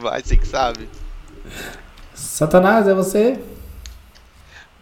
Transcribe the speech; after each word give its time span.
Vai, 0.00 0.22
você 0.22 0.36
que 0.36 0.46
sabe. 0.46 0.88
Satanás, 2.14 2.88
é 2.88 2.94
você? 2.94 3.38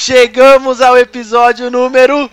Chegamos 0.00 0.80
ao 0.80 0.96
episódio 0.96 1.72
número 1.72 2.30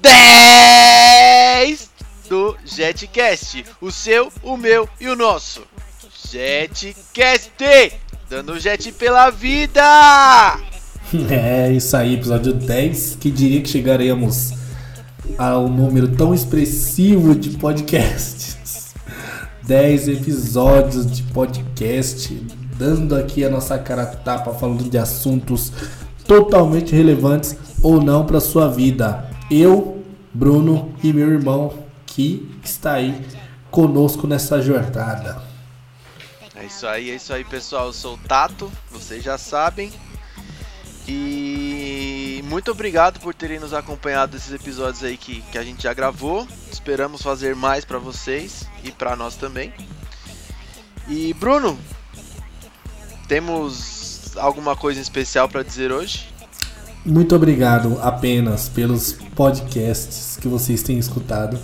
10 0.00 1.90
do 2.28 2.56
Jetcast. 2.64 3.64
O 3.80 3.90
seu, 3.90 4.32
o 4.44 4.56
meu 4.56 4.88
e 5.00 5.08
o 5.08 5.16
nosso. 5.16 5.62
Jetcast! 6.30 7.50
Dando 8.30 8.60
jet 8.60 8.92
pela 8.92 9.28
vida! 9.28 9.82
É 11.28 11.72
isso 11.72 11.96
aí, 11.96 12.14
episódio 12.14 12.52
10. 12.54 13.16
Que 13.16 13.28
diria 13.28 13.60
que 13.60 13.68
chegaremos 13.68 14.52
ao 15.36 15.68
número 15.68 16.14
tão 16.16 16.32
expressivo 16.32 17.34
de 17.34 17.58
podcasts. 17.58 18.94
10 19.66 20.08
episódios 20.08 21.10
de 21.10 21.24
podcast, 21.24 22.32
dando 22.78 23.16
aqui 23.16 23.44
a 23.44 23.50
nossa 23.50 23.76
cara 23.78 24.06
tapa, 24.06 24.54
falando 24.54 24.88
de 24.88 24.96
assuntos 24.96 25.72
totalmente 26.26 26.94
relevantes 26.94 27.56
ou 27.82 28.02
não 28.02 28.26
para 28.26 28.40
sua 28.40 28.68
vida. 28.68 29.30
Eu, 29.50 30.04
Bruno 30.32 30.94
e 31.02 31.12
meu 31.12 31.28
irmão 31.30 31.72
que 32.06 32.48
está 32.62 32.94
aí 32.94 33.20
conosco 33.70 34.26
nessa 34.26 34.60
jornada. 34.60 35.42
É 36.54 36.64
isso 36.66 36.86
aí, 36.86 37.10
é 37.10 37.14
isso 37.14 37.32
aí, 37.32 37.44
pessoal. 37.44 37.86
Eu 37.86 37.92
sou 37.92 38.14
o 38.14 38.18
Tato, 38.18 38.70
vocês 38.90 39.24
já 39.24 39.38
sabem. 39.38 39.90
E 41.08 42.42
muito 42.44 42.70
obrigado 42.70 43.18
por 43.20 43.34
terem 43.34 43.58
nos 43.58 43.72
acompanhado 43.72 44.34
nesses 44.34 44.52
episódios 44.52 45.02
aí 45.02 45.16
que, 45.16 45.40
que 45.50 45.58
a 45.58 45.62
gente 45.62 45.82
já 45.82 45.94
gravou. 45.94 46.46
Esperamos 46.70 47.22
fazer 47.22 47.56
mais 47.56 47.84
para 47.84 47.98
vocês 47.98 48.68
e 48.84 48.92
para 48.92 49.16
nós 49.16 49.34
também. 49.34 49.72
E 51.08 51.32
Bruno, 51.34 51.78
temos 53.26 53.99
alguma 54.36 54.76
coisa 54.76 55.00
especial 55.00 55.48
para 55.48 55.62
dizer 55.62 55.92
hoje? 55.92 56.28
Muito 57.04 57.34
obrigado 57.34 57.98
apenas 58.02 58.68
pelos 58.68 59.14
podcasts 59.34 60.36
que 60.40 60.46
vocês 60.46 60.82
têm 60.82 60.98
escutado. 60.98 61.58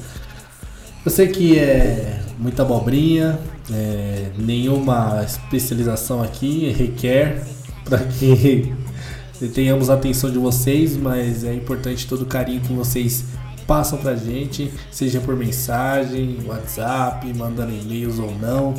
Eu 1.04 1.10
sei 1.10 1.28
que 1.28 1.58
é 1.58 2.20
muita 2.38 2.62
abobrinha, 2.62 3.38
é, 3.70 4.30
nenhuma 4.38 5.22
especialização 5.24 6.22
aqui 6.22 6.70
requer 6.70 7.46
para 7.84 7.98
que 7.98 8.74
tenhamos 9.54 9.90
a 9.90 9.94
atenção 9.94 10.30
de 10.30 10.38
vocês, 10.38 10.96
mas 10.96 11.44
é 11.44 11.54
importante 11.54 12.06
todo 12.06 12.22
o 12.22 12.26
carinho 12.26 12.60
que 12.60 12.72
vocês 12.72 13.24
passam 13.66 13.98
pra 13.98 14.14
gente, 14.14 14.72
seja 14.90 15.20
por 15.20 15.36
mensagem, 15.36 16.38
WhatsApp, 16.46 17.32
mandando 17.34 17.72
e-mails 17.72 18.18
ou 18.18 18.34
não. 18.38 18.74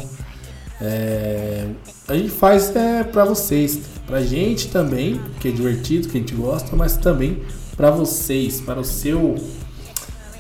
É, 0.82 1.68
a 2.08 2.16
gente 2.16 2.30
faz 2.30 2.74
é, 2.76 3.04
para 3.04 3.26
vocês, 3.26 3.80
pra 4.06 4.22
gente 4.22 4.70
também, 4.70 5.20
que 5.40 5.50
é 5.50 5.52
divertido, 5.52 6.08
que 6.08 6.18
a 6.18 6.20
gente 6.22 6.34
gosta, 6.34 6.76
mas 6.76 6.96
também 6.96 7.42
para 7.76 7.92
vocês, 7.92 8.62
para 8.62 8.80
o 8.80 8.84
seu, 8.84 9.36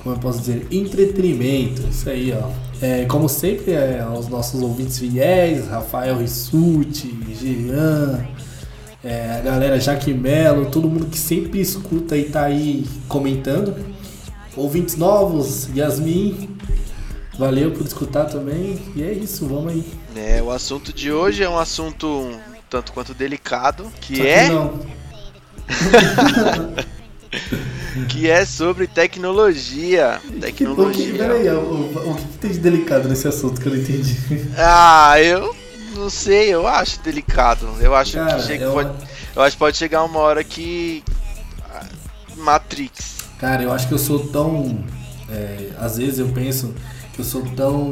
como 0.02 0.16
eu 0.16 0.20
posso 0.20 0.40
dizer, 0.40 0.66
entretenimento. 0.72 1.82
Isso 1.90 2.10
aí, 2.10 2.34
ó. 2.34 2.50
É, 2.82 3.06
como 3.06 3.28
sempre, 3.28 3.72
é, 3.74 4.06
os 4.18 4.28
nossos 4.28 4.62
ouvintes 4.62 4.98
fiéis, 4.98 5.68
Rafael 5.68 6.18
Rissuti, 6.18 7.18
Jean, 7.40 8.26
é, 9.04 9.38
a 9.38 9.42
galera 9.42 9.80
Jaque 9.80 10.14
Melo, 10.14 10.68
todo 10.68 10.88
mundo 10.88 11.08
que 11.08 11.18
sempre 11.18 11.60
escuta 11.60 12.16
e 12.16 12.26
tá 12.26 12.46
aí 12.46 12.86
comentando. 13.08 13.76
Ouvintes 14.56 14.96
novos, 14.96 15.70
Yasmin, 15.76 16.50
valeu 17.38 17.72
por 17.72 17.86
escutar 17.86 18.26
também. 18.26 18.80
E 18.96 19.04
é 19.04 19.12
isso, 19.12 19.48
vamos 19.48 19.74
aí. 19.74 19.86
É, 20.16 20.42
o 20.42 20.52
assunto 20.52 20.94
de 20.94 21.12
hoje 21.12 21.44
é 21.44 21.50
um 21.50 21.58
assunto 21.58 22.32
tanto 22.70 22.92
quanto 22.92 23.14
delicado, 23.14 23.90
que, 24.02 24.28
é 24.28 24.50
que 28.10 28.30
é 28.30 28.46
sobre 28.46 28.88
tecnologia. 28.88 30.20
O 30.26 30.32
que, 30.32 30.40
Tecnologia. 30.40 31.18
peraí, 31.18 31.50
o, 31.50 31.60
o- 31.62 32.12
o 32.12 32.16
que 32.16 32.38
tem 32.40 32.52
de 32.52 32.60
delicado 32.60 33.08
nesse 33.08 33.28
assunto 33.28 33.62
que 33.62 33.68
eu 33.68 33.74
não 33.74 33.80
entendi? 33.80 34.18
Ah, 34.58 35.16
eu 35.22 35.56
não 35.96 36.10
sei, 36.10 36.54
eu 36.54 36.68
acho 36.68 37.00
delicado. 37.02 37.68
Eu 37.80 37.96
acho 37.96 38.14
Cara, 38.14 38.36
que 38.36 38.42
chega, 38.44 38.66
é 38.66 38.72
pode, 38.72 38.90
eu 39.36 39.42
acho 39.42 39.58
pode 39.58 39.78
chegar 39.78 40.04
uma 40.04 40.20
hora 40.20 40.44
que 40.44 41.04
ah, 41.74 41.86
Matrix. 42.36 43.18
Cara, 43.40 43.64
eu 43.64 43.72
acho 43.72 43.88
que 43.88 43.94
eu 43.94 44.00
sou 44.00 44.20
tão. 44.28 44.84
é, 45.30 45.70
às 45.80 45.98
vezes 45.98 46.20
eu 46.20 46.28
penso 46.30 46.74
eu 47.22 47.26
sou 47.26 47.42
tão. 47.56 47.92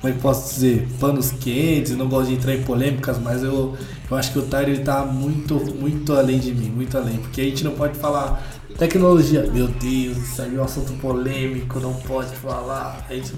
Como 0.00 0.12
é 0.12 0.12
que 0.12 0.18
posso 0.20 0.54
dizer? 0.54 0.86
Panos 1.00 1.30
quentes, 1.32 1.96
não 1.96 2.06
gosto 2.08 2.28
de 2.28 2.34
entrar 2.34 2.54
em 2.54 2.62
polêmicas, 2.62 3.18
mas 3.18 3.42
eu, 3.42 3.76
eu 4.10 4.16
acho 4.16 4.30
que 4.32 4.38
o 4.38 4.42
Tyler 4.42 4.68
ele 4.76 4.84
tá 4.84 5.04
muito, 5.04 5.54
muito 5.74 6.12
além 6.12 6.38
de 6.38 6.52
mim, 6.54 6.68
muito 6.68 6.96
além. 6.96 7.16
Porque 7.16 7.40
a 7.40 7.44
gente 7.44 7.64
não 7.64 7.72
pode 7.72 7.98
falar 7.98 8.42
tecnologia. 8.78 9.42
Meu 9.52 9.66
Deus, 9.68 10.16
isso 10.18 10.42
aí 10.42 10.54
é 10.54 10.60
um 10.60 10.64
assunto 10.64 10.92
polêmico, 11.00 11.80
não 11.80 11.94
pode 11.94 12.34
falar. 12.36 13.04
A 13.08 13.14
gente, 13.14 13.32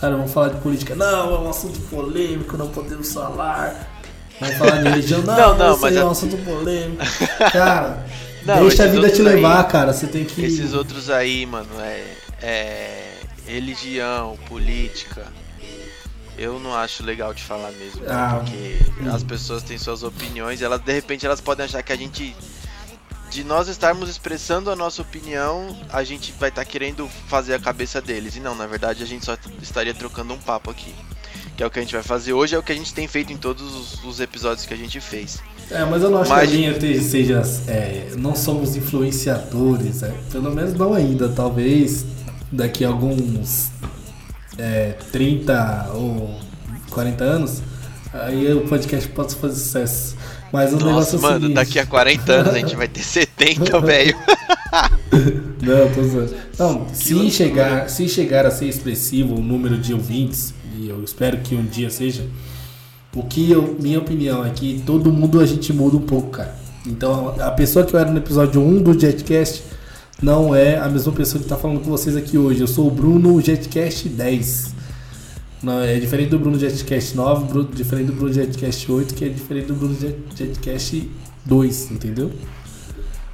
cara, 0.00 0.16
vamos 0.16 0.32
falar 0.32 0.48
de 0.48 0.60
política. 0.60 0.94
Não, 0.96 1.34
é 1.36 1.38
um 1.40 1.50
assunto 1.50 1.78
polêmico, 1.82 2.56
não 2.56 2.68
podemos 2.68 3.12
falar. 3.12 3.88
Vamos 4.40 4.56
falar 4.56 4.78
de 4.82 4.88
religião. 4.88 5.20
Não, 5.26 5.36
Não, 5.36 5.58
não, 5.58 5.72
isso 5.72 5.80
mas 5.82 5.96
aí 5.96 6.02
é 6.02 6.04
um 6.04 6.10
assunto 6.10 6.36
polêmico. 6.38 7.02
Cara, 7.52 8.06
Não, 8.46 8.60
deixa 8.60 8.84
a 8.84 8.86
vida 8.86 9.00
te 9.02 9.20
outros 9.20 9.26
aí- 9.26 9.34
levar, 9.34 9.64
cara. 9.68 9.92
Você 9.92 10.06
tem 10.06 10.24
que. 10.24 10.42
Esses 10.44 10.72
outros 10.74 11.10
aí, 11.10 11.44
mano, 11.44 11.66
é, 11.80 12.04
é 12.40 13.07
religião, 13.48 14.36
política. 14.46 15.26
Eu 16.36 16.60
não 16.60 16.74
acho 16.74 17.02
legal 17.02 17.34
de 17.34 17.42
falar 17.42 17.72
mesmo, 17.72 18.02
né? 18.02 18.12
Ah, 18.12 18.40
porque 18.40 18.78
hum. 19.02 19.12
as 19.12 19.24
pessoas 19.24 19.62
têm 19.62 19.76
suas 19.76 20.04
opiniões, 20.04 20.60
e 20.60 20.64
elas 20.64 20.80
de 20.80 20.92
repente 20.92 21.26
elas 21.26 21.40
podem 21.40 21.64
achar 21.64 21.82
que 21.82 21.92
a 21.92 21.96
gente 21.96 22.36
de 23.30 23.44
nós 23.44 23.68
estarmos 23.68 24.08
expressando 24.08 24.70
a 24.70 24.76
nossa 24.76 25.02
opinião, 25.02 25.76
a 25.92 26.02
gente 26.02 26.32
vai 26.38 26.48
estar 26.48 26.64
querendo 26.64 27.08
fazer 27.26 27.54
a 27.54 27.58
cabeça 27.58 28.00
deles. 28.00 28.36
E 28.36 28.40
não, 28.40 28.54
na 28.54 28.66
verdade 28.66 29.02
a 29.02 29.06
gente 29.06 29.24
só 29.24 29.36
estaria 29.60 29.92
trocando 29.92 30.32
um 30.32 30.38
papo 30.38 30.70
aqui. 30.70 30.94
Que 31.56 31.62
é 31.62 31.66
o 31.66 31.70
que 31.70 31.78
a 31.78 31.82
gente 31.82 31.92
vai 31.92 32.04
fazer 32.04 32.32
hoje, 32.32 32.54
é 32.54 32.58
o 32.58 32.62
que 32.62 32.70
a 32.70 32.74
gente 32.74 32.94
tem 32.94 33.08
feito 33.08 33.32
em 33.32 33.36
todos 33.36 33.74
os, 33.74 34.04
os 34.04 34.20
episódios 34.20 34.64
que 34.64 34.72
a 34.72 34.76
gente 34.76 35.00
fez. 35.00 35.42
É, 35.70 35.84
mas 35.84 36.02
eu 36.02 36.10
não 36.10 36.22
acho 36.22 36.30
Mas- 36.30 36.48
que 36.48 36.54
a 36.54 36.58
linha 36.58 37.02
seja. 37.02 37.42
é, 37.66 38.12
não 38.16 38.34
somos 38.34 38.76
influenciadores, 38.76 40.02
é, 40.02 40.14
pelo 40.30 40.54
menos 40.54 40.72
não 40.74 40.94
ainda. 40.94 41.28
Talvez 41.28 42.06
daqui 42.50 42.84
a 42.84 42.88
alguns 42.88 43.70
é, 44.58 44.94
30 45.12 45.90
ou 45.94 46.38
40 46.90 47.24
anos, 47.24 47.62
aí 48.12 48.52
o 48.52 48.62
podcast 48.62 49.08
pode 49.10 49.34
fazer 49.36 49.54
sucesso. 49.54 50.16
Mas 50.52 50.72
o 50.72 50.74
Nossa, 50.74 50.86
negócio 50.86 51.18
é 51.18 51.20
mano, 51.20 51.40
seguinte. 51.40 51.54
daqui 51.54 51.78
a 51.78 51.86
40 51.86 52.32
anos 52.32 52.54
a 52.54 52.58
gente 52.58 52.76
vai 52.76 52.88
ter 52.88 53.02
70, 53.02 53.80
velho. 53.82 54.16
Não, 55.62 55.92
tô 55.92 56.02
zoando. 56.02 56.34
Não, 56.58 56.86
se 56.94 57.30
chegar, 57.30 57.88
se 57.90 58.08
chegar 58.08 58.46
a 58.46 58.50
ser 58.50 58.66
expressivo 58.66 59.34
o 59.34 59.42
número 59.42 59.76
de 59.76 59.92
ouvintes, 59.92 60.54
e 60.78 60.88
eu 60.88 61.02
espero 61.04 61.38
que 61.38 61.54
um 61.54 61.64
dia 61.64 61.90
seja, 61.90 62.26
o 63.14 63.22
que 63.24 63.50
eu, 63.50 63.76
minha 63.78 63.98
opinião 63.98 64.44
é 64.44 64.50
que 64.50 64.82
todo 64.86 65.12
mundo 65.12 65.40
a 65.40 65.46
gente 65.46 65.72
muda 65.72 65.96
um 65.96 66.02
pouco, 66.02 66.30
cara. 66.30 66.54
Então, 66.86 67.34
a 67.40 67.50
pessoa 67.50 67.84
que 67.84 67.94
eu 67.94 68.00
era 68.00 68.10
no 68.10 68.18
episódio 68.18 68.62
1 68.62 68.82
do 68.82 68.98
Jetcast 68.98 69.62
não 70.22 70.54
é 70.54 70.78
a 70.78 70.88
mesma 70.88 71.12
pessoa 71.12 71.42
que 71.42 71.48
tá 71.48 71.56
falando 71.56 71.80
com 71.80 71.90
vocês 71.90 72.16
aqui 72.16 72.36
hoje. 72.36 72.60
Eu 72.60 72.66
sou 72.66 72.88
o 72.88 72.90
Bruno 72.90 73.40
Jetcast 73.40 74.08
10. 74.08 74.74
Não, 75.62 75.80
é 75.80 75.98
diferente 75.98 76.30
do 76.30 76.38
Bruno 76.38 76.58
Jetcast 76.58 77.16
9, 77.16 77.46
Bruno- 77.46 77.68
diferente 77.72 78.06
do 78.06 78.12
Bruno 78.12 78.32
Jetcast 78.32 78.90
8, 78.92 79.14
que 79.14 79.24
é 79.24 79.28
diferente 79.28 79.66
do 79.66 79.74
Bruno 79.74 79.94
Jet- 79.98 80.16
Jetcast 80.36 81.10
2, 81.44 81.90
entendeu? 81.90 82.30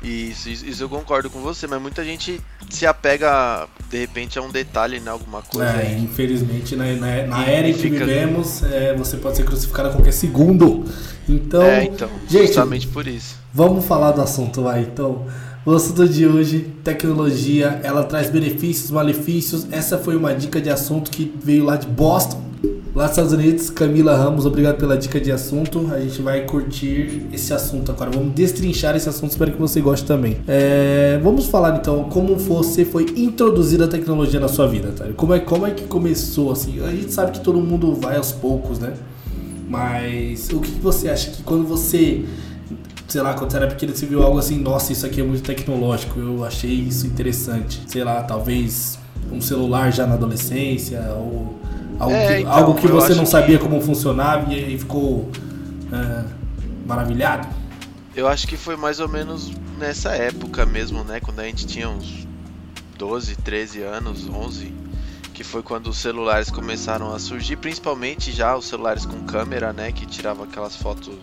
Isso, 0.03 0.51
isso, 0.51 0.67
isso 0.67 0.83
eu 0.83 0.89
concordo 0.89 1.31
com 1.31 1.41
você, 1.41 1.67
mas 1.67 1.81
muita 1.81 2.05
gente 2.05 2.39
se 2.69 2.85
apega 2.87 3.67
de 3.91 3.99
repente 3.99 4.39
a 4.39 4.43
um 4.43 4.51
detalhe, 4.51 5.01
né? 5.01 5.11
Alguma 5.11 5.41
coisa 5.41 5.71
É, 5.71 5.87
aí. 5.95 6.03
infelizmente, 6.03 6.77
na, 6.77 6.85
na, 6.95 7.27
na 7.27 7.45
era 7.47 7.69
em 7.69 7.73
que 7.73 7.79
fica- 7.91 8.05
vivemos, 8.05 8.63
é, 8.65 8.95
você 8.95 9.17
pode 9.17 9.37
ser 9.37 9.45
crucificado 9.45 9.89
a 9.89 9.93
qualquer 9.93 10.13
segundo. 10.13 10.85
Então, 11.27 11.63
é, 11.63 11.85
então, 11.85 12.09
gente, 12.29 12.47
justamente 12.49 12.87
por 12.87 13.07
isso. 13.07 13.37
vamos 13.53 13.85
falar 13.87 14.13
do 14.13 14.21
assunto, 14.21 14.63
vai. 14.63 14.83
Então, 14.83 15.27
o 15.67 15.73
assunto 15.73 16.07
de 16.07 16.27
hoje, 16.27 16.67
tecnologia, 16.85 17.81
ela 17.83 18.05
traz 18.05 18.29
benefícios, 18.29 18.91
malefícios. 18.91 19.67
Essa 19.71 19.97
foi 19.97 20.15
uma 20.15 20.35
dica 20.35 20.61
de 20.61 20.69
assunto 20.69 21.11
que 21.11 21.33
veio 21.43 21.65
lá 21.65 21.77
de 21.77 21.87
Boston. 21.87 22.43
lá 22.95 23.05
dos 23.05 23.13
Estados 23.13 23.33
Unidos. 23.33 23.71
Camila 23.71 24.15
Ramos, 24.15 24.45
obrigado 24.45 24.77
pela 24.77 24.95
dica 24.95 25.19
de 25.19 25.33
assunto. 25.33 25.89
A 25.91 25.99
gente 26.01 26.21
vai 26.21 26.43
curtir 26.43 27.27
esse 27.33 27.55
assunto 27.55 27.91
agora. 27.91 28.11
Vamos 28.11 28.35
destrinchar 28.35 28.95
esse 28.95 29.09
assunto, 29.09 29.31
espero 29.31 29.53
que 29.53 29.59
você 29.59 29.81
goste 29.81 30.07
também. 30.07 30.37
É, 30.47 31.19
vamos 31.23 31.47
falar 31.47 31.79
então 31.79 32.05
como 32.05 32.37
você 32.37 32.85
foi 32.85 33.07
introduzida 33.17 33.87
a 33.87 33.89
tecnologia 33.89 34.39
na 34.39 34.49
sua 34.49 34.67
vida, 34.69 34.93
tá? 34.95 35.07
Como 35.17 35.33
é, 35.33 35.41
como 35.41 35.67
é 35.67 35.71
que 35.71 35.85
começou 35.85 36.53
assim? 36.53 36.85
A 36.85 36.91
gente 36.91 37.11
sabe 37.11 37.33
que 37.33 37.41
todo 37.41 37.59
mundo 37.59 37.95
vai 37.95 38.19
aos 38.19 38.33
poucos, 38.33 38.79
né? 38.79 38.93
Mas 39.67 40.51
o 40.53 40.61
que 40.61 40.73
você 40.73 41.09
acha 41.09 41.31
que 41.31 41.43
quando 41.43 41.67
você 41.67 42.23
sei 43.09 43.23
lá, 43.23 43.35
quando 43.35 43.51
você 43.51 43.57
era 43.57 43.67
pequeno, 43.67 43.95
você 43.95 44.07
viu 44.07 44.23
algo 44.23 44.39
assim, 44.39 44.59
nossa, 44.59 44.93
isso 44.93 45.07
aqui 45.07 45.21
é 45.21 45.25
muito 45.25 45.43
tecnológico, 45.43 46.19
eu 46.19 46.45
achei 46.45 46.71
isso 46.71 47.07
interessante. 47.07 47.83
Sei 47.87 48.03
lá, 48.03 48.23
talvez 48.23 48.99
um 49.31 49.41
celular 49.41 49.93
já 49.93 50.07
na 50.07 50.15
adolescência, 50.15 51.01
ou 51.13 51.59
algo 51.99 52.15
é, 52.15 52.27
que, 52.27 52.41
então, 52.41 52.53
algo 52.53 52.75
que 52.75 52.87
você 52.89 53.15
não 53.15 53.27
sabia 53.27 53.59
que... 53.59 53.65
como 53.65 53.81
funcionava 53.81 54.53
e, 54.53 54.79
ficou 54.79 55.29
é, 55.93 56.25
maravilhado? 56.87 57.49
Eu 58.15 58.29
acho 58.29 58.47
que 58.47 58.57
foi 58.57 58.77
mais 58.77 59.01
ou 59.01 59.09
menos 59.09 59.53
nessa 59.79 60.11
época 60.11 60.65
mesmo, 60.65 61.03
né? 61.05 61.21
Quando 61.21 61.41
a 61.41 61.45
gente 61.45 61.67
tinha 61.67 61.89
uns 61.89 62.27
12, 62.97 63.37
13 63.37 63.83
anos, 63.83 64.29
11, 64.29 64.73
que 65.33 65.43
foi 65.43 65.63
quando 65.63 65.89
os 65.89 65.99
celulares 65.99 66.49
começaram 66.49 67.13
a 67.13 67.19
surgir, 67.19 67.57
principalmente 67.57 68.31
já 68.31 68.57
os 68.57 68.69
celulares 68.69 69.05
com 69.05 69.25
câmera, 69.25 69.73
né? 69.73 69.91
Que 69.91 70.07
tirava 70.07 70.45
aquelas 70.45 70.77
fotos 70.77 71.19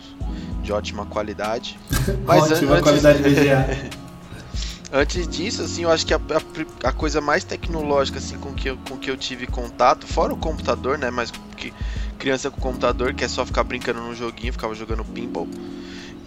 de 0.62 0.72
ótima 0.72 1.04
qualidade. 1.06 1.78
Mas 2.24 2.50
ótima 2.50 2.72
antes... 2.72 2.82
qualidade 2.82 3.22
VGA. 3.22 3.90
antes 4.92 5.26
disso, 5.26 5.62
assim, 5.62 5.82
eu 5.82 5.90
acho 5.90 6.06
que 6.06 6.14
a, 6.14 6.18
a, 6.18 6.88
a, 6.88 6.92
coisa 6.92 7.20
mais 7.20 7.44
tecnológica, 7.44 8.18
assim, 8.18 8.38
com 8.38 8.52
que, 8.52 8.70
eu, 8.70 8.78
com 8.88 8.96
que 8.96 9.10
eu 9.10 9.16
tive 9.16 9.46
contato, 9.46 10.06
fora 10.06 10.32
o 10.32 10.36
computador, 10.36 10.98
né? 10.98 11.10
Mas 11.10 11.32
que 11.56 11.72
criança 12.18 12.50
com 12.50 12.60
computador 12.60 13.14
que 13.14 13.24
é 13.24 13.28
só 13.28 13.44
ficar 13.44 13.64
brincando 13.64 14.00
no 14.00 14.14
joguinho, 14.14 14.52
ficava 14.52 14.74
jogando 14.74 15.04
pinball. 15.04 15.48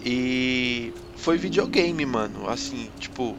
E 0.04 0.92
foi 1.16 1.38
videogame, 1.38 2.04
mano. 2.04 2.48
Assim, 2.48 2.90
tipo, 2.98 3.36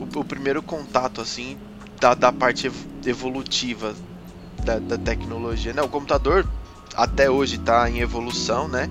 o, 0.00 0.18
o 0.18 0.24
primeiro 0.24 0.62
contato, 0.62 1.20
assim, 1.20 1.56
da, 2.00 2.14
da 2.14 2.32
parte 2.32 2.70
evolutiva 3.04 3.94
da, 4.64 4.78
da 4.78 4.98
tecnologia. 4.98 5.72
Né? 5.72 5.82
O 5.82 5.88
computador 5.88 6.46
até 6.94 7.30
hoje 7.30 7.56
está 7.56 7.88
em 7.88 8.00
evolução, 8.00 8.68
né? 8.68 8.90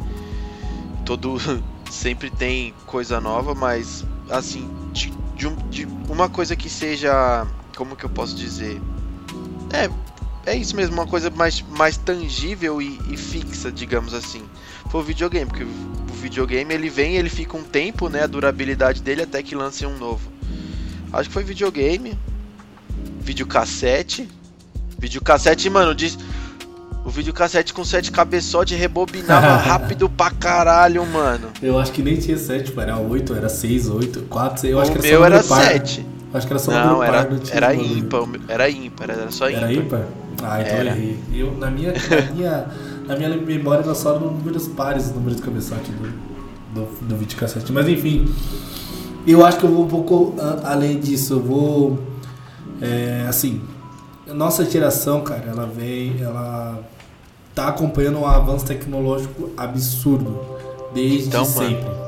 Todo 1.06 1.38
sempre 1.90 2.30
tem 2.30 2.74
coisa 2.86 3.22
nova, 3.22 3.54
mas 3.54 4.04
assim, 4.30 4.68
de, 4.92 5.14
de, 5.36 5.50
de, 5.70 5.86
uma 6.10 6.28
coisa 6.28 6.56
que 6.56 6.70
seja, 6.70 7.48
como 7.78 7.96
que 7.96 8.04
eu 8.04 8.10
posso 8.10 8.36
dizer? 8.36 8.82
É, 9.72 9.90
é 10.52 10.56
isso 10.56 10.76
mesmo, 10.76 10.96
uma 10.96 11.08
coisa 11.08 11.30
mais, 11.30 11.62
mais 11.62 11.96
tangível 11.98 12.82
e, 12.82 13.00
e 13.10 13.16
fixa, 13.16 13.72
digamos 13.72 14.14
assim. 14.14 14.44
Foi 14.90 15.02
o 15.02 15.04
videogame, 15.04 15.46
porque 15.46 15.64
o 15.64 16.14
videogame 16.14 16.74
ele 16.74 16.90
vem, 16.90 17.16
ele 17.16 17.30
fica 17.30 17.56
um 17.56 17.64
tempo, 17.64 18.10
né, 18.10 18.24
a 18.24 18.28
durabilidade 18.28 19.02
dele 19.02 19.24
até 19.24 19.42
que 19.44 19.56
lance 19.56 19.86
um 19.86 19.98
novo. 19.98 20.32
Acho 21.14 21.30
que 21.30 21.34
foi 21.34 21.44
videogame, 21.44 22.18
videocassete, 23.20 24.28
videocassete, 24.98 25.70
mano, 25.70 25.94
diz 25.94 26.18
o 27.06 27.10
videocassete 27.12 27.72
com 27.72 27.86
7 27.86 28.12
cabeçotes 28.12 28.78
rebobinava 28.78 29.56
rápido 29.62 30.10
pra 30.10 30.32
caralho, 30.32 31.06
mano. 31.06 31.50
Eu 31.62 31.78
acho 31.78 31.92
que 31.92 32.02
nem 32.02 32.18
tinha 32.18 32.36
7, 32.36 32.74
era 32.78 32.98
8, 32.98 33.36
era 33.36 33.48
6, 33.48 33.90
8, 33.90 34.22
4, 34.24 34.62
6. 34.62 34.74
Eu 34.74 34.80
acho 34.80 34.92
o 34.92 34.94
que 34.96 35.08
era 35.08 35.08
meu 35.08 35.24
era 35.24 35.44
7. 35.44 36.06
Acho 36.34 36.48
que 36.48 36.54
era 36.54 36.60
só 36.60 36.72
Não, 36.72 37.04
era, 37.04 37.30
era 37.52 37.76
ímpar, 37.76 38.28
era 38.48 38.70
ímpar, 38.70 39.10
era 39.12 39.32
só 39.32 39.50
ímpar. 39.50 39.64
Era 39.64 39.74
ímpar? 39.74 40.02
Ah, 40.44 40.62
então 40.62 40.74
era. 40.74 40.90
eu 40.90 40.96
errei. 40.96 41.20
Eu, 41.34 41.58
na, 41.58 41.70
minha, 41.70 41.94
na, 41.94 42.34
minha, 42.34 42.68
na 43.08 43.16
minha 43.16 43.30
memória 43.38 43.84
era 43.84 43.96
só 43.96 44.20
números 44.20 44.68
pares, 44.68 45.12
o 45.12 45.14
número 45.14 45.36
de 45.36 45.44
cabeçote 45.44 45.92
do, 45.92 46.10
do, 46.74 47.08
do 47.08 47.16
videocassete. 47.16 47.72
Mas 47.72 47.88
enfim, 47.88 48.28
eu 49.28 49.46
acho 49.46 49.60
que 49.60 49.64
eu 49.64 49.70
vou 49.70 49.86
um 49.86 49.88
pouco 49.88 50.36
além 50.64 51.00
disso. 51.00 51.36
Eu 51.36 51.42
vou. 51.42 52.00
É, 52.82 53.26
assim, 53.30 53.62
nossa 54.28 54.66
geração, 54.66 55.22
cara, 55.22 55.46
ela 55.48 55.66
vem. 55.66 56.22
Ela 56.22 56.80
tá 57.54 57.68
acompanhando 57.70 58.20
um 58.20 58.28
avanço 58.28 58.66
tecnológico 58.66 59.50
absurdo 59.56 60.42
desde 60.94 61.28
então, 61.28 61.46
sempre. 61.46 61.84
Mano. 61.84 62.06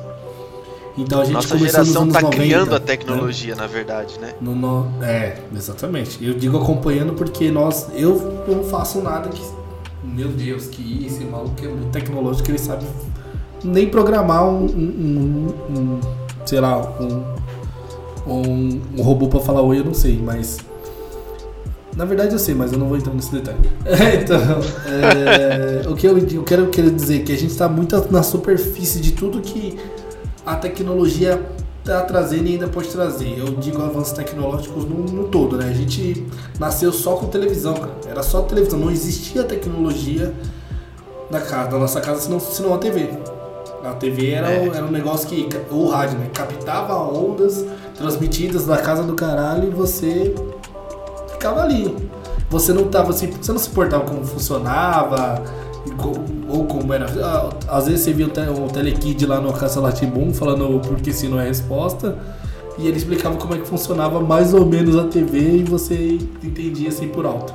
Então 0.97 1.21
a 1.21 1.25
gente 1.25 1.35
Nossa 1.35 1.57
geração 1.59 2.09
tá 2.09 2.21
90, 2.21 2.29
criando 2.43 2.75
a 2.75 2.79
né? 2.79 2.85
tecnologia, 2.85 3.55
né? 3.55 3.61
na 3.61 3.67
verdade, 3.67 4.19
né? 4.19 4.33
No, 4.41 4.55
no, 4.55 5.03
é, 5.03 5.37
exatamente. 5.55 6.23
Eu 6.25 6.33
digo 6.33 6.57
acompanhando 6.57 7.13
porque 7.13 7.51
nós, 7.51 7.87
eu 7.93 8.43
não 8.47 8.63
faço 8.63 8.99
nada 8.99 9.29
que, 9.29 9.41
meu 10.03 10.29
Deus, 10.29 10.65
que 10.65 11.05
esse 11.05 11.23
maluco 11.23 11.63
é 11.63 11.67
muito 11.67 11.91
tecnológico, 11.91 12.49
ele 12.49 12.57
sabe 12.57 12.83
nem 13.63 13.87
programar 13.89 14.43
um, 14.45 14.65
um, 14.65 15.47
um, 15.69 15.77
um 15.77 15.99
sei 16.45 16.59
lá, 16.59 16.79
um, 16.99 17.23
um, 18.25 18.81
um 18.97 19.01
robô 19.03 19.27
para 19.27 19.39
falar 19.39 19.61
oi, 19.61 19.79
eu 19.79 19.85
não 19.85 19.93
sei, 19.93 20.17
mas 20.17 20.57
na 21.97 22.05
verdade 22.05 22.33
eu 22.33 22.39
sei, 22.39 22.53
mas 22.53 22.71
eu 22.71 22.77
não 22.77 22.87
vou 22.87 22.95
entrar 22.95 23.11
nesse 23.11 23.31
detalhe. 23.31 23.57
então, 24.21 24.39
é, 24.85 25.89
o 25.89 25.95
que 25.95 26.07
eu, 26.07 26.15
eu 26.15 26.43
quero, 26.43 26.67
quero 26.67 26.91
dizer 26.91 27.21
é 27.21 27.23
que 27.23 27.31
a 27.31 27.37
gente 27.37 27.49
está 27.49 27.67
muito 27.67 28.11
na 28.11 28.21
superfície 28.21 29.01
de 29.01 29.13
tudo 29.13 29.41
que 29.41 29.79
a 30.45 30.55
tecnologia 30.55 31.41
está 31.79 32.01
trazendo 32.03 32.47
e 32.49 32.51
ainda 32.51 32.67
pode 32.67 32.89
trazer. 32.89 33.39
Eu 33.39 33.47
digo 33.47 33.81
avanços 33.81 34.13
tecnológicos 34.13 34.85
no, 34.85 35.05
no, 35.05 35.27
todo, 35.29 35.57
né? 35.57 35.69
A 35.69 35.73
gente 35.73 36.23
nasceu 36.59 36.93
só 36.93 37.15
com 37.15 37.27
televisão, 37.27 37.73
cara. 37.73 37.91
Era 38.07 38.21
só 38.21 38.43
televisão, 38.43 38.77
não 38.77 38.91
existia 38.91 39.43
tecnologia 39.43 40.31
na 41.31 41.41
casa, 41.41 41.71
na 41.71 41.79
nossa 41.79 41.99
casa, 41.99 42.21
senão, 42.21 42.39
senão 42.39 42.75
a 42.75 42.77
TV. 42.77 43.09
A 43.83 43.93
TV 43.93 44.31
era, 44.31 44.51
é. 44.51 44.67
era 44.67 44.85
um 44.85 44.91
negócio 44.91 45.27
que. 45.27 45.49
O 45.71 45.87
rádio, 45.87 46.19
né? 46.19 46.29
Captava 46.31 46.95
ondas 46.95 47.65
transmitidas 47.95 48.67
da 48.67 48.77
casa 48.77 49.01
do 49.01 49.15
caralho 49.15 49.69
e 49.69 49.71
você 49.71 50.35
ficava 51.37 51.61
ali. 51.61 51.95
Você 52.49 52.73
não 52.73 52.85
tava 52.85 53.11
assim, 53.11 53.27
você 53.27 53.51
não 53.51 53.59
se 53.59 53.69
como 53.69 54.25
funcionava, 54.25 55.43
ou 56.49 56.65
como 56.65 56.93
era. 56.93 57.05
Ah, 57.23 57.49
às 57.77 57.87
vezes 57.87 58.01
você 58.01 58.13
via 58.13 58.27
um 58.27 58.67
telekid 58.67 59.25
lá 59.25 59.39
no 59.39 59.53
Caça 59.53 59.79
Latibum 59.79 60.33
falando 60.33 60.79
porque 60.81 61.13
se 61.13 61.27
não 61.27 61.39
é 61.39 61.47
resposta. 61.47 62.17
E 62.77 62.87
ele 62.87 62.97
explicava 62.97 63.35
como 63.37 63.55
é 63.55 63.57
que 63.57 63.67
funcionava 63.67 64.19
mais 64.19 64.53
ou 64.53 64.63
menos 64.63 64.95
a 64.95 65.05
TV 65.05 65.57
e 65.57 65.63
você 65.63 66.19
entendia 66.43 66.89
assim 66.89 67.07
por 67.07 67.25
alto. 67.25 67.51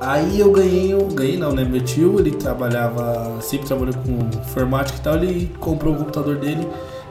Aí 0.00 0.40
eu 0.40 0.50
ganhei, 0.50 0.92
eu 0.92 1.06
ganhei 1.06 1.36
não, 1.36 1.52
né? 1.52 1.64
Meu 1.64 1.80
tio, 1.80 2.18
ele 2.18 2.32
trabalhava, 2.32 3.40
sempre 3.40 3.66
trabalhou 3.66 3.94
com 3.94 4.40
informática 4.40 4.98
e 4.98 5.02
tal, 5.02 5.14
ele 5.16 5.54
comprou 5.60 5.94
o 5.94 5.98
computador 5.98 6.36
dele. 6.36 6.66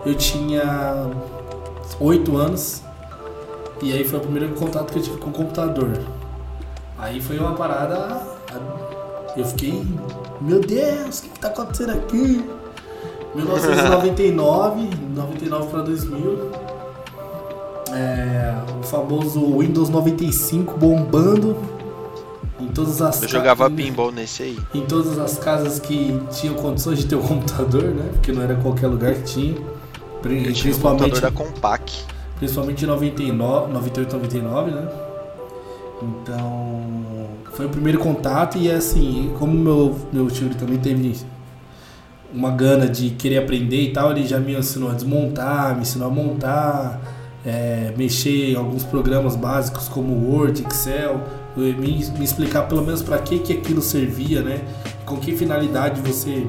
Eu 0.05 0.15
tinha 0.15 1.09
8 1.99 2.35
anos 2.35 2.81
e 3.81 3.93
aí 3.93 4.03
foi 4.03 4.19
o 4.19 4.21
primeiro 4.21 4.53
contato 4.55 4.91
que 4.91 4.99
eu 4.99 5.03
tive 5.03 5.17
com 5.17 5.29
o 5.29 5.33
computador. 5.33 5.91
Aí 6.97 7.21
foi 7.21 7.37
uma 7.37 7.53
parada. 7.53 8.21
Eu 9.35 9.45
fiquei, 9.45 9.85
meu 10.41 10.59
Deus, 10.59 11.19
o 11.19 11.23
que, 11.23 11.29
que 11.29 11.39
tá 11.39 11.49
acontecendo 11.49 11.91
aqui? 11.91 12.43
1999, 13.35 14.89
99 15.13 15.67
para 15.67 15.81
2000. 15.83 16.51
É, 17.93 18.55
o 18.79 18.83
famoso 18.83 19.59
Windows 19.59 19.89
95 19.89 20.77
bombando 20.77 21.55
em 22.59 22.67
todas 22.67 23.01
as 23.01 23.21
Eu 23.21 23.29
jogava 23.29 23.69
pinball 23.69 24.11
nesse 24.11 24.43
aí. 24.43 24.59
Em 24.73 24.81
todas 24.81 25.19
as 25.19 25.37
casas 25.37 25.79
que 25.79 26.19
tinham 26.31 26.55
condições 26.55 26.99
de 26.99 27.05
ter 27.05 27.15
um 27.15 27.21
computador, 27.21 27.83
né? 27.83 28.09
Porque 28.13 28.31
não 28.31 28.41
era 28.41 28.55
qualquer 28.55 28.87
lugar 28.87 29.13
que 29.13 29.23
tinha. 29.23 29.55
Principalmente 30.21 30.61
tinha 30.61 30.75
o 30.75 30.79
computador 30.79 31.21
da 31.21 31.31
Compaq 31.31 32.16
principalmente 32.37 32.83
em 32.83 32.87
99, 32.87 33.73
98, 33.73 34.13
99, 34.13 34.71
né? 34.71 34.87
Então, 36.01 37.27
foi 37.53 37.65
o 37.65 37.69
primeiro 37.69 37.99
contato 37.99 38.57
e 38.57 38.69
assim, 38.69 39.33
como 39.39 39.53
meu, 39.53 39.95
meu 40.13 40.27
tio 40.29 40.49
também 40.55 40.77
teve 40.77 41.15
uma 42.33 42.51
gana 42.51 42.87
de 42.87 43.09
querer 43.11 43.39
aprender 43.39 43.81
e 43.81 43.93
tal, 43.93 44.11
ele 44.11 44.27
já 44.27 44.39
me 44.39 44.55
ensinou 44.55 44.91
a 44.91 44.93
desmontar, 44.93 45.75
me 45.75 45.81
ensinou 45.81 46.07
a 46.07 46.11
montar, 46.11 47.01
é, 47.45 47.93
mexer 47.97 48.51
em 48.51 48.55
alguns 48.55 48.83
programas 48.83 49.35
básicos 49.35 49.87
como 49.87 50.13
Word, 50.29 50.63
Excel, 50.67 51.21
me, 51.55 51.73
me 51.73 52.23
explicar 52.23 52.63
pelo 52.63 52.83
menos 52.83 53.01
para 53.01 53.17
que, 53.17 53.39
que 53.39 53.53
aquilo 53.53 53.81
servia, 53.81 54.41
né? 54.41 54.61
Com 55.05 55.17
que 55.17 55.35
finalidade 55.35 56.01
você 56.01 56.45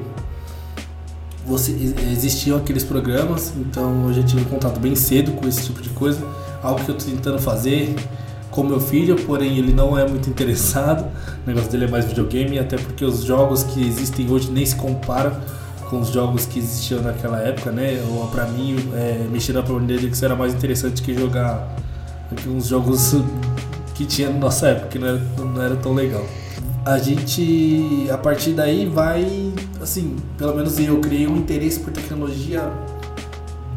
você 1.45 1.71
existiam 2.11 2.57
aqueles 2.57 2.83
programas, 2.83 3.53
então 3.57 4.07
eu 4.07 4.13
já 4.13 4.23
tive 4.23 4.45
contato 4.45 4.79
bem 4.79 4.95
cedo 4.95 5.31
com 5.33 5.47
esse 5.47 5.63
tipo 5.63 5.81
de 5.81 5.89
coisa, 5.89 6.25
algo 6.61 6.83
que 6.83 6.91
eu 6.91 6.97
estou 6.97 7.13
tentando 7.13 7.39
fazer 7.39 7.95
com 8.51 8.63
meu 8.63 8.79
filho, 8.79 9.15
porém 9.15 9.57
ele 9.57 9.73
não 9.73 9.97
é 9.97 10.07
muito 10.07 10.29
interessado. 10.31 11.05
O 11.45 11.47
negócio 11.47 11.71
dele 11.71 11.85
é 11.85 11.87
mais 11.87 12.05
videogame, 12.05 12.59
até 12.59 12.77
porque 12.77 13.05
os 13.05 13.23
jogos 13.23 13.63
que 13.63 13.85
existem 13.85 14.29
hoje 14.29 14.51
nem 14.51 14.65
se 14.65 14.75
comparam 14.75 15.31
com 15.89 15.99
os 15.99 16.09
jogos 16.09 16.45
que 16.45 16.59
existiam 16.59 17.01
naquela 17.01 17.39
época, 17.39 17.71
né? 17.71 17.99
Ou 18.09 18.27
para 18.27 18.45
mim, 18.47 18.75
é, 18.93 19.27
mexer 19.31 19.53
na 19.53 19.63
Pro 19.63 19.81
era 20.21 20.35
mais 20.35 20.53
interessante 20.53 21.01
que 21.01 21.13
jogar 21.15 21.75
uns 22.47 22.67
jogos 22.67 23.15
que 23.95 24.05
tinha 24.05 24.29
na 24.29 24.37
nossa 24.37 24.67
época, 24.67 24.87
que 24.87 24.99
não 24.99 25.07
era, 25.07 25.21
não 25.37 25.61
era 25.61 25.75
tão 25.75 25.93
legal. 25.93 26.25
A 26.93 26.97
gente, 26.97 28.07
a 28.11 28.17
partir 28.17 28.53
daí, 28.53 28.87
vai, 28.87 29.53
assim, 29.79 30.15
pelo 30.37 30.55
menos 30.55 30.79
eu 30.79 30.99
criei 30.99 31.27
um 31.27 31.37
interesse 31.37 31.79
por 31.79 31.93
tecnologia 31.93 32.71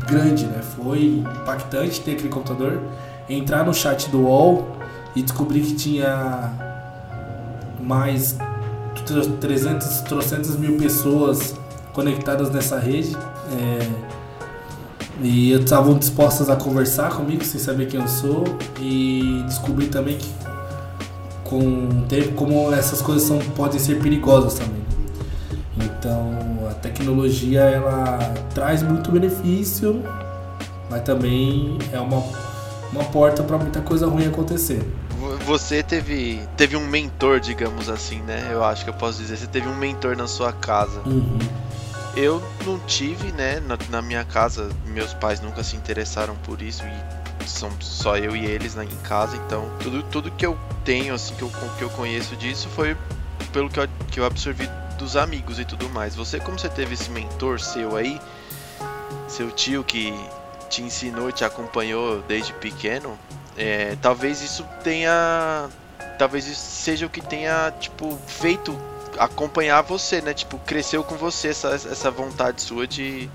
grande, 0.06 0.46
né? 0.46 0.62
Foi 0.62 1.18
impactante 1.18 2.00
ter 2.00 2.12
aquele 2.12 2.30
computador, 2.30 2.80
entrar 3.28 3.66
no 3.66 3.74
chat 3.74 4.08
do 4.08 4.22
UOL 4.22 4.66
e 5.14 5.22
descobrir 5.22 5.60
que 5.60 5.74
tinha 5.74 6.52
mais 7.80 8.38
300, 9.40 10.00
300 10.00 10.56
mil 10.56 10.78
pessoas 10.78 11.54
conectadas 11.92 12.50
nessa 12.50 12.78
rede. 12.78 13.14
É, 13.58 14.22
e 15.20 15.52
estavam 15.52 15.98
dispostas 15.98 16.48
a 16.48 16.56
conversar 16.56 17.10
comigo 17.10 17.44
sem 17.44 17.60
saber 17.60 17.86
quem 17.86 18.00
eu 18.00 18.08
sou 18.08 18.44
e 18.80 19.42
descobri 19.46 19.88
também 19.88 20.16
que 20.16 20.41
com 21.52 22.06
como 22.34 22.72
essas 22.72 23.02
coisas 23.02 23.24
são, 23.24 23.38
podem 23.54 23.78
ser 23.78 24.00
perigosas 24.00 24.54
também. 24.54 24.82
Então 25.76 26.68
a 26.70 26.74
tecnologia 26.74 27.60
ela 27.60 28.18
traz 28.54 28.82
muito 28.82 29.12
benefício, 29.12 30.02
mas 30.88 31.02
também 31.02 31.76
é 31.92 32.00
uma, 32.00 32.22
uma 32.90 33.04
porta 33.04 33.42
para 33.42 33.58
muita 33.58 33.82
coisa 33.82 34.06
ruim 34.06 34.26
acontecer. 34.26 34.82
Você 35.44 35.82
teve, 35.82 36.40
teve 36.56 36.76
um 36.76 36.86
mentor, 36.86 37.38
digamos 37.38 37.88
assim, 37.88 38.20
né? 38.22 38.48
Eu 38.50 38.64
acho 38.64 38.82
que 38.84 38.90
eu 38.90 38.94
posso 38.94 39.18
dizer. 39.18 39.36
Você 39.36 39.46
teve 39.46 39.68
um 39.68 39.76
mentor 39.76 40.16
na 40.16 40.26
sua 40.26 40.52
casa. 40.52 41.00
Uhum. 41.06 41.38
Eu 42.16 42.42
não 42.66 42.78
tive, 42.80 43.30
né? 43.32 43.60
Na, 43.60 43.78
na, 43.88 44.02
minha 44.02 44.24
casa, 44.24 44.68
meus 44.86 45.14
pais 45.14 45.40
nunca 45.40 45.62
se 45.62 45.76
interessaram 45.76 46.34
por 46.42 46.60
isso 46.60 46.82
e 46.82 47.21
são 47.50 47.70
só 47.80 48.16
eu 48.16 48.36
e 48.36 48.44
eles 48.44 48.74
né, 48.74 48.84
em 48.84 49.02
casa. 49.02 49.36
Então, 49.36 49.70
tudo, 49.80 50.02
tudo 50.04 50.30
que 50.30 50.44
eu 50.44 50.58
tenho, 50.84 51.14
assim, 51.14 51.34
que 51.34 51.42
eu, 51.42 51.50
que 51.78 51.82
eu 51.82 51.90
conheço 51.90 52.36
disso 52.36 52.68
foi 52.68 52.96
pelo 53.52 53.68
que 53.68 53.80
eu, 53.80 53.88
que 54.10 54.20
eu 54.20 54.24
absorvi 54.24 54.68
dos 54.98 55.16
amigos 55.16 55.58
e 55.58 55.64
tudo 55.64 55.88
mais. 55.90 56.14
Você, 56.14 56.38
como 56.40 56.58
você 56.58 56.68
teve 56.68 56.94
esse 56.94 57.10
mentor 57.10 57.60
seu 57.60 57.96
aí, 57.96 58.20
seu 59.28 59.50
tio 59.50 59.84
que 59.84 60.12
te 60.68 60.82
ensinou 60.82 61.28
e 61.28 61.32
te 61.32 61.44
acompanhou 61.44 62.22
desde 62.22 62.52
pequeno, 62.54 63.18
é, 63.56 63.96
talvez 64.00 64.42
isso 64.42 64.64
tenha. 64.82 65.68
Talvez 66.18 66.46
isso 66.46 66.60
seja 66.60 67.06
o 67.06 67.10
que 67.10 67.20
tenha, 67.20 67.72
tipo, 67.80 68.18
feito 68.26 68.78
acompanhar 69.18 69.82
você, 69.82 70.20
né? 70.20 70.32
Tipo, 70.32 70.58
cresceu 70.58 71.02
com 71.02 71.16
você 71.16 71.48
essa, 71.48 71.70
essa 71.70 72.10
vontade 72.10 72.62
sua 72.62 72.86
de 72.86 73.28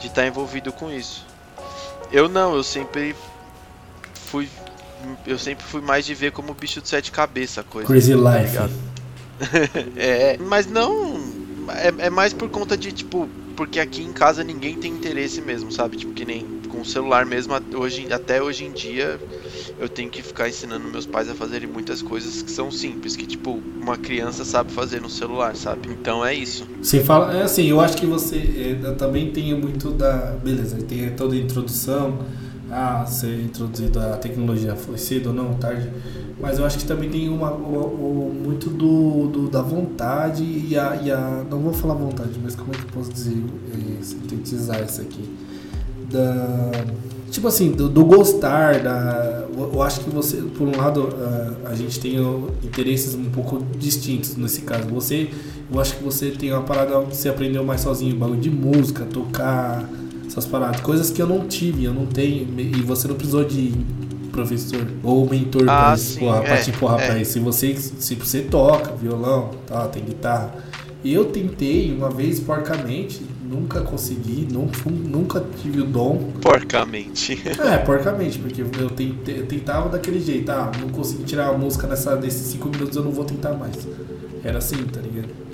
de 0.00 0.06
estar 0.06 0.22
tá 0.22 0.26
envolvido 0.26 0.72
com 0.72 0.90
isso. 0.90 1.24
Eu 2.10 2.28
não, 2.28 2.54
eu 2.56 2.64
sempre 2.64 3.14
fui 4.30 4.48
eu 5.26 5.38
sempre 5.38 5.64
fui 5.64 5.80
mais 5.80 6.04
de 6.04 6.14
ver 6.14 6.30
como 6.30 6.52
bicho 6.52 6.80
de 6.80 6.88
sete 6.88 7.10
cabeças 7.10 7.64
coisa. 7.64 7.88
Crazy 7.88 8.14
tá 8.14 8.38
Life. 8.38 8.58
é, 9.96 10.36
mas 10.38 10.66
não 10.66 11.18
é, 11.68 12.06
é 12.06 12.10
mais 12.10 12.32
por 12.32 12.48
conta 12.50 12.76
de 12.76 12.92
tipo 12.92 13.28
porque 13.56 13.78
aqui 13.78 14.02
em 14.02 14.12
casa 14.12 14.42
ninguém 14.42 14.74
tem 14.76 14.90
interesse 14.90 15.40
mesmo, 15.42 15.70
sabe? 15.70 15.98
Tipo, 15.98 16.14
que 16.14 16.24
nem 16.24 16.46
com 16.70 16.80
o 16.80 16.84
celular 16.84 17.26
mesmo, 17.26 17.52
hoje, 17.74 18.10
até 18.10 18.42
hoje 18.42 18.64
em 18.64 18.72
dia, 18.72 19.20
eu 19.78 19.86
tenho 19.86 20.08
que 20.08 20.22
ficar 20.22 20.48
ensinando 20.48 20.88
meus 20.88 21.04
pais 21.04 21.28
a 21.28 21.34
fazerem 21.34 21.68
muitas 21.68 22.00
coisas 22.00 22.40
que 22.40 22.50
são 22.50 22.70
simples, 22.70 23.16
que 23.16 23.26
tipo, 23.26 23.60
uma 23.78 23.98
criança 23.98 24.46
sabe 24.46 24.72
fazer 24.72 25.02
no 25.02 25.10
celular, 25.10 25.54
sabe? 25.56 25.90
Então 25.90 26.24
é 26.24 26.32
isso. 26.32 26.66
Você 26.80 27.00
fala, 27.00 27.36
é 27.36 27.42
assim, 27.42 27.66
eu 27.66 27.80
acho 27.82 27.98
que 27.98 28.06
você 28.06 28.78
é, 28.82 28.92
também 28.92 29.30
tem 29.30 29.54
muito 29.54 29.90
da. 29.90 30.38
Beleza, 30.42 30.78
tem 30.78 31.10
toda 31.10 31.34
a 31.34 31.38
introdução 31.38 32.18
ah, 32.70 33.04
ser 33.04 33.40
introduzido 33.40 33.98
a 33.98 34.16
tecnologia 34.16 34.76
foi 34.76 34.96
cedo 34.96 35.28
ou 35.28 35.34
não, 35.34 35.54
tarde. 35.54 35.90
Mas 36.40 36.58
eu 36.58 36.64
acho 36.64 36.78
que 36.78 36.84
também 36.84 37.10
tem 37.10 37.28
uma, 37.28 37.50
uma, 37.50 37.84
uma 37.84 38.32
muito 38.32 38.70
do, 38.70 39.26
do, 39.28 39.48
da 39.48 39.60
vontade 39.60 40.42
e 40.42 40.78
a, 40.78 40.98
e 41.02 41.10
a. 41.10 41.44
Não 41.50 41.58
vou 41.58 41.72
falar 41.72 41.94
vontade, 41.94 42.30
mas 42.42 42.54
como 42.54 42.72
é 42.72 42.76
que 42.76 42.84
eu 42.84 42.88
posso 42.94 43.12
dizer, 43.12 43.36
é, 43.72 44.02
sintetizar 44.02 44.82
isso 44.82 45.02
aqui? 45.02 45.28
Da. 46.10 46.70
Tipo 47.30 47.46
assim, 47.46 47.72
do, 47.72 47.88
do, 47.88 48.04
gostar, 48.04 48.80
da. 48.80 49.46
Eu 49.56 49.82
acho 49.82 50.00
que 50.00 50.10
você, 50.10 50.38
por 50.38 50.66
um 50.66 50.76
lado, 50.76 51.08
a, 51.64 51.70
a 51.70 51.74
gente 51.74 52.00
tem 52.00 52.16
interesses 52.64 53.14
um 53.14 53.24
pouco 53.24 53.62
distintos 53.78 54.36
nesse 54.36 54.62
caso. 54.62 54.88
Você, 54.88 55.28
eu 55.70 55.78
acho 55.78 55.96
que 55.96 56.02
você 56.02 56.30
tem 56.30 56.52
uma 56.52 56.62
parada, 56.62 57.00
você 57.00 57.28
aprendeu 57.28 57.62
mais 57.62 57.82
sozinho, 57.82 58.16
bagulho 58.16 58.40
de 58.40 58.50
música, 58.50 59.04
tocar 59.04 59.86
essas 60.30 60.46
paradas. 60.46 60.80
Coisas 60.80 61.10
que 61.10 61.20
eu 61.20 61.26
não 61.26 61.46
tive, 61.46 61.84
eu 61.84 61.92
não 61.92 62.06
tenho. 62.06 62.48
E 62.58 62.82
você 62.82 63.08
não 63.08 63.16
precisou 63.16 63.44
de 63.44 63.74
professor 64.30 64.86
ou 65.02 65.28
mentor 65.28 65.68
ah, 65.68 65.92
pra, 65.92 65.96
empurrar, 65.96 66.42
é, 66.42 66.46
pra 66.46 66.56
te 66.58 66.70
empurrar 66.70 67.00
é. 67.00 67.06
pra 67.06 67.18
isso. 67.18 67.32
Se 67.32 67.40
você, 67.40 67.76
se 67.76 68.14
você 68.14 68.40
toca 68.42 68.94
violão, 68.94 69.50
tá, 69.66 69.88
tem 69.88 70.04
guitarra. 70.04 70.54
Eu 71.04 71.26
tentei 71.26 71.92
uma 71.92 72.10
vez 72.10 72.38
porcamente, 72.40 73.22
nunca 73.42 73.80
consegui, 73.80 74.46
nunca, 74.50 74.78
nunca 74.88 75.44
tive 75.60 75.80
o 75.80 75.84
dom. 75.84 76.30
Porcamente. 76.40 77.40
É, 77.58 77.78
porcamente, 77.78 78.38
porque 78.38 78.60
eu, 78.60 78.90
tentei, 78.90 79.40
eu 79.40 79.46
tentava 79.46 79.88
daquele 79.88 80.20
jeito, 80.20 80.50
ah, 80.50 80.70
não 80.78 80.90
consegui 80.90 81.24
tirar 81.24 81.48
a 81.48 81.58
música 81.58 81.86
nessa, 81.86 82.16
nesses 82.16 82.52
5 82.52 82.68
minutos, 82.68 82.96
eu 82.96 83.02
não 83.02 83.10
vou 83.10 83.24
tentar 83.24 83.54
mais. 83.54 83.76
Era 84.44 84.58
assim, 84.58 84.76
tá 84.84 85.00
ligado? 85.00 85.49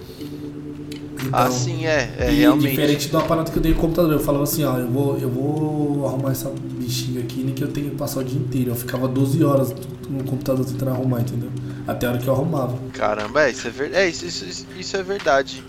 Então, 1.27 1.41
ah, 1.41 1.51
sim, 1.51 1.87
é. 1.87 2.15
é 2.19 2.33
e 2.33 2.37
realmente. 2.37 2.71
diferente 2.71 3.09
do 3.09 3.19
aparato 3.19 3.51
que 3.51 3.59
eu 3.59 3.63
tenho 3.63 3.75
no 3.75 3.81
computador, 3.81 4.13
eu 4.13 4.21
falava 4.21 4.45
assim, 4.45 4.65
ó, 4.65 4.79
eu 4.79 4.89
vou, 4.89 5.19
eu 5.19 5.29
vou 5.29 6.07
arrumar 6.07 6.31
essa 6.33 6.51
bichinha 6.51 7.21
aqui, 7.21 7.43
nem 7.43 7.55
que 7.55 7.63
eu 7.63 7.69
tenho 7.69 7.91
que 7.91 7.97
passar 7.97 8.21
o 8.21 8.25
dia 8.25 8.39
inteiro. 8.39 8.71
Eu 8.71 8.75
ficava 8.77 9.09
12 9.09 9.43
horas 9.43 9.75
no 10.09 10.25
computador 10.25 10.65
tentando 10.65 10.91
arrumar, 10.93 11.21
entendeu? 11.21 11.51
Até 11.87 12.07
a 12.07 12.11
hora 12.11 12.19
que 12.19 12.29
eu 12.29 12.35
arrumava. 12.35 12.79
Caramba, 12.93 13.43
é, 13.43 13.51
isso 13.51 13.67
é 13.67 13.71
verdade. 13.71 14.05
É, 14.05 14.09
isso, 14.09 14.27
isso, 14.27 14.67
isso 14.79 14.97
é 14.97 15.03
verdade. 15.03 15.65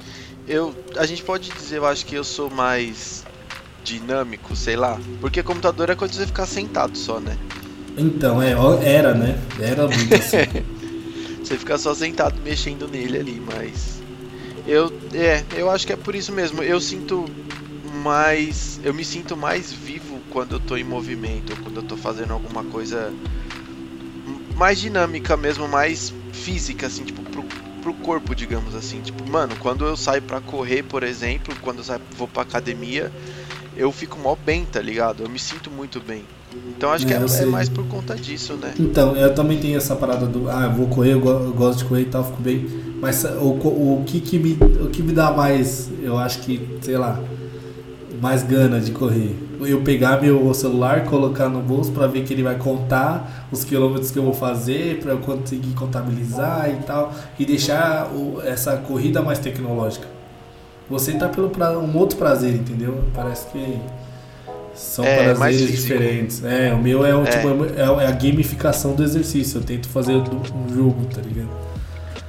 Eu, 0.47 0.73
a 0.95 1.05
gente 1.05 1.23
pode 1.23 1.49
dizer, 1.49 1.77
eu 1.77 1.85
acho 1.85 2.05
que 2.05 2.15
eu 2.15 2.23
sou 2.23 2.49
mais 2.49 3.25
dinâmico, 3.83 4.55
sei 4.55 4.75
lá. 4.75 4.99
Porque 5.19 5.41
computador 5.41 5.89
é 5.89 5.95
de 5.95 6.15
você 6.15 6.25
ficar 6.25 6.45
sentado 6.45 6.97
só, 6.97 7.19
né? 7.19 7.37
Então, 7.97 8.41
é, 8.41 8.53
era, 8.83 9.13
né? 9.13 9.39
Era 9.59 9.87
muito 9.87 10.13
assim. 10.13 10.37
você 11.43 11.57
fica 11.57 11.77
só 11.77 11.95
sentado 11.95 12.39
mexendo 12.43 12.87
nele 12.87 13.17
ali, 13.17 13.41
mas 13.45 13.96
eu, 14.67 14.91
é, 15.13 15.43
eu 15.57 15.69
acho 15.69 15.87
que 15.87 15.93
é 15.93 15.95
por 15.95 16.13
isso 16.13 16.31
mesmo. 16.31 16.61
Eu 16.61 16.79
sinto 16.79 17.25
mais. 18.03 18.79
Eu 18.83 18.93
me 18.93 19.03
sinto 19.03 19.35
mais 19.35 19.71
vivo 19.71 20.21
quando 20.29 20.55
eu 20.55 20.59
tô 20.59 20.75
em 20.77 20.83
movimento, 20.83 21.55
quando 21.63 21.77
eu 21.77 21.83
tô 21.83 21.95
fazendo 21.95 22.33
alguma 22.33 22.63
coisa 22.63 23.13
mais 24.55 24.79
dinâmica 24.79 25.37
mesmo, 25.37 25.67
mais 25.67 26.13
física, 26.33 26.87
assim, 26.87 27.05
tipo, 27.05 27.21
pro, 27.23 27.43
pro 27.81 27.93
corpo, 27.93 28.35
digamos 28.35 28.75
assim. 28.75 29.01
Tipo, 29.01 29.29
mano, 29.29 29.55
quando 29.57 29.85
eu 29.85 29.95
saio 29.95 30.21
pra 30.21 30.41
correr, 30.41 30.83
por 30.83 31.03
exemplo, 31.03 31.55
quando 31.61 31.79
eu 31.79 31.83
saio, 31.83 32.01
vou 32.17 32.27
pra 32.27 32.41
academia, 32.41 33.11
eu 33.75 33.91
fico 33.91 34.19
mó 34.19 34.35
bem, 34.35 34.65
tá 34.65 34.81
ligado? 34.81 35.23
Eu 35.23 35.29
me 35.29 35.39
sinto 35.39 35.69
muito 35.71 35.99
bem. 36.01 36.27
Então 36.77 36.91
acho 36.91 37.05
é, 37.05 37.07
que 37.07 37.13
é, 37.13 37.43
é, 37.43 37.45
mais 37.45 37.69
por 37.69 37.85
conta 37.87 38.15
disso, 38.15 38.53
né? 38.53 38.73
Então, 38.79 39.15
eu 39.15 39.33
também 39.33 39.57
tenho 39.57 39.77
essa 39.77 39.95
parada 39.95 40.25
do, 40.25 40.49
ah, 40.49 40.65
eu 40.65 40.71
vou 40.71 40.87
correr, 40.87 41.13
eu 41.13 41.19
gosto 41.19 41.79
de 41.79 41.85
correr 41.85 42.01
e 42.01 42.05
tal, 42.05 42.23
fico 42.23 42.41
bem. 42.41 42.67
Mas 43.01 43.23
o, 43.23 43.49
o, 43.49 44.03
que, 44.05 44.19
que 44.19 44.39
me, 44.39 44.53
o 44.53 44.89
que 44.89 45.01
me 45.01 45.11
dá 45.11 45.31
mais, 45.31 45.89
eu 46.01 46.17
acho 46.17 46.39
que, 46.39 46.77
sei 46.81 46.97
lá, 46.97 47.19
mais 48.21 48.43
gana 48.43 48.79
de 48.79 48.91
correr? 48.91 49.35
Eu 49.59 49.81
pegar 49.81 50.21
meu 50.21 50.53
celular, 50.53 51.05
colocar 51.05 51.49
no 51.49 51.61
bolso 51.61 51.91
para 51.91 52.05
ver 52.07 52.23
que 52.23 52.33
ele 52.33 52.43
vai 52.43 52.55
contar 52.57 53.47
os 53.51 53.63
quilômetros 53.63 54.11
que 54.11 54.19
eu 54.19 54.23
vou 54.23 54.33
fazer, 54.33 54.99
para 54.99 55.13
eu 55.13 55.17
conseguir 55.17 55.73
contabilizar 55.73 56.69
e 56.69 56.83
tal, 56.83 57.13
e 57.39 57.45
deixar 57.45 58.07
o, 58.11 58.39
essa 58.41 58.77
corrida 58.77 59.21
mais 59.21 59.39
tecnológica. 59.39 60.07
Você 60.89 61.13
tá 61.13 61.27
pelo 61.27 61.49
pra, 61.49 61.77
um 61.77 61.97
outro 61.97 62.17
prazer, 62.17 62.53
entendeu? 62.53 63.03
Parece 63.13 63.47
que 63.47 63.79
são 64.77 65.03
é, 65.03 65.33
prazeres 65.33 65.71
diferentes. 65.71 66.43
É, 66.43 66.71
o 66.73 66.77
meu 66.77 67.05
é, 67.05 67.15
o, 67.15 67.23
é. 67.23 67.29
Tipo, 67.29 67.65
é, 67.65 68.03
é 68.03 68.07
a 68.07 68.11
gamificação 68.11 68.93
do 68.93 69.03
exercício. 69.03 69.57
Eu 69.57 69.63
tento 69.63 69.89
fazer 69.89 70.13
um 70.13 70.73
jogo, 70.73 71.05
tá 71.05 71.21
ligado? 71.21 71.49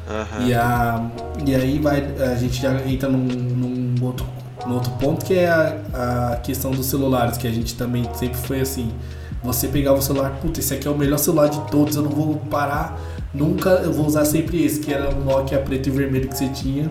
Uhum. 0.09 0.47
E, 0.47 0.55
a, 0.55 1.11
e 1.47 1.55
aí 1.55 1.79
vai, 1.79 2.03
a 2.19 2.35
gente 2.37 2.63
já 2.63 2.81
entra 2.87 3.09
num, 3.11 3.19
num, 3.19 4.05
outro, 4.05 4.27
num 4.67 4.75
outro 4.75 4.91
ponto 4.93 5.25
que 5.25 5.35
é 5.35 5.49
a, 5.49 6.33
a 6.33 6.37
questão 6.37 6.71
dos 6.71 6.87
celulares, 6.87 7.37
que 7.37 7.47
a 7.47 7.53
gente 7.53 7.75
também 7.75 8.09
sempre 8.15 8.39
foi 8.39 8.61
assim. 8.61 8.91
Você 9.43 9.69
pegava 9.69 9.99
o 9.99 10.03
celular, 10.03 10.31
puta, 10.41 10.61
esse 10.61 10.73
aqui 10.73 10.89
é 10.89 10.91
o 10.91 10.97
melhor 10.97 11.19
celular 11.19 11.49
de 11.49 11.61
todos, 11.71 11.95
eu 11.95 12.03
não 12.03 12.11
vou 12.11 12.37
parar, 12.51 12.99
nunca, 13.33 13.69
eu 13.71 13.93
vou 13.93 14.07
usar 14.07 14.25
sempre 14.25 14.65
esse, 14.65 14.81
que 14.81 14.93
era 14.93 15.11
o 15.11 15.25
Nokia 15.25 15.59
preto 15.59 15.89
e 15.89 15.93
vermelho 15.93 16.29
que 16.29 16.37
você 16.37 16.49
tinha. 16.49 16.91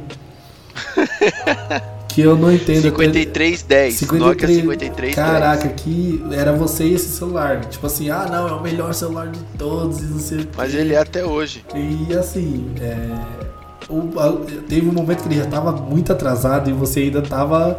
que 2.17 2.21
eu 2.23 2.35
não 2.35 2.51
entendo. 2.51 2.81
5310, 2.81 3.93
53, 3.93 4.19
Nokia 4.19 4.47
5310. 4.47 5.15
Caraca, 5.15 5.69
que 5.69 6.23
era 6.31 6.51
você 6.51 6.85
e 6.85 6.95
esse 6.95 7.09
celular. 7.09 7.63
Tipo 7.65 7.85
assim, 7.85 8.09
ah 8.09 8.25
não, 8.27 8.47
é 8.47 8.53
o 8.53 8.61
melhor 8.61 8.91
celular 8.95 9.27
de 9.27 9.39
todos 9.55 9.99
e 9.99 10.05
não 10.05 10.17
sei 10.17 10.47
Mas 10.57 10.73
ele 10.73 10.95
é 10.95 10.97
até 10.97 11.23
hoje. 11.23 11.63
E 11.75 12.11
assim, 12.15 12.71
é, 12.81 12.97
o, 13.87 14.01
teve 14.67 14.89
um 14.89 14.93
momento 14.93 15.21
que 15.21 15.27
ele 15.27 15.35
já 15.35 15.45
tava 15.45 15.71
muito 15.71 16.11
atrasado 16.11 16.71
e 16.71 16.73
você 16.73 17.01
ainda 17.01 17.21
tava 17.21 17.77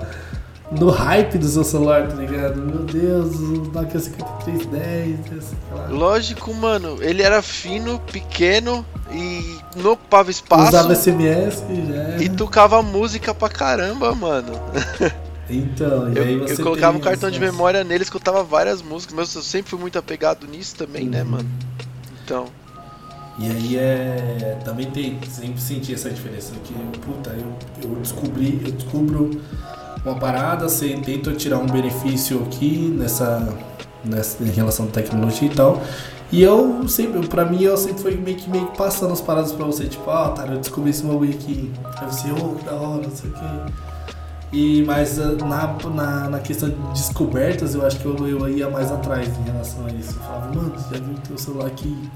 no 0.70 0.90
hype 0.90 1.38
do 1.38 1.48
seu 1.48 1.64
celular, 1.64 2.08
tá 2.08 2.14
ligado? 2.14 2.60
Meu 2.60 2.84
Deus, 2.84 3.34
o 3.36 3.70
Nokia 3.72 3.98
5310, 4.00 5.44
sei 5.44 5.58
lá. 5.72 5.86
Lógico, 5.88 6.52
mano, 6.54 6.98
ele 7.00 7.22
era 7.22 7.40
fino, 7.42 7.98
pequeno 8.00 8.84
e 9.10 9.58
não 9.76 9.92
ocupava 9.92 10.30
espaço. 10.30 10.68
Usava 10.68 10.94
SMS 10.94 11.62
já. 11.88 12.22
E 12.22 12.28
tocava 12.28 12.82
música 12.82 13.34
pra 13.34 13.48
caramba, 13.48 14.14
mano. 14.14 14.52
Então, 15.50 16.12
e 16.12 16.18
eu, 16.18 16.24
aí 16.24 16.36
você 16.40 16.60
eu 16.60 16.62
colocava 16.62 16.98
um 16.98 17.00
cartão 17.00 17.30
de 17.30 17.40
memória 17.40 17.82
nele, 17.82 18.02
escutava 18.02 18.42
várias 18.44 18.82
músicas, 18.82 19.14
mas 19.16 19.34
eu 19.34 19.40
sempre 19.42 19.70
fui 19.70 19.78
muito 19.80 19.98
apegado 19.98 20.46
nisso 20.46 20.76
também, 20.76 21.08
né, 21.08 21.22
Uhum. 21.22 21.28
mano? 21.30 21.48
Então, 22.22 22.44
E 23.38 23.46
aí 23.50 23.76
é. 23.78 24.58
Também 24.62 24.90
tem. 24.90 25.18
Sempre 25.30 25.58
senti 25.58 25.94
essa 25.94 26.10
diferença. 26.10 26.52
Que, 26.64 26.74
puta, 26.98 27.30
eu, 27.30 27.54
eu 27.82 27.96
descobri, 27.96 28.60
eu 28.62 28.72
descubro 28.72 29.40
uma 30.08 30.18
parada, 30.18 30.68
você 30.68 30.94
tenta 31.04 31.32
tirar 31.32 31.58
um 31.58 31.66
benefício 31.66 32.42
aqui 32.44 32.94
nessa. 32.96 33.48
nessa 34.04 34.42
em 34.42 34.50
relação 34.50 34.86
à 34.86 34.88
tecnologia 34.88 35.48
e 35.48 35.54
tal. 35.54 35.82
E 36.30 36.42
eu 36.42 36.86
sempre, 36.88 37.26
pra 37.26 37.44
mim, 37.44 37.62
eu 37.62 37.76
sempre 37.76 38.02
fui 38.02 38.16
meio 38.16 38.36
que, 38.36 38.50
meio 38.50 38.66
que 38.66 38.76
passando 38.76 39.12
as 39.12 39.20
paradas 39.20 39.52
pra 39.52 39.64
você, 39.64 39.86
tipo, 39.86 40.10
ah, 40.10 40.28
tá, 40.28 40.46
eu 40.46 40.58
descobri 40.58 40.90
esse 40.90 41.02
bagulho 41.02 41.32
aqui. 41.32 41.72
Aí 41.96 42.06
você, 42.06 42.30
ô, 42.30 42.54
que 42.54 42.64
da 42.64 42.74
hora, 42.74 43.02
não 43.02 43.16
sei 43.16 43.30
o 43.30 43.32
quê. 43.32 43.72
E, 44.52 44.82
mas 44.84 45.18
ah, 45.18 45.32
na, 45.32 45.90
na, 45.90 46.28
na 46.30 46.38
questão 46.38 46.68
de 46.68 46.76
descobertas, 46.92 47.74
eu 47.74 47.86
acho 47.86 47.98
que 47.98 48.06
eu, 48.06 48.28
eu 48.28 48.48
ia 48.48 48.68
mais 48.68 48.92
atrás 48.92 49.28
em 49.38 49.42
relação 49.42 49.86
a 49.86 49.90
isso. 49.90 50.16
Eu 50.16 50.22
falava, 50.22 50.54
mano, 50.54 50.72
você 50.76 50.94
já 50.94 51.04
viu 51.04 51.14
que 51.14 51.28
teu 51.28 51.38
celular 51.38 51.66
aqui 51.66 52.10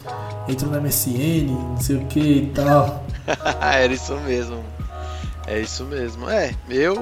entra 0.48 0.68
no 0.68 0.80
MSN, 0.80 1.46
não 1.46 1.80
sei 1.80 1.96
o 1.96 2.06
que 2.06 2.20
e 2.20 2.46
tal. 2.54 3.04
era 3.60 3.92
isso 3.92 4.14
mesmo. 4.20 4.62
É 5.46 5.60
isso 5.60 5.84
mesmo. 5.84 6.28
É, 6.28 6.54
eu. 6.68 6.94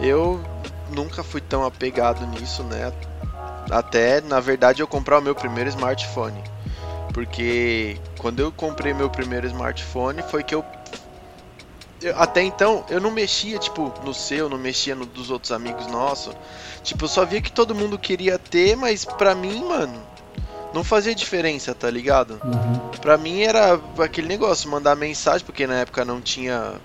Eu 0.00 0.42
nunca 0.90 1.22
fui 1.22 1.40
tão 1.40 1.64
apegado 1.64 2.26
nisso, 2.26 2.62
né? 2.64 2.92
Até, 3.70 4.20
na 4.22 4.40
verdade, 4.40 4.82
eu 4.82 4.88
comprar 4.88 5.18
o 5.18 5.22
meu 5.22 5.34
primeiro 5.34 5.68
smartphone. 5.70 6.42
Porque 7.12 7.98
quando 8.18 8.40
eu 8.40 8.52
comprei 8.52 8.94
meu 8.94 9.10
primeiro 9.10 9.46
smartphone 9.46 10.22
foi 10.22 10.42
que 10.42 10.54
eu. 10.54 10.64
eu- 12.00 12.14
até 12.16 12.42
então 12.42 12.84
eu 12.88 13.00
não 13.00 13.10
mexia, 13.10 13.58
tipo, 13.58 13.92
no 14.04 14.14
seu, 14.14 14.48
não 14.48 14.58
mexia 14.58 14.94
no 14.94 15.04
dos 15.06 15.30
outros 15.30 15.52
amigos 15.52 15.86
nossos. 15.88 16.34
Tipo, 16.82 17.04
eu 17.04 17.08
só 17.08 17.24
via 17.24 17.40
que 17.40 17.52
todo 17.52 17.74
mundo 17.74 17.98
queria 17.98 18.38
ter, 18.38 18.76
mas 18.76 19.04
pra 19.04 19.34
mim, 19.34 19.64
mano, 19.64 20.00
não 20.72 20.84
fazia 20.84 21.14
diferença, 21.14 21.74
tá 21.74 21.90
ligado? 21.90 22.40
Uhum. 22.44 22.90
Pra 23.00 23.18
mim 23.18 23.42
era 23.42 23.78
aquele 23.98 24.28
negócio, 24.28 24.70
mandar 24.70 24.94
mensagem, 24.94 25.44
porque 25.44 25.66
na 25.66 25.80
época 25.80 26.04
não 26.04 26.20
tinha 26.20 26.80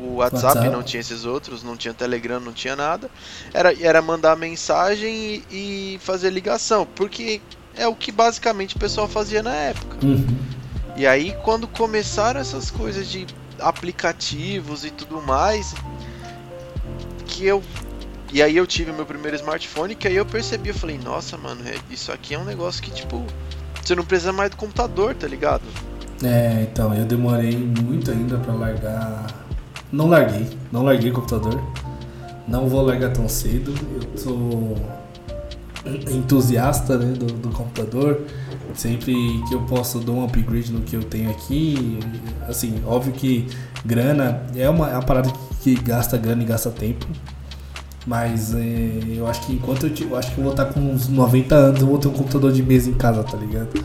o 0.00 0.16
WhatsApp, 0.16 0.46
WhatsApp. 0.46 0.68
não 0.70 0.82
tinha 0.82 1.00
esses 1.00 1.24
outros, 1.24 1.62
não 1.62 1.76
tinha 1.76 1.92
Telegram, 1.94 2.40
não 2.40 2.52
tinha 2.52 2.76
nada. 2.76 3.10
Era, 3.52 3.72
era 3.80 4.00
mandar 4.02 4.36
mensagem 4.36 5.42
e, 5.50 5.94
e 5.94 5.98
fazer 6.00 6.30
ligação, 6.30 6.86
porque 6.94 7.40
é 7.76 7.86
o 7.86 7.94
que 7.94 8.10
basicamente 8.10 8.76
o 8.76 8.78
pessoal 8.78 9.08
fazia 9.08 9.42
na 9.42 9.54
época. 9.54 9.98
Uhum. 10.04 10.26
E 10.96 11.06
aí 11.06 11.34
quando 11.42 11.66
começaram 11.66 12.40
essas 12.40 12.70
coisas 12.70 13.08
de 13.08 13.26
aplicativos 13.60 14.84
e 14.84 14.90
tudo 14.90 15.20
mais, 15.22 15.74
que 17.26 17.44
eu 17.44 17.62
e 18.30 18.42
aí 18.42 18.56
eu 18.56 18.66
tive 18.66 18.92
meu 18.92 19.06
primeiro 19.06 19.36
smartphone, 19.36 19.94
que 19.94 20.06
aí 20.06 20.16
eu 20.16 20.26
percebi, 20.26 20.68
eu 20.68 20.74
falei, 20.74 20.98
nossa, 20.98 21.38
mano, 21.38 21.62
é- 21.66 21.78
isso 21.90 22.12
aqui 22.12 22.34
é 22.34 22.38
um 22.38 22.44
negócio 22.44 22.82
que 22.82 22.90
tipo 22.90 23.24
você 23.82 23.94
não 23.94 24.04
precisa 24.04 24.32
mais 24.32 24.50
do 24.50 24.56
computador, 24.56 25.14
tá 25.14 25.26
ligado? 25.26 25.62
É, 26.22 26.66
então, 26.70 26.92
eu 26.92 27.04
demorei 27.04 27.56
muito 27.56 28.10
ainda 28.10 28.36
pra 28.38 28.52
largar. 28.52 29.47
Não 29.90 30.08
larguei, 30.08 30.46
não 30.70 30.84
larguei 30.84 31.10
o 31.10 31.14
computador. 31.14 31.60
Não 32.46 32.68
vou 32.68 32.82
largar 32.82 33.12
tão 33.12 33.28
cedo. 33.28 33.74
Eu 33.94 34.18
sou 34.18 34.76
entusiasta 36.10 36.98
né, 36.98 37.12
do, 37.12 37.26
do 37.26 37.48
computador. 37.50 38.22
Sempre 38.74 39.14
que 39.48 39.54
eu 39.54 39.62
posso 39.62 39.98
dou 39.98 40.16
um 40.16 40.24
upgrade 40.24 40.72
no 40.72 40.80
que 40.80 40.94
eu 40.94 41.02
tenho 41.02 41.30
aqui. 41.30 41.98
Assim, 42.46 42.82
óbvio 42.86 43.12
que 43.12 43.46
grana 43.84 44.42
é 44.54 44.68
uma, 44.68 44.90
é 44.90 44.92
uma 44.92 45.02
parada 45.02 45.32
que 45.62 45.74
gasta 45.74 46.16
grana 46.16 46.42
e 46.42 46.46
gasta 46.46 46.70
tempo. 46.70 47.06
Mas 48.06 48.54
é, 48.54 48.90
eu 49.16 49.26
acho 49.26 49.46
que 49.46 49.52
enquanto 49.52 49.86
eu, 49.86 50.08
eu 50.10 50.16
acho 50.16 50.32
que 50.32 50.38
eu 50.38 50.44
vou 50.44 50.52
estar 50.52 50.66
com 50.66 50.80
uns 50.80 51.08
90 51.08 51.54
anos, 51.54 51.80
eu 51.80 51.86
vou 51.86 51.98
ter 51.98 52.08
um 52.08 52.12
computador 52.12 52.52
de 52.52 52.62
mesa 52.62 52.88
em 52.88 52.94
casa, 52.94 53.22
tá 53.22 53.36
ligado? 53.36 53.84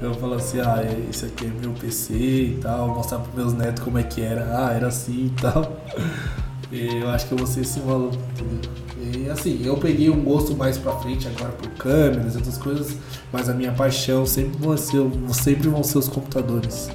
Eu 0.00 0.14
falo 0.14 0.34
assim, 0.34 0.60
ah, 0.60 0.82
esse 1.10 1.26
aqui 1.26 1.44
é 1.46 1.48
meu 1.48 1.72
PC 1.72 2.14
e 2.14 2.58
tal, 2.62 2.88
mostrar 2.88 3.18
pros 3.18 3.34
meus 3.34 3.52
netos 3.52 3.82
como 3.84 3.98
é 3.98 4.02
que 4.02 4.22
era, 4.22 4.46
ah, 4.66 4.72
era 4.72 4.88
assim 4.88 5.26
e 5.36 5.40
tal. 5.40 5.76
E 6.72 6.98
eu 7.00 7.10
acho 7.10 7.26
que 7.26 7.32
eu 7.32 7.38
vou 7.38 7.48
ser 7.48 7.62
esse 7.62 7.80
maluco, 7.80 8.14
entendeu? 8.30 9.26
E 9.26 9.28
assim, 9.28 9.60
eu 9.64 9.76
peguei 9.76 10.08
um 10.08 10.22
gosto 10.22 10.54
mais 10.54 10.78
pra 10.78 10.92
frente 10.92 11.26
agora 11.26 11.50
por 11.50 11.68
câmeras 11.70 12.34
e 12.34 12.36
outras 12.36 12.58
coisas, 12.58 12.96
mas 13.32 13.48
a 13.48 13.52
minha 13.54 13.72
paixão 13.72 14.24
sempre 14.24 14.56
vão 14.56 14.76
ser, 14.76 15.02
sempre 15.32 15.68
vão 15.68 15.82
ser 15.82 15.98
os 15.98 16.06
computadores. 16.08 16.88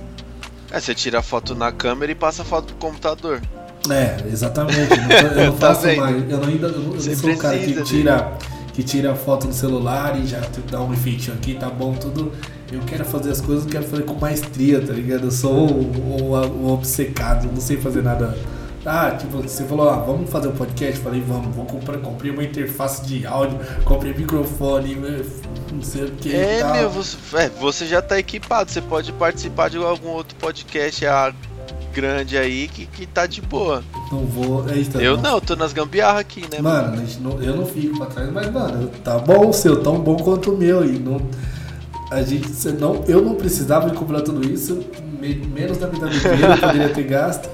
É, 0.72 0.80
você 0.80 0.96
tira 0.96 1.20
a 1.20 1.22
foto 1.22 1.54
na 1.54 1.74
câmera 1.74 2.10
e 2.10 2.16
passa 2.16 2.44
a 2.44 2.46
foto 2.46 2.74
pro 2.74 2.88
computador. 2.88 3.42
É, 3.90 4.16
exatamente. 4.32 4.78
Eu 4.80 4.98
não, 4.98 5.42
eu 5.42 5.46
não 5.52 5.58
Tá 5.58 5.76
faço 5.76 5.88
mais. 5.88 6.32
Eu 6.32 6.38
não, 6.38 6.48
ainda, 6.48 6.68
eu 6.68 6.80
não 6.80 6.92
Você 6.94 7.14
sou 7.14 7.32
o 7.32 7.38
cara 7.38 7.60
que 7.60 7.84
tira, 7.84 8.32
que 8.76 8.84
tira 8.84 9.14
a 9.14 9.16
foto 9.16 9.48
no 9.48 9.54
celular 9.54 10.20
e 10.20 10.28
já 10.28 10.42
dá 10.70 10.82
um 10.82 10.94
efeitinho 10.94 11.38
aqui, 11.38 11.54
tá 11.56 11.70
bom, 11.70 11.94
tudo. 11.94 12.34
Eu 12.70 12.82
quero 12.82 13.06
fazer 13.06 13.32
as 13.32 13.40
coisas, 13.40 13.64
eu 13.64 13.72
quero 13.72 13.86
fazer 13.86 14.04
com 14.04 14.16
maestria, 14.16 14.86
tá 14.86 14.92
ligado? 14.92 15.24
Eu 15.24 15.32
sou 15.32 15.70
o 15.70 16.74
obcecado, 16.74 17.48
não 17.48 17.62
sei 17.62 17.78
fazer 17.78 18.04
nada. 18.04 18.38
Ah, 18.86 19.12
tipo, 19.12 19.42
você 19.42 19.64
falou, 19.64 19.90
ah, 19.90 19.96
vamos 19.96 20.30
fazer 20.30 20.50
um 20.50 20.52
podcast? 20.52 21.00
Falei, 21.00 21.22
vamos, 21.22 21.56
vou 21.56 21.66
comprar, 21.66 21.98
comprei 22.00 22.32
uma 22.32 22.44
interface 22.44 23.06
de 23.06 23.26
áudio, 23.26 23.58
comprei 23.86 24.14
microfone, 24.14 24.96
não 25.72 25.82
sei 25.82 26.04
o 26.04 26.12
que. 26.12 26.36
É, 26.36 26.64
meu, 26.74 26.90
você, 26.90 27.18
é, 27.38 27.50
você 27.50 27.86
já 27.86 28.02
tá 28.02 28.20
equipado. 28.20 28.70
Você 28.70 28.82
pode 28.82 29.12
participar 29.14 29.70
de 29.70 29.78
algum 29.78 30.10
outro 30.10 30.36
podcast 30.36 31.06
ah, 31.06 31.34
grande 31.96 32.38
aí 32.38 32.68
que, 32.68 32.86
que 32.86 33.06
tá 33.08 33.26
de 33.26 33.42
boa. 33.42 33.82
Não 34.12 34.26
vou. 34.26 34.70
É 34.70 34.76
isso, 34.78 35.00
Eu 35.00 35.16
não, 35.18 35.40
tô 35.40 35.56
nas 35.56 35.72
gambiarra 35.72 36.20
aqui, 36.20 36.42
né? 36.52 36.60
Mano, 36.62 37.02
não- 37.22 37.42
eu 37.42 37.56
não 37.56 37.66
fico 37.66 37.98
pra 37.98 38.08
trás, 38.08 38.30
mas, 38.32 38.52
mano, 38.52 38.90
tá 39.04 39.18
bom 39.18 39.50
o 39.50 39.54
seu, 39.54 39.82
tão 39.82 40.00
bom 40.00 40.18
quanto 40.18 40.52
o 40.54 40.58
meu. 40.58 40.84
E 40.86 41.00
não, 41.00 41.22
a 42.12 42.22
gente, 42.22 42.50
não, 42.80 43.04
eu 43.08 43.22
não 43.22 43.36
precisava 43.36 43.90
de 43.90 43.96
comprar 43.96 44.22
tudo 44.22 44.46
isso, 44.46 44.84
me- 45.20 45.36
menos 45.36 45.78
da 45.78 45.88
metade 45.88 46.20
do 46.20 46.22
dinheiro 46.22 46.52
eu 46.54 46.58
poderia 46.58 46.90
ter 46.90 47.04
gasto. 47.04 47.50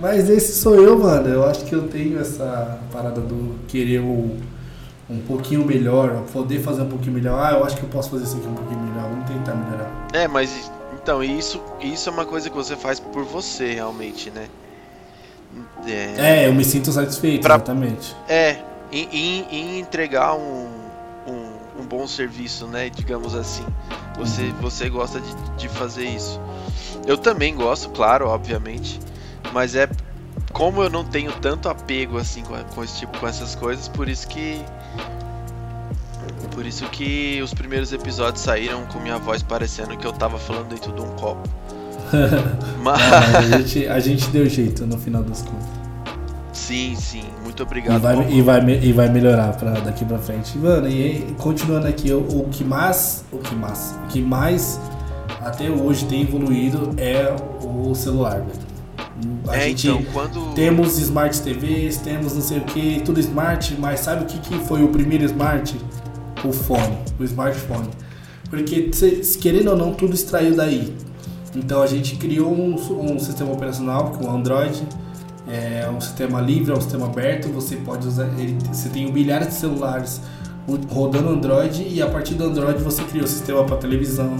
Mas 0.00 0.28
esse 0.30 0.52
sou 0.60 0.74
eu, 0.76 0.98
mano. 0.98 1.28
Eu 1.28 1.44
acho 1.48 1.64
que 1.64 1.74
eu 1.74 1.88
tenho 1.88 2.20
essa 2.20 2.78
parada 2.92 3.20
do 3.20 3.54
querer 3.68 4.00
o, 4.00 4.36
um 5.10 5.18
pouquinho 5.26 5.64
melhor, 5.66 6.22
poder 6.32 6.60
fazer 6.60 6.82
um 6.82 6.88
pouquinho 6.88 7.12
melhor. 7.14 7.38
Ah, 7.42 7.52
eu 7.58 7.64
acho 7.64 7.76
que 7.76 7.82
eu 7.82 7.88
posso 7.88 8.10
fazer 8.10 8.24
isso 8.24 8.36
aqui 8.36 8.46
um 8.48 8.54
pouquinho 8.54 8.80
melhor, 8.80 9.08
vamos 9.10 9.26
tentar 9.28 9.54
melhorar. 9.54 10.08
É, 10.12 10.26
mas 10.28 10.70
então, 11.02 11.22
isso, 11.22 11.62
isso 11.80 12.08
é 12.08 12.12
uma 12.12 12.26
coisa 12.26 12.48
que 12.50 12.56
você 12.56 12.76
faz 12.76 13.00
por 13.00 13.24
você, 13.24 13.72
realmente, 13.74 14.30
né? 14.30 14.48
É, 15.86 16.46
eu 16.46 16.54
me 16.54 16.64
sinto 16.64 16.92
satisfeito, 16.92 17.42
Pra- 17.42 17.56
exatamente. 17.56 18.14
É, 18.28 18.58
em, 18.92 19.08
em- 19.12 19.46
em 19.50 19.78
entregar 19.80 20.34
um, 20.34 20.68
um, 21.26 21.80
um 21.80 21.84
bom 21.84 22.06
serviço, 22.06 22.66
né? 22.66 22.88
Digamos 22.90 23.34
assim. 23.34 23.64
Você, 24.16 24.52
você 24.60 24.88
gosta 24.88 25.20
de, 25.20 25.34
de 25.56 25.68
fazer 25.68 26.04
isso. 26.04 26.40
Eu 27.06 27.16
também 27.16 27.54
gosto, 27.54 27.88
claro, 27.90 28.28
obviamente. 28.28 29.00
Mas 29.52 29.74
é 29.74 29.88
como 30.52 30.82
eu 30.82 30.90
não 30.90 31.04
tenho 31.04 31.32
tanto 31.32 31.68
apego 31.68 32.18
assim 32.18 32.42
com, 32.42 32.56
com 32.74 32.84
esse 32.84 32.98
tipo, 32.98 33.18
com 33.18 33.26
essas 33.26 33.54
coisas, 33.54 33.88
por 33.88 34.08
isso 34.08 34.28
que. 34.28 34.62
Por 36.52 36.66
isso 36.66 36.84
que 36.90 37.40
os 37.42 37.52
primeiros 37.54 37.92
episódios 37.92 38.42
saíram 38.42 38.84
com 38.86 38.98
minha 39.00 39.18
voz 39.18 39.42
parecendo 39.42 39.96
que 39.96 40.06
eu 40.06 40.12
tava 40.12 40.38
falando 40.38 40.68
dentro 40.68 40.92
de 40.92 41.00
um 41.00 41.08
copo. 41.16 41.48
Mas, 42.82 43.00
Mas 43.00 43.52
a, 43.52 43.58
gente, 43.58 43.86
a 43.88 44.00
gente 44.00 44.26
deu 44.30 44.46
jeito 44.48 44.84
no 44.86 44.98
final 44.98 45.22
das 45.22 45.42
contas. 45.42 45.66
sim, 46.52 46.94
sim, 46.96 47.22
muito 47.44 47.62
E 47.62 47.64
obrigado. 47.64 48.00
vai, 48.00 48.14
Paulo. 48.16 48.30
e, 48.30 48.42
vai, 48.42 48.70
e 48.82 48.92
vai 48.92 49.08
melhorar 49.08 49.52
pra 49.56 49.72
daqui 49.72 50.04
pra 50.04 50.18
frente. 50.18 50.56
Mano, 50.58 50.88
e, 50.88 51.18
e 51.30 51.34
continuando 51.38 51.86
aqui, 51.86 52.12
o, 52.12 52.18
o 52.20 52.48
que 52.50 52.64
mais. 52.64 53.24
O 53.32 53.38
que 53.38 53.54
mais? 53.54 53.94
O 54.04 54.08
que 54.08 54.20
mais 54.20 54.80
até 55.40 55.70
hoje 55.70 56.04
tem 56.06 56.22
evoluído 56.22 56.94
é 56.98 57.34
o 57.62 57.94
celular, 57.94 58.40
velho. 58.40 58.70
A 59.48 59.56
é, 59.56 59.60
gente 59.68 59.88
então, 59.88 60.02
quando. 60.12 60.54
temos 60.54 60.98
smart 60.98 61.40
TVs, 61.42 61.98
temos 61.98 62.34
não 62.34 62.40
sei 62.42 62.58
o 62.58 62.62
que, 62.62 63.02
tudo 63.04 63.20
smart, 63.20 63.76
mas 63.78 64.00
sabe 64.00 64.22
o 64.24 64.26
que, 64.26 64.38
que 64.38 64.58
foi 64.66 64.82
o 64.82 64.88
primeiro 64.88 65.24
smart? 65.24 65.76
O 66.44 66.52
fone, 66.52 66.96
o 67.18 67.24
smartphone. 67.24 67.88
Porque, 68.48 68.90
querendo 69.40 69.70
ou 69.70 69.76
não, 69.76 69.92
tudo 69.92 70.14
extraiu 70.14 70.56
daí. 70.56 70.94
Então 71.54 71.82
a 71.82 71.86
gente 71.86 72.16
criou 72.16 72.52
um, 72.52 72.74
um 72.74 73.18
sistema 73.18 73.52
operacional, 73.52 74.12
que 74.12 74.24
o 74.24 74.30
Android, 74.30 74.82
é 75.48 75.88
um 75.90 76.00
sistema 76.00 76.40
livre, 76.40 76.72
é 76.72 76.76
um 76.76 76.80
sistema 76.80 77.06
aberto, 77.06 77.48
você 77.48 77.76
pode 77.76 78.06
usar, 78.06 78.26
ele, 78.38 78.56
você 78.72 78.88
tem 78.88 79.10
milhares 79.12 79.48
de 79.48 79.54
celulares 79.54 80.20
rodando 80.88 81.30
Android 81.30 81.86
e 81.88 82.00
a 82.00 82.08
partir 82.08 82.34
do 82.34 82.44
Android 82.44 82.80
você 82.82 83.02
criou 83.02 83.26
sistema 83.26 83.64
para 83.64 83.76
televisão, 83.76 84.36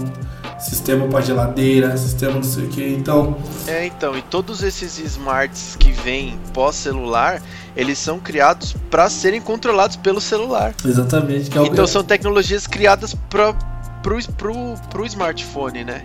sistema 0.61 1.07
para 1.07 1.21
geladeira, 1.21 1.95
sistema 1.97 2.35
não 2.35 2.43
sei 2.43 2.65
o 2.65 2.69
que. 2.69 2.87
Então. 2.93 3.37
É, 3.67 3.85
então, 3.85 4.17
e 4.17 4.21
todos 4.21 4.63
esses 4.63 4.99
smarts 4.99 5.75
que 5.77 5.91
vêm 5.91 6.37
pós-celular, 6.53 7.41
eles 7.75 7.97
são 7.97 8.19
criados 8.19 8.75
para 8.89 9.09
serem 9.09 9.41
controlados 9.41 9.95
pelo 9.95 10.21
celular. 10.21 10.73
Exatamente. 10.85 11.57
É 11.57 11.63
então 11.63 11.87
são 11.87 12.03
tecnologias 12.03 12.67
criadas 12.67 13.15
para 13.29 13.53
pro, 14.01 14.17
pro, 14.33 14.53
pro 14.89 15.05
smartphone, 15.05 15.83
né? 15.83 16.03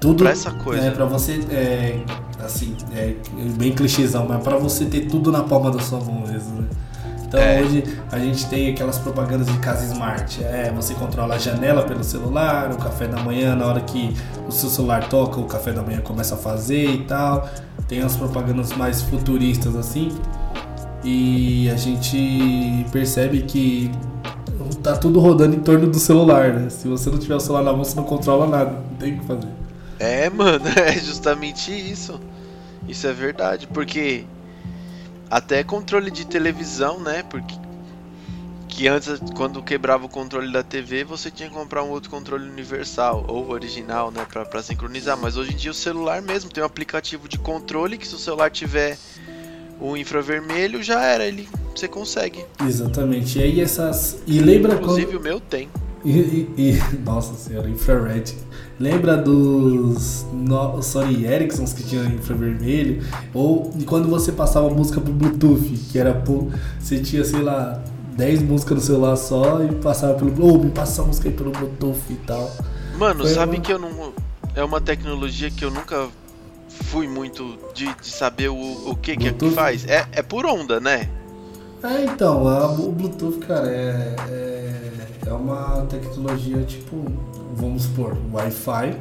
Tudo 0.00 0.22
pra 0.24 0.30
essa 0.30 0.50
coisa. 0.50 0.86
É, 0.86 0.90
pra 0.90 1.04
você, 1.04 1.40
é, 1.50 2.00
assim, 2.42 2.74
é 2.94 3.14
bem 3.56 3.72
clichêzão, 3.72 4.26
mas 4.26 4.42
para 4.42 4.56
você 4.56 4.86
ter 4.86 5.06
tudo 5.06 5.30
na 5.30 5.42
palma 5.42 5.70
da 5.70 5.78
sua 5.78 6.00
mão 6.00 6.26
mesmo, 6.26 6.62
né? 6.62 6.68
Então 7.30 7.38
é. 7.38 7.62
hoje 7.62 7.84
a 8.10 8.18
gente 8.18 8.44
tem 8.48 8.70
aquelas 8.70 8.98
propagandas 8.98 9.46
de 9.46 9.56
casa 9.58 9.84
smart. 9.86 10.42
É, 10.42 10.72
você 10.74 10.94
controla 10.94 11.36
a 11.36 11.38
janela 11.38 11.84
pelo 11.84 12.02
celular, 12.02 12.72
o 12.72 12.76
café 12.76 13.06
da 13.06 13.20
manhã, 13.20 13.54
na 13.54 13.66
hora 13.66 13.80
que 13.80 14.16
o 14.48 14.50
seu 14.50 14.68
celular 14.68 15.08
toca, 15.08 15.38
o 15.38 15.44
café 15.44 15.72
da 15.72 15.80
manhã 15.80 16.00
começa 16.00 16.34
a 16.34 16.38
fazer 16.38 16.90
e 16.90 17.04
tal. 17.04 17.48
Tem 17.86 18.02
as 18.02 18.16
propagandas 18.16 18.72
mais 18.72 19.00
futuristas 19.02 19.76
assim. 19.76 20.10
E 21.04 21.70
a 21.70 21.76
gente 21.76 22.84
percebe 22.90 23.42
que 23.42 23.92
tá 24.82 24.96
tudo 24.96 25.20
rodando 25.20 25.54
em 25.54 25.60
torno 25.60 25.86
do 25.86 26.00
celular, 26.00 26.52
né? 26.52 26.68
Se 26.68 26.88
você 26.88 27.10
não 27.10 27.18
tiver 27.18 27.36
o 27.36 27.40
celular 27.40 27.62
na 27.62 27.72
mão, 27.72 27.84
você 27.84 27.94
não 27.94 28.04
controla 28.04 28.48
nada, 28.48 28.72
não 28.72 28.96
tem 28.98 29.14
o 29.14 29.20
que 29.20 29.24
fazer. 29.24 29.48
É, 30.00 30.28
mano, 30.28 30.64
é 30.76 30.98
justamente 30.98 31.70
isso. 31.70 32.18
Isso 32.88 33.06
é 33.06 33.12
verdade, 33.12 33.68
porque 33.68 34.24
até 35.30 35.62
controle 35.62 36.10
de 36.10 36.26
televisão, 36.26 36.98
né? 36.98 37.22
Porque 37.22 37.54
que 38.70 38.88
antes, 38.88 39.20
quando 39.34 39.62
quebrava 39.62 40.06
o 40.06 40.08
controle 40.08 40.50
da 40.52 40.62
TV, 40.62 41.04
você 41.04 41.30
tinha 41.30 41.48
que 41.48 41.54
comprar 41.54 41.82
um 41.82 41.90
outro 41.90 42.08
controle 42.08 42.48
universal 42.48 43.24
ou 43.28 43.50
original, 43.50 44.10
né, 44.10 44.24
para 44.30 44.62
sincronizar. 44.62 45.18
Mas 45.18 45.36
hoje 45.36 45.52
em 45.52 45.56
dia 45.56 45.70
o 45.70 45.74
celular 45.74 46.22
mesmo 46.22 46.50
tem 46.50 46.62
um 46.62 46.66
aplicativo 46.66 47.28
de 47.28 47.36
controle 47.36 47.98
que 47.98 48.06
se 48.06 48.14
o 48.14 48.18
celular 48.18 48.50
tiver 48.50 48.96
o 49.80 49.96
infravermelho 49.96 50.82
já 50.82 51.02
era, 51.02 51.26
ele 51.26 51.48
você 51.74 51.88
consegue. 51.88 52.44
Exatamente. 52.66 53.38
E 53.38 53.42
aí 53.42 53.60
essas 53.60 54.18
e 54.26 54.38
lembra 54.38 54.74
Inclusive 54.74 55.06
quando... 55.06 55.20
o 55.20 55.22
meu 55.22 55.40
tem. 55.40 55.68
E, 56.04 56.10
e, 56.10 56.54
e, 56.56 56.82
nossa 57.04 57.34
senhora, 57.34 57.68
infrared. 57.68 58.34
Lembra 58.78 59.16
dos 59.16 60.24
no, 60.32 60.82
Sony 60.82 61.26
Ericssons 61.26 61.72
que 61.72 61.82
tinham 61.82 62.06
infravermelho? 62.06 63.02
Ou 63.34 63.70
quando 63.84 64.08
você 64.08 64.32
passava 64.32 64.70
música 64.70 65.00
pro 65.00 65.12
Bluetooth, 65.12 65.76
que 65.90 65.98
era 65.98 66.14
por. 66.14 66.50
Você 66.78 66.98
tinha, 67.00 67.22
sei 67.24 67.42
lá, 67.42 67.82
10 68.16 68.42
músicas 68.42 68.78
no 68.78 68.82
celular 68.82 69.16
só 69.16 69.62
e 69.62 69.74
passava 69.76 70.14
pelo. 70.14 70.30
Ô, 70.42 70.54
oh, 70.54 70.58
me 70.58 70.70
passa 70.70 71.02
a 71.02 71.04
música 71.04 71.28
aí 71.28 71.34
pelo 71.34 71.50
Bluetooth 71.50 72.00
e 72.08 72.14
tal. 72.26 72.50
Mano, 72.98 73.24
Foi 73.24 73.34
sabe 73.34 73.56
uma... 73.56 73.62
que 73.62 73.72
eu 73.72 73.78
não. 73.78 74.14
É 74.54 74.64
uma 74.64 74.80
tecnologia 74.80 75.50
que 75.50 75.64
eu 75.64 75.70
nunca 75.70 76.08
fui 76.68 77.06
muito 77.06 77.58
de, 77.74 77.84
de 77.94 78.08
saber 78.08 78.48
o, 78.48 78.90
o 78.90 78.96
que, 78.96 79.16
que, 79.16 79.28
é 79.28 79.32
que 79.32 79.50
faz. 79.50 79.86
É, 79.86 80.06
é 80.12 80.22
por 80.22 80.46
onda, 80.46 80.80
né? 80.80 81.08
É, 81.82 82.04
então, 82.04 82.46
a, 82.46 82.70
o 82.72 82.92
Bluetooth, 82.92 83.38
cara, 83.38 83.68
é, 83.68 84.14
é, 84.28 84.92
é 85.26 85.32
uma 85.32 85.86
tecnologia 85.88 86.62
tipo, 86.62 86.96
vamos 87.54 87.84
supor, 87.84 88.16
Wi-Fi. 88.32 88.96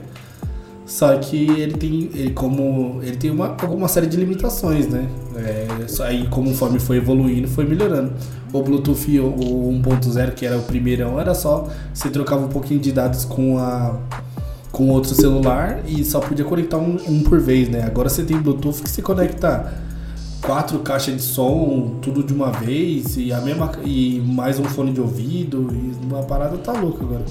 Só 0.85 1.15
que 1.17 1.37
ele 1.51 1.73
tem, 1.73 2.09
ele 2.15 2.31
como, 2.31 2.99
ele 3.03 3.15
tem 3.15 3.29
uma, 3.29 3.55
alguma 3.61 3.87
série 3.87 4.07
de 4.07 4.17
limitações, 4.17 4.87
né? 4.87 5.07
É, 5.35 5.67
aí, 6.03 6.27
conforme 6.29 6.79
foi 6.79 6.97
evoluindo, 6.97 7.47
foi 7.47 7.63
melhorando. 7.63 8.11
O 8.51 8.63
Bluetooth 8.63 9.19
o 9.19 9.71
1.0, 9.83 10.33
que 10.33 10.47
era 10.47 10.57
o 10.57 10.63
primeirão, 10.63 11.19
era 11.19 11.35
só 11.35 11.67
você 11.93 12.09
trocava 12.09 12.45
um 12.45 12.49
pouquinho 12.49 12.79
de 12.79 12.91
dados 12.91 13.23
com 13.23 13.59
a 13.59 13.99
com 14.71 14.89
outro 14.89 15.13
celular 15.13 15.81
e 15.87 16.05
só 16.05 16.19
podia 16.19 16.45
conectar 16.45 16.77
um, 16.77 16.97
um 17.07 17.23
por 17.23 17.39
vez, 17.39 17.69
né? 17.69 17.83
Agora 17.83 18.09
você 18.09 18.23
tem 18.23 18.37
Bluetooth 18.37 18.81
que 18.81 18.89
se 18.89 19.01
conecta 19.01 19.73
quatro 20.49 20.79
caixas 20.79 21.15
de 21.15 21.21
som, 21.21 21.99
tudo 22.01 22.23
de 22.23 22.33
uma 22.33 22.51
vez, 22.51 23.15
e 23.17 23.31
a 23.31 23.39
mesma 23.39 23.71
e 23.85 24.19
mais 24.19 24.57
um 24.57 24.63
fone 24.63 24.91
de 24.91 24.99
ouvido, 24.99 25.67
e 25.71 26.03
uma 26.03 26.23
parada 26.23 26.57
tá 26.57 26.71
louca 26.71 27.03
agora. 27.03 27.23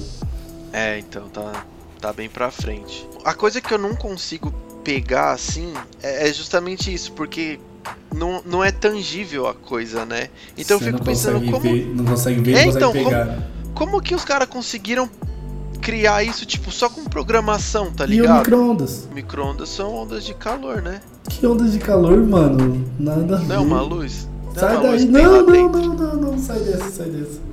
É, 0.73 1.01
então 1.01 1.29
tá, 1.29 1.67
tá 2.01 2.13
bem 2.13 2.29
pra 2.29 2.49
frente. 2.53 3.09
A 3.25 3.35
coisa 3.35 3.61
que 3.61 3.75
eu 3.75 3.79
não 3.79 3.97
consigo 3.97 4.55
pegar 4.85 5.33
assim 5.33 5.75
é, 6.01 6.29
é 6.29 6.33
justamente 6.33 6.95
isso, 6.95 7.11
porque 7.11 7.59
não, 8.15 8.41
não 8.47 8.63
é 8.63 8.71
tangível 8.71 9.49
a 9.49 9.55
coisa, 9.55 10.07
né? 10.07 10.29
Então 10.57 10.79
Você 10.79 10.85
eu 10.85 10.93
fico 10.93 11.05
pensando 11.05 11.45
como. 11.45 11.59
Ver, 11.59 11.93
não 11.97 12.05
consegue 12.05 12.41
ver, 12.41 12.53
é, 12.53 12.67
não 12.67 12.73
consegue 12.73 12.77
então, 12.77 12.93
pegar. 12.93 13.27
Como, 13.75 13.91
como 13.91 14.01
que 14.01 14.15
os 14.15 14.25
caras 14.25 14.49
conseguiram 14.49 15.11
criar 15.81 16.23
isso, 16.23 16.45
tipo, 16.45 16.71
só 16.71 16.89
com 16.89 17.05
programação, 17.05 17.91
tá 17.93 18.05
ligado? 18.07 18.29
E 18.29 18.31
o 18.33 18.39
micro-ondas? 18.39 19.09
Micro-ondas 19.15 19.69
são 19.69 19.95
ondas 19.95 20.25
de 20.25 20.35
calor, 20.35 20.83
né? 20.83 21.01
Que 21.29 21.47
ondas 21.47 21.73
de 21.73 21.79
calor, 21.79 22.19
mano? 22.27 22.85
Nada 22.99 23.39
Não 23.39 23.55
é 23.55 23.59
uma 23.59 23.81
luz? 23.81 24.29
Sai 24.55 24.75
não, 24.75 24.83
daí. 24.83 25.05
Não, 25.07 25.43
não, 25.47 25.69
não, 25.69 25.95
não, 25.95 26.15
não, 26.17 26.39
sai 26.39 26.59
dessa, 26.61 26.91
sai 26.91 27.07
dessa. 27.11 27.49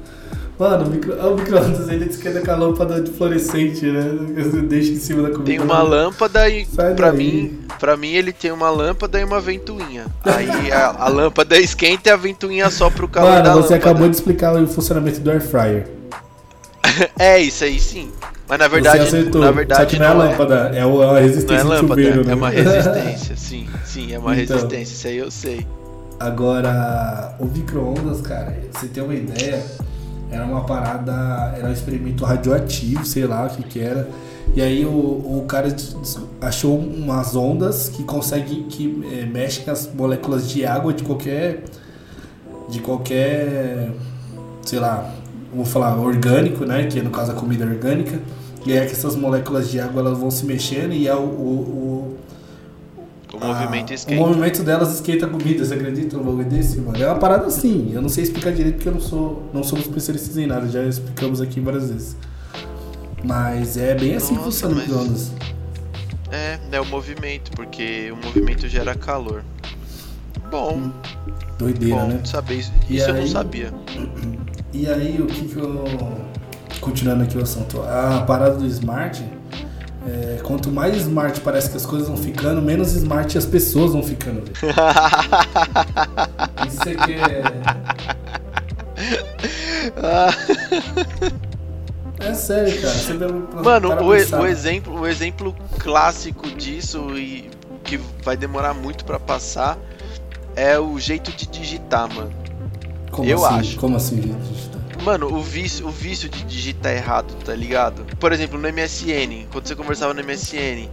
Mano, 0.58 0.86
o, 0.86 0.90
micro, 0.90 1.14
micro-ondas 1.36 1.90
ele 1.90 2.06
esquenta 2.06 2.40
com 2.40 2.50
a 2.52 2.56
lâmpada 2.56 3.02
de 3.02 3.12
fluorescente, 3.12 3.86
né? 3.86 4.04
Deixa 4.70 4.92
em 4.94 4.96
cima 4.96 5.24
da 5.24 5.30
comida. 5.32 5.46
Tem 5.46 5.60
uma 5.60 5.82
lâmpada 5.82 6.48
e 6.50 6.66
Sai 6.66 6.96
pra 6.96 7.12
daí. 7.12 7.18
mim, 7.18 7.60
pra 7.78 7.98
mim 7.98 8.12
ele 8.14 8.32
tem 8.32 8.52
uma 8.52 8.70
lâmpada 8.70 9.20
e 9.20 9.24
uma 9.26 9.42
ventoinha. 9.42 10.06
Aí 10.24 10.72
a, 10.72 10.96
a 10.98 11.10
lâmpada 11.10 11.58
esquenta 11.60 12.08
e 12.10 12.12
a 12.14 12.16
ventoinha 12.16 12.70
só 12.70 12.90
pro 12.90 13.06
calor 13.06 13.32
Mano, 13.32 13.44
você 13.44 13.74
lâmpada. 13.74 13.76
acabou 13.76 14.08
de 14.10 14.16
explicar 14.16 14.56
o 14.56 14.66
funcionamento 14.66 15.20
do 15.20 15.30
air 15.30 15.42
fryer. 15.42 15.88
é, 17.20 17.40
isso 17.40 17.64
aí 17.64 17.80
sim. 17.80 18.12
Mas 18.48 18.60
na 18.60 18.68
verdade, 18.68 19.00
Você 19.00 19.18
acertou. 19.18 19.42
na 19.42 19.52
verdade 19.52 19.82
Só 19.82 19.86
que 19.88 19.98
não, 19.98 20.06
é, 20.06 20.10
é 20.10 20.14
lâmpada, 20.14 20.72
é, 20.74 20.80
é 20.80 20.86
uma 20.86 21.20
resistência 21.20 21.64
não 21.64 21.74
é 21.74 21.76
lâmpada, 21.76 22.02
chuveiro, 22.02 22.26
né? 22.26 22.32
É 22.32 22.36
uma 22.36 22.50
resistência, 22.50 23.36
sim, 23.38 23.68
sim, 23.84 24.14
é 24.14 24.20
uma 24.20 24.40
então, 24.40 24.56
resistência, 24.56 24.94
isso 24.94 25.08
aí 25.08 25.18
eu 25.18 25.32
sei. 25.32 25.68
Agora, 26.20 27.36
o 27.40 27.46
micro-ondas, 27.46 28.22
cara, 28.22 28.56
você 28.72 28.88
tem 28.88 29.04
uma 29.04 29.14
ideia, 29.16 29.64
era 30.32 30.46
uma 30.46 30.64
parada, 30.64 31.56
era 31.58 31.68
um 31.68 31.74
experimento 31.74 32.24
radioativo, 32.24 33.04
sei 33.06 33.26
lá 33.26 33.46
o 33.46 33.50
que 33.50 33.64
que 33.64 33.80
era. 33.80 34.08
E 34.56 34.62
aí 34.62 34.86
o, 34.86 34.90
o 34.90 35.46
cara 35.48 35.76
achou 36.40 36.78
umas 36.78 37.36
ondas 37.36 37.90
que 37.90 38.04
conseguem, 38.04 38.64
que 38.64 39.04
é, 39.12 39.26
mexem 39.26 39.66
com 39.66 39.72
as 39.72 39.92
moléculas 39.92 40.50
de 40.50 40.66
água 40.66 40.94
de 40.94 41.04
qualquer, 41.04 41.64
de 42.70 42.80
qualquer, 42.80 43.92
sei 44.62 44.80
lá, 44.80 45.12
vou 45.56 45.66
falar 45.66 45.98
orgânico, 45.98 46.66
né? 46.66 46.86
Que 46.88 47.00
é 47.00 47.02
no 47.02 47.10
caso 47.10 47.32
a 47.32 47.36
comida 47.36 47.66
orgânica. 47.66 48.20
E 48.66 48.74
é 48.74 48.86
que 48.86 48.94
essas 48.94 49.16
moléculas 49.16 49.70
de 49.70 49.80
água 49.80 50.02
elas 50.02 50.18
vão 50.18 50.32
se 50.32 50.46
mexendo 50.46 50.94
e 50.94 51.08
é 51.08 51.14
o, 51.14 51.20
o, 51.20 52.18
o, 53.32 53.38
o 53.38 53.46
movimento 53.46 53.94
esquenta. 53.94 54.22
O 54.22 54.28
movimento 54.28 54.64
delas 54.64 54.96
esquenta 54.96 55.28
a 55.28 55.30
comida, 55.30 55.64
você 55.64 55.76
acredita 55.76 56.18
no 56.18 56.24
bagulho 56.24 56.46
desse, 56.46 56.80
mano? 56.80 57.02
É 57.02 57.06
uma 57.06 57.20
parada 57.20 57.46
assim, 57.46 57.92
eu 57.94 58.02
não 58.02 58.10
sei 58.10 58.24
explicar 58.24 58.52
direito 58.52 58.76
porque 58.76 58.90
eu 58.90 58.94
não 58.94 59.02
sou. 59.02 59.50
não 59.54 59.64
somos 59.64 59.86
especialistas 59.86 60.36
em 60.38 60.48
nada, 60.48 60.68
já 60.68 60.84
explicamos 60.84 61.42
aqui 61.42 61.60
várias 61.60 61.92
vezes. 61.92 62.18
Mas 63.24 63.78
é 63.78 63.94
bem 63.94 64.16
assim 64.16 64.34
Nossa, 64.34 64.46
que 64.46 64.52
funciona 64.52 64.76
mas... 64.76 64.88
microondas. 64.88 65.32
É, 66.32 66.60
é 66.72 66.82
o 66.82 66.86
movimento, 66.86 67.52
porque 67.52 68.12
o 68.12 68.26
movimento 68.26 68.68
gera 68.68 68.96
calor. 68.96 69.44
Bom. 70.50 70.92
Doideira, 71.58 71.96
bom, 72.02 72.08
né? 72.08 72.22
Saber 72.26 72.56
isso, 72.56 72.72
isso 72.90 73.06
aí, 73.06 73.12
eu 73.12 73.16
não 73.22 73.28
sabia. 73.28 73.74
E 74.76 74.88
aí, 74.90 75.22
o 75.22 75.26
que 75.26 75.48
que 75.48 75.58
eu. 75.58 75.86
Continuando 76.82 77.24
aqui 77.24 77.38
o 77.38 77.42
assunto, 77.42 77.82
a 77.82 78.26
parada 78.28 78.58
do 78.58 78.66
smart. 78.66 79.24
É, 80.06 80.42
quanto 80.44 80.70
mais 80.70 80.98
smart 80.98 81.40
parece 81.40 81.70
que 81.72 81.78
as 81.78 81.86
coisas 81.86 82.10
vão 82.10 82.18
ficando, 82.18 82.62
menos 82.62 82.92
smart 82.92 83.38
as 83.38 83.46
pessoas 83.46 83.94
vão 83.94 84.04
ficando. 84.04 84.44
Isso 86.68 86.90
é 86.90 86.94
que 86.94 87.14
é. 87.14 87.42
É 92.20 92.34
sério, 92.34 92.82
cara. 92.82 92.94
Você 92.94 93.14
Mano, 93.64 93.94
o, 93.94 94.08
o, 94.08 94.14
exemplo, 94.46 95.00
o 95.00 95.08
exemplo 95.08 95.56
clássico 95.80 96.52
disso 96.52 97.18
e 97.18 97.50
que 97.84 97.96
vai 98.24 98.36
demorar 98.36 98.74
muito 98.74 99.06
para 99.06 99.20
passar 99.20 99.78
é 100.56 100.78
o 100.78 101.00
jeito 101.00 101.32
de 101.32 101.48
digitar, 101.48 102.14
mano. 102.14 102.45
Como 103.16 103.30
eu 103.30 103.46
assim? 103.46 103.60
acho. 103.60 103.78
Como 103.78 103.96
assim, 103.96 104.18
digitar? 104.18 104.82
Mano, 105.04 105.34
o 105.34 105.42
vício, 105.42 105.88
o 105.88 105.92
vício 105.92 106.28
de 106.28 106.44
digitar 106.44 106.92
errado, 106.92 107.34
tá 107.46 107.56
ligado? 107.56 108.06
Por 108.20 108.34
exemplo, 108.34 108.60
no 108.60 108.68
MSN, 108.68 109.48
quando 109.52 109.68
você 109.68 109.76
conversava 109.76 110.14
no 110.14 110.24
MSN, 110.24 110.90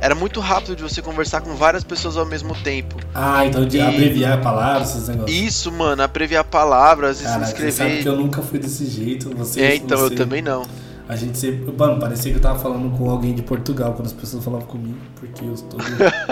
era 0.00 0.14
muito 0.14 0.40
rápido 0.40 0.74
de 0.74 0.82
você 0.82 1.02
conversar 1.02 1.42
com 1.42 1.54
várias 1.54 1.84
pessoas 1.84 2.16
ao 2.16 2.24
mesmo 2.24 2.54
tempo. 2.54 2.96
Ah, 3.14 3.44
então 3.44 3.66
de 3.66 3.76
e... 3.76 3.80
abreviar 3.80 4.40
palavras, 4.40 4.90
esses 4.90 5.08
negócios. 5.08 5.38
Isso, 5.38 5.70
mano, 5.70 6.02
abreviar 6.02 6.42
palavras, 6.42 7.20
Caraca, 7.20 7.44
escrever. 7.44 7.72
Você 7.72 7.78
sabe 7.78 8.02
que 8.02 8.08
eu 8.08 8.16
nunca 8.16 8.42
fui 8.42 8.58
desse 8.58 8.86
jeito. 8.86 9.30
Você, 9.36 9.60
é, 9.60 9.76
então 9.76 9.98
você... 9.98 10.14
eu 10.14 10.16
também 10.16 10.40
não. 10.42 10.64
A 11.10 11.16
gente 11.16 11.36
sempre. 11.36 11.72
Mano, 11.72 11.98
parecia 11.98 12.30
que 12.30 12.38
eu 12.38 12.42
tava 12.42 12.60
falando 12.60 12.96
com 12.96 13.10
alguém 13.10 13.34
de 13.34 13.42
Portugal 13.42 13.94
quando 13.94 14.06
as 14.06 14.12
pessoas 14.12 14.44
falavam 14.44 14.68
comigo, 14.68 14.96
porque 15.16 15.44
eu 15.44 15.56
todo, 15.56 15.84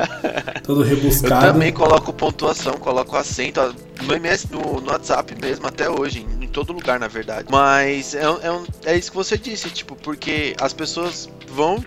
todo 0.63 0.83
rebuscado. 0.83 1.47
Eu 1.47 1.53
também 1.53 1.73
coloco 1.73 2.13
pontuação, 2.13 2.75
coloco 2.75 3.17
acento 3.17 3.75
no 4.03 4.15
MS, 4.15 4.47
no, 4.53 4.81
no 4.81 4.93
WhatsApp 4.93 5.35
mesmo, 5.43 5.67
até 5.67 5.91
hoje, 5.91 6.21
em, 6.21 6.45
em 6.45 6.47
todo 6.47 6.73
lugar, 6.73 7.01
na 7.01 7.09
verdade. 7.09 7.49
Mas 7.51 8.15
é, 8.15 8.23
é, 8.23 8.53
um, 8.53 8.65
é 8.85 8.97
isso 8.97 9.11
que 9.11 9.17
você 9.17 9.37
disse, 9.37 9.69
tipo, 9.69 9.97
porque 9.97 10.55
as 10.61 10.73
pessoas 10.73 11.29
vão. 11.53 11.85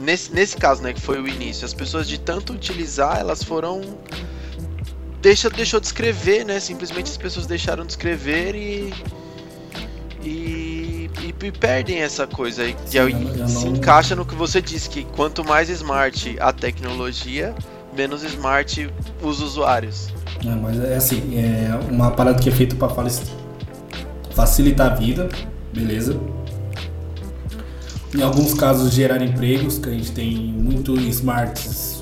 Nesse, 0.00 0.34
nesse 0.34 0.56
caso, 0.56 0.82
né, 0.82 0.92
que 0.92 1.00
foi 1.00 1.20
o 1.20 1.28
início, 1.28 1.64
as 1.64 1.72
pessoas 1.72 2.08
de 2.08 2.18
tanto 2.18 2.52
utilizar, 2.52 3.20
elas 3.20 3.44
foram 3.44 3.80
deixa, 5.22 5.48
deixou 5.48 5.78
de 5.78 5.86
escrever, 5.86 6.44
né? 6.44 6.58
Simplesmente 6.58 7.12
as 7.12 7.16
pessoas 7.16 7.46
deixaram 7.46 7.84
de 7.84 7.92
escrever 7.92 8.56
e. 8.56 8.92
E, 10.24 10.57
e, 11.42 11.46
e 11.46 11.52
perdem 11.52 11.98
essa 11.98 12.26
coisa 12.26 12.62
aí. 12.62 12.76
Sim, 12.86 12.98
e 13.44 13.48
se 13.48 13.66
encaixa 13.66 14.14
no 14.14 14.24
que 14.24 14.34
você 14.34 14.60
disse, 14.60 14.88
que 14.88 15.04
quanto 15.04 15.44
mais 15.44 15.68
smart 15.68 16.36
a 16.40 16.52
tecnologia, 16.52 17.54
menos 17.96 18.22
smart 18.22 18.90
os 19.22 19.40
usuários. 19.40 20.08
É, 20.44 20.54
mas 20.54 20.78
é 20.82 20.96
assim, 20.96 21.38
é 21.38 21.78
uma 21.90 22.10
parada 22.10 22.38
que 22.38 22.48
é 22.48 22.52
feita 22.52 22.76
para 22.76 22.88
facilitar 24.34 24.92
a 24.92 24.94
vida, 24.94 25.28
beleza? 25.72 26.18
Em 28.14 28.22
alguns 28.22 28.54
casos 28.54 28.92
gerar 28.92 29.22
empregos, 29.22 29.78
que 29.78 29.88
a 29.88 29.92
gente 29.92 30.12
tem 30.12 30.34
muito 30.34 30.98
smarts 31.00 31.98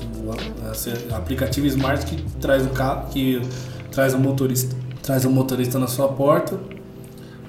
aplicativo 1.15 1.65
smart 1.67 2.05
que 2.05 2.21
traz 2.39 2.65
o 2.65 2.69
carro, 2.69 3.09
que 3.09 3.41
traz 3.91 4.13
o 4.13 4.19
motorista, 4.19 4.75
traz 5.01 5.25
o 5.25 5.29
motorista 5.29 5.79
na 5.79 5.87
sua 5.87 6.07
porta, 6.09 6.59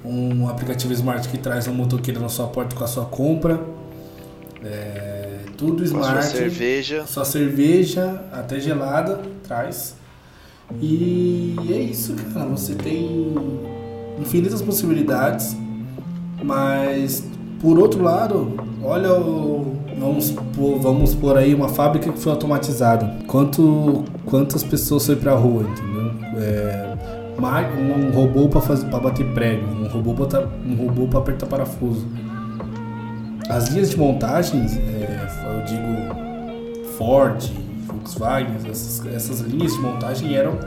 um 0.03 0.47
aplicativo 0.47 0.93
smart 0.93 1.27
que 1.29 1.37
traz 1.37 1.67
um 1.67 1.73
motoqueiro 1.73 2.19
na 2.19 2.29
sua 2.29 2.47
porta 2.47 2.75
com 2.75 2.83
a 2.83 2.87
sua 2.87 3.05
compra. 3.05 3.59
É, 4.63 5.39
tudo 5.57 5.83
smart. 5.83 6.23
sua 6.25 6.37
cerveja. 6.37 7.05
Sua 7.05 7.25
cerveja, 7.25 8.21
até 8.31 8.59
gelada, 8.59 9.21
traz. 9.43 9.95
E 10.81 11.55
é 11.69 11.79
isso, 11.79 12.15
cara. 12.33 12.45
Você 12.49 12.75
tem 12.75 13.35
infinitas 14.19 14.61
possibilidades, 14.61 15.55
mas 16.43 17.23
por 17.61 17.77
outro 17.77 18.01
lado, 18.01 18.53
olha 18.83 19.13
o. 19.13 19.77
Vamos 19.97 20.31
por, 20.31 20.79
vamos 20.79 21.13
por 21.13 21.37
aí 21.37 21.53
uma 21.53 21.67
fábrica 21.67 22.09
que 22.13 22.19
foi 22.19 22.31
automatizada. 22.31 23.17
Quanto, 23.27 24.05
quantas 24.25 24.63
pessoas 24.63 25.05
foi 25.05 25.17
pra 25.17 25.33
rua, 25.33 25.63
entendeu? 25.63 26.11
É, 26.37 26.88
um 27.39 28.11
robô 28.11 28.47
para 28.49 28.61
fazer 28.61 28.87
para 28.87 28.99
bater 28.99 29.25
prego, 29.33 29.65
um 29.65 29.87
robô 29.87 30.13
para 30.13 30.47
um 30.65 30.75
robô 30.75 31.07
para 31.07 31.19
apertar 31.19 31.47
parafuso. 31.47 32.07
As 33.49 33.69
linhas 33.69 33.89
de 33.89 33.97
montagens, 33.97 34.77
é, 34.77 35.27
eu 35.43 35.65
digo 35.65 36.89
Ford, 36.97 37.43
Volkswagen, 37.87 38.55
essas, 38.69 39.05
essas 39.07 39.39
linhas 39.41 39.73
de 39.73 39.79
montagem 39.79 40.35
eram 40.35 40.57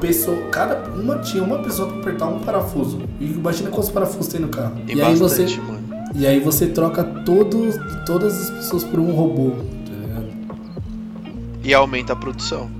pessoa, 0.00 0.36
cada 0.50 0.90
uma 0.90 1.18
tinha 1.18 1.42
uma 1.42 1.58
pessoa 1.58 1.88
para 1.88 2.00
apertar 2.00 2.26
um 2.28 2.38
parafuso. 2.40 3.02
E 3.20 3.26
imagina 3.26 3.70
quantos 3.70 3.90
parafusos 3.90 4.28
tem 4.28 4.40
no 4.40 4.48
carro. 4.48 4.76
E, 4.86 4.94
e 4.94 5.02
aí 5.02 5.16
você 5.16 5.44
mano. 5.58 5.78
E 6.14 6.26
aí 6.26 6.40
você 6.40 6.66
troca 6.66 7.04
todos, 7.04 7.76
todas 8.06 8.40
as 8.40 8.50
pessoas 8.50 8.84
por 8.84 8.98
um 8.98 9.12
robô. 9.12 9.50
Tá 9.50 10.22
e 11.62 11.74
aumenta 11.74 12.14
a 12.14 12.16
produção. 12.16 12.70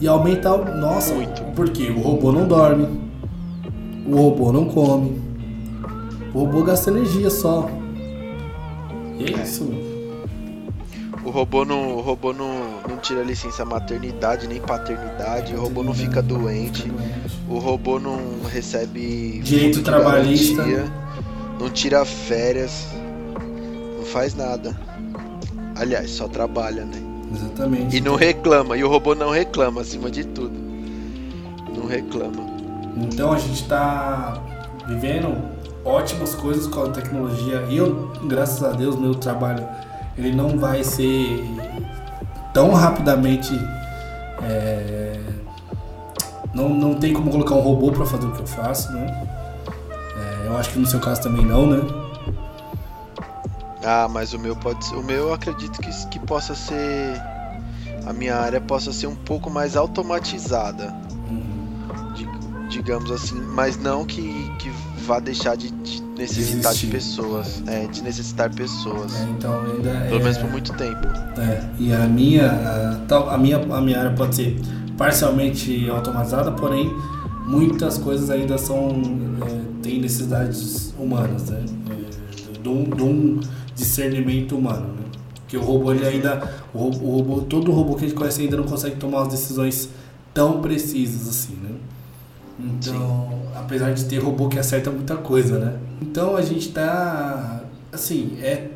E 0.00 0.08
aumenta. 0.08 0.56
Nossa, 0.56 1.14
Muito. 1.14 1.42
porque 1.54 1.90
o 1.90 2.00
robô 2.00 2.32
não 2.32 2.46
dorme. 2.46 2.88
O 4.06 4.16
robô 4.16 4.52
não 4.52 4.64
come. 4.66 5.20
O 6.34 6.40
robô 6.40 6.62
gasta 6.62 6.90
energia 6.90 7.30
só. 7.30 7.68
E 9.18 9.24
é, 9.24 9.38
é. 9.38 9.42
isso. 9.42 9.68
O 11.24 11.30
robô 11.30 11.64
não, 11.64 11.96
o 11.96 12.00
robô 12.00 12.32
não, 12.32 12.80
não 12.88 12.96
tira 12.96 13.22
licença 13.22 13.64
maternidade 13.64 14.48
nem 14.48 14.60
paternidade, 14.60 15.54
o 15.54 15.60
robô 15.60 15.82
não 15.82 15.92
fica 15.92 16.22
doente, 16.22 16.90
o 17.46 17.58
robô 17.58 18.00
não 18.00 18.40
recebe 18.50 19.38
direito 19.44 19.82
trabalhista. 19.82 20.62
Garantia 20.62 21.00
não 21.60 21.68
tira 21.68 22.04
férias, 22.06 22.88
não 23.98 24.04
faz 24.06 24.34
nada. 24.34 24.74
Aliás, 25.76 26.10
só 26.10 26.26
trabalha, 26.26 26.86
né? 26.86 27.09
Exatamente. 27.32 27.96
E 27.96 28.00
não 28.00 28.16
reclama, 28.16 28.76
e 28.76 28.84
o 28.84 28.88
robô 28.88 29.14
não 29.14 29.30
reclama 29.30 29.80
acima 29.80 30.10
de 30.10 30.24
tudo. 30.24 30.54
Não 31.76 31.86
reclama. 31.86 32.50
Então 32.96 33.32
a 33.32 33.38
gente 33.38 33.64
tá 33.66 34.42
vivendo 34.86 35.36
ótimas 35.84 36.34
coisas 36.34 36.66
com 36.66 36.82
a 36.82 36.88
tecnologia. 36.90 37.64
E 37.68 37.76
eu, 37.76 38.10
graças 38.24 38.62
a 38.62 38.72
Deus, 38.72 38.96
meu 38.96 39.14
trabalho 39.14 39.66
ele 40.18 40.32
não 40.32 40.58
vai 40.58 40.82
ser 40.84 41.44
tão 42.52 42.72
rapidamente. 42.72 43.52
É... 44.42 45.18
Não, 46.52 46.68
não 46.68 46.94
tem 46.94 47.12
como 47.12 47.30
colocar 47.30 47.54
um 47.54 47.60
robô 47.60 47.92
para 47.92 48.04
fazer 48.04 48.26
o 48.26 48.32
que 48.32 48.40
eu 48.40 48.46
faço, 48.46 48.92
né? 48.92 49.28
Eu 50.50 50.56
acho 50.56 50.70
que 50.70 50.80
no 50.80 50.86
seu 50.86 50.98
caso 50.98 51.22
também 51.22 51.46
não, 51.46 51.64
né? 51.64 51.80
Ah, 53.84 54.08
mas 54.10 54.32
o 54.32 54.38
meu 54.38 54.54
pode 54.54 54.84
ser. 54.84 54.94
O 54.94 55.02
meu 55.02 55.28
eu 55.28 55.34
acredito 55.34 55.80
que, 55.80 55.90
que 56.08 56.18
possa 56.20 56.54
ser. 56.54 57.20
A 58.06 58.12
minha 58.12 58.36
área 58.36 58.60
possa 58.60 58.92
ser 58.92 59.06
um 59.06 59.14
pouco 59.14 59.50
mais 59.50 59.76
automatizada. 59.76 60.94
Uhum. 61.28 62.68
digamos 62.68 63.10
assim. 63.10 63.40
Mas 63.40 63.76
não 63.76 64.04
que, 64.04 64.50
que 64.58 64.70
vá 65.06 65.18
deixar 65.18 65.56
de, 65.56 65.70
de 65.70 66.02
necessitar 66.16 66.72
Desistir. 66.72 66.86
de 66.86 66.92
pessoas. 66.92 67.62
É, 67.66 67.86
de 67.86 68.02
necessitar 68.02 68.54
pessoas. 68.54 69.14
É, 69.20 69.24
então 69.30 69.60
ainda 69.60 69.90
Pelo 70.08 70.20
é... 70.20 70.22
menos 70.22 70.38
por 70.38 70.50
muito 70.50 70.72
tempo. 70.74 71.06
É, 71.38 71.68
e 71.78 71.92
a 71.92 72.06
minha. 72.06 72.50
A, 72.50 73.34
a, 73.34 73.38
minha, 73.38 73.56
a 73.58 73.80
minha 73.80 73.98
área 73.98 74.12
pode 74.12 74.36
ser 74.36 74.60
parcialmente 74.96 75.88
automatizada, 75.88 76.52
porém 76.52 76.94
muitas 77.46 77.96
coisas 77.98 78.30
ainda 78.30 78.58
são 78.58 78.90
é, 79.46 79.82
têm 79.82 80.00
necessidades 80.00 80.94
humanas, 80.98 81.48
né? 81.48 81.64
É, 81.90 82.58
de, 82.62 82.68
um, 82.68 82.84
de 82.84 83.02
um 83.02 83.40
discernimento 83.80 84.56
humano, 84.56 84.88
né? 84.88 85.04
Que 85.48 85.56
o 85.56 85.62
robô 85.62 85.92
ele 85.92 86.06
ainda 86.06 86.62
o 86.72 86.88
robô, 86.88 87.40
todo 87.40 87.72
robô 87.72 87.94
que 87.94 88.04
a 88.04 88.08
gente 88.08 88.16
conhece 88.16 88.42
ainda 88.42 88.56
não 88.56 88.64
consegue 88.64 88.96
tomar 88.96 89.22
as 89.22 89.28
decisões 89.28 89.88
tão 90.32 90.60
precisas 90.60 91.28
assim, 91.28 91.54
né? 91.54 91.70
Então, 92.58 93.28
Sim. 93.30 93.58
apesar 93.58 93.92
de 93.92 94.04
ter 94.04 94.18
robô 94.18 94.48
que 94.48 94.58
acerta 94.58 94.90
muita 94.90 95.16
coisa, 95.16 95.58
né? 95.58 95.78
Então 96.00 96.36
a 96.36 96.42
gente 96.42 96.68
tá 96.68 97.62
assim, 97.92 98.36
é 98.40 98.68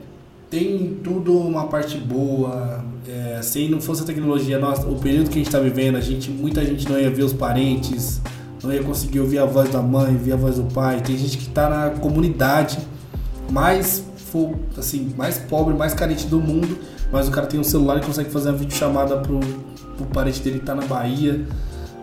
tem 0.50 0.98
tudo 1.02 1.36
uma 1.36 1.66
parte 1.66 1.98
boa. 1.98 2.84
É, 3.06 3.40
se 3.42 3.68
não 3.68 3.80
fosse 3.80 4.02
a 4.02 4.06
tecnologia, 4.06 4.58
nossa, 4.58 4.86
o 4.86 4.98
período 4.98 5.28
que 5.28 5.34
a 5.34 5.38
gente 5.38 5.48
está 5.48 5.58
vivendo, 5.58 5.96
a 5.96 6.00
gente, 6.00 6.30
muita 6.30 6.64
gente 6.64 6.88
não 6.88 6.98
ia 6.98 7.10
ver 7.10 7.24
os 7.24 7.32
parentes, 7.32 8.20
não 8.62 8.72
ia 8.72 8.82
conseguir 8.82 9.20
ouvir 9.20 9.38
a 9.38 9.44
voz 9.44 9.68
da 9.68 9.82
mãe, 9.82 10.12
ouvir 10.14 10.32
a 10.32 10.36
voz 10.36 10.56
do 10.56 10.64
pai. 10.64 11.00
Tem 11.00 11.16
gente 11.16 11.36
que 11.36 11.48
está 11.48 11.68
na 11.68 11.90
comunidade 11.98 12.78
mais 13.50 14.04
assim, 14.76 15.12
mais 15.16 15.38
pobre, 15.38 15.74
mais 15.74 15.94
carente 15.94 16.26
do 16.26 16.40
mundo, 16.40 16.78
mas 17.12 17.28
o 17.28 17.30
cara 17.30 17.46
tem 17.46 17.58
um 17.58 17.64
celular 17.64 17.98
e 17.98 18.00
consegue 18.00 18.30
fazer 18.30 18.50
uma 18.50 18.58
videochamada 18.58 19.18
pro, 19.18 19.40
pro 19.96 20.06
parente 20.06 20.40
dele 20.40 20.58
que 20.58 20.66
tá 20.66 20.74
na 20.74 20.84
Bahia, 20.84 21.44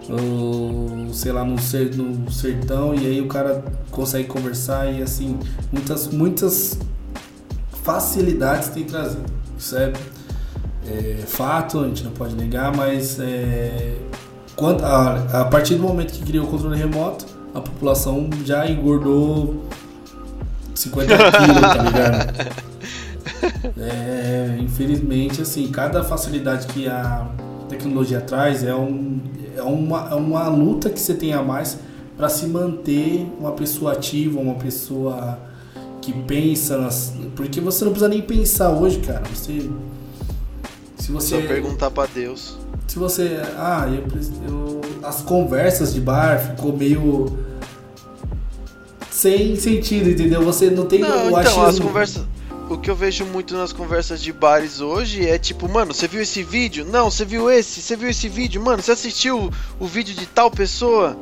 ou 0.09 1.13
sei 1.13 1.31
lá, 1.31 1.43
no, 1.43 1.59
ser, 1.59 1.95
no 1.95 2.31
sertão, 2.31 2.93
e 2.93 3.05
aí 3.05 3.21
o 3.21 3.27
cara 3.27 3.63
consegue 3.91 4.27
conversar 4.27 4.91
e 4.91 5.01
assim, 5.01 5.37
muitas, 5.71 6.07
muitas 6.07 6.77
facilidades 7.83 8.69
tem 8.69 8.83
trazido. 8.83 9.25
Isso 9.57 9.75
é, 9.77 9.93
é 10.87 11.23
fato, 11.27 11.79
a 11.79 11.87
gente 11.87 12.03
não 12.03 12.11
pode 12.11 12.35
negar, 12.35 12.75
mas 12.75 13.19
é, 13.19 13.95
quando, 14.55 14.83
a, 14.83 15.41
a 15.41 15.45
partir 15.45 15.75
do 15.75 15.83
momento 15.83 16.13
que 16.13 16.23
criou 16.23 16.45
o 16.45 16.47
controle 16.47 16.77
remoto, 16.77 17.25
a 17.53 17.59
população 17.59 18.29
já 18.45 18.69
engordou 18.69 19.65
50 20.81 21.15
quilos, 21.15 21.61
tá 21.61 21.83
ligado? 21.83 22.71
É, 23.77 24.57
infelizmente, 24.59 25.41
assim, 25.41 25.67
cada 25.67 26.03
facilidade 26.03 26.67
que 26.67 26.87
a 26.87 27.27
tecnologia 27.69 28.21
traz 28.21 28.63
é, 28.63 28.73
um, 28.73 29.19
é, 29.55 29.61
uma, 29.61 30.09
é 30.11 30.15
uma 30.15 30.47
luta 30.47 30.89
que 30.89 30.99
você 30.99 31.13
tem 31.13 31.33
a 31.33 31.41
mais 31.41 31.77
para 32.17 32.29
se 32.29 32.45
manter 32.47 33.27
uma 33.39 33.51
pessoa 33.51 33.93
ativa, 33.93 34.39
uma 34.39 34.55
pessoa 34.55 35.39
que 36.01 36.13
pensa 36.23 36.77
nas, 36.77 37.13
porque 37.35 37.61
você 37.61 37.85
não 37.85 37.91
precisa 37.91 38.09
nem 38.09 38.21
pensar 38.21 38.69
hoje, 38.69 38.99
cara. 38.99 39.23
Você 39.33 39.69
se 40.97 41.11
você 41.11 41.41
Só 41.41 41.47
perguntar 41.47 41.89
para 41.91 42.07
Deus 42.13 42.57
se 42.91 42.99
você. 42.99 43.39
Ah, 43.57 43.87
eu, 43.87 44.03
eu, 44.49 44.81
as 45.01 45.21
conversas 45.21 45.93
de 45.93 46.01
bar 46.01 46.39
ficou 46.39 46.75
meio. 46.75 47.39
Sem 49.11 49.55
sentido, 49.57 50.09
entendeu? 50.09 50.41
Você 50.41 50.69
não 50.69 50.85
tem 50.85 50.99
não, 50.99 51.25
o 51.25 51.27
então, 51.27 51.37
achismo. 51.39 51.63
as 51.65 51.79
conversas. 51.79 52.23
O 52.69 52.77
que 52.77 52.89
eu 52.89 52.95
vejo 52.95 53.25
muito 53.25 53.53
nas 53.53 53.73
conversas 53.73 54.21
de 54.21 54.31
bares 54.31 54.79
hoje 54.79 55.27
é 55.27 55.37
tipo, 55.37 55.67
mano, 55.67 55.93
você 55.93 56.07
viu 56.07 56.21
esse 56.21 56.41
vídeo? 56.41 56.85
Não, 56.85 57.11
você 57.11 57.25
viu 57.25 57.51
esse? 57.51 57.81
Você 57.81 57.97
viu 57.97 58.09
esse 58.09 58.29
vídeo? 58.29 58.61
Mano, 58.61 58.81
você 58.81 58.93
assistiu 58.93 59.51
o 59.77 59.85
vídeo 59.85 60.15
de 60.15 60.25
tal 60.25 60.49
pessoa? 60.49 61.17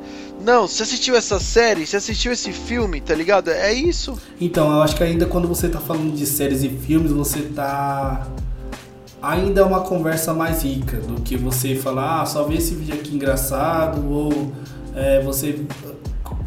Não, 0.45 0.67
você 0.67 0.83
assistiu 0.83 1.15
essa 1.15 1.39
série, 1.39 1.87
você 1.87 1.97
assistiu 1.97 2.31
esse 2.31 2.53
filme, 2.53 3.01
tá 3.01 3.15
ligado? 3.15 3.49
É 3.49 3.73
isso. 3.73 4.15
Então, 4.39 4.71
eu 4.71 4.83
acho 4.83 4.95
que 4.95 5.03
ainda 5.03 5.25
quando 5.25 5.47
você 5.47 5.67
tá 5.67 5.79
falando 5.79 6.15
de 6.15 6.25
séries 6.27 6.63
e 6.63 6.69
filmes, 6.69 7.11
você 7.11 7.41
tá. 7.41 8.27
Ainda 9.19 9.61
é 9.61 9.63
uma 9.63 9.81
conversa 9.81 10.33
mais 10.35 10.63
rica 10.63 10.97
do 10.97 11.19
que 11.21 11.35
você 11.35 11.75
falar, 11.75 12.21
ah, 12.21 12.25
só 12.27 12.43
vi 12.43 12.57
esse 12.57 12.75
vídeo 12.75 12.93
aqui 12.93 13.15
engraçado, 13.15 14.07
ou 14.07 14.53
é, 14.95 15.19
você 15.21 15.59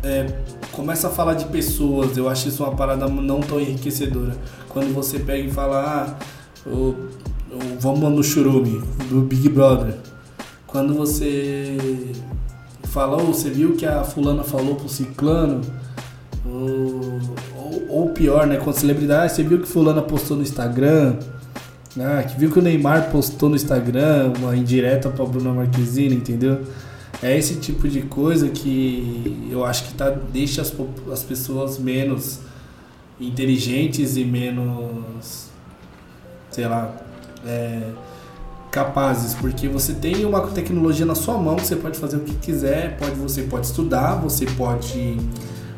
é, 0.02 0.26
começa 0.72 1.08
a 1.08 1.10
falar 1.10 1.34
de 1.34 1.44
pessoas. 1.46 2.16
Eu 2.16 2.28
acho 2.28 2.48
isso 2.48 2.62
uma 2.64 2.74
parada 2.74 3.06
não 3.08 3.40
tão 3.40 3.60
enriquecedora. 3.60 4.36
Quando 4.68 4.92
você 4.94 5.18
pega 5.18 5.46
e 5.46 5.50
fala, 5.50 6.16
ah, 6.18 6.68
o, 6.68 6.70
o, 6.70 6.98
vamos 7.78 8.10
no 8.10 8.22
churume 8.22 8.82
do 9.08 9.20
Big 9.20 9.48
Brother. 9.48 9.94
Quando 10.66 10.94
você 10.94 11.76
fala, 12.84 13.16
oh, 13.16 13.26
você 13.26 13.50
viu 13.50 13.74
que 13.74 13.86
a 13.86 14.02
fulana 14.02 14.42
falou 14.42 14.74
pro 14.74 14.88
ciclano? 14.88 15.60
Ou, 16.44 17.20
ou, 17.56 17.86
ou 17.88 18.08
pior, 18.10 18.46
né? 18.46 18.56
Com 18.56 18.72
celebridade, 18.72 19.32
você 19.32 19.42
viu 19.42 19.60
que 19.60 19.68
fulana 19.68 20.02
postou 20.02 20.36
no 20.36 20.42
Instagram? 20.42 21.16
Ah, 22.00 22.22
que 22.22 22.40
viu 22.40 22.50
que 22.50 22.58
o 22.58 22.62
Neymar 22.62 23.10
postou 23.10 23.50
no 23.50 23.56
Instagram 23.56 24.32
uma 24.38 24.56
indireta 24.56 25.10
pra 25.10 25.26
Bruna 25.26 25.52
Marquezine, 25.52 26.14
entendeu? 26.14 26.62
É 27.22 27.38
esse 27.38 27.54
tipo 27.56 27.88
de 27.88 28.02
coisa 28.02 28.48
que 28.48 29.48
eu 29.50 29.64
acho 29.64 29.84
que 29.84 29.94
tá, 29.94 30.10
deixa 30.10 30.60
as, 30.60 30.74
as 31.12 31.22
pessoas 31.22 31.78
menos 31.78 32.40
inteligentes 33.20 34.16
e 34.16 34.24
menos, 34.24 35.46
sei 36.50 36.66
lá, 36.66 36.92
é, 37.46 37.90
capazes, 38.72 39.34
porque 39.34 39.68
você 39.68 39.92
tem 39.92 40.24
uma 40.24 40.40
tecnologia 40.48 41.06
na 41.06 41.14
sua 41.14 41.38
mão, 41.38 41.58
você 41.58 41.76
pode 41.76 41.98
fazer 41.98 42.16
o 42.16 42.20
que 42.20 42.34
quiser, 42.34 42.96
pode, 42.96 43.14
você 43.14 43.42
pode 43.42 43.66
estudar, 43.66 44.16
você 44.16 44.44
pode, 44.46 45.16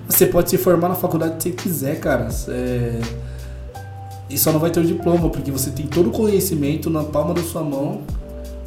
você 0.08 0.26
pode 0.26 0.48
se 0.48 0.56
formar 0.56 0.88
na 0.88 0.94
faculdade 0.94 1.34
que 1.36 1.42
você 1.42 1.50
quiser, 1.50 2.00
cara. 2.00 2.28
É, 2.48 3.00
e 4.30 4.38
só 4.38 4.50
não 4.50 4.58
vai 4.58 4.70
ter 4.70 4.80
o 4.80 4.84
diploma, 4.84 5.28
porque 5.28 5.50
você 5.50 5.70
tem 5.70 5.86
todo 5.86 6.08
o 6.08 6.12
conhecimento 6.12 6.88
na 6.88 7.04
palma 7.04 7.34
da 7.34 7.42
sua 7.42 7.62
mão, 7.62 8.02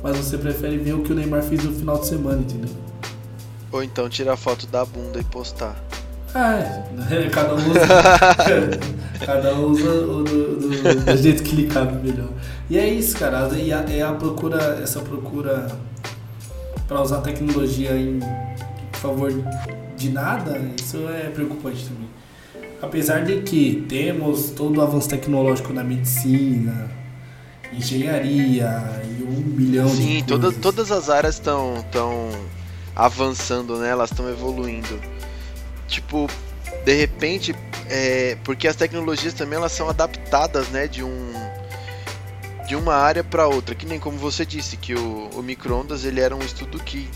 mas 0.04 0.18
você 0.18 0.38
prefere 0.38 0.78
ver 0.78 0.94
o 0.94 1.04
que 1.04 1.12
o 1.12 1.16
Neymar 1.16 1.44
fez 1.44 1.64
no 1.64 1.74
final 1.74 2.00
de 2.00 2.08
semana, 2.08 2.42
entendeu? 2.42 2.70
Ou 3.72 3.84
então 3.84 4.10
tirar 4.10 4.38
foto 4.38 4.66
da 4.68 4.86
bunda 4.86 5.20
e 5.20 5.24
postar. 5.24 5.76
Ah, 6.34 6.56
é, 7.10 7.30
cada 7.32 7.54
um 7.54 7.58
usa, 7.58 7.80
cada 9.26 9.56
um 9.56 9.66
usa 9.66 9.90
o 9.90 10.24
do, 10.24 10.56
do, 10.56 11.06
do, 11.06 11.18
jeito 11.18 11.44
que 11.44 11.56
lhe 11.56 11.68
cabe 11.68 11.96
melhor. 12.08 12.30
E 12.70 12.78
é 12.78 12.88
isso, 12.88 13.18
cara. 13.18 13.50
E 13.58 13.74
a, 13.74 13.80
é 13.90 14.02
a 14.02 14.14
procura, 14.14 14.80
essa 14.84 15.00
procura 15.00 15.68
para 16.88 17.02
usar 17.02 17.22
tecnologia 17.22 17.96
em 17.96 18.20
favor 18.94 19.32
de 19.96 20.10
nada, 20.10 20.60
isso 20.80 20.98
é 21.10 21.30
preocupante 21.30 21.86
também. 21.86 22.08
Apesar 22.82 23.26
de 23.26 23.42
que 23.42 23.86
temos 23.90 24.52
todo 24.52 24.78
o 24.78 24.82
avanço 24.82 25.10
tecnológico 25.10 25.74
na 25.74 25.84
medicina, 25.84 26.90
engenharia 27.74 29.02
e 29.04 29.24
um 29.24 29.42
bilhão 29.42 29.90
Sim, 29.90 29.96
de 29.96 30.02
Sim, 30.02 30.24
toda, 30.24 30.52
todas 30.52 30.92
as 30.92 31.10
áreas 31.10 31.36
estão 31.36 31.86
tão 31.92 32.30
avançando, 32.96 33.78
né? 33.78 33.90
Elas 33.90 34.12
estão 34.12 34.30
evoluindo. 34.30 35.00
Tipo, 35.88 36.30
de 36.84 36.94
repente, 36.94 37.56
é, 37.90 38.38
porque 38.44 38.68
as 38.68 38.76
tecnologias 38.76 39.34
também 39.34 39.58
elas 39.58 39.72
são 39.72 39.90
adaptadas, 39.90 40.68
né? 40.70 40.88
De 40.88 41.04
um 41.04 41.34
de 42.68 42.76
uma 42.76 42.96
área 42.96 43.24
para 43.24 43.48
outra, 43.48 43.74
que 43.74 43.86
nem 43.86 43.98
como 43.98 44.18
você 44.18 44.46
disse 44.46 44.76
que 44.76 44.94
o, 44.94 45.30
o 45.34 45.42
microondas 45.42 46.04
ele 46.04 46.20
era 46.20 46.36
um 46.36 46.42
estudo 46.42 46.78
que 46.80 47.08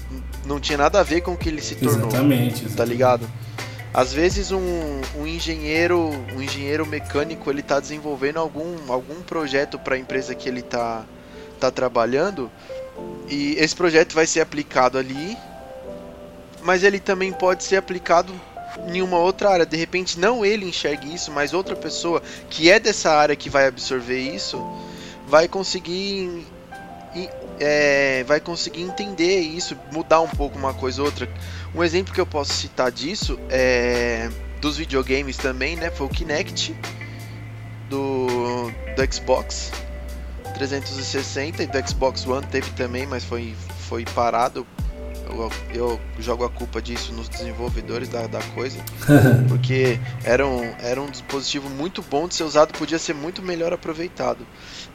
não 0.46 0.62
tinha 0.62 0.78
nada 0.78 1.02
a 1.02 1.04
ver 1.04 1.20
com 1.20 1.34
o 1.34 1.38
que 1.38 1.50
ele 1.50 1.62
se 1.62 1.76
tornou. 1.76 2.08
Exatamente. 2.08 2.46
exatamente. 2.54 2.76
Tá 2.78 2.86
ligado? 2.86 3.30
Às 3.94 4.14
vezes 4.14 4.52
um, 4.52 5.02
um 5.18 5.28
engenheiro, 5.28 6.10
um 6.34 6.42
engenheiro 6.42 6.86
mecânico, 6.86 7.50
ele 7.50 7.60
está 7.60 7.80
desenvolvendo 7.80 8.38
algum, 8.38 8.92
algum 8.92 9.22
projeto 9.22 9.78
para 9.78 9.96
a 9.96 10.00
empresa 10.00 10.34
que 10.34 10.48
ele 10.48 10.62
está 10.62 11.04
tá 11.60 11.70
trabalhando 11.70 12.50
e 13.30 13.56
esse 13.58 13.76
projeto 13.76 14.14
vai 14.14 14.26
ser 14.26 14.42
aplicado 14.42 14.98
ali, 14.98 15.38
mas 16.62 16.84
ele 16.84 17.00
também 17.00 17.32
pode 17.32 17.64
ser 17.64 17.78
aplicado 17.78 18.34
em 18.88 19.02
uma 19.02 19.18
outra 19.18 19.50
área. 19.50 19.66
De 19.66 19.78
repente 19.78 20.20
não 20.20 20.46
ele 20.46 20.66
enxergue 20.66 21.14
isso, 21.14 21.32
mas 21.32 21.54
outra 21.54 21.76
pessoa 21.76 22.22
que 22.50 22.70
é 22.70 22.80
dessa 22.80 23.12
área 23.12 23.36
que 23.36 23.50
vai 23.50 23.68
absorver 23.68 24.20
isso 24.20 24.58
vai 25.28 25.48
conseguir 25.48 26.46
é, 27.62 28.24
vai 28.24 28.39
conseguir 28.39 28.82
entender 28.82 29.39
isso, 29.39 29.78
mudar 29.93 30.19
um 30.21 30.28
pouco 30.28 30.58
uma 30.58 30.74
coisa 30.74 31.02
ou 31.02 31.06
outra. 31.06 31.30
Um 31.76 31.84
exemplo 31.84 32.13
que 32.13 32.19
eu 32.19 32.26
posso 32.26 32.54
citar 32.54 32.91
disso 32.91 33.39
é 33.50 34.30
dos 34.60 34.78
videogames 34.78 35.38
também, 35.38 35.76
né? 35.76 35.89
Foi 35.89 36.08
o 36.08 36.10
Kinect 36.10 36.76
do, 37.89 38.71
do 38.95 39.13
Xbox 39.13 39.71
360 40.54 41.63
e 41.63 41.67
do 41.67 41.88
Xbox 41.88 42.26
One 42.28 42.45
teve 42.47 42.69
também, 42.71 43.08
mas 43.08 43.24
foi, 43.24 43.56
foi 43.88 44.06
parado. 44.06 44.65
Eu, 45.32 45.52
eu 45.74 46.00
jogo 46.20 46.44
a 46.44 46.50
culpa 46.50 46.82
disso 46.82 47.13
nos 47.13 47.30
desenvolvedores 47.30 48.10
da, 48.10 48.28
da 48.28 48.41
coisa, 48.54 48.84
porque 49.48 50.00
era 50.24 50.46
um, 50.46 50.63
era 50.80 51.02
um 51.02 51.10
dispositivo 51.10 51.70
muito 51.70 52.02
bom 52.02 52.28
de 52.28 52.36
ser 52.36 52.44
usado, 52.44 52.78
podia 52.78 53.00
ser 53.00 53.13
muito 53.13 53.41
melhor 53.41 53.74
aproveitado. 53.74 54.46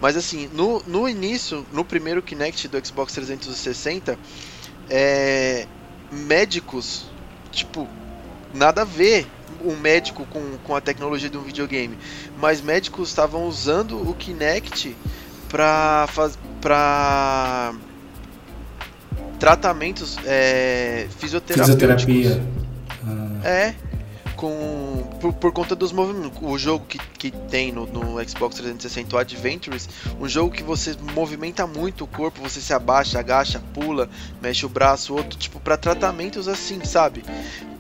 Mas 0.01 0.17
assim, 0.17 0.49
no, 0.53 0.83
no 0.87 1.09
início, 1.09 1.67
no 1.73 1.85
primeiro 1.85 2.23
Kinect 2.23 2.69
do 2.69 2.87
Xbox 2.87 3.15
360, 3.15 4.19
é, 4.91 5.67
médicos, 6.13 7.07
tipo, 7.51 7.89
nada 8.55 8.83
a 8.83 8.85
ver 8.85 9.27
um 9.65 9.77
médico 9.77 10.27
com, 10.27 10.59
com 10.65 10.77
a 10.77 10.81
tecnologia 10.81 11.29
de 11.31 11.37
um 11.37 11.43
videogame, 11.43 11.99
mas 12.39 12.61
médicos 12.61 13.09
estavam 13.09 13.47
usando 13.47 14.09
o 14.09 14.15
Kinect 14.15 14.95
para 15.49 16.07
para 16.61 17.75
tratamentos 19.39 20.17
é, 20.25 21.07
fisioterapêuticos. 21.19 21.97
Fisioterapia. 21.99 22.43
Ah. 23.07 23.49
É, 23.49 23.75
com 24.37 24.97
por, 25.21 25.33
por, 25.33 25.53
conta 25.53 25.75
dos 25.75 25.93
movimentos. 25.93 26.39
O 26.43 26.57
jogo 26.59 26.85
que, 26.87 26.99
que 26.99 27.31
tem 27.31 27.73
no, 27.73 27.87
no, 27.87 28.29
Xbox 28.29 28.57
360, 28.57 29.17
o 29.17 29.19
Adventures, 29.19 29.89
um 30.21 30.29
jogo 30.29 30.51
que 30.51 30.63
você 30.63 30.95
movimenta 31.15 31.67
muito 31.67 32.05
o 32.05 32.07
corpo, 32.07 32.41
você 32.41 32.61
se 32.61 32.73
abaixa, 32.73 33.19
agacha, 33.19 33.61
pula, 33.73 34.09
mexe 34.41 34.65
o 34.65 34.69
braço, 34.69 35.15
outro, 35.15 35.39
tipo, 35.39 35.59
para 35.59 35.77
tratamentos 35.77 36.49
assim, 36.49 36.85
sabe? 36.85 37.25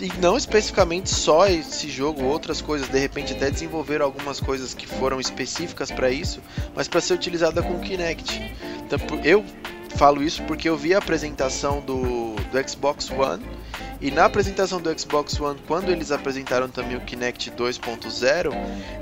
E 0.00 0.10
não 0.20 0.36
especificamente 0.36 1.10
só 1.10 1.46
esse 1.46 1.88
jogo, 1.88 2.24
outras 2.24 2.60
coisas, 2.60 2.88
de 2.88 2.98
repente 2.98 3.32
até 3.32 3.50
desenvolver 3.50 4.00
algumas 4.00 4.40
coisas 4.40 4.74
que 4.74 4.86
foram 4.86 5.20
específicas 5.20 5.90
para 5.90 6.10
isso, 6.10 6.40
mas 6.74 6.88
para 6.88 7.00
ser 7.00 7.14
utilizada 7.14 7.62
com 7.62 7.74
o 7.74 7.80
Kinect. 7.80 8.40
Então, 8.84 8.98
eu 9.24 9.44
falo 9.96 10.22
isso 10.22 10.42
porque 10.44 10.68
eu 10.68 10.76
vi 10.76 10.94
a 10.94 10.98
apresentação 10.98 11.80
do, 11.80 12.34
do 12.34 12.68
Xbox 12.68 13.10
One 13.10 13.42
e 14.00 14.10
na 14.10 14.26
apresentação 14.26 14.80
do 14.80 14.98
Xbox 14.98 15.40
One, 15.40 15.58
quando 15.66 15.90
eles 15.90 16.10
apresentaram 16.12 16.68
também 16.68 16.96
o 16.96 17.00
Kinect 17.00 17.50
2.0, 17.50 18.52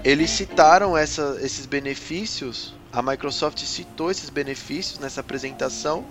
eles 0.04 0.30
citaram 0.30 0.96
essa, 0.96 1.36
esses 1.42 1.66
benefícios. 1.66 2.74
A 2.92 3.02
Microsoft 3.02 3.58
citou 3.58 4.10
esses 4.10 4.30
benefícios 4.30 5.00
nessa 5.00 5.20
apresentação. 5.20 6.04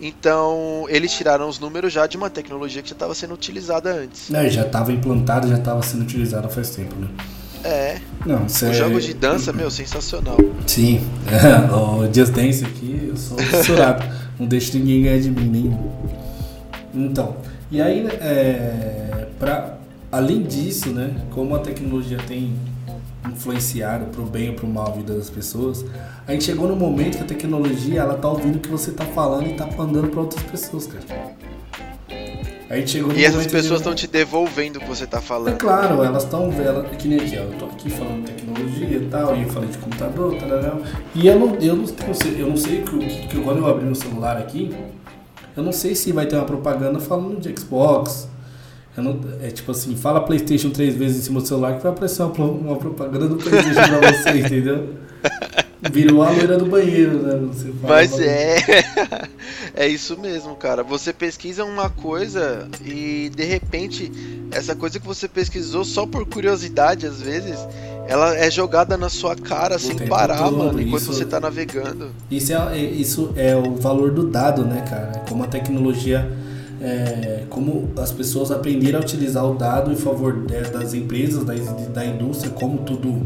Então, 0.00 0.86
eles 0.88 1.12
tiraram 1.12 1.46
os 1.46 1.58
números 1.58 1.92
já 1.92 2.06
de 2.06 2.16
uma 2.16 2.30
tecnologia 2.30 2.82
que 2.82 2.88
já 2.88 2.94
estava 2.94 3.14
sendo 3.14 3.34
utilizada 3.34 3.92
antes. 3.92 4.32
É, 4.32 4.48
já 4.48 4.62
estava 4.62 4.90
implantado, 4.90 5.46
já 5.46 5.58
estava 5.58 5.82
sendo 5.82 6.02
utilizada 6.02 6.48
faz 6.48 6.70
tempo, 6.70 6.96
né? 6.96 7.08
É. 7.64 7.98
Não, 8.26 8.44
Os 8.46 8.62
é... 8.62 8.72
jogos 8.72 9.04
de 9.04 9.14
dança, 9.14 9.52
meu, 9.52 9.70
sensacional. 9.70 10.36
Sim. 10.66 11.00
O 11.72 12.12
Just 12.12 12.32
Dance 12.32 12.64
aqui, 12.64 13.08
eu 13.08 13.16
sou 13.16 13.38
fissurado. 13.38 14.04
Não 14.38 14.46
deixo 14.46 14.76
ninguém 14.76 15.02
ganhar 15.02 15.20
de 15.20 15.30
mim, 15.30 15.48
nem. 15.48 15.78
Então, 16.94 17.36
e 17.70 17.80
aí, 17.80 18.06
é, 18.06 19.28
pra, 19.38 19.78
além 20.10 20.42
disso, 20.42 20.90
né, 20.90 21.14
como 21.30 21.54
a 21.54 21.58
tecnologia 21.58 22.18
tem 22.26 22.54
influenciado 23.30 24.06
para 24.06 24.20
o 24.20 24.26
bem 24.26 24.50
ou 24.50 24.54
para 24.56 24.66
o 24.66 24.68
mal 24.68 24.88
a 24.88 24.90
vida 24.90 25.14
das 25.14 25.30
pessoas, 25.30 25.84
a 26.26 26.32
gente 26.32 26.44
chegou 26.44 26.68
no 26.68 26.76
momento 26.76 27.16
que 27.18 27.22
a 27.22 27.26
tecnologia 27.26 28.00
ela 28.00 28.14
tá 28.14 28.28
ouvindo 28.28 28.56
o 28.56 28.60
que 28.60 28.68
você 28.68 28.90
tá 28.90 29.04
falando 29.06 29.46
e 29.46 29.54
tá 29.54 29.66
mandando 29.76 30.08
para 30.08 30.20
outras 30.20 30.42
pessoas, 30.44 30.86
cara. 30.86 31.04
Chegou 32.86 33.12
e 33.12 33.22
essas 33.22 33.46
pessoas 33.46 33.80
estão 33.80 33.94
te 33.94 34.06
devolvendo 34.06 34.76
o 34.76 34.80
que 34.80 34.88
você 34.88 35.06
tá 35.06 35.20
falando. 35.20 35.54
É 35.54 35.56
claro, 35.56 36.02
elas 36.02 36.24
estão 36.24 36.50
vendo, 36.50 36.84
que 36.96 37.06
nem 37.06 37.20
aqui, 37.20 37.38
ó, 37.38 37.42
eu 37.42 37.58
tô 37.58 37.66
aqui 37.66 37.90
falando 37.90 38.24
de 38.24 38.32
tecnologia 38.32 38.96
e 38.96 39.08
tal, 39.10 39.36
e 39.36 39.42
eu 39.42 39.48
falei 39.50 39.68
de 39.68 39.76
computador, 39.76 40.34
tal, 40.36 40.80
e 41.14 41.26
eu 41.26 41.38
não, 41.38 41.54
eu 41.56 41.76
não, 41.76 41.84
eu 42.38 42.46
não 42.46 42.56
sei 42.56 42.82
que, 42.82 43.26
que 43.28 43.40
quando 43.42 43.58
eu 43.58 43.66
abri 43.66 43.84
meu 43.84 43.94
celular 43.94 44.38
aqui, 44.38 44.74
eu 45.54 45.62
não 45.62 45.72
sei 45.72 45.94
se 45.94 46.12
vai 46.12 46.24
ter 46.24 46.36
uma 46.36 46.46
propaganda 46.46 46.98
falando 46.98 47.38
de 47.38 47.54
Xbox. 47.60 48.28
Não, 48.96 49.20
é 49.42 49.48
tipo 49.48 49.70
assim, 49.70 49.96
fala 49.96 50.20
PlayStation 50.20 50.70
três 50.70 50.94
vezes 50.94 51.18
em 51.18 51.22
cima 51.22 51.40
do 51.40 51.46
celular 51.46 51.76
que 51.76 51.82
vai 51.82 51.92
aparecer 51.92 52.22
uma, 52.22 52.44
uma 52.44 52.76
propaganda 52.76 53.28
do 53.28 53.36
PlayStation 53.36 53.80
pra 53.88 54.12
você, 54.12 54.30
entendeu? 54.40 54.88
Virou 55.90 56.22
a 56.22 56.30
loira 56.30 56.56
do 56.56 56.66
banheiro, 56.66 57.22
né? 57.22 57.36
Você 57.48 57.72
Mas 57.82 58.18
é. 58.20 58.56
é 59.74 59.88
isso 59.88 60.16
mesmo, 60.16 60.54
cara. 60.54 60.84
Você 60.84 61.12
pesquisa 61.12 61.64
uma 61.64 61.90
coisa 61.90 62.68
e 62.84 63.30
de 63.34 63.44
repente 63.44 64.12
essa 64.52 64.76
coisa 64.76 65.00
que 65.00 65.06
você 65.06 65.26
pesquisou 65.26 65.84
só 65.84 66.06
por 66.06 66.24
curiosidade, 66.26 67.06
às 67.06 67.20
vezes, 67.20 67.58
ela 68.06 68.36
é 68.36 68.50
jogada 68.50 68.96
na 68.96 69.08
sua 69.08 69.34
cara 69.34 69.78
sem 69.78 69.96
parar, 70.06 70.44
todo, 70.44 70.58
mano, 70.58 70.80
enquanto 70.80 71.02
isso, 71.02 71.12
você 71.12 71.24
tá 71.24 71.40
navegando. 71.40 72.10
Isso 72.30 72.52
é, 72.52 72.78
isso 72.78 73.32
é 73.34 73.56
o 73.56 73.74
valor 73.74 74.12
do 74.12 74.28
dado, 74.28 74.64
né, 74.64 74.84
cara? 74.88 75.24
Como 75.28 75.42
a 75.42 75.46
tecnologia. 75.46 76.30
É, 76.84 77.44
como 77.48 77.92
as 77.96 78.10
pessoas 78.10 78.50
aprenderam 78.50 78.98
a 78.98 79.02
utilizar 79.02 79.44
o 79.48 79.54
dado 79.54 79.92
em 79.92 79.96
favor 79.96 80.46
das 80.72 80.92
empresas, 80.94 81.44
da, 81.44 81.54
da 81.54 82.04
indústria, 82.04 82.50
como 82.50 82.78
tudo 82.78 83.24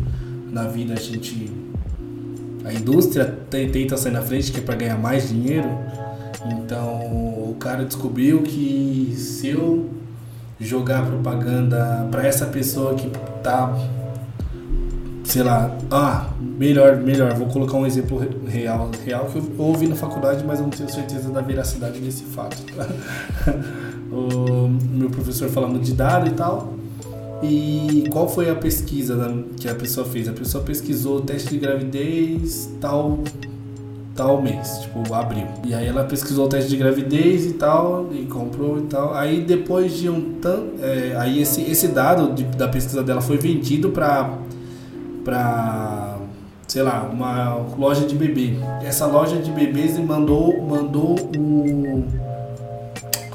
na 0.52 0.64
vida 0.64 0.92
a 0.92 1.00
gente 1.00 1.55
a 2.66 2.72
indústria 2.72 3.24
tenta 3.48 3.96
sair 3.96 4.12
na 4.12 4.22
frente 4.22 4.50
que 4.50 4.58
é 4.58 4.62
para 4.62 4.74
ganhar 4.74 4.98
mais 4.98 5.28
dinheiro. 5.28 5.68
Então 6.44 6.96
o 7.48 7.56
cara 7.58 7.84
descobriu 7.84 8.42
que 8.42 9.14
se 9.16 9.48
eu 9.48 9.88
jogar 10.58 11.06
propaganda 11.06 12.08
para 12.10 12.26
essa 12.26 12.46
pessoa 12.46 12.94
que 12.94 13.08
tá 13.42 13.72
sei 15.22 15.42
lá, 15.42 15.76
ah, 15.90 16.30
melhor, 16.40 16.96
melhor, 16.96 17.34
vou 17.34 17.48
colocar 17.48 17.76
um 17.76 17.84
exemplo 17.84 18.24
real, 18.46 18.90
real 19.04 19.26
que 19.26 19.38
eu 19.38 19.44
ouvi 19.58 19.88
na 19.88 19.96
faculdade, 19.96 20.44
mas 20.46 20.60
eu 20.60 20.62
não 20.62 20.70
tenho 20.70 20.88
certeza 20.88 21.30
da 21.30 21.40
veracidade 21.40 21.98
desse 21.98 22.24
fato. 22.24 22.62
Tá? 22.74 22.86
o 24.10 24.68
meu 24.68 25.10
professor 25.10 25.48
falando 25.48 25.80
de 25.80 25.92
dado 25.92 26.28
e 26.28 26.30
tal, 26.30 26.74
e 27.42 28.04
qual 28.10 28.28
foi 28.28 28.50
a 28.50 28.54
pesquisa 28.54 29.16
que 29.58 29.68
a 29.68 29.74
pessoa 29.74 30.06
fez? 30.06 30.28
A 30.28 30.32
pessoa 30.32 30.64
pesquisou 30.64 31.20
teste 31.20 31.50
de 31.50 31.58
gravidez 31.58 32.70
tal 32.80 33.18
tal 34.16 34.40
mês, 34.40 34.78
tipo 34.78 35.12
abril. 35.12 35.46
E 35.62 35.74
aí 35.74 35.86
ela 35.86 36.02
pesquisou 36.04 36.46
o 36.46 36.48
teste 36.48 36.70
de 36.70 36.76
gravidez 36.76 37.44
e 37.44 37.52
tal, 37.52 38.08
e 38.10 38.24
comprou 38.24 38.78
e 38.78 38.82
tal. 38.82 39.14
Aí 39.14 39.42
depois 39.42 39.92
de 39.96 40.08
um 40.08 40.38
tanto. 40.40 40.82
É, 40.82 41.14
aí 41.16 41.40
esse, 41.40 41.60
esse 41.60 41.88
dado 41.88 42.32
de, 42.34 42.44
da 42.44 42.66
pesquisa 42.66 43.02
dela 43.02 43.20
foi 43.20 43.36
vendido 43.36 43.90
para 43.90 44.30
para 45.22 46.16
sei 46.66 46.82
lá, 46.82 47.08
uma 47.12 47.54
loja 47.76 48.06
de 48.06 48.14
bebê. 48.14 48.54
Essa 48.82 49.06
loja 49.06 49.36
de 49.36 49.50
bebês 49.50 49.98
mandou 49.98 50.62
mandou 50.62 51.16
um 51.36 52.25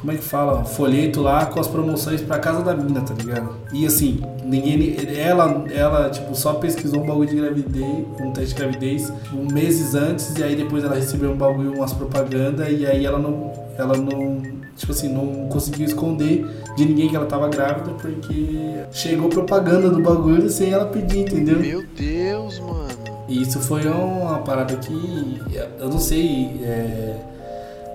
como 0.02 0.12
é 0.12 0.16
que 0.16 0.24
fala, 0.24 0.66
folheto 0.66 1.22
lá 1.22 1.46
com 1.46 1.60
as 1.60 1.68
promoções 1.68 2.22
pra 2.22 2.40
casa 2.40 2.64
da 2.64 2.76
mina, 2.76 3.02
tá 3.02 3.14
ligado? 3.14 3.56
E 3.72 3.86
assim, 3.86 4.20
ninguém. 4.44 4.98
Ela, 5.16 5.64
ela 5.72 6.10
tipo, 6.10 6.34
só 6.34 6.54
pesquisou 6.54 7.04
um 7.04 7.06
bagulho 7.06 7.30
de 7.30 7.36
gravidez, 7.36 8.06
um 8.20 8.32
teste 8.32 8.56
de 8.56 8.62
gravidez, 8.62 9.14
um 9.32 9.54
meses 9.54 9.94
antes, 9.94 10.36
e 10.36 10.44
aí 10.44 10.56
depois 10.56 10.84
ela 10.84 10.96
recebeu 10.96 11.32
um 11.32 11.38
bagulho, 11.38 11.76
umas 11.76 11.94
propagandas, 11.94 12.68
e 12.68 12.86
aí 12.86 13.06
ela 13.06 13.20
não. 13.20 13.54
Ela 13.78 13.96
não. 13.96 14.42
Tipo 14.76 14.92
assim, 14.92 15.10
não 15.10 15.48
conseguiu 15.50 15.86
esconder 15.86 16.48
de 16.76 16.86
ninguém 16.86 17.08
que 17.08 17.16
ela 17.16 17.28
tava 17.28 17.48
grávida, 17.48 17.92
porque 17.92 18.84
chegou 18.92 19.30
propaganda 19.30 19.90
do 19.90 20.02
bagulho 20.02 20.50
sem 20.50 20.72
ela 20.72 20.86
pedir, 20.86 21.20
entendeu? 21.20 21.60
Meu 21.60 21.84
Deus, 21.96 22.58
mano. 22.60 22.88
E 23.28 23.44
isso 23.44 23.60
foi 23.60 23.86
uma 23.88 24.40
parada 24.40 24.76
que. 24.78 25.40
Eu 25.80 25.90
não 25.90 26.00
sei. 26.00 26.60
É, 26.64 27.31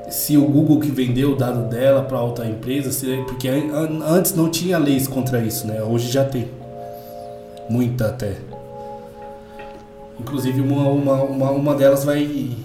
se 0.09 0.37
o 0.37 0.45
Google 0.47 0.81
que 0.81 0.91
vendeu 0.91 1.33
o 1.33 1.37
dado 1.37 1.69
dela 1.69 2.03
para 2.03 2.21
outra 2.21 2.47
empresa, 2.47 2.93
se, 2.93 3.25
porque 3.27 3.49
antes 3.49 4.35
não 4.35 4.49
tinha 4.49 4.79
leis 4.79 5.09
contra 5.09 5.41
isso, 5.41 5.67
né? 5.67 5.83
Hoje 5.83 6.11
já 6.11 6.25
tem. 6.25 6.49
Muita 7.69 8.07
até. 8.09 8.37
Inclusive 10.21 10.61
uma, 10.61 10.89
uma, 10.89 11.23
uma, 11.23 11.51
uma 11.51 11.75
delas 11.75 12.05
vai. 12.05 12.57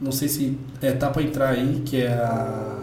Não 0.00 0.12
sei 0.12 0.28
se 0.28 0.58
é, 0.82 0.92
tá 0.92 1.10
para 1.10 1.22
entrar 1.22 1.50
aí, 1.50 1.82
que 1.84 2.02
é 2.02 2.08
a 2.08 2.78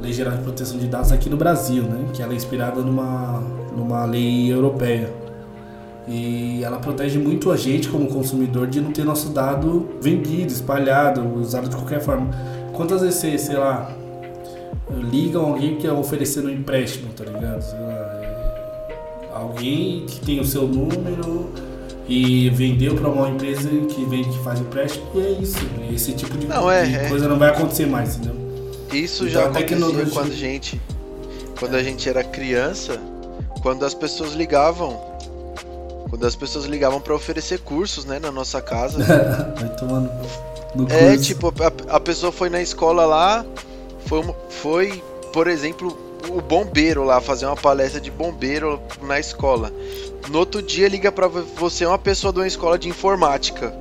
Lei 0.00 0.12
Geral 0.12 0.36
de 0.36 0.42
Proteção 0.42 0.78
de 0.78 0.86
Dados 0.86 1.12
aqui 1.12 1.30
no 1.30 1.36
Brasil, 1.36 1.84
né? 1.84 2.06
Que 2.12 2.22
ela 2.22 2.32
é 2.32 2.36
inspirada 2.36 2.80
numa, 2.80 3.40
numa 3.76 4.04
lei 4.04 4.52
europeia. 4.52 5.12
E 6.08 6.62
ela 6.64 6.78
protege 6.78 7.18
muito 7.18 7.52
a 7.52 7.56
gente 7.56 7.88
como 7.88 8.08
consumidor 8.08 8.66
de 8.66 8.80
não 8.80 8.90
ter 8.90 9.04
nosso 9.04 9.30
dado 9.30 9.88
vendido, 10.00 10.52
espalhado, 10.52 11.22
usado 11.36 11.68
de 11.68 11.76
qualquer 11.76 12.00
forma. 12.00 12.30
Quantas 12.74 13.02
vezes 13.02 13.20
você, 13.20 13.38
sei 13.38 13.56
lá, 13.56 13.90
ligam 14.90 15.46
alguém 15.46 15.76
que 15.76 15.86
é 15.86 15.92
oferecendo 15.92 16.48
um 16.48 16.52
empréstimo, 16.52 17.12
tá 17.12 17.24
ligado? 17.24 17.62
Lá, 17.72 18.20
é 18.20 19.34
alguém 19.34 20.06
que 20.06 20.20
tem 20.20 20.40
o 20.40 20.44
seu 20.44 20.66
número 20.66 21.50
e 22.08 22.50
vendeu 22.50 22.94
para 22.94 23.08
uma 23.08 23.28
empresa 23.28 23.68
que 23.68 24.04
vende 24.04 24.28
que 24.30 24.38
faz 24.44 24.60
empréstimo 24.60 25.06
e 25.14 25.20
é 25.20 25.30
isso. 25.30 25.58
Esse 25.92 26.12
tipo 26.12 26.36
de, 26.36 26.46
não, 26.46 26.70
é, 26.70 26.84
de 26.84 26.96
é. 26.96 27.08
coisa 27.08 27.28
não 27.28 27.38
vai 27.38 27.50
acontecer 27.50 27.86
mais, 27.86 28.16
entendeu? 28.16 28.36
Isso 28.92 29.26
então, 29.26 29.42
já 29.42 29.48
acontecia 29.48 30.06
quando 30.12 30.32
a 30.32 30.34
gente 30.34 30.80
quando 31.58 31.74
a 31.76 31.82
gente 31.82 32.08
era 32.08 32.24
criança, 32.24 33.00
quando 33.62 33.84
as 33.84 33.94
pessoas 33.94 34.32
ligavam 34.32 35.00
quando 36.10 36.26
as 36.26 36.36
pessoas 36.36 36.66
ligavam 36.66 37.00
para 37.00 37.14
oferecer 37.14 37.60
cursos, 37.60 38.04
né, 38.04 38.18
na 38.18 38.30
nossa 38.30 38.60
casa. 38.60 39.02
vai 39.56 39.68
tomando 39.76 40.10
é, 40.88 41.16
tipo, 41.16 41.48
a, 41.48 41.96
a, 41.96 42.00
pessoa 42.00 42.32
foi 42.32 42.48
na 42.48 42.62
escola 42.62 43.04
lá, 43.04 43.44
foi, 44.06 44.34
foi, 44.48 45.02
por 45.32 45.46
exemplo, 45.46 45.96
o 46.28 46.40
bombeiro 46.40 47.04
lá 47.04 47.20
fazer 47.20 47.46
uma 47.46 47.56
palestra 47.56 48.00
de 48.00 48.10
bombeiro 48.10 48.80
na 49.02 49.18
escola. 49.18 49.72
No 50.30 50.38
outro 50.38 50.62
dia 50.62 50.88
liga 50.88 51.10
para 51.10 51.28
você 51.28 51.84
uma 51.84 51.98
pessoa 51.98 52.32
de 52.32 52.38
uma 52.38 52.46
escola 52.46 52.78
de 52.78 52.88
informática. 52.88 53.74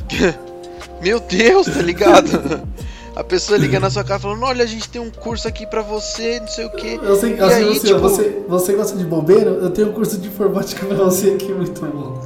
Meu 1.00 1.20
Deus, 1.20 1.66
tá 1.66 1.82
ligado? 1.82 2.66
A 3.14 3.24
pessoa 3.24 3.58
liga 3.58 3.80
na 3.80 3.88
sua 3.88 4.04
casa 4.04 4.20
falando, 4.20 4.42
olha, 4.44 4.62
a 4.62 4.66
gente 4.66 4.90
tem 4.90 5.00
um 5.00 5.10
curso 5.10 5.48
aqui 5.48 5.66
pra 5.66 5.80
você, 5.80 6.38
não 6.38 6.48
sei 6.48 6.66
o 6.66 6.70
que. 6.70 7.00
Eu 7.02 7.16
sei, 7.16 7.32
eu 7.32 7.48
sei 7.48 7.56
aí, 7.56 7.64
você, 7.64 7.86
tipo... 7.86 8.00
você, 8.00 8.42
você 8.46 8.72
gosta 8.74 8.98
de 8.98 9.04
bombeiro? 9.04 9.50
Eu 9.54 9.70
tenho 9.70 9.88
um 9.88 9.92
curso 9.92 10.18
de 10.18 10.28
informática 10.28 10.84
pra 10.84 10.96
você 10.96 11.30
aqui, 11.30 11.50
muito 11.50 11.80
bom. 11.80 12.22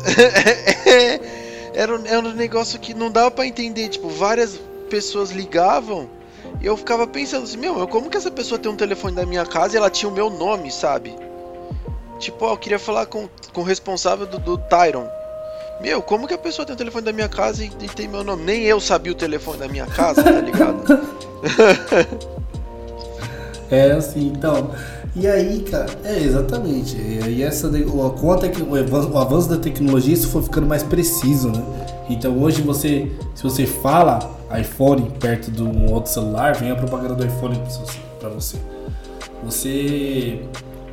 é, 0.87 1.21
era, 1.81 1.99
era 2.05 2.21
um 2.21 2.35
negócio 2.35 2.79
que 2.79 2.93
não 2.93 3.11
dava 3.11 3.31
para 3.31 3.47
entender. 3.47 3.89
Tipo, 3.89 4.11
várias 4.11 4.61
pessoas 4.91 5.31
ligavam 5.31 6.11
e 6.61 6.67
eu 6.67 6.77
ficava 6.77 7.07
pensando 7.07 7.45
assim: 7.45 7.57
Meu, 7.57 7.89
como 7.89 8.11
que 8.11 8.19
essa 8.19 8.31
pessoa 8.31 8.59
tem 8.59 8.71
um 8.71 8.77
telefone 8.77 9.17
da 9.17 9.25
minha 9.25 9.47
casa 9.47 9.75
e 9.75 9.79
ela 9.79 9.89
tinha 9.89 10.11
o 10.11 10.13
meu 10.13 10.29
nome, 10.29 10.71
sabe? 10.71 11.17
Tipo, 12.19 12.45
ó, 12.45 12.53
eu 12.53 12.59
queria 12.59 12.79
falar 12.79 13.07
com, 13.07 13.27
com 13.55 13.63
o 13.63 13.65
responsável 13.65 14.27
do, 14.27 14.39
do 14.39 14.59
Tyron. 14.59 15.09
Meu, 15.81 16.03
como 16.03 16.29
que 16.29 16.35
a 16.35 16.39
pessoa 16.39 16.67
tem 16.67 16.75
o 16.75 16.79
telefone 16.79 17.07
da 17.07 17.15
minha 17.15 17.31
casa 17.31 17.65
e, 17.65 17.69
e 17.69 17.89
tem 17.89 18.07
meu 18.07 18.23
nome? 18.23 18.45
Nem 18.45 18.65
eu 18.65 18.79
sabia 18.79 19.13
o 19.13 19.15
telefone 19.15 19.61
da 19.61 19.69
minha 19.69 19.87
casa, 19.87 20.23
tá 20.23 20.31
ligado? 20.33 20.85
é 23.71 23.93
assim, 23.93 24.27
então. 24.27 24.71
E 25.17 25.27
aí, 25.27 25.61
cara, 25.61 25.91
é 26.05 26.19
exatamente. 26.19 26.97
E 26.97 27.43
essa 27.43 27.69
com 27.69 27.99
o 27.99 29.19
avanço 29.19 29.49
da 29.49 29.57
tecnologia 29.57 30.15
isso 30.15 30.29
foi 30.29 30.43
ficando 30.43 30.67
mais 30.67 30.83
preciso, 30.83 31.49
né? 31.49 31.63
Então 32.09 32.39
hoje 32.39 32.63
você, 32.63 33.11
se 33.35 33.43
você 33.43 33.67
fala 33.67 34.19
iPhone 34.59 35.11
perto 35.19 35.51
de 35.51 35.63
um 35.63 35.93
outro 35.93 36.13
celular, 36.13 36.55
vem 36.57 36.71
a 36.71 36.77
propaganda 36.77 37.15
do 37.15 37.25
iPhone 37.25 37.61
para 38.19 38.29
você. 38.29 38.57
Você 39.45 40.43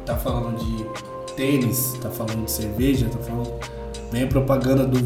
tá 0.05 0.15
falando 0.15 0.57
de 0.57 1.33
tênis, 1.33 1.93
tá 2.01 2.09
falando 2.09 2.45
de 2.45 2.51
cerveja, 2.51 3.07
tá 3.11 3.19
falando 3.19 3.53
vem 4.11 4.23
a 4.23 4.27
propaganda 4.27 4.85
do 4.85 4.97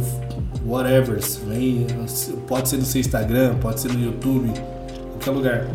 whatever, 0.65 1.19
vem 1.47 1.87
pode 2.47 2.69
ser 2.69 2.77
no 2.77 2.85
seu 2.85 3.01
Instagram, 3.01 3.55
pode 3.55 3.79
ser 3.79 3.91
no 3.91 3.99
YouTube, 3.99 4.51
qualquer 5.11 5.31
lugar. 5.31 5.67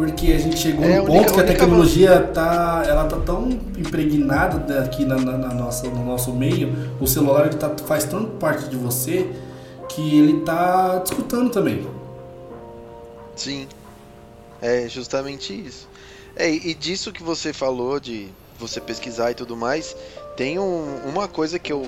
Porque 0.00 0.32
a 0.32 0.38
gente 0.38 0.58
chegou 0.58 0.82
é, 0.82 0.96
no 0.96 1.04
ponto 1.04 1.18
única, 1.18 1.34
que 1.34 1.40
a 1.40 1.44
tecnologia 1.44 2.22
tá, 2.32 2.82
ela 2.86 3.04
tá 3.04 3.18
tão 3.18 3.50
impregnada 3.76 4.82
aqui 4.82 5.04
na, 5.04 5.16
na, 5.16 5.36
na, 5.36 5.52
nossa, 5.52 5.86
no 5.88 6.02
nosso 6.02 6.32
meio, 6.32 6.74
o 6.98 7.06
celular 7.06 7.48
ele 7.48 7.56
tá, 7.56 7.68
faz 7.84 8.04
tanto 8.04 8.28
parte 8.38 8.66
de 8.70 8.76
você 8.76 9.30
que 9.90 10.18
ele 10.18 10.40
tá 10.40 11.00
discutindo 11.04 11.50
também. 11.50 11.86
Sim, 13.36 13.68
é 14.62 14.88
justamente 14.88 15.52
isso. 15.52 15.86
É, 16.34 16.48
e 16.50 16.72
disso 16.72 17.12
que 17.12 17.22
você 17.22 17.52
falou, 17.52 18.00
de 18.00 18.28
você 18.58 18.80
pesquisar 18.80 19.32
e 19.32 19.34
tudo 19.34 19.54
mais, 19.54 19.94
tem 20.34 20.58
um, 20.58 20.96
uma 21.04 21.28
coisa 21.28 21.58
que 21.58 21.70
eu. 21.70 21.86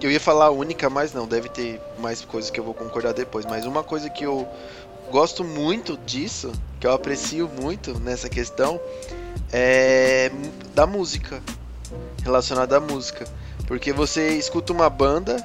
Eu 0.00 0.12
ia 0.12 0.20
falar 0.20 0.50
única, 0.50 0.88
mas 0.88 1.12
não, 1.12 1.26
deve 1.26 1.48
ter 1.48 1.80
mais 1.98 2.24
coisas 2.24 2.52
que 2.52 2.60
eu 2.60 2.64
vou 2.64 2.72
concordar 2.74 3.14
depois. 3.14 3.44
Mas 3.44 3.66
uma 3.66 3.82
coisa 3.82 4.08
que 4.08 4.24
eu 4.24 4.46
gosto 5.10 5.42
muito 5.42 5.96
disso, 6.06 6.52
que 6.84 6.88
eu 6.88 6.92
aprecio 6.92 7.50
muito 7.62 7.98
nessa 7.98 8.28
questão, 8.28 8.78
é 9.50 10.30
da 10.74 10.86
música, 10.86 11.42
relacionada 12.22 12.76
à 12.76 12.80
música. 12.80 13.24
Porque 13.66 13.90
você 13.90 14.36
escuta 14.36 14.70
uma 14.70 14.90
banda, 14.90 15.42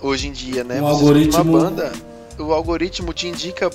hoje 0.00 0.28
em 0.28 0.32
dia, 0.32 0.64
né? 0.64 0.80
Um 0.80 0.86
você 0.86 0.94
algoritmo... 0.94 1.42
uma 1.42 1.60
banda, 1.60 1.92
o 2.38 2.54
algoritmo 2.54 3.12
te 3.12 3.28
indica 3.28 3.68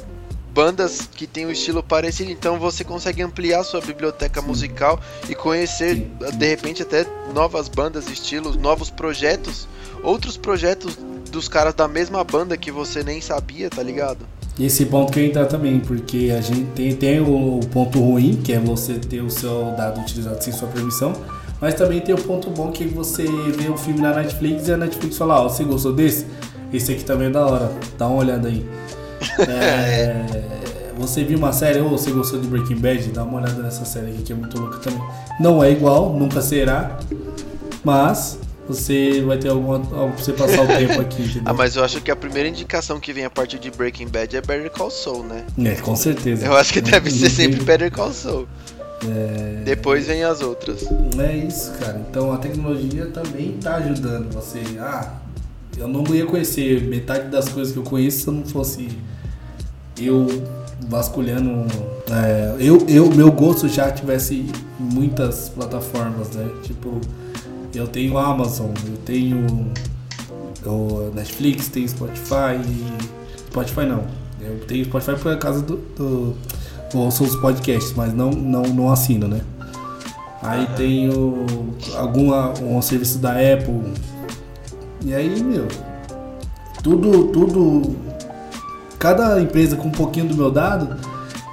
bandas 0.51 1.01
que 1.13 1.27
têm 1.27 1.45
um 1.45 1.51
estilo 1.51 1.83
parecido, 1.83 2.31
então 2.31 2.57
você 2.57 2.83
consegue 2.83 3.21
ampliar 3.21 3.63
sua 3.63 3.79
biblioteca 3.79 4.41
musical 4.41 4.99
e 5.29 5.35
conhecer, 5.35 5.97
de 6.33 6.47
repente, 6.47 6.81
até 6.81 7.05
novas 7.31 7.67
bandas, 7.67 8.09
estilos, 8.09 8.55
novos 8.55 8.89
projetos, 8.89 9.67
outros 10.01 10.35
projetos 10.35 10.97
dos 11.29 11.47
caras 11.47 11.75
da 11.75 11.87
mesma 11.87 12.23
banda 12.23 12.57
que 12.57 12.71
você 12.71 13.03
nem 13.03 13.21
sabia, 13.21 13.69
tá 13.69 13.83
ligado? 13.83 14.25
E 14.59 14.65
esse 14.65 14.85
ponto 14.85 15.13
que 15.13 15.19
eu 15.21 15.25
entrar 15.25 15.45
também, 15.45 15.79
porque 15.79 16.35
a 16.37 16.41
gente 16.41 16.65
tem, 16.71 16.93
tem 16.93 17.21
o 17.21 17.61
ponto 17.71 17.97
ruim, 17.97 18.35
que 18.43 18.51
é 18.51 18.59
você 18.59 18.95
ter 18.95 19.21
o 19.21 19.29
seu 19.29 19.73
dado 19.77 20.01
utilizado 20.01 20.43
sem 20.43 20.51
sua 20.51 20.67
permissão, 20.67 21.13
mas 21.61 21.75
também 21.75 22.01
tem 22.01 22.13
o 22.13 22.17
ponto 22.17 22.49
bom 22.49 22.69
que 22.69 22.83
você 22.83 23.23
vê 23.23 23.69
um 23.69 23.77
filme 23.77 24.01
na 24.01 24.13
Netflix 24.13 24.67
e 24.67 24.73
a 24.73 24.77
Netflix 24.77 25.17
fala, 25.17 25.41
ó, 25.41 25.45
oh, 25.45 25.49
você 25.49 25.63
gostou 25.63 25.93
desse? 25.93 26.25
Esse 26.73 26.91
aqui 26.91 27.05
também 27.05 27.27
é 27.27 27.31
da 27.31 27.45
hora, 27.45 27.71
dá 27.97 28.07
uma 28.07 28.17
olhada 28.17 28.49
aí. 28.49 28.65
É, 29.47 30.25
você 30.97 31.23
viu 31.23 31.37
uma 31.37 31.53
série, 31.53 31.79
ou 31.79 31.89
você 31.89 32.11
gostou 32.11 32.41
de 32.41 32.47
Breaking 32.47 32.75
Bad, 32.75 33.09
dá 33.11 33.23
uma 33.23 33.39
olhada 33.39 33.61
nessa 33.61 33.85
série 33.85 34.07
aqui 34.07 34.23
que 34.23 34.33
é 34.33 34.35
muito 34.35 34.59
louca 34.59 34.79
também. 34.79 35.01
Não 35.39 35.63
é 35.63 35.71
igual, 35.71 36.13
nunca 36.13 36.41
será, 36.41 36.99
mas 37.83 38.37
você 38.69 39.21
vai 39.21 39.37
ter 39.37 39.49
alguma, 39.49 39.77
algo 39.77 40.13
pra 40.13 40.23
você 40.23 40.31
passar 40.31 40.63
o 40.63 40.67
tempo 40.67 41.01
aqui, 41.01 41.23
entendeu? 41.23 41.41
Ah, 41.45 41.53
mas 41.53 41.75
eu 41.75 41.83
acho 41.83 41.99
que 42.01 42.11
a 42.11 42.15
primeira 42.15 42.47
indicação 42.47 42.99
que 42.99 43.11
vem 43.11 43.25
a 43.25 43.29
partir 43.29 43.57
de 43.57 43.71
Breaking 43.71 44.07
Bad 44.07 44.37
é 44.37 44.41
Better 44.41 44.69
Call 44.69 44.91
Saul, 44.91 45.23
né? 45.23 45.45
É, 45.65 45.75
com 45.75 45.95
certeza. 45.95 46.45
Eu 46.45 46.55
acho 46.55 46.71
que 46.71 46.79
deve 46.79 47.09
ser 47.09 47.29
sempre 47.29 47.63
Better 47.63 47.91
Call 47.91 48.13
Saul. 48.13 48.47
É... 49.07 49.63
Depois 49.63 50.07
vem 50.07 50.23
as 50.23 50.41
outras. 50.41 50.85
É 51.17 51.35
isso, 51.35 51.71
cara. 51.79 52.05
Então 52.09 52.31
a 52.31 52.37
tecnologia 52.37 53.07
também 53.07 53.53
tá 53.53 53.77
ajudando 53.77 54.31
você. 54.31 54.61
Ah, 54.79 55.13
eu 55.77 55.87
não 55.87 56.03
ia 56.13 56.25
conhecer 56.25 56.83
metade 56.83 57.29
das 57.29 57.49
coisas 57.49 57.73
que 57.73 57.79
eu 57.79 57.83
conheço 57.83 58.19
se 58.19 58.27
eu 58.27 58.33
não 58.33 58.45
fosse 58.45 58.89
eu 59.97 60.27
vasculhando. 60.87 61.65
É, 62.11 62.55
eu, 62.59 62.85
eu, 62.87 63.09
meu 63.09 63.31
gosto 63.31 63.67
já 63.67 63.91
tivesse 63.91 64.45
muitas 64.79 65.49
plataformas, 65.49 66.29
né? 66.31 66.47
Tipo, 66.63 66.99
eu 67.73 67.87
tenho 67.87 68.17
Amazon, 68.17 68.71
eu 68.87 68.97
tenho 69.05 69.71
Netflix, 71.13 71.67
tenho 71.69 71.87
Spotify. 71.87 72.59
Spotify 73.47 73.85
não. 73.85 74.03
Eu 74.41 74.59
tenho 74.67 74.85
Spotify 74.85 75.15
por 75.15 75.37
causa 75.37 75.61
do. 75.61 75.77
do 75.77 76.35
ouço 76.93 77.23
os 77.23 77.35
podcasts, 77.35 77.93
mas 77.95 78.13
não, 78.13 78.31
não, 78.31 78.63
não 78.63 78.91
assino, 78.91 79.27
né? 79.27 79.41
Aí 80.41 80.67
tenho 80.75 81.45
alguma 81.95 82.53
um 82.61 82.81
serviço 82.81 83.19
da 83.19 83.31
Apple. 83.31 83.93
E 85.05 85.13
aí, 85.13 85.41
meu, 85.43 85.67
tudo, 86.81 87.27
tudo. 87.27 87.95
Cada 88.97 89.41
empresa 89.41 89.75
com 89.77 89.87
um 89.87 89.91
pouquinho 89.91 90.27
do 90.27 90.35
meu 90.35 90.51
dado 90.51 90.97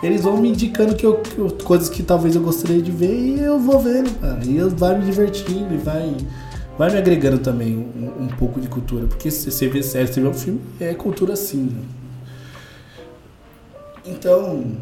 eles 0.02 0.20
vão 0.20 0.36
me 0.36 0.50
indicando 0.50 0.94
que, 0.94 1.04
eu, 1.04 1.16
que 1.16 1.64
coisas 1.64 1.88
que 1.88 2.02
talvez 2.02 2.34
eu 2.36 2.42
gostaria 2.42 2.82
de 2.82 2.90
ver 2.90 3.14
e 3.14 3.40
eu 3.40 3.58
vou 3.58 3.80
vendo, 3.80 4.10
cara. 4.20 4.40
E 4.44 4.56
eu 4.56 4.70
vai 4.70 4.98
me 4.98 5.04
divertindo 5.04 5.74
e 5.74 5.78
vai, 5.78 6.14
vai 6.78 6.90
me 6.90 6.98
agregando 6.98 7.38
também 7.38 7.76
um, 7.76 8.24
um 8.24 8.28
pouco 8.28 8.60
de 8.60 8.68
cultura. 8.68 9.06
Porque 9.06 9.30
se 9.30 9.50
você 9.50 9.68
vê 9.68 9.82
série, 9.82 10.06
você 10.06 10.20
vê 10.20 10.28
um 10.28 10.34
filme, 10.34 10.60
é 10.78 10.92
cultura 10.94 11.34
sim. 11.34 11.74
Então, 14.04 14.72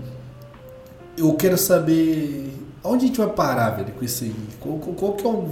eu 1.16 1.32
quero 1.34 1.56
saber 1.56 2.52
onde 2.82 3.04
a 3.04 3.06
gente 3.06 3.18
vai 3.18 3.30
parar, 3.30 3.70
velho, 3.70 3.92
com 3.92 4.04
isso 4.04 4.24
aí. 4.24 4.34
Qual, 4.60 4.78
qual 4.78 5.12
que 5.12 5.24
é 5.24 5.28
o 5.28 5.48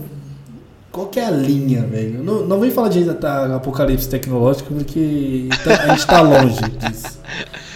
qual 0.93 1.07
que 1.07 1.19
é 1.19 1.25
a 1.25 1.31
linha, 1.31 1.83
velho? 1.87 2.23
Não, 2.23 2.45
não 2.47 2.61
vem 2.61 2.71
falar 2.71 2.91
de 2.91 3.03
apocalipse 3.09 4.09
tecnológico, 4.09 4.75
porque 4.75 5.49
tá, 5.65 5.85
a 5.85 5.89
gente 5.89 6.07
tá 6.07 6.21
longe 6.21 6.61
disso. 6.61 7.19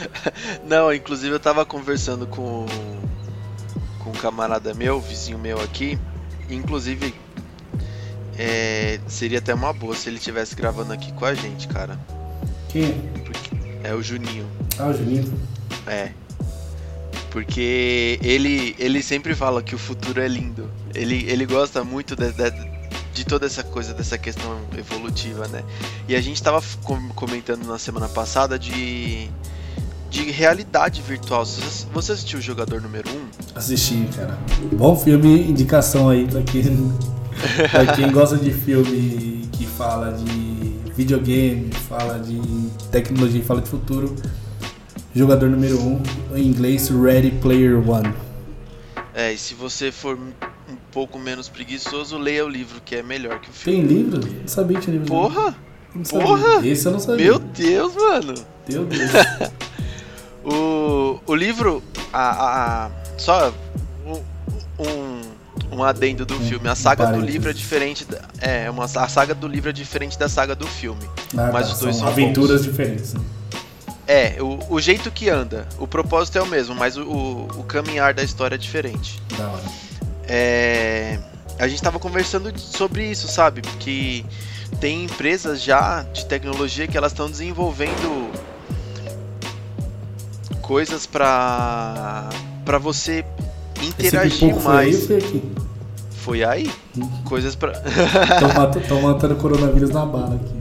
Não, 0.68 0.92
inclusive 0.92 1.34
eu 1.34 1.40
tava 1.40 1.64
conversando 1.64 2.26
com, 2.26 2.66
com 4.00 4.10
um 4.10 4.12
camarada 4.12 4.74
meu, 4.74 5.00
vizinho 5.00 5.38
meu 5.38 5.58
aqui. 5.62 5.98
Inclusive, 6.50 7.14
é, 8.38 9.00
seria 9.08 9.38
até 9.38 9.54
uma 9.54 9.72
boa 9.72 9.94
se 9.94 10.10
ele 10.10 10.18
estivesse 10.18 10.54
gravando 10.54 10.92
aqui 10.92 11.10
com 11.12 11.24
a 11.24 11.32
gente, 11.32 11.66
cara. 11.68 11.98
Quem? 12.68 13.02
É 13.82 13.94
o 13.94 14.02
Juninho. 14.02 14.46
Ah, 14.78 14.88
o 14.88 14.92
Juninho. 14.92 15.32
É. 15.86 16.10
Porque 17.30 18.18
ele, 18.22 18.74
ele 18.78 19.02
sempre 19.02 19.34
fala 19.34 19.62
que 19.62 19.74
o 19.74 19.78
futuro 19.78 20.20
é 20.20 20.28
lindo. 20.28 20.70
Ele, 20.94 21.24
ele 21.28 21.46
gosta 21.46 21.84
muito 21.84 22.14
de, 22.14 22.32
de, 22.32 22.75
de 23.16 23.24
toda 23.24 23.46
essa 23.46 23.64
coisa, 23.64 23.94
dessa 23.94 24.18
questão 24.18 24.60
evolutiva, 24.76 25.48
né? 25.48 25.64
E 26.06 26.14
a 26.14 26.20
gente 26.20 26.42
tava 26.42 26.62
comentando 27.14 27.66
na 27.66 27.78
semana 27.78 28.08
passada 28.08 28.58
de 28.58 29.30
de 30.10 30.30
realidade 30.30 31.02
virtual. 31.02 31.44
Você 31.44 32.12
assistiu 32.12 32.38
o 32.38 32.42
Jogador 32.42 32.80
Número 32.80 33.08
1? 33.08 33.28
Assisti, 33.54 34.08
cara. 34.14 34.38
Bom 34.72 34.96
filme, 34.96 35.48
indicação 35.48 36.08
aí 36.08 36.26
pra 36.26 36.42
quem, 36.42 36.62
pra 37.70 37.86
quem 37.94 38.12
gosta 38.12 38.36
de 38.36 38.52
filme 38.52 39.48
que 39.52 39.66
fala 39.66 40.12
de 40.12 40.76
videogame, 40.94 41.70
fala 41.88 42.18
de 42.18 42.38
tecnologia, 42.90 43.42
fala 43.42 43.62
de 43.62 43.68
futuro. 43.68 44.14
Jogador 45.14 45.48
Número 45.48 45.80
1, 45.80 46.02
em 46.36 46.46
inglês 46.46 46.90
Ready 46.90 47.30
Player 47.40 47.76
One. 47.88 48.14
É, 49.14 49.32
e 49.32 49.38
se 49.38 49.54
você 49.54 49.90
for 49.90 50.14
um 50.14 50.55
pouco 50.96 51.18
menos 51.18 51.46
preguiçoso, 51.46 52.16
leia 52.16 52.42
o 52.42 52.48
livro, 52.48 52.80
que 52.82 52.96
é 52.96 53.02
melhor 53.02 53.38
que 53.38 53.50
o 53.50 53.52
filme. 53.52 53.86
Tem 53.86 53.86
livro? 53.86 54.18
Não 54.40 54.48
sabia 54.48 54.78
que 54.78 54.84
tinha 54.84 54.94
livro. 54.94 55.06
Porra! 55.06 55.54
Porra! 56.08 56.66
Esse 56.66 56.86
eu 56.86 56.92
não 56.92 56.98
sabia. 56.98 57.26
Meu 57.26 57.38
Deus, 57.38 57.94
mano! 57.94 58.34
Meu 58.66 58.84
Deus. 58.86 59.10
O, 60.48 61.18
o 61.26 61.34
livro, 61.34 61.82
a, 62.12 62.20
a, 62.20 62.86
a 62.86 62.90
só 63.18 63.52
um, 64.78 65.20
um 65.72 65.82
adendo 65.82 66.24
do 66.24 66.38
filme. 66.38 66.68
A 66.68 66.76
saga 66.76 67.06
do 67.06 67.18
livro 67.18 67.50
é 67.50 67.52
diferente. 67.52 68.04
Da, 68.04 68.20
é, 68.40 68.70
uma, 68.70 68.84
a 68.84 69.08
saga 69.08 69.34
do 69.34 69.48
livro 69.48 69.70
é 69.70 69.72
diferente 69.72 70.16
da 70.16 70.28
saga 70.28 70.54
do 70.54 70.64
filme. 70.64 71.02
Ah, 71.36 71.50
mas 71.52 71.66
tá, 71.66 71.72
os 71.72 71.80
dois 71.80 71.96
são, 71.96 72.04
são 72.04 72.08
aventuras 72.12 72.60
bons. 72.60 72.70
diferentes. 72.70 73.14
Né? 73.14 73.20
É, 74.06 74.36
o, 74.40 74.60
o 74.70 74.80
jeito 74.80 75.10
que 75.10 75.28
anda. 75.28 75.66
O 75.80 75.86
propósito 75.88 76.38
é 76.38 76.42
o 76.42 76.46
mesmo, 76.46 76.76
mas 76.76 76.96
o, 76.96 77.02
o, 77.02 77.48
o 77.58 77.64
caminhar 77.64 78.14
da 78.14 78.22
história 78.22 78.54
é 78.54 78.58
diferente. 78.58 79.20
Da 79.36 79.48
hora. 79.48 79.64
É, 80.28 81.18
a 81.58 81.68
gente 81.68 81.82
tava 81.82 81.98
conversando 81.98 82.52
sobre 82.58 83.10
isso, 83.10 83.28
sabe? 83.28 83.62
Que 83.80 84.24
tem 84.80 85.04
empresas 85.04 85.62
já 85.62 86.02
de 86.02 86.26
tecnologia 86.26 86.86
que 86.86 86.96
elas 86.96 87.12
estão 87.12 87.30
desenvolvendo 87.30 88.30
coisas 90.60 91.06
para 91.06 92.28
para 92.64 92.78
você 92.78 93.24
interagir 93.80 94.54
mais. 94.62 95.06
Foi 95.06 95.16
aí, 95.16 95.52
foi 96.10 96.44
aí? 96.44 96.70
Hum. 96.98 97.08
Coisas 97.24 97.54
para 97.54 97.72
Tô 98.40 98.48
matando, 98.48 99.00
matando 99.02 99.36
coronavírus 99.36 99.90
na 99.90 100.04
bala 100.04 100.34
aqui. 100.34 100.56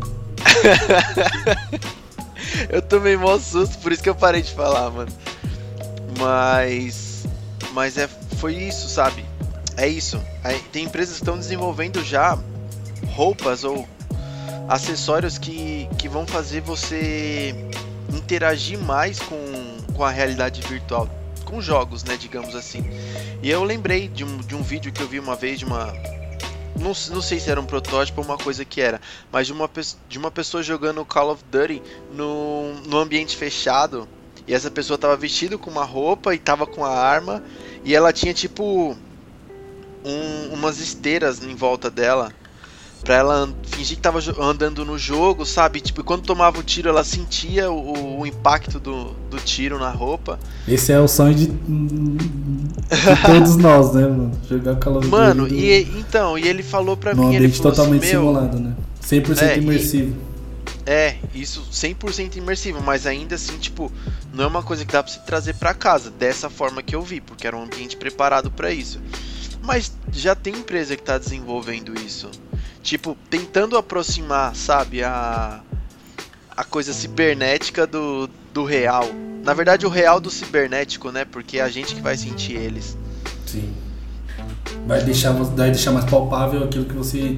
eu 2.69 2.81
tomei 2.83 3.17
mó 3.17 3.37
susto, 3.39 3.79
por 3.79 3.91
isso 3.91 4.03
que 4.03 4.09
eu 4.09 4.15
parei 4.15 4.43
de 4.43 4.53
falar, 4.53 4.91
mano. 4.91 5.11
Mas 6.19 7.25
mas 7.73 7.97
é 7.97 8.07
foi 8.37 8.53
isso, 8.53 8.87
sabe? 8.87 9.24
É 9.77 9.87
isso. 9.87 10.21
tem 10.71 10.85
empresas 10.85 11.15
que 11.15 11.23
estão 11.23 11.37
desenvolvendo 11.37 12.03
já 12.03 12.37
roupas 13.13 13.63
ou 13.63 13.87
acessórios 14.67 15.37
que, 15.37 15.87
que 15.97 16.07
vão 16.07 16.25
fazer 16.25 16.61
você 16.61 17.53
interagir 18.09 18.79
mais 18.79 19.19
com 19.19 19.75
com 19.95 20.03
a 20.03 20.11
realidade 20.11 20.61
virtual, 20.61 21.09
com 21.45 21.61
jogos, 21.61 22.03
né, 22.03 22.17
digamos 22.17 22.55
assim. 22.55 22.83
E 23.41 23.49
eu 23.49 23.63
lembrei 23.63 24.07
de 24.07 24.23
um, 24.23 24.37
de 24.37 24.55
um 24.55 24.61
vídeo 24.61 24.91
que 24.91 25.01
eu 25.01 25.07
vi 25.07 25.19
uma 25.19 25.35
vez 25.35 25.59
de 25.59 25.65
uma 25.65 25.93
não, 26.77 26.91
não 27.11 27.21
sei 27.21 27.39
se 27.39 27.49
era 27.49 27.59
um 27.59 27.65
protótipo 27.65 28.19
ou 28.19 28.25
uma 28.25 28.37
coisa 28.37 28.65
que 28.65 28.81
era, 28.81 28.99
mas 29.31 29.47
de 29.47 29.53
uma, 29.53 29.69
de 30.09 30.17
uma 30.17 30.29
pessoa 30.29 30.61
jogando 30.61 31.05
Call 31.05 31.31
of 31.31 31.43
Duty 31.49 31.81
no, 32.13 32.73
no 32.85 32.97
ambiente 32.97 33.37
fechado. 33.37 34.07
E 34.47 34.53
essa 34.53 34.69
pessoa 34.69 34.97
tava 34.97 35.15
vestida 35.15 35.57
com 35.57 35.71
uma 35.71 35.85
roupa 35.85 36.35
e 36.35 36.37
tava 36.37 36.67
com 36.67 36.85
a 36.85 36.89
arma. 36.89 37.41
E 37.83 37.95
ela 37.95 38.13
tinha 38.13 38.33
tipo 38.33 38.95
um, 40.05 40.53
umas 40.53 40.79
esteiras 40.79 41.43
em 41.43 41.55
volta 41.55 41.89
dela 41.89 42.31
pra 43.03 43.15
ela 43.15 43.49
fingir 43.67 43.97
que 43.97 44.01
tava 44.01 44.19
andando 44.41 44.83
no 44.83 44.97
jogo, 44.97 45.45
sabe? 45.45 45.79
Tipo, 45.79 46.03
quando 46.03 46.23
tomava 46.23 46.59
o 46.59 46.63
tiro, 46.63 46.89
ela 46.89 47.03
sentia 47.03 47.69
o, 47.69 48.21
o 48.21 48.25
impacto 48.25 48.79
do, 48.79 49.11
do 49.29 49.37
tiro 49.37 49.77
na 49.77 49.91
roupa. 49.91 50.39
Esse 50.67 50.91
é 50.91 50.99
o 50.99 51.07
sonho 51.07 51.35
de, 51.35 51.47
de 51.47 51.55
todos 53.25 53.57
nós, 53.57 53.93
né, 53.93 54.07
mano? 54.07 54.31
Jogar 54.49 54.75
Call 54.77 54.97
of 54.97 55.07
Duty. 55.07 55.11
Mano, 55.11 55.47
e 55.47 55.81
então, 55.99 56.37
e 56.37 56.47
ele 56.47 56.63
falou 56.63 56.97
pra 56.97 57.13
mim, 57.13 57.35
ele 57.35 57.49
falou 57.49 57.71
totalmente 57.71 58.03
assim, 58.03 58.11
simulado, 58.11 58.59
né? 58.59 58.73
100% 59.03 59.41
é, 59.41 59.57
imersivo. 59.57 60.15
E, 60.87 60.89
é, 60.89 61.17
isso 61.33 61.61
100% 61.71 62.37
imersivo, 62.37 62.81
mas 62.81 63.05
ainda 63.05 63.35
assim, 63.35 63.57
tipo, 63.57 63.91
não 64.33 64.43
é 64.43 64.47
uma 64.47 64.63
coisa 64.63 64.83
que 64.83 64.91
dá 64.91 65.03
pra 65.03 65.11
se 65.11 65.23
trazer 65.25 65.53
para 65.55 65.73
casa, 65.75 66.09
dessa 66.09 66.49
forma 66.49 66.81
que 66.81 66.95
eu 66.95 67.01
vi, 67.03 67.21
porque 67.21 67.45
era 67.45 67.55
um 67.55 67.63
ambiente 67.63 67.95
preparado 67.95 68.49
para 68.49 68.71
isso. 68.71 68.99
Mas 69.65 69.91
já 70.11 70.35
tem 70.35 70.55
empresa 70.55 70.95
que 70.95 71.03
tá 71.03 71.17
desenvolvendo 71.17 71.93
isso. 71.99 72.29
Tipo, 72.83 73.17
tentando 73.29 73.77
aproximar, 73.77 74.55
sabe, 74.55 75.03
a, 75.03 75.61
a 76.55 76.63
coisa 76.63 76.93
cibernética 76.93 77.87
do, 77.87 78.29
do 78.53 78.63
real. 78.63 79.05
Na 79.43 79.53
verdade, 79.53 79.85
o 79.85 79.89
real 79.89 80.19
do 80.19 80.29
cibernético, 80.29 81.11
né? 81.11 81.25
Porque 81.25 81.57
é 81.57 81.61
a 81.61 81.69
gente 81.69 81.95
que 81.95 82.01
vai 82.01 82.15
sentir 82.15 82.53
eles. 82.53 82.97
Sim. 83.45 83.73
Vai 84.87 85.03
deixar, 85.03 85.31
vai 85.31 85.71
deixar 85.71 85.91
mais 85.91 86.05
palpável 86.05 86.63
aquilo 86.63 86.85
que 86.85 86.93
você 86.93 87.37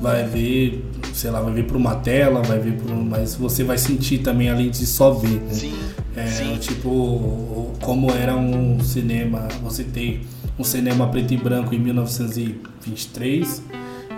vai 0.00 0.24
ver, 0.24 0.84
sei 1.12 1.30
lá, 1.30 1.40
vai 1.40 1.52
ver 1.52 1.64
por 1.64 1.76
uma 1.76 1.96
tela, 1.96 2.42
vai 2.42 2.58
ver 2.58 2.72
por 2.74 2.94
mas 2.94 3.34
você 3.34 3.64
vai 3.64 3.78
sentir 3.78 4.18
também 4.18 4.48
além 4.48 4.70
de 4.70 4.86
só 4.86 5.12
ver. 5.12 5.40
Né? 5.40 5.54
Sim. 5.54 5.78
É, 6.16 6.26
sim. 6.26 6.56
tipo, 6.58 7.72
como 7.80 8.10
era 8.10 8.34
um 8.34 8.80
cinema, 8.82 9.46
você 9.62 9.84
tem 9.84 10.22
um 10.58 10.64
cinema 10.64 11.08
preto 11.08 11.32
e 11.32 11.36
branco 11.36 11.74
em 11.74 11.78
1923 11.78 13.62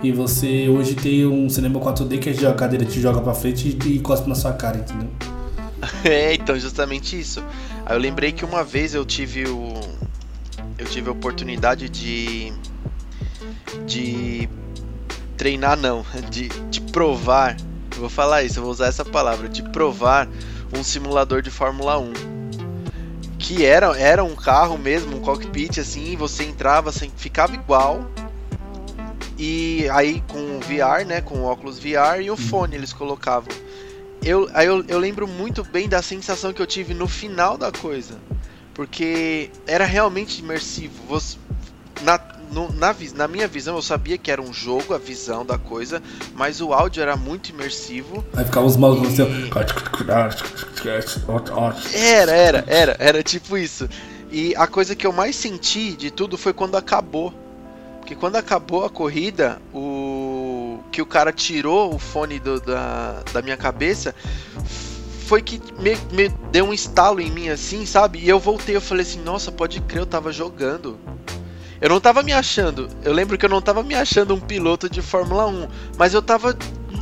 e 0.03 0.11
você 0.11 0.67
hoje 0.67 0.95
tem 0.95 1.25
um 1.27 1.47
cinema 1.47 1.79
4D 1.79 2.17
que 2.19 2.45
a 2.45 2.53
cadeira 2.53 2.83
te 2.83 2.99
joga 2.99 3.21
pra 3.21 3.33
frente 3.33 3.77
e, 3.85 3.95
e 3.95 3.99
cospe 3.99 4.27
na 4.27 4.35
sua 4.35 4.53
cara, 4.53 4.77
entendeu? 4.77 5.09
É, 6.03 6.33
então, 6.33 6.57
justamente 6.59 7.19
isso. 7.19 7.43
Aí 7.85 7.95
eu 7.95 7.99
lembrei 7.99 8.31
que 8.31 8.45
uma 8.45 8.63
vez 8.63 8.93
eu 8.93 9.03
tive 9.03 9.47
o. 9.47 9.73
Eu 10.77 10.85
tive 10.85 11.09
a 11.09 11.11
oportunidade 11.11 11.89
de. 11.89 12.53
De 13.85 14.47
treinar 15.37 15.77
não, 15.77 16.05
de, 16.29 16.49
de 16.69 16.81
provar. 16.81 17.57
Vou 17.97 18.09
falar 18.09 18.43
isso, 18.43 18.59
eu 18.59 18.63
vou 18.63 18.71
usar 18.71 18.87
essa 18.87 19.03
palavra, 19.03 19.49
de 19.49 19.63
provar 19.69 20.27
um 20.75 20.83
simulador 20.83 21.41
de 21.41 21.49
Fórmula 21.49 21.97
1. 21.99 22.30
Que 23.51 23.65
era, 23.65 23.99
era 23.99 24.23
um 24.23 24.33
carro 24.33 24.77
mesmo, 24.77 25.17
um 25.17 25.19
cockpit 25.19 25.77
assim, 25.77 26.15
você 26.15 26.45
entrava, 26.45 26.89
assim, 26.89 27.11
ficava 27.17 27.53
igual. 27.53 28.09
E 29.37 29.89
aí 29.89 30.23
com 30.25 30.57
o 30.57 30.59
VR, 30.61 31.05
né, 31.05 31.19
com 31.19 31.39
o 31.39 31.43
óculos 31.43 31.77
VR 31.77 32.21
e 32.21 32.31
o 32.31 32.37
fone 32.37 32.77
eles 32.77 32.93
colocavam 32.93 33.51
eu, 34.23 34.49
aí 34.53 34.67
eu, 34.67 34.85
eu 34.87 34.99
lembro 34.99 35.27
muito 35.27 35.63
bem 35.63 35.89
da 35.89 36.01
sensação 36.01 36.53
que 36.53 36.61
eu 36.61 36.67
tive 36.67 36.93
no 36.93 37.07
final 37.07 37.57
da 37.57 37.71
coisa. 37.71 38.19
Porque 38.73 39.49
era 39.65 39.83
realmente 39.83 40.39
imersivo. 40.39 41.03
Você, 41.09 41.37
na, 42.03 42.19
no, 42.51 42.71
na, 42.73 42.95
na, 43.15 43.27
minha 43.27 43.47
visão, 43.47 43.75
eu 43.75 43.81
sabia 43.81 44.17
que 44.17 44.29
era 44.29 44.41
um 44.41 44.53
jogo, 44.53 44.93
a 44.93 44.97
visão 44.97 45.45
da 45.45 45.57
coisa, 45.57 46.01
mas 46.35 46.61
o 46.61 46.73
áudio 46.73 47.01
era 47.01 47.15
muito 47.15 47.49
imersivo. 47.49 48.23
Aí 48.35 48.45
ficava 48.45 48.65
os 48.65 48.77
malucos 48.77 49.17
e... 49.17 49.49
Era, 51.95 52.31
era, 52.31 52.63
era, 52.67 52.95
era 52.99 53.23
tipo 53.23 53.57
isso. 53.57 53.87
E 54.31 54.55
a 54.55 54.67
coisa 54.67 54.95
que 54.95 55.05
eu 55.05 55.11
mais 55.11 55.35
senti 55.35 55.93
de 55.93 56.11
tudo 56.11 56.37
foi 56.37 56.53
quando 56.53 56.75
acabou. 56.75 57.33
Porque 57.99 58.15
quando 58.15 58.35
acabou 58.35 58.83
a 58.83 58.89
corrida, 58.89 59.61
o 59.73 60.79
que 60.91 61.01
o 61.01 61.05
cara 61.05 61.31
tirou 61.31 61.95
o 61.95 61.99
fone 61.99 62.39
do, 62.39 62.59
da, 62.59 63.23
da 63.31 63.41
minha 63.41 63.57
cabeça 63.57 64.13
foi 65.25 65.41
que 65.41 65.61
me, 65.79 65.95
me 66.11 66.27
deu 66.51 66.65
um 66.65 66.73
estalo 66.73 67.21
em 67.21 67.31
mim 67.31 67.47
assim, 67.47 67.85
sabe? 67.85 68.19
E 68.19 68.27
eu 68.27 68.37
voltei, 68.37 68.75
eu 68.75 68.81
falei 68.81 69.03
assim, 69.03 69.21
nossa, 69.21 69.49
pode 69.49 69.79
crer, 69.79 70.01
eu 70.01 70.05
tava 70.05 70.29
jogando. 70.33 70.99
Eu 71.81 71.89
não 71.89 71.99
tava 71.99 72.21
me 72.21 72.31
achando. 72.31 72.87
Eu 73.03 73.11
lembro 73.11 73.37
que 73.37 73.45
eu 73.45 73.49
não 73.49 73.61
tava 73.61 73.81
me 73.81 73.95
achando 73.95 74.35
um 74.35 74.39
piloto 74.39 74.87
de 74.87 75.01
Fórmula 75.01 75.47
1, 75.47 75.67
mas 75.97 76.13
eu 76.13 76.21
tava 76.21 76.55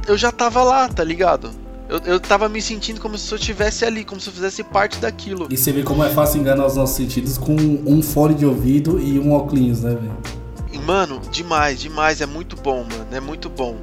eu 0.07 0.17
já 0.17 0.31
tava 0.31 0.63
lá, 0.63 0.87
tá 0.87 1.03
ligado? 1.03 1.51
Eu, 1.87 1.99
eu 2.05 2.19
tava 2.19 2.47
me 2.47 2.61
sentindo 2.61 3.01
como 3.01 3.17
se 3.17 3.31
eu 3.31 3.37
estivesse 3.37 3.83
ali, 3.83 4.05
como 4.05 4.21
se 4.21 4.29
eu 4.29 4.33
fizesse 4.33 4.63
parte 4.63 4.97
daquilo. 4.99 5.47
E 5.49 5.57
você 5.57 5.71
vê 5.71 5.83
como 5.83 6.03
é 6.03 6.09
fácil 6.09 6.39
enganar 6.39 6.65
os 6.65 6.75
nossos 6.75 6.95
sentidos 6.95 7.37
com 7.37 7.55
um 7.55 8.01
fone 8.01 8.35
de 8.35 8.45
ouvido 8.45 8.99
e 8.99 9.19
um 9.19 9.33
óculos, 9.33 9.81
né, 9.81 9.95
velho? 9.95 10.83
Mano, 10.85 11.19
demais, 11.31 11.79
demais. 11.79 12.21
É 12.21 12.25
muito 12.25 12.55
bom, 12.55 12.83
mano. 12.83 13.07
É 13.11 13.19
muito 13.19 13.49
bom. 13.49 13.77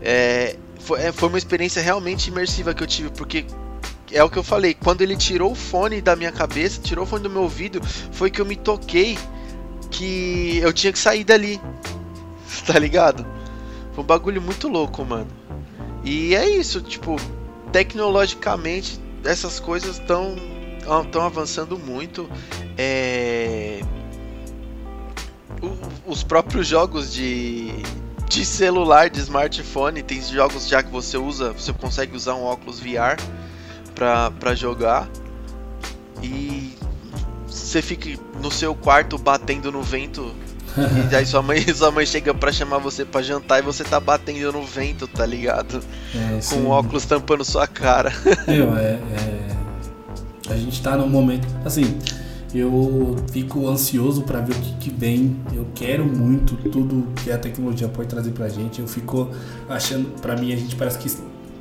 É, 0.00 0.56
foi, 0.78 1.00
é, 1.00 1.12
foi 1.12 1.28
uma 1.28 1.38
experiência 1.38 1.82
realmente 1.82 2.28
imersiva 2.28 2.72
que 2.72 2.82
eu 2.82 2.86
tive, 2.86 3.10
porque 3.10 3.44
é 4.12 4.22
o 4.22 4.30
que 4.30 4.38
eu 4.38 4.44
falei. 4.44 4.74
Quando 4.74 5.00
ele 5.00 5.16
tirou 5.16 5.52
o 5.52 5.54
fone 5.54 6.00
da 6.00 6.14
minha 6.14 6.32
cabeça, 6.32 6.80
tirou 6.82 7.04
o 7.04 7.06
fone 7.06 7.22
do 7.22 7.30
meu 7.30 7.42
ouvido, 7.42 7.80
foi 8.12 8.30
que 8.30 8.40
eu 8.40 8.46
me 8.46 8.56
toquei 8.56 9.18
que 9.90 10.58
eu 10.58 10.72
tinha 10.72 10.92
que 10.92 10.98
sair 10.98 11.24
dali. 11.24 11.60
Tá 12.66 12.78
ligado? 12.78 13.26
Foi 13.94 14.04
um 14.04 14.06
bagulho 14.06 14.42
muito 14.42 14.68
louco, 14.68 15.02
mano. 15.02 15.28
E 16.04 16.34
é 16.34 16.46
isso, 16.46 16.82
tipo, 16.82 17.16
tecnologicamente 17.72 19.00
essas 19.24 19.58
coisas 19.58 19.98
estão 19.98 20.36
estão 21.04 21.22
avançando 21.22 21.78
muito. 21.78 22.28
É 22.76 23.80
os 26.08 26.22
próprios 26.22 26.66
jogos 26.66 27.12
de, 27.12 27.70
de 28.28 28.44
celular, 28.44 29.10
de 29.10 29.20
smartphone, 29.20 30.02
tem 30.02 30.20
jogos 30.22 30.66
já 30.66 30.82
que 30.82 30.90
você 30.90 31.18
usa, 31.18 31.52
você 31.52 31.72
consegue 31.72 32.16
usar 32.16 32.34
um 32.34 32.44
óculos 32.44 32.80
VR 32.80 33.16
para 33.94 34.54
jogar 34.54 35.08
e 36.22 36.72
você 37.68 37.82
fica 37.82 38.08
no 38.42 38.50
seu 38.50 38.74
quarto 38.74 39.18
batendo 39.18 39.70
no 39.70 39.82
vento 39.82 40.34
e 41.10 41.14
aí 41.14 41.26
sua 41.26 41.42
mãe, 41.42 41.60
sua 41.74 41.90
mãe 41.90 42.04
chega 42.06 42.34
para 42.34 42.52
chamar 42.52 42.78
você 42.78 43.04
para 43.04 43.22
jantar 43.22 43.58
e 43.58 43.62
você 43.62 43.84
tá 43.84 43.98
batendo 43.98 44.52
no 44.52 44.62
vento, 44.62 45.06
tá 45.06 45.24
ligado? 45.24 45.82
É, 46.14 46.40
Com 46.48 46.62
o 46.62 46.68
óculos 46.68 47.04
tampando 47.04 47.44
sua 47.44 47.66
cara. 47.66 48.12
Meu, 48.46 48.76
é, 48.76 48.92
é, 48.92 50.52
A 50.52 50.56
gente 50.56 50.80
tá 50.82 50.96
num 50.96 51.08
momento. 51.08 51.46
Assim, 51.64 51.98
eu 52.54 53.16
fico 53.32 53.66
ansioso 53.68 54.22
para 54.22 54.40
ver 54.40 54.52
o 54.52 54.60
que, 54.60 54.72
que, 54.74 54.90
vem. 54.90 55.36
Eu 55.52 55.66
quero 55.74 56.04
muito 56.04 56.54
tudo 56.70 57.08
que 57.22 57.30
a 57.30 57.38
tecnologia 57.38 57.88
pode 57.88 58.08
trazer 58.08 58.30
pra 58.30 58.48
gente. 58.48 58.80
Eu 58.80 58.86
fico 58.86 59.30
achando, 59.68 60.10
para 60.20 60.36
mim, 60.36 60.52
a 60.52 60.56
gente 60.56 60.76
parece 60.76 60.98
que 60.98 61.10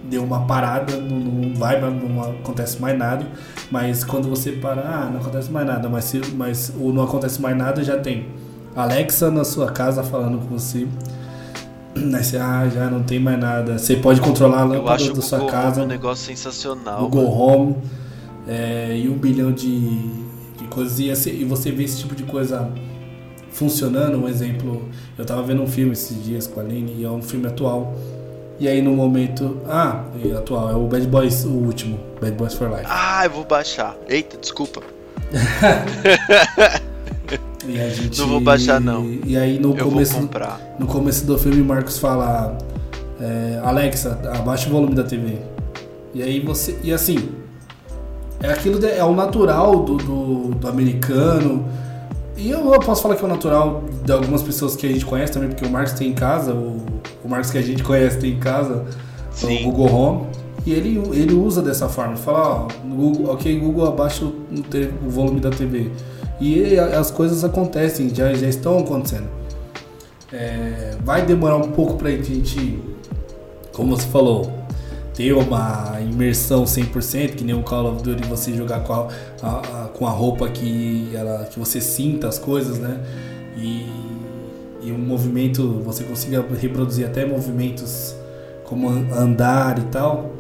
deu 0.09 0.23
uma 0.23 0.45
parada, 0.45 0.95
não, 0.97 1.19
não 1.19 1.55
vai, 1.55 1.79
não 1.79 2.21
acontece 2.21 2.81
mais 2.81 2.97
nada. 2.97 3.25
Mas 3.71 4.03
quando 4.03 4.29
você 4.29 4.51
para, 4.51 4.81
ah, 4.81 5.09
não 5.11 5.19
acontece 5.19 5.51
mais 5.51 5.67
nada. 5.67 5.89
Mas, 5.89 6.05
se, 6.05 6.21
mas 6.33 6.73
ou 6.79 6.93
não 6.93 7.03
acontece 7.03 7.41
mais 7.41 7.57
nada, 7.57 7.83
já 7.83 7.97
tem 7.97 8.27
Alexa 8.75 9.29
na 9.31 9.43
sua 9.43 9.71
casa 9.71 10.03
falando 10.03 10.39
com 10.39 10.57
você. 10.57 10.87
Aí 11.95 12.23
você, 12.23 12.37
ah, 12.37 12.69
já 12.69 12.89
não 12.89 13.03
tem 13.03 13.19
mais 13.19 13.39
nada. 13.39 13.77
Você 13.77 13.95
pode 13.95 14.21
controlar 14.21 14.61
a 14.61 14.65
lâmpada 14.65 15.13
da 15.13 15.21
sua 15.21 15.45
casa. 15.45 15.81
É 15.81 15.83
um 15.83 15.87
negócio 15.87 16.25
sensacional. 16.25 16.99
Google 17.01 17.29
Home. 17.31 17.75
É, 18.47 18.97
e 18.97 19.09
um 19.09 19.17
bilhão 19.17 19.51
de 19.51 20.27
coisas. 20.69 20.99
E, 20.99 21.29
e 21.29 21.43
você 21.43 21.71
vê 21.71 21.83
esse 21.83 21.99
tipo 21.99 22.15
de 22.15 22.23
coisa 22.23 22.71
funcionando. 23.57 24.17
Um 24.23 24.27
exemplo, 24.27 24.87
eu 25.17 25.25
tava 25.25 25.41
vendo 25.41 25.63
um 25.63 25.67
filme 25.67 25.93
esses 25.93 26.23
dias 26.23 26.45
com 26.45 26.59
a 26.59 26.63
Aline 26.63 26.95
e 26.99 27.03
é 27.03 27.09
um 27.09 27.21
filme 27.21 27.47
atual. 27.47 27.95
E 28.59 28.67
aí 28.67 28.81
no 28.81 28.91
momento. 28.91 29.61
Ah, 29.67 30.03
atual, 30.37 30.71
é 30.71 30.75
o 30.75 30.87
Bad 30.87 31.07
Boys, 31.07 31.45
o 31.45 31.49
último. 31.49 31.99
Bad 32.19 32.33
Boys 32.33 32.53
for 32.53 32.69
Life. 32.69 32.85
Ah, 32.85 33.25
eu 33.25 33.31
vou 33.31 33.45
baixar. 33.45 33.95
Eita, 34.07 34.37
desculpa. 34.37 34.81
gente, 37.67 38.19
não 38.19 38.27
vou 38.27 38.39
baixar 38.39 38.79
não. 38.79 39.05
E 39.25 39.37
aí 39.37 39.59
no 39.59 39.77
eu 39.77 39.85
começo. 39.85 40.13
Vou 40.13 40.21
comprar. 40.23 40.59
No 40.79 40.87
começo 40.87 41.25
do 41.25 41.37
filme, 41.37 41.61
Marcos 41.61 41.99
fala. 41.99 42.57
É, 43.19 43.59
Alexa, 43.63 44.19
abaixa 44.33 44.67
o 44.69 44.71
volume 44.71 44.95
da 44.95 45.03
TV. 45.03 45.37
E 46.13 46.23
aí 46.23 46.39
você. 46.39 46.79
E 46.83 46.91
assim, 46.91 47.29
é 48.41 48.51
aquilo 48.51 48.79
de, 48.79 48.87
é 48.87 49.03
o 49.03 49.13
natural 49.13 49.83
do, 49.83 49.97
do, 49.97 50.35
do, 50.55 50.67
americano. 50.67 51.67
E 52.35 52.51
eu, 52.51 52.71
eu, 52.71 52.79
posso 52.79 53.01
falar 53.01 53.15
que 53.15 53.23
é 53.23 53.25
o 53.25 53.29
natural 53.29 53.83
de 54.03 54.11
algumas 54.11 54.43
pessoas 54.43 54.75
que 54.75 54.85
a 54.85 54.89
gente 54.89 55.05
conhece 55.05 55.33
também, 55.33 55.49
porque 55.49 55.65
o 55.65 55.69
Marcos 55.69 55.93
tem 55.93 56.09
em 56.09 56.13
casa, 56.13 56.53
o, 56.53 56.77
o 57.27 57.29
Marcos 57.29 57.51
que 57.51 57.57
a 57.57 57.61
gente 57.61 57.83
conhece 57.83 58.17
tem 58.17 58.31
em 58.31 58.39
casa, 58.39 58.85
Sim. 59.31 59.67
o 59.67 59.71
Google 59.71 59.93
Home. 59.93 60.27
E 60.65 60.71
ele, 60.71 60.97
ele 61.13 61.33
usa 61.33 61.61
dessa 61.61 61.87
forma, 61.87 62.15
fala, 62.15 62.65
ó, 62.65 62.67
Google, 62.87 63.33
ok, 63.33 63.59
Google 63.59 63.87
abaixa 63.87 64.25
o, 64.25 64.33
o 65.05 65.09
volume 65.09 65.39
da 65.39 65.49
TV. 65.49 65.91
E 66.39 66.77
as 66.79 67.11
coisas 67.11 67.43
acontecem, 67.43 68.13
já, 68.13 68.33
já 68.33 68.47
estão 68.47 68.79
acontecendo. 68.79 69.27
É, 70.31 70.95
vai 71.03 71.25
demorar 71.25 71.57
um 71.57 71.71
pouco 71.71 71.95
pra 71.95 72.09
gente, 72.11 72.79
como 73.73 73.95
você 73.95 74.07
falou, 74.07 74.51
ter 75.13 75.33
uma 75.33 75.97
imersão 76.01 76.63
100%, 76.63 77.35
que 77.35 77.43
nem 77.43 77.55
um 77.55 77.63
Call 77.63 77.93
of 77.93 78.03
Duty 78.03 78.27
você 78.27 78.53
jogar 78.53 78.81
com 78.81 78.93
a, 78.93 79.07
a, 79.41 79.49
a, 79.49 79.87
com 79.87 80.05
a 80.05 80.11
roupa 80.11 80.47
que, 80.49 81.11
ela, 81.13 81.45
que 81.45 81.59
você 81.59 81.81
sinta 81.81 82.27
as 82.27 82.37
coisas, 82.37 82.77
né? 82.77 82.99
E, 83.57 84.16
e 84.87 84.91
um 84.91 84.97
movimento, 84.97 85.81
você 85.83 86.03
consiga 86.05 86.45
reproduzir 86.59 87.05
até 87.05 87.25
movimentos 87.25 88.15
como 88.63 88.89
andar 88.89 89.77
e 89.79 89.83
tal. 89.83 90.31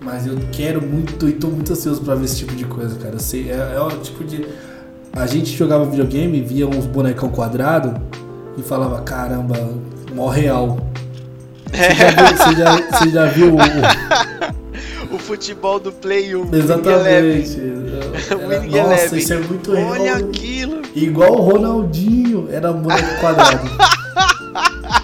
Mas 0.00 0.26
eu 0.26 0.38
quero 0.50 0.80
muito 0.80 1.28
e 1.28 1.32
tô 1.32 1.48
muito 1.48 1.70
ansioso 1.70 2.00
para 2.00 2.14
ver 2.14 2.24
esse 2.24 2.38
tipo 2.38 2.54
de 2.54 2.64
coisa, 2.64 2.98
cara. 2.98 3.16
Eu 3.16 3.20
sei, 3.20 3.50
é, 3.50 3.74
é 3.76 3.80
o 3.80 3.90
tipo 3.98 4.24
de. 4.24 4.46
A 5.12 5.26
gente 5.26 5.54
jogava 5.54 5.84
videogame, 5.84 6.40
via 6.40 6.66
uns 6.66 6.86
bonecão 6.86 7.28
quadrado 7.28 8.00
e 8.56 8.62
falava, 8.62 9.02
caramba, 9.02 9.56
mó 10.14 10.28
real. 10.28 10.78
Você 11.70 11.94
já, 12.54 12.76
viu, 12.76 12.86
você 12.90 13.10
já, 13.10 13.26
viu 13.26 13.54
o... 13.54 15.16
o 15.16 15.18
futebol 15.18 15.78
do 15.78 15.92
Play 15.92 16.34
1? 16.34 16.54
Exatamente. 16.54 17.60
Era, 18.30 18.64
nossa, 18.88 19.16
isso 19.18 19.34
é 19.34 19.38
muito 19.38 19.72
real. 19.72 19.90
Olha 19.90 20.14
aquilo. 20.16 20.79
Igual 20.94 21.32
o 21.32 21.40
Ronaldinho, 21.40 22.48
era 22.50 22.72
boneco 22.72 23.20
quadrado. 23.20 23.68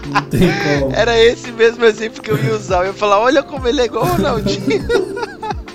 Não 0.06 0.22
tem 0.22 0.40
como. 0.40 0.94
Era 0.94 1.18
esse 1.18 1.50
mesmo 1.52 1.84
exemplo 1.84 2.22
que 2.22 2.30
eu 2.30 2.38
ia 2.42 2.54
usar. 2.54 2.80
Eu 2.80 2.86
ia 2.86 2.92
falar, 2.92 3.20
olha 3.20 3.42
como 3.42 3.66
ele 3.66 3.82
é 3.82 3.84
igual 3.84 4.04
o 4.04 4.08
Ronaldinho. 4.08 4.86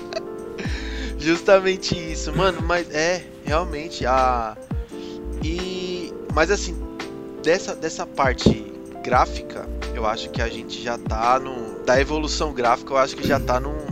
Justamente 1.18 1.94
isso, 1.94 2.34
mano, 2.36 2.60
mas 2.62 2.90
é, 2.90 3.24
realmente, 3.44 4.04
a. 4.06 4.56
E. 5.42 6.12
Mas 6.34 6.50
assim, 6.50 6.76
dessa, 7.42 7.74
dessa 7.74 8.06
parte 8.06 8.72
gráfica, 9.04 9.68
eu 9.94 10.06
acho 10.06 10.30
que 10.30 10.42
a 10.42 10.48
gente 10.48 10.82
já 10.82 10.98
tá 10.98 11.38
no. 11.38 11.80
Da 11.84 12.00
evolução 12.00 12.52
gráfica, 12.52 12.92
eu 12.92 12.98
acho 12.98 13.16
que 13.16 13.26
já 13.26 13.38
tá 13.38 13.60
num 13.60 13.91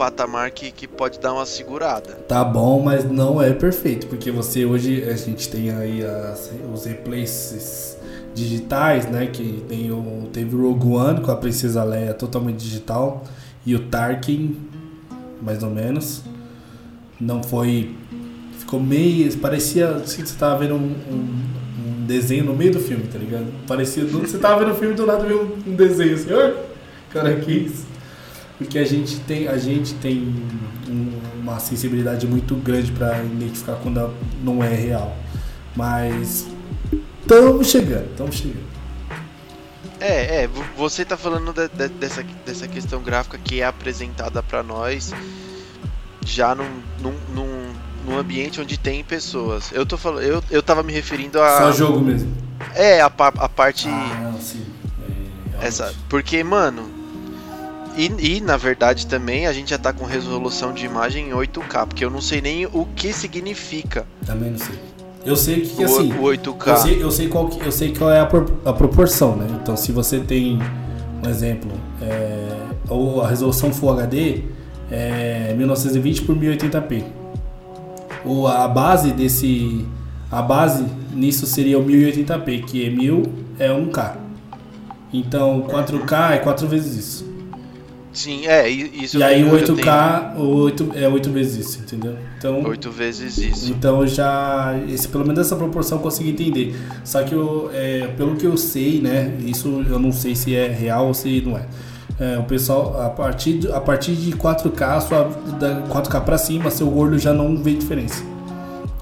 patamar 0.00 0.50
que, 0.50 0.70
que 0.70 0.88
pode 0.88 1.20
dar 1.20 1.34
uma 1.34 1.44
segurada. 1.44 2.14
Tá 2.26 2.42
bom, 2.42 2.82
mas 2.82 3.04
não 3.04 3.40
é 3.42 3.52
perfeito, 3.52 4.06
porque 4.06 4.30
você 4.30 4.64
hoje 4.64 5.04
a 5.04 5.14
gente 5.14 5.46
tem 5.50 5.70
aí 5.70 6.02
as, 6.02 6.50
os 6.72 6.86
replays 6.86 7.98
digitais, 8.34 9.04
né? 9.10 9.26
Que 9.26 9.62
tem 9.68 9.92
o, 9.92 10.26
teve 10.32 10.56
o 10.56 10.62
Rogue 10.62 10.86
One 10.86 11.20
com 11.20 11.30
a 11.30 11.36
Princesa 11.36 11.84
Leia 11.84 12.14
totalmente 12.14 12.56
digital 12.56 13.24
e 13.66 13.74
o 13.74 13.80
Tarkin, 13.88 14.56
mais 15.42 15.62
ou 15.62 15.68
menos. 15.68 16.22
Não 17.20 17.42
foi. 17.42 17.94
Ficou 18.58 18.80
meio. 18.80 19.30
Parecia 19.36 20.00
que 20.02 20.22
você 20.22 20.34
tava 20.38 20.60
vendo 20.60 20.76
um, 20.76 20.78
um, 20.78 22.00
um, 22.00 22.06
desenho 22.06 22.46
no 22.46 22.56
meio 22.56 22.72
do 22.72 22.80
filme, 22.80 23.04
tá 23.06 23.18
ligado? 23.18 23.44
Parecia. 23.68 24.02
Você 24.06 24.38
tava 24.38 24.64
vendo 24.64 24.72
o 24.74 24.78
filme 24.78 24.94
do 24.94 25.04
lado 25.04 25.26
viu 25.26 25.58
um 25.66 25.74
desenho 25.74 26.14
assim, 26.14 26.30
cara, 27.12 27.36
que 27.36 27.52
isso? 27.52 27.90
Porque 28.60 28.78
a 28.78 28.84
gente 28.84 29.18
tem, 29.20 29.48
a 29.48 29.56
gente 29.56 29.94
tem 29.94 30.34
uma 31.40 31.58
sensibilidade 31.58 32.26
muito 32.26 32.54
grande 32.56 32.92
para 32.92 33.24
identificar 33.24 33.76
quando 33.76 34.12
não 34.44 34.62
é 34.62 34.68
real. 34.68 35.16
Mas 35.74 36.46
estamos 37.22 37.70
chegando, 37.70 38.10
estamos 38.10 38.36
chegando. 38.36 38.70
É, 39.98 40.42
é, 40.42 40.50
você 40.76 41.06
tá 41.06 41.16
falando 41.16 41.54
de, 41.54 41.68
de, 41.68 41.88
dessa, 41.88 42.22
dessa 42.44 42.68
questão 42.68 43.02
gráfica 43.02 43.38
que 43.38 43.62
é 43.62 43.64
apresentada 43.64 44.42
para 44.42 44.62
nós 44.62 45.10
já 46.22 46.54
num, 46.54 46.68
num, 47.00 47.14
num, 47.34 47.72
num, 48.04 48.18
ambiente 48.18 48.60
onde 48.60 48.78
tem 48.78 49.02
pessoas. 49.02 49.72
Eu 49.72 49.86
tô 49.86 49.96
falando, 49.96 50.22
eu, 50.22 50.44
eu 50.50 50.62
tava 50.62 50.82
me 50.82 50.92
referindo 50.92 51.40
a. 51.40 51.60
Só 51.60 51.72
jogo 51.72 52.00
mesmo. 52.00 52.30
É, 52.74 53.00
a, 53.00 53.06
a 53.06 53.48
parte. 53.48 53.88
Ah, 53.88 54.34
sim. 54.38 54.66
É, 55.58 55.66
essa, 55.66 55.94
porque, 56.10 56.44
mano. 56.44 56.99
E, 57.96 58.36
e 58.36 58.40
na 58.40 58.56
verdade 58.56 59.06
também 59.06 59.46
a 59.46 59.52
gente 59.52 59.70
já 59.70 59.78
tá 59.78 59.92
com 59.92 60.04
resolução 60.04 60.72
de 60.72 60.84
imagem 60.84 61.30
em 61.30 61.32
8K, 61.32 61.86
porque 61.86 62.04
eu 62.04 62.10
não 62.10 62.20
sei 62.20 62.40
nem 62.40 62.66
o 62.66 62.86
que 62.96 63.12
significa. 63.12 64.06
Também 64.24 64.50
não 64.50 64.58
sei. 64.58 64.78
Eu 65.24 65.36
sei 65.36 65.60
que, 65.60 65.84
assim. 65.84 66.12
O 66.12 66.22
8K. 66.22 66.68
Eu 66.68 66.76
sei, 66.76 67.02
eu 67.02 67.10
sei, 67.10 67.28
qual, 67.28 67.48
que, 67.48 67.60
eu 67.64 67.72
sei 67.72 67.94
qual 67.94 68.10
é 68.10 68.20
a, 68.20 68.28
a 68.64 68.72
proporção, 68.72 69.36
né? 69.36 69.46
Então, 69.62 69.76
se 69.76 69.92
você 69.92 70.18
tem 70.20 70.58
um 71.22 71.28
exemplo, 71.28 71.70
é, 72.00 72.56
ou 72.88 73.22
a 73.22 73.28
resolução 73.28 73.72
Full 73.72 73.90
HD 73.90 74.42
é 74.90 75.54
1920 75.56 76.22
por 76.22 76.36
1080p. 76.36 77.04
Ou 78.24 78.48
a 78.48 78.66
base 78.66 79.12
desse. 79.12 79.86
A 80.30 80.40
base 80.40 80.86
nisso 81.12 81.44
seria 81.44 81.78
o 81.78 81.84
1080p, 81.84 82.64
que 82.64 82.86
é 82.86 82.90
1000 82.90 83.22
é 83.58 83.68
1K. 83.68 84.16
Então 85.12 85.62
4K 85.68 86.32
é 86.32 86.38
4 86.38 86.68
vezes 86.68 86.96
isso. 86.96 87.29
Sim, 88.12 88.46
é, 88.46 88.68
isso 88.68 89.18
E 89.18 89.22
aí 89.22 89.44
o 89.44 89.50
8K 89.52 90.32
tenho... 90.32 90.48
8, 90.48 90.92
é 90.94 91.08
8 91.08 91.30
vezes 91.30 91.66
isso, 91.66 91.78
entendeu? 91.78 92.16
Então, 92.36 92.64
8 92.64 92.90
vezes 92.90 93.38
isso. 93.38 93.70
Então 93.70 94.06
já. 94.06 94.74
Esse, 94.88 95.06
pelo 95.08 95.24
menos 95.24 95.38
essa 95.38 95.54
proporção 95.54 95.98
eu 95.98 96.02
consegui 96.02 96.30
entender. 96.30 96.74
Só 97.04 97.22
que 97.22 97.34
eu, 97.34 97.70
é, 97.72 98.08
pelo 98.16 98.34
que 98.36 98.44
eu 98.44 98.56
sei, 98.56 99.00
né? 99.00 99.36
Isso 99.46 99.84
eu 99.88 99.98
não 99.98 100.10
sei 100.10 100.34
se 100.34 100.54
é 100.54 100.66
real 100.66 101.06
ou 101.06 101.14
se 101.14 101.40
não 101.40 101.56
é. 101.56 101.66
é 102.18 102.38
o 102.38 102.44
pessoal, 102.44 103.00
a 103.00 103.10
partir, 103.10 103.70
a 103.72 103.80
partir 103.80 104.14
de 104.16 104.32
4K, 104.32 105.00
sua, 105.02 105.24
da 105.58 105.82
4K 105.82 106.24
pra 106.24 106.36
cima, 106.36 106.70
seu 106.70 106.92
olho 106.96 107.18
já 107.18 107.32
não 107.32 107.56
vê 107.56 107.74
diferença. 107.74 108.24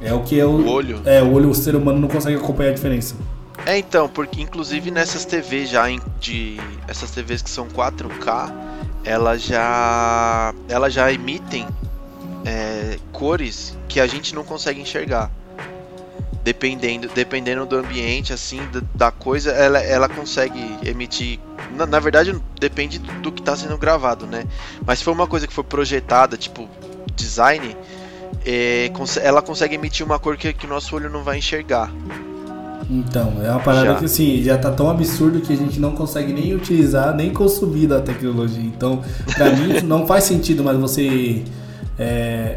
É 0.02 0.12
o 0.12 0.22
que 0.22 0.38
é 0.38 0.44
o. 0.44 0.50
O 0.50 0.68
olho? 0.70 1.00
É, 1.06 1.22
o 1.22 1.32
olho, 1.32 1.48
o 1.48 1.54
ser 1.54 1.74
humano 1.74 1.98
não 1.98 2.08
consegue 2.08 2.36
acompanhar 2.36 2.70
a 2.70 2.74
diferença. 2.74 3.16
É 3.64 3.78
então, 3.78 4.08
porque 4.08 4.40
inclusive 4.40 4.90
nessas 4.90 5.24
TVs 5.24 5.70
já 5.70 5.86
de. 6.20 6.58
Essas 6.86 7.10
TVs 7.10 7.40
que 7.40 7.50
são 7.50 7.66
4K 7.68 8.67
elas 9.08 9.42
já 9.42 10.54
elas 10.68 10.92
já 10.92 11.10
emitem 11.10 11.66
é, 12.44 12.98
cores 13.10 13.76
que 13.88 14.00
a 14.00 14.06
gente 14.06 14.34
não 14.34 14.44
consegue 14.44 14.80
enxergar. 14.80 15.30
Dependendo 16.44 17.08
dependendo 17.14 17.64
do 17.64 17.76
ambiente 17.76 18.32
assim 18.34 18.60
da, 18.70 18.80
da 18.94 19.10
coisa 19.10 19.50
ela, 19.50 19.78
ela 19.80 20.08
consegue 20.08 20.60
emitir. 20.84 21.40
Na, 21.74 21.86
na 21.86 21.98
verdade 21.98 22.38
depende 22.60 22.98
do, 22.98 23.32
que 23.32 23.40
está 23.40 23.56
sendo 23.56 23.78
gravado 23.78 24.26
né? 24.26 24.44
Mas 24.84 24.98
se 24.98 25.04
for 25.04 25.12
uma 25.12 25.26
coisa 25.26 25.46
que 25.46 25.54
for 25.54 25.64
projetada 25.64 26.36
tipo 26.36 26.68
design 27.14 27.74
é, 28.44 28.90
ela 29.22 29.40
consegue 29.40 29.74
emitir 29.74 30.04
uma 30.04 30.18
cor 30.18 30.36
que, 30.36 30.52
que 30.52 30.66
o 30.66 30.68
nosso 30.68 30.94
olho 30.94 31.08
não 31.08 31.22
vai 31.22 31.38
enxergar 31.38 31.90
então, 32.90 33.34
é 33.42 33.50
uma 33.50 33.60
parada 33.60 33.92
já. 33.92 33.94
que 33.96 34.04
assim, 34.06 34.42
já 34.42 34.56
tá 34.56 34.70
tão 34.70 34.88
absurdo 34.88 35.40
que 35.40 35.52
a 35.52 35.56
gente 35.56 35.78
não 35.78 35.92
consegue 35.92 36.32
nem 36.32 36.54
utilizar, 36.54 37.14
nem 37.14 37.30
consumir 37.30 37.86
da 37.86 38.00
tecnologia. 38.00 38.62
Então, 38.62 39.02
pra 39.34 39.52
mim, 39.52 39.80
não 39.84 40.06
faz 40.06 40.24
sentido 40.24 40.64
mais 40.64 40.78
você. 40.78 41.44
É, 41.98 42.56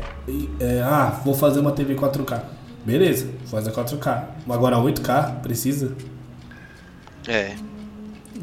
é, 0.60 0.82
ah, 0.84 1.20
vou 1.26 1.34
fazer 1.34 1.60
uma 1.60 1.72
TV 1.72 1.96
4K. 1.96 2.42
Beleza, 2.86 3.28
faz 3.46 3.68
a 3.68 3.72
4K. 3.72 4.24
Agora 4.50 4.78
8K, 4.78 5.42
precisa? 5.42 5.92
É. 7.28 7.56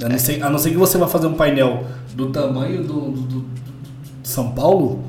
A 0.05 0.09
não, 0.09 0.19
ser, 0.19 0.43
a 0.43 0.51
não 0.51 0.59
ser 0.59 0.71
que 0.71 0.77
você 0.77 0.99
vá 0.99 1.09
fazer 1.09 1.27
um 1.27 1.35
painel 1.35 1.85
do 2.15 2.29
tamanho 2.31 2.85
do, 2.85 3.11
do, 3.11 3.41
do 3.41 3.45
São 4.23 4.53
Paulo 4.53 5.05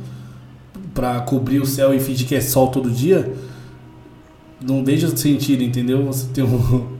para 0.93 1.19
cobrir 1.21 1.59
o 1.59 1.65
céu 1.65 1.93
e 1.93 1.99
fingir 1.99 2.27
que 2.27 2.35
é 2.35 2.41
sol 2.41 2.69
todo 2.69 2.89
dia 2.89 3.31
não 4.61 4.83
vejo 4.83 5.15
sentido, 5.17 5.63
entendeu? 5.63 6.05
Você 6.05 6.27
ter 6.33 6.43
um. 6.43 6.99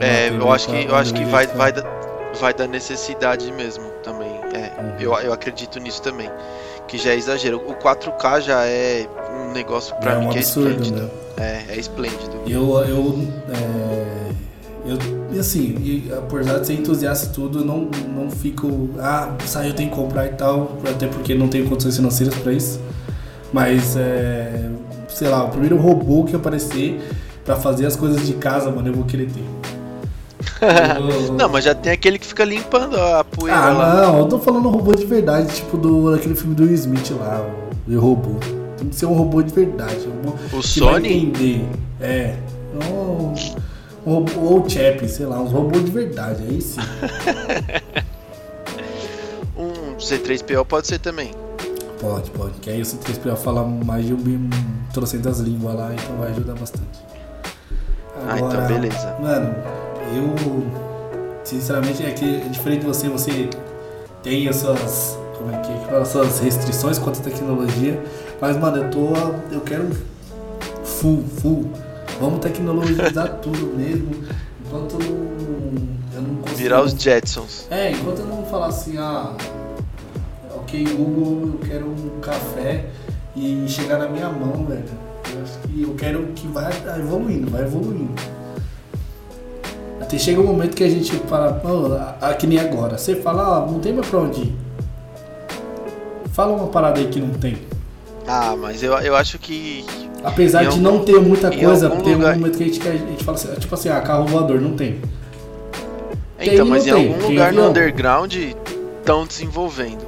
É, 0.00 0.28
eu 0.28 0.52
acho 0.52 0.68
que, 0.68 0.84
eu 0.84 0.94
acho 0.94 1.12
que 1.12 1.24
vai, 1.24 1.48
vai, 1.48 1.72
da, 1.72 1.82
vai 2.40 2.54
da 2.54 2.68
necessidade 2.68 3.50
mesmo 3.50 3.82
também. 4.04 4.30
É, 4.54 4.80
uhum. 4.80 5.00
eu, 5.00 5.12
eu 5.14 5.32
acredito 5.32 5.80
nisso 5.80 6.00
também. 6.00 6.30
Que 6.86 6.96
já 6.96 7.10
é 7.10 7.16
exagero. 7.16 7.60
O 7.66 7.74
4K 7.74 8.40
já 8.42 8.64
é 8.64 9.08
um 9.32 9.52
negócio 9.52 9.96
pra 9.96 10.12
é 10.12 10.18
mim 10.20 10.26
um 10.26 10.28
que 10.28 10.36
é 10.36 10.40
absurdo, 10.40 10.70
esplêndido. 10.70 11.02
Né? 11.02 11.10
É, 11.36 11.64
é 11.70 11.76
esplêndido. 11.80 12.36
Eu, 12.46 12.78
eu, 12.84 13.28
é, 13.52 14.92
eu 15.32 15.40
assim, 15.40 16.08
apesar 16.16 16.60
de 16.60 16.66
ser 16.68 16.74
entusiasta 16.74 17.26
e 17.26 17.30
tudo, 17.30 17.60
eu 17.60 17.64
não, 17.64 17.90
não 18.14 18.30
fico. 18.30 18.90
Ah, 19.00 19.34
saiu, 19.46 19.74
tenho 19.74 19.90
que 19.90 19.96
comprar 19.96 20.26
e 20.26 20.30
tal. 20.30 20.78
Até 20.88 21.08
porque 21.08 21.34
não 21.34 21.48
tenho 21.48 21.68
condições 21.68 21.96
financeiras 21.96 22.34
pra 22.36 22.52
isso. 22.52 22.80
Mas 23.52 23.96
é, 23.96 24.70
sei 25.18 25.28
lá, 25.28 25.44
o 25.44 25.48
primeiro 25.48 25.76
robô 25.76 26.22
que 26.24 26.36
aparecer 26.36 27.00
para 27.44 27.56
fazer 27.56 27.86
as 27.86 27.96
coisas 27.96 28.24
de 28.24 28.34
casa, 28.34 28.70
mano, 28.70 28.88
eu 28.88 28.94
vou 28.94 29.04
querer 29.04 29.28
ter. 29.28 29.44
não, 31.36 31.48
mas 31.48 31.64
já 31.64 31.74
tem 31.74 31.90
aquele 31.92 32.18
que 32.18 32.26
fica 32.26 32.44
limpando 32.44 32.96
a 32.96 33.24
poeira. 33.24 33.58
Ah, 33.58 33.72
lá. 33.72 33.96
não, 34.02 34.20
eu 34.20 34.26
tô 34.26 34.38
falando 34.38 34.68
robô 34.68 34.94
de 34.94 35.04
verdade, 35.04 35.52
tipo 35.52 35.76
do 35.76 36.14
aquele 36.14 36.36
filme 36.36 36.54
do 36.54 36.62
Will 36.62 36.74
Smith 36.74 37.10
lá, 37.18 37.44
o 37.88 37.98
robô. 37.98 38.38
Tem 38.76 38.88
que 38.88 38.94
ser 38.94 39.06
um 39.06 39.12
robô 39.14 39.42
de 39.42 39.52
verdade. 39.52 40.06
Um 40.06 40.30
robô 40.30 40.56
o 40.56 40.62
Sony? 40.62 41.12
entender. 41.12 41.66
É. 42.00 42.36
Um, 42.76 43.34
um 44.06 44.14
robô, 44.14 44.40
ou 44.40 44.64
o 44.64 44.70
Chap, 44.70 45.08
sei 45.08 45.26
lá, 45.26 45.40
uns 45.40 45.50
robôs 45.50 45.84
de 45.84 45.90
verdade, 45.90 46.44
aí 46.48 46.60
sim. 46.60 46.80
um 49.58 49.96
C3PO 49.96 50.64
pode 50.64 50.86
ser 50.86 51.00
também. 51.00 51.32
Pode, 52.00 52.30
pode. 52.30 52.52
Que 52.60 52.70
aí 52.70 52.80
o 52.80 52.84
C3PO 52.84 53.36
fala 53.36 53.64
mais 53.64 54.06
de 54.06 54.14
um 54.14 54.50
trocentas 54.92 55.40
línguas 55.40 55.74
lá, 55.74 55.92
então 55.92 56.16
vai 56.16 56.30
ajudar 56.30 56.54
bastante. 56.54 56.86
Agora, 58.28 58.32
ah, 58.32 58.38
então 58.38 58.66
beleza. 58.66 59.16
Mano, 59.20 59.54
eu 60.14 60.64
sinceramente 61.44 62.04
é 62.04 62.12
que 62.12 62.24
é 62.24 62.48
diferente 62.48 62.80
de 62.80 62.86
você, 62.86 63.08
você 63.08 63.50
tem 64.22 64.48
as 64.48 64.56
suas. 64.56 65.18
Como 65.36 65.52
é 65.52 65.58
que 65.58 65.70
é? 65.70 65.98
As 65.98 66.08
suas 66.08 66.40
restrições 66.40 66.98
quanto 66.98 67.20
à 67.20 67.22
tecnologia. 67.22 68.02
Mas, 68.40 68.56
mano, 68.56 68.78
eu 68.78 68.90
tô. 68.90 69.08
Eu 69.52 69.60
quero 69.60 69.90
full, 70.84 71.24
full. 71.40 71.70
Vamos 72.20 72.40
tecnologizar 72.40 73.34
tudo 73.42 73.76
mesmo. 73.76 74.10
Enquanto 74.64 74.94
eu 74.94 74.98
não. 74.98 75.88
Eu 76.14 76.22
não 76.22 76.34
consigo. 76.36 76.56
Virar 76.56 76.82
os 76.82 76.92
Jetsons. 76.92 77.66
É, 77.70 77.92
enquanto 77.92 78.20
eu 78.20 78.26
não 78.26 78.44
falar 78.44 78.66
assim, 78.66 78.96
ah 78.98 79.36
ok, 80.68 80.84
Google, 80.84 81.54
eu 81.54 81.66
quero 81.66 81.86
um 81.86 82.20
café 82.20 82.84
e 83.34 83.64
chegar 83.66 83.98
na 83.98 84.08
minha 84.08 84.28
mão, 84.28 84.66
velho. 84.66 84.84
Eu 85.34 85.42
acho 85.42 85.58
que 85.60 85.82
eu 85.82 85.94
quero 85.94 86.26
que 86.34 86.46
vai 86.48 86.70
evoluindo, 86.98 87.50
vai 87.50 87.62
evoluindo. 87.62 88.12
Até 89.98 90.18
chega 90.18 90.40
um 90.40 90.46
momento 90.46 90.76
que 90.76 90.84
a 90.84 90.90
gente 90.90 91.10
fala, 91.20 91.60
oh, 91.64 92.34
que 92.36 92.46
nem 92.46 92.60
agora. 92.60 92.98
Você 92.98 93.16
fala, 93.16 93.58
ah, 93.58 93.66
não 93.66 93.80
tem 93.80 93.94
mais 93.94 94.06
pra 94.08 94.20
onde 94.20 94.40
ir. 94.42 94.56
Fala 96.32 96.52
uma 96.52 96.68
parada 96.68 97.00
aí 97.00 97.08
que 97.08 97.20
não 97.20 97.30
tem. 97.30 97.58
Ah, 98.26 98.54
mas 98.56 98.82
eu, 98.82 98.92
eu 98.92 99.16
acho 99.16 99.38
que. 99.38 99.84
Apesar 100.22 100.62
de 100.62 100.66
algum, 100.68 100.80
não 100.80 101.04
ter 101.04 101.18
muita 101.20 101.50
coisa, 101.50 101.88
tem 101.90 102.14
lugar... 102.14 102.36
um 102.36 102.40
momento 102.40 102.58
que 102.58 102.64
a 102.64 102.66
gente, 102.66 102.88
a 102.88 102.92
gente 102.92 103.24
fala 103.24 103.38
assim, 103.38 103.54
tipo 103.54 103.74
assim, 103.74 103.88
ah, 103.88 104.00
carro 104.00 104.26
voador, 104.26 104.60
não 104.60 104.76
tem. 104.76 105.00
Então, 106.38 106.66
mas 106.66 106.86
em 106.86 106.90
algum 106.90 107.28
lugar 107.28 107.52
no 107.52 107.68
underground 107.68 108.34
estão 108.34 109.26
desenvolvendo. 109.26 110.07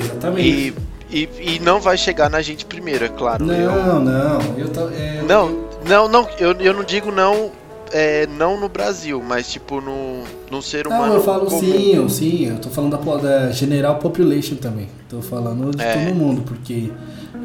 Exatamente. 0.00 0.74
E, 1.10 1.28
e, 1.40 1.56
e, 1.56 1.60
não 1.60 1.80
vai 1.80 1.98
chegar 1.98 2.30
na 2.30 2.40
gente 2.40 2.64
primeiro, 2.64 3.04
é 3.04 3.08
claro. 3.08 3.44
Não, 3.44 3.54
eu... 3.54 4.00
não. 4.00 4.58
Eu 4.58 4.68
tô, 4.68 4.88
é, 4.88 5.22
não, 5.26 5.66
não, 5.86 6.08
não, 6.08 6.28
eu, 6.38 6.52
eu 6.52 6.72
não 6.72 6.84
digo 6.84 7.10
não 7.10 7.50
é, 7.92 8.26
não 8.26 8.58
no 8.58 8.68
Brasil, 8.68 9.22
mas 9.26 9.50
tipo 9.50 9.80
no, 9.80 10.22
no 10.50 10.62
ser 10.62 10.86
humano. 10.86 11.06
Não, 11.06 11.14
eu 11.14 11.22
falo 11.22 11.46
comum. 11.46 11.60
sim, 11.60 11.94
eu 11.94 12.08
sim, 12.08 12.46
eu 12.46 12.58
tô 12.58 12.68
falando 12.68 12.96
da, 12.96 13.16
da 13.16 13.50
general 13.50 13.96
population 13.96 14.56
também. 14.56 14.88
Tô 15.08 15.20
falando 15.20 15.76
de 15.76 15.82
É. 15.82 16.04
todo 16.04 16.14
mundo, 16.14 16.42
porque 16.42 16.90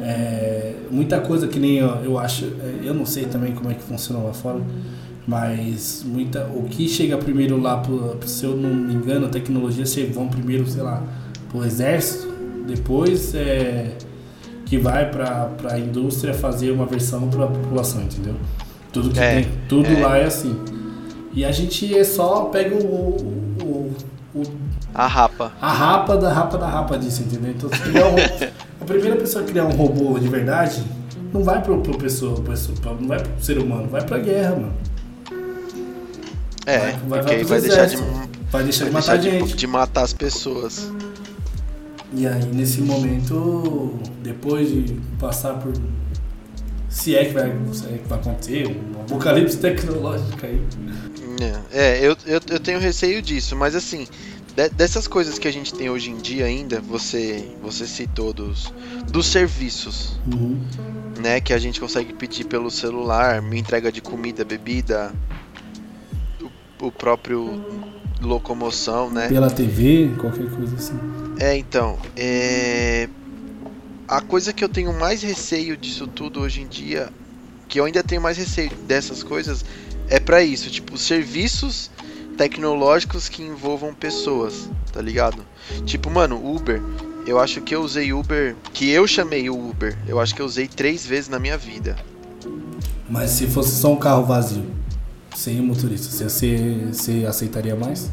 é, 0.00 0.74
muita 0.90 1.20
coisa 1.20 1.48
que 1.48 1.58
nem 1.58 1.78
eu, 1.78 1.88
eu 2.04 2.18
acho, 2.18 2.44
é, 2.44 2.86
eu 2.88 2.94
não 2.94 3.04
sei 3.04 3.24
também 3.24 3.52
como 3.52 3.70
é 3.70 3.74
que 3.74 3.82
funciona 3.82 4.22
lá 4.22 4.32
fora, 4.32 4.60
mas 5.26 6.04
muita, 6.06 6.44
o 6.54 6.64
que 6.64 6.88
chega 6.88 7.16
primeiro 7.16 7.60
lá, 7.60 7.78
pro, 7.78 8.16
se 8.24 8.44
eu 8.44 8.56
não 8.56 8.72
me 8.72 8.94
engano, 8.94 9.26
a 9.26 9.28
tecnologia 9.28 9.84
se 9.84 10.04
vão 10.04 10.28
primeiro, 10.28 10.66
sei 10.66 10.82
lá, 10.82 11.02
pro 11.48 11.64
exército, 11.64 12.35
depois 12.66 13.34
é, 13.34 13.92
que 14.64 14.78
vai 14.78 15.08
pra, 15.10 15.46
pra 15.56 15.78
indústria 15.78 16.34
fazer 16.34 16.70
uma 16.70 16.86
versão 16.86 17.28
pra 17.28 17.46
população, 17.46 18.02
entendeu? 18.02 18.34
Tudo 18.92 19.10
que 19.10 19.18
É, 19.20 19.34
tem, 19.42 19.48
tudo 19.68 19.86
é. 19.88 20.00
lá 20.02 20.18
é 20.18 20.24
assim. 20.24 20.58
E 21.32 21.44
a 21.44 21.52
gente 21.52 21.96
é 21.96 22.02
só 22.04 22.44
pega 22.46 22.74
o, 22.74 22.86
o, 22.86 23.62
o- 24.34 24.40
o- 24.40 24.42
A 24.94 25.06
rapa. 25.06 25.52
a 25.60 25.70
rapa 25.72 26.16
da 26.16 26.32
rapa 26.32 26.56
da 26.58 26.66
rapa 26.66 26.98
disso, 26.98 27.22
entendeu? 27.22 27.52
Então 27.56 27.68
se 27.70 27.78
criar 27.82 28.06
um, 28.08 28.16
a 28.80 28.84
primeira 28.84 29.16
pessoa 29.16 29.44
que 29.44 29.50
criar 29.50 29.64
um 29.66 29.72
robô 29.72 30.18
de 30.18 30.28
verdade 30.28 30.82
não 31.34 31.44
vai 31.44 31.60
pro, 31.62 31.78
pro 31.82 31.98
pessoa, 31.98 32.40
pessoa, 32.40 32.76
não 32.98 33.06
vai 33.08 33.18
pro 33.20 33.30
ser 33.44 33.58
humano, 33.58 33.86
vai 33.88 34.02
pra 34.02 34.18
guerra, 34.18 34.50
mano. 34.56 34.72
É, 36.64 36.78
Vai- 36.78 36.92
vai- 37.08 37.22
vai 37.22 37.44
vai 37.44 37.60
deixar 37.60 37.86
de. 37.86 37.96
Vai 38.50 38.62
deixar 38.64 38.84
vai 38.84 38.88
de 38.90 38.94
matar 38.94 39.18
deixar 39.18 39.30
de, 39.30 39.30
gente. 39.30 39.56
de 39.56 39.66
matar 39.66 40.02
as 40.02 40.12
pessoas. 40.12 40.90
E 42.16 42.26
aí 42.26 42.44
nesse 42.46 42.80
momento, 42.80 43.98
depois 44.22 44.68
de 44.70 44.94
passar 45.18 45.54
por. 45.54 45.72
Se 46.88 47.14
é 47.14 47.26
que 47.26 47.32
vai, 47.32 47.52
se 47.72 47.84
é 47.86 47.98
que 47.98 48.08
vai 48.08 48.18
acontecer, 48.18 48.66
um 48.66 49.00
apocalipse 49.02 49.58
tecnológico 49.58 50.46
aí. 50.46 50.60
É, 51.70 51.98
eu, 51.98 52.16
eu, 52.24 52.40
eu 52.48 52.58
tenho 52.60 52.78
receio 52.80 53.20
disso, 53.20 53.54
mas 53.54 53.74
assim, 53.74 54.06
de- 54.56 54.70
dessas 54.70 55.06
coisas 55.06 55.38
que 55.38 55.46
a 55.46 55.50
gente 55.52 55.74
tem 55.74 55.90
hoje 55.90 56.10
em 56.10 56.16
dia 56.16 56.46
ainda, 56.46 56.80
você, 56.80 57.46
você 57.62 57.86
citou 57.86 58.32
dos, 58.32 58.72
dos 59.12 59.26
serviços, 59.26 60.18
Uhum. 60.26 60.58
né? 61.20 61.38
Que 61.40 61.52
a 61.52 61.58
gente 61.58 61.78
consegue 61.78 62.14
pedir 62.14 62.44
pelo 62.44 62.70
celular, 62.70 63.42
entrega 63.54 63.92
de 63.92 64.00
comida, 64.00 64.42
bebida, 64.44 65.12
o, 66.80 66.90
próprio 66.90 67.64
locomoção, 68.20 69.10
né? 69.10 69.28
Pela 69.28 69.50
TV, 69.50 70.10
qualquer 70.18 70.50
coisa 70.50 70.76
assim. 70.76 70.98
É, 71.38 71.56
então, 71.56 71.98
é... 72.16 73.08
a 74.08 74.20
coisa 74.20 74.52
que 74.52 74.64
eu 74.64 74.68
tenho 74.68 74.92
mais 74.92 75.22
receio 75.22 75.76
disso 75.76 76.06
tudo 76.06 76.40
hoje 76.40 76.62
em 76.62 76.66
dia, 76.66 77.08
que 77.68 77.78
eu 77.78 77.84
ainda 77.84 78.02
tenho 78.02 78.20
mais 78.20 78.36
receio 78.36 78.70
dessas 78.86 79.22
coisas, 79.22 79.64
é 80.08 80.20
pra 80.20 80.42
isso, 80.42 80.70
tipo, 80.70 80.96
serviços 80.96 81.90
tecnológicos 82.36 83.28
que 83.28 83.42
envolvam 83.42 83.94
pessoas, 83.94 84.68
tá 84.92 85.00
ligado? 85.00 85.44
Tipo, 85.84 86.10
mano, 86.10 86.36
Uber, 86.36 86.82
eu 87.26 87.40
acho 87.40 87.60
que 87.60 87.74
eu 87.74 87.82
usei 87.82 88.12
Uber, 88.12 88.54
que 88.72 88.90
eu 88.90 89.06
chamei 89.06 89.50
o 89.50 89.68
Uber, 89.68 89.96
eu 90.06 90.20
acho 90.20 90.34
que 90.34 90.40
eu 90.40 90.46
usei 90.46 90.68
três 90.68 91.04
vezes 91.04 91.28
na 91.28 91.38
minha 91.38 91.58
vida. 91.58 91.96
Mas 93.08 93.30
se 93.30 93.46
fosse 93.46 93.80
só 93.80 93.92
um 93.92 93.96
carro 93.96 94.24
vazio, 94.24 94.64
sem 95.36 95.60
motorista, 95.60 96.08
você, 96.28 96.78
você, 96.92 97.26
aceitaria 97.28 97.76
mais? 97.76 98.10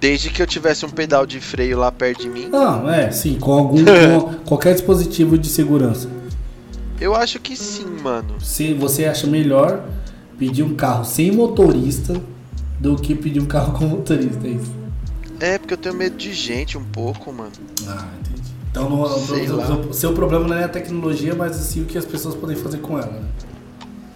Desde 0.00 0.30
que 0.30 0.42
eu 0.42 0.46
tivesse 0.46 0.84
um 0.84 0.88
pedal 0.88 1.24
de 1.26 1.40
freio 1.40 1.78
lá 1.78 1.92
perto 1.92 2.22
de 2.22 2.28
mim, 2.28 2.48
Não, 2.48 2.90
é, 2.90 3.10
sim, 3.12 3.38
com 3.38 3.52
algum 3.52 3.84
com 3.84 4.34
qualquer 4.44 4.72
dispositivo 4.74 5.38
de 5.38 5.48
segurança. 5.48 6.08
eu 7.00 7.14
acho 7.14 7.38
que 7.38 7.56
sim, 7.56 7.86
mano. 8.02 8.40
Se 8.40 8.74
você 8.74 9.04
acha 9.04 9.26
melhor 9.26 9.84
pedir 10.38 10.62
um 10.64 10.74
carro 10.74 11.04
sem 11.04 11.30
motorista 11.30 12.20
do 12.80 12.96
que 12.96 13.14
pedir 13.14 13.40
um 13.40 13.46
carro 13.46 13.72
com 13.78 13.84
motorista, 13.86 14.44
é 14.46 14.50
isso. 14.50 14.72
É, 15.38 15.58
porque 15.58 15.74
eu 15.74 15.78
tenho 15.78 15.94
medo 15.94 16.16
de 16.16 16.32
gente 16.32 16.76
um 16.78 16.84
pouco, 16.84 17.32
mano. 17.32 17.52
Ah, 17.86 18.08
entendi. 18.20 18.42
Então 18.70 18.88
não, 18.88 19.02
o 19.02 19.18
Sei 19.26 19.46
seu- 19.46 19.56
lá. 19.56 19.66
seu, 19.66 19.92
seu 19.92 20.12
problema 20.14 20.48
não 20.48 20.56
é 20.56 20.64
a 20.64 20.68
tecnologia, 20.68 21.34
mas 21.34 21.54
sim 21.56 21.82
o 21.82 21.84
que 21.84 21.98
as 21.98 22.04
pessoas 22.06 22.34
podem 22.34 22.56
fazer 22.56 22.78
com 22.78 22.98
ela. 22.98 23.06
né? 23.12 23.22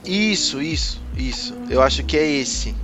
Isso, 0.06 0.62
isso, 0.62 1.00
isso. 1.16 1.54
Eu 1.68 1.82
acho 1.82 2.02
que 2.04 2.16
é 2.16 2.26
esse. 2.26 2.74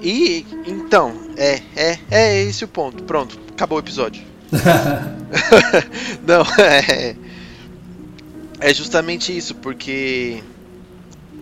E 0.00 0.46
então, 0.66 1.14
é, 1.36 1.60
é, 1.74 1.98
é 2.10 2.42
esse 2.42 2.64
o 2.64 2.68
ponto. 2.68 3.02
Pronto, 3.04 3.38
acabou 3.50 3.78
o 3.78 3.80
episódio. 3.80 4.22
Não, 6.26 6.42
é. 6.62 7.16
É 8.60 8.74
justamente 8.74 9.36
isso, 9.36 9.54
porque 9.54 10.42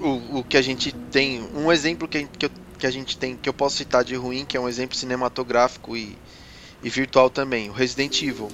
o, 0.00 0.38
o 0.40 0.44
que 0.44 0.56
a 0.56 0.62
gente 0.62 0.92
tem. 1.10 1.42
Um 1.54 1.72
exemplo 1.72 2.06
que, 2.06 2.24
que, 2.24 2.46
eu- 2.46 2.50
que 2.78 2.86
a 2.86 2.90
gente 2.90 3.16
tem, 3.16 3.36
que 3.36 3.48
eu 3.48 3.54
posso 3.54 3.76
citar 3.76 4.04
de 4.04 4.14
ruim, 4.14 4.44
que 4.44 4.56
é 4.56 4.60
um 4.60 4.68
exemplo 4.68 4.96
cinematográfico 4.96 5.96
e, 5.96 6.16
e 6.82 6.90
virtual 6.90 7.30
também, 7.30 7.70
o 7.70 7.72
Resident 7.72 8.20
Evil. 8.22 8.48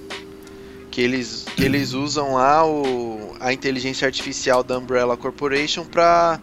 Que 0.93 1.01
eles, 1.01 1.47
que 1.57 1.65
eles 1.65 1.95
usam 1.95 2.35
lá 2.35 2.65
o, 2.65 3.35
a 3.41 3.53
inteligência 3.53 4.07
artificial 4.07 4.63
da 4.63 4.79
Umbrella 4.79 5.17
Corporation 5.17 5.85
pra 5.85 6.39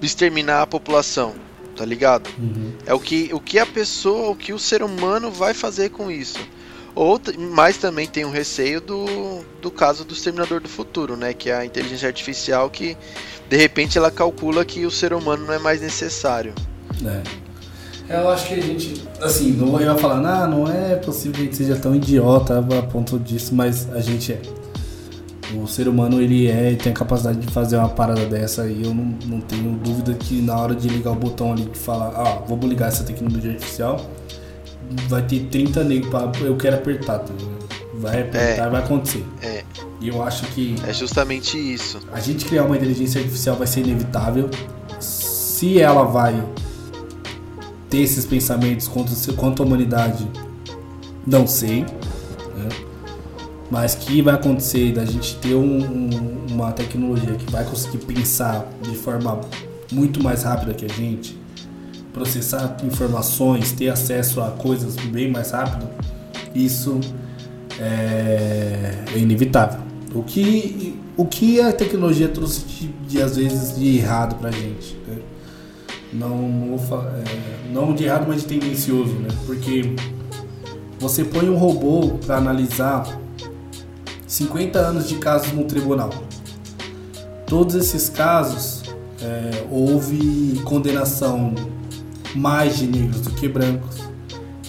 exterminar 0.00 0.62
a 0.62 0.66
população, 0.66 1.34
tá 1.76 1.84
ligado? 1.84 2.28
Uhum. 2.38 2.72
É 2.86 2.94
o 2.94 2.98
que, 2.98 3.28
o 3.32 3.38
que 3.38 3.58
a 3.58 3.66
pessoa, 3.66 4.30
o 4.30 4.34
que 4.34 4.52
o 4.52 4.58
ser 4.58 4.82
humano 4.82 5.30
vai 5.30 5.52
fazer 5.52 5.90
com 5.90 6.10
isso. 6.10 6.40
Ou, 6.94 7.20
mas 7.54 7.76
também 7.76 8.06
tem 8.06 8.24
um 8.24 8.30
receio 8.30 8.80
do, 8.80 9.44
do 9.60 9.70
caso 9.70 10.04
do 10.04 10.12
Exterminador 10.12 10.60
do 10.60 10.68
Futuro, 10.68 11.16
né? 11.16 11.32
Que 11.32 11.50
é 11.50 11.56
a 11.56 11.64
inteligência 11.64 12.08
artificial 12.08 12.68
que, 12.68 12.96
de 13.48 13.56
repente, 13.56 13.96
ela 13.96 14.10
calcula 14.10 14.64
que 14.64 14.84
o 14.84 14.90
ser 14.90 15.12
humano 15.12 15.46
não 15.46 15.54
é 15.54 15.58
mais 15.58 15.80
necessário. 15.80 16.54
É. 17.04 17.51
Eu 18.20 18.28
acho 18.28 18.46
que 18.48 18.54
a 18.54 18.60
gente, 18.60 19.02
assim, 19.20 19.52
não 19.52 19.80
ia 19.80 19.94
falar, 19.96 20.18
ah, 20.42 20.46
não 20.46 20.66
é 20.70 20.96
possível 20.96 21.32
que 21.32 21.40
a 21.40 21.44
gente 21.44 21.56
seja 21.56 21.76
tão 21.76 21.94
idiota 21.94 22.58
a 22.58 22.82
ponto 22.82 23.18
disso, 23.18 23.54
mas 23.54 23.88
a 23.92 24.00
gente 24.00 24.32
é. 24.32 24.40
O 25.54 25.66
ser 25.66 25.86
humano, 25.86 26.20
ele 26.20 26.46
é 26.48 26.74
tem 26.74 26.92
a 26.92 26.94
capacidade 26.94 27.38
de 27.38 27.46
fazer 27.52 27.76
uma 27.76 27.88
parada 27.88 28.24
dessa 28.24 28.66
e 28.66 28.82
eu 28.84 28.94
não, 28.94 29.14
não 29.26 29.40
tenho 29.40 29.72
dúvida 29.72 30.14
que 30.14 30.40
na 30.40 30.56
hora 30.58 30.74
de 30.74 30.88
ligar 30.88 31.10
o 31.10 31.14
botão 31.14 31.52
ali 31.52 31.64
de 31.64 31.78
falar, 31.78 32.08
ah, 32.16 32.42
vamos 32.48 32.64
ligar 32.66 32.88
essa 32.88 33.04
tecnologia 33.04 33.50
artificial, 33.50 34.00
vai 35.08 35.20
ter 35.22 35.40
30 35.50 35.84
negros 35.84 36.10
pra 36.10 36.30
eu 36.40 36.56
quero 36.56 36.76
apertar, 36.76 37.18
tá 37.18 37.32
ligado? 37.38 37.62
Vai 37.94 38.22
apertar, 38.22 38.66
É. 38.66 38.70
vai 38.70 38.82
acontecer. 38.82 39.24
É, 39.42 39.62
E 40.00 40.08
eu 40.08 40.22
acho 40.22 40.46
que 40.46 40.74
é 40.86 40.92
justamente 40.92 41.56
isso. 41.58 42.00
a 42.12 42.18
gente 42.20 42.46
criar 42.46 42.64
uma 42.64 42.76
inteligência 42.76 43.20
artificial 43.20 43.54
vai 43.56 43.66
ser 43.66 43.80
inevitável. 43.80 44.48
Se 44.98 45.78
ela 45.80 46.04
vai 46.04 46.42
ter 47.92 48.00
esses 48.00 48.24
pensamentos 48.24 48.88
quanto, 48.88 49.12
quanto 49.36 49.62
à 49.62 49.66
humanidade, 49.66 50.26
não 51.26 51.46
sei. 51.46 51.82
né? 51.82 52.68
Mas 53.70 53.94
que 53.94 54.22
vai 54.22 54.34
acontecer 54.34 54.92
da 54.92 55.04
gente 55.04 55.36
ter 55.36 55.54
um- 55.54 55.82
um- 55.82 56.46
uma 56.52 56.72
tecnologia 56.72 57.34
que 57.34 57.50
vai 57.52 57.64
conseguir 57.64 57.98
pensar 57.98 58.66
de 58.80 58.94
forma 58.96 59.40
muito 59.92 60.22
mais 60.22 60.42
rápida 60.42 60.72
que 60.72 60.86
a 60.86 60.88
gente, 60.88 61.38
processar 62.14 62.78
informações, 62.82 63.72
ter 63.72 63.90
acesso 63.90 64.40
a 64.40 64.50
coisas 64.52 64.96
bem 64.96 65.30
mais 65.30 65.50
rápido, 65.50 65.86
isso 66.54 66.98
é, 67.78 69.04
é 69.14 69.18
inevitável. 69.18 69.80
O 70.14 70.22
que, 70.22 70.98
o 71.16 71.24
que 71.26 71.60
a 71.60 71.72
tecnologia 71.72 72.28
trouxe 72.28 72.64
de, 72.66 72.88
de, 73.06 73.22
às 73.22 73.36
vezes 73.36 73.76
de 73.78 73.96
errado 73.98 74.36
pra 74.36 74.50
gente? 74.50 74.96
né? 75.06 75.16
Não, 76.12 76.76
é, 77.24 77.72
não 77.72 77.94
de 77.94 78.04
errado, 78.04 78.26
mas 78.28 78.42
de 78.42 78.48
tendencioso, 78.48 79.14
né? 79.14 79.28
Porque 79.46 79.94
você 80.98 81.24
põe 81.24 81.48
um 81.48 81.56
robô 81.56 82.18
para 82.24 82.36
analisar 82.36 83.18
50 84.26 84.78
anos 84.78 85.08
de 85.08 85.16
casos 85.16 85.52
no 85.52 85.64
tribunal. 85.64 86.10
Todos 87.46 87.74
esses 87.74 88.08
casos 88.08 88.82
é, 89.20 89.66
houve 89.70 90.60
condenação 90.64 91.54
mais 92.34 92.78
de 92.78 92.86
negros 92.86 93.20
do 93.20 93.30
que 93.30 93.48
brancos, 93.48 93.98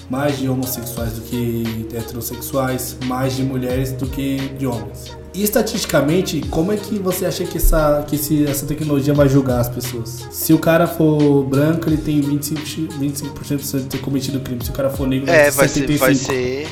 mais 0.09 0.37
de 0.37 0.49
homossexuais 0.49 1.13
do 1.13 1.21
que 1.21 1.87
heterossexuais, 1.93 2.97
mais 3.05 3.35
de 3.35 3.43
mulheres 3.43 3.91
do 3.93 4.05
que 4.07 4.37
de 4.57 4.67
homens. 4.67 5.22
E 5.33 5.41
estatisticamente, 5.41 6.41
como 6.51 6.71
é 6.71 6.77
que 6.77 6.99
você 6.99 7.25
acha 7.25 7.43
que 7.43 7.57
essa, 7.57 8.03
que 8.07 8.15
esse, 8.17 8.45
essa 8.45 8.65
tecnologia 8.67 9.13
vai 9.15 9.27
julgar 9.27 9.59
as 9.61 9.69
pessoas? 9.69 10.27
Se 10.29 10.53
o 10.53 10.59
cara 10.59 10.85
for 10.85 11.43
branco, 11.45 11.89
ele 11.89 11.97
tem 11.97 12.21
25%, 12.21 12.91
25 12.99 13.77
de 13.79 13.83
ter 13.85 13.97
cometido 13.99 14.39
crime. 14.41 14.63
Se 14.63 14.69
o 14.69 14.73
cara 14.73 14.91
for 14.91 15.07
negro, 15.07 15.29
É, 15.31 15.49
vai 15.49 15.67
ser, 15.67 15.97
vai 15.97 16.13
75%. 16.13 16.15
ser, 16.15 16.67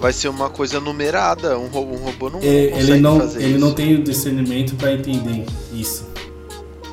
vai 0.00 0.12
ser 0.12 0.28
uma 0.28 0.50
coisa 0.50 0.80
numerada. 0.80 1.56
Um 1.56 1.68
robô, 1.68 1.94
um 1.94 1.98
robô 1.98 2.28
não, 2.30 2.40
É, 2.40 2.42
não 2.42 2.50
ele 2.50 2.72
consegue 2.72 3.00
não, 3.00 3.20
fazer 3.20 3.42
ele 3.42 3.50
isso. 3.52 3.58
não 3.60 3.72
tem 3.72 3.94
o 3.94 4.02
discernimento 4.02 4.74
para 4.74 4.92
entender 4.94 5.44
isso. 5.72 6.10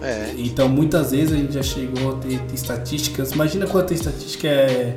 É, 0.01 0.32
Então 0.38 0.70
muitas 0.70 1.10
vezes 1.12 1.34
a 1.34 1.38
gente 1.38 1.53
já 1.53 1.64
chegou 1.64 2.12
a 2.12 2.16
ter 2.18 2.39
estatísticas. 2.53 3.32
Imagina 3.32 3.66
quanta 3.66 3.95
estatística 3.95 4.47
é, 4.47 4.95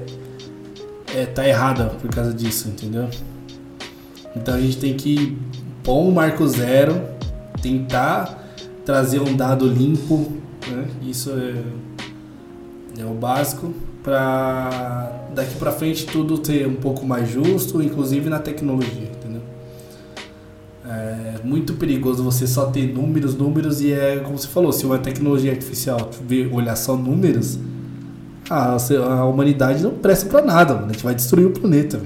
é 1.15 1.25
tá 1.27 1.49
errada 1.49 1.87
por 1.87 2.11
causa 2.11 2.35
disso, 2.35 2.69
entendeu? 2.69 3.09
Então 4.37 4.55
a 4.55 4.61
gente 4.61 4.77
tem 4.77 4.95
que 4.95 5.37
um 5.87 6.11
marco 6.11 6.47
zero, 6.47 7.01
tentar 7.61 8.43
trazer 8.85 9.20
um 9.20 9.35
dado 9.37 9.66
limpo 9.66 10.33
Né? 10.70 10.87
Isso 11.03 11.30
é, 11.30 13.01
é 13.01 13.05
o 13.05 13.14
básico 13.14 13.72
para 14.03 15.26
daqui 15.35 15.55
para 15.57 15.72
frente 15.72 16.07
tudo 16.07 16.39
ter 16.39 16.66
um 16.66 16.74
pouco 16.74 17.07
mais 17.07 17.30
justo, 17.30 17.83
inclusive 17.83 18.28
na 18.28 18.39
tecnologia, 18.39 19.11
entendeu? 19.16 19.43
É 20.85 21.37
muito 21.45 21.74
perigoso 21.74 22.22
você 22.22 22.47
só 22.47 22.66
ter 22.66 22.93
números, 22.93 23.35
números 23.35 23.80
e 23.80 23.93
é 23.93 24.16
como 24.16 24.37
você 24.37 24.49
falou, 24.49 24.72
se 24.72 24.85
uma 24.85 24.99
tecnologia 24.99 25.53
artificial 25.53 26.11
olhar 26.53 26.76
só 26.76 26.97
números, 26.97 27.59
a, 28.51 28.76
a 28.76 29.24
humanidade 29.24 29.83
não 29.83 29.93
presta 29.93 30.28
para 30.28 30.43
nada, 30.45 30.78
a 30.78 30.93
gente 30.93 31.03
vai 31.03 31.14
destruir 31.14 31.47
o 31.47 31.51
planeta. 31.51 32.01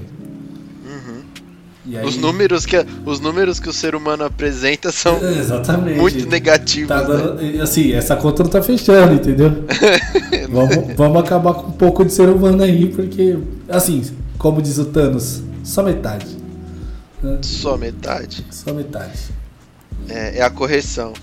Aí... 1.95 2.05
Os, 2.05 2.17
números 2.17 2.65
que, 2.65 2.75
os 3.05 3.19
números 3.19 3.59
que 3.59 3.69
o 3.69 3.73
ser 3.73 3.95
humano 3.95 4.25
apresenta 4.25 4.91
são 4.91 5.17
Exatamente. 5.23 5.99
muito 5.99 6.27
negativos. 6.27 6.89
Tá 6.89 7.01
dando, 7.01 7.35
né? 7.35 7.61
Assim, 7.61 7.93
essa 7.93 8.15
conta 8.15 8.43
não 8.43 8.49
tá 8.49 8.61
fechando, 8.61 9.13
entendeu? 9.13 9.65
vamos, 10.49 10.95
vamos 10.95 11.21
acabar 11.21 11.53
com 11.53 11.67
um 11.67 11.71
pouco 11.71 12.03
de 12.03 12.11
ser 12.11 12.27
humano 12.27 12.63
aí, 12.63 12.89
porque, 12.89 13.37
assim, 13.69 14.03
como 14.37 14.61
diz 14.61 14.77
o 14.77 14.85
Thanos, 14.85 15.41
só 15.63 15.83
metade. 15.83 16.27
Né? 17.21 17.39
Só 17.41 17.77
metade? 17.77 18.45
Só 18.51 18.73
metade. 18.73 19.19
É, 20.09 20.39
é 20.39 20.41
a 20.41 20.49
correção. 20.49 21.13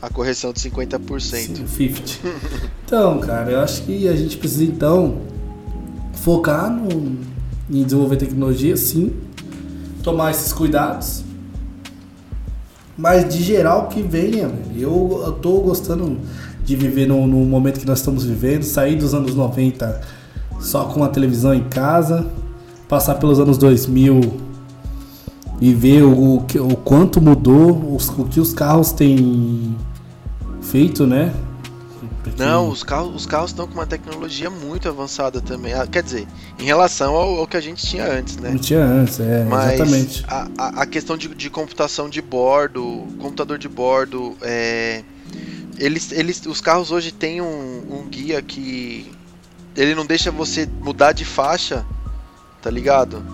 A 0.00 0.08
correção 0.08 0.52
de 0.52 0.60
50%. 0.60 1.20
Sim, 1.20 1.66
50. 1.66 2.02
então, 2.86 3.18
cara, 3.20 3.50
eu 3.50 3.60
acho 3.60 3.82
que 3.82 4.08
a 4.08 4.16
gente 4.16 4.36
precisa, 4.36 4.64
então, 4.64 5.20
focar 6.14 6.70
no, 6.70 7.18
em 7.70 7.84
desenvolver 7.84 8.16
tecnologia, 8.16 8.76
sim, 8.76 9.12
tomar 10.02 10.30
esses 10.30 10.52
cuidados. 10.52 11.24
Mas 12.96 13.32
de 13.32 13.42
geral 13.42 13.88
que 13.88 14.02
venha, 14.02 14.50
eu, 14.76 15.38
tô 15.40 15.60
gostando 15.60 16.18
de 16.64 16.76
viver 16.76 17.06
no, 17.06 17.26
no, 17.26 17.38
momento 17.46 17.80
que 17.80 17.86
nós 17.86 17.98
estamos 17.98 18.24
vivendo, 18.24 18.62
sair 18.62 18.96
dos 18.96 19.14
anos 19.14 19.34
90 19.34 20.00
só 20.60 20.84
com 20.84 21.02
a 21.02 21.08
televisão 21.08 21.54
em 21.54 21.64
casa, 21.64 22.26
passar 22.88 23.14
pelos 23.14 23.40
anos 23.40 23.56
2000 23.56 24.20
e 25.60 25.72
ver 25.72 26.02
o, 26.02 26.12
o, 26.12 26.36
o 26.36 26.76
quanto 26.76 27.20
mudou, 27.20 27.94
os, 27.94 28.08
o 28.10 28.24
que 28.24 28.38
os 28.38 28.52
carros 28.52 28.92
têm 28.92 29.74
feito, 30.60 31.06
né? 31.06 31.32
Porque... 32.22 32.42
Não, 32.42 32.68
os 32.68 32.82
carros, 32.82 33.14
os 33.14 33.26
carros 33.26 33.50
estão 33.50 33.66
com 33.66 33.74
uma 33.74 33.86
tecnologia 33.86 34.50
muito 34.50 34.88
avançada 34.88 35.40
também. 35.40 35.72
Ah, 35.72 35.86
quer 35.86 36.02
dizer, 36.02 36.26
em 36.58 36.64
relação 36.64 37.14
ao, 37.14 37.38
ao, 37.38 37.46
que 37.46 37.56
a 37.56 37.60
gente 37.60 37.86
tinha 37.86 38.04
antes, 38.04 38.36
né? 38.36 38.50
Não 38.50 38.58
tinha 38.58 38.84
antes, 38.84 39.20
é, 39.20 39.44
Mas 39.44 39.74
exatamente. 39.74 40.24
A, 40.28 40.48
a, 40.58 40.68
a 40.82 40.86
questão 40.86 41.16
de, 41.16 41.28
de, 41.28 41.48
computação 41.48 42.10
de 42.10 42.20
bordo, 42.20 43.06
computador 43.18 43.58
de 43.58 43.68
bordo, 43.68 44.36
é, 44.42 45.02
eles, 45.78 46.12
eles, 46.12 46.44
os 46.44 46.60
carros 46.60 46.90
hoje 46.90 47.10
têm 47.10 47.40
um, 47.40 47.82
um 47.90 48.08
guia 48.08 48.42
que 48.42 49.10
ele 49.74 49.94
não 49.94 50.04
deixa 50.04 50.30
você 50.30 50.68
mudar 50.80 51.12
de 51.12 51.24
faixa, 51.24 51.86
tá 52.60 52.70
ligado? 52.70 53.24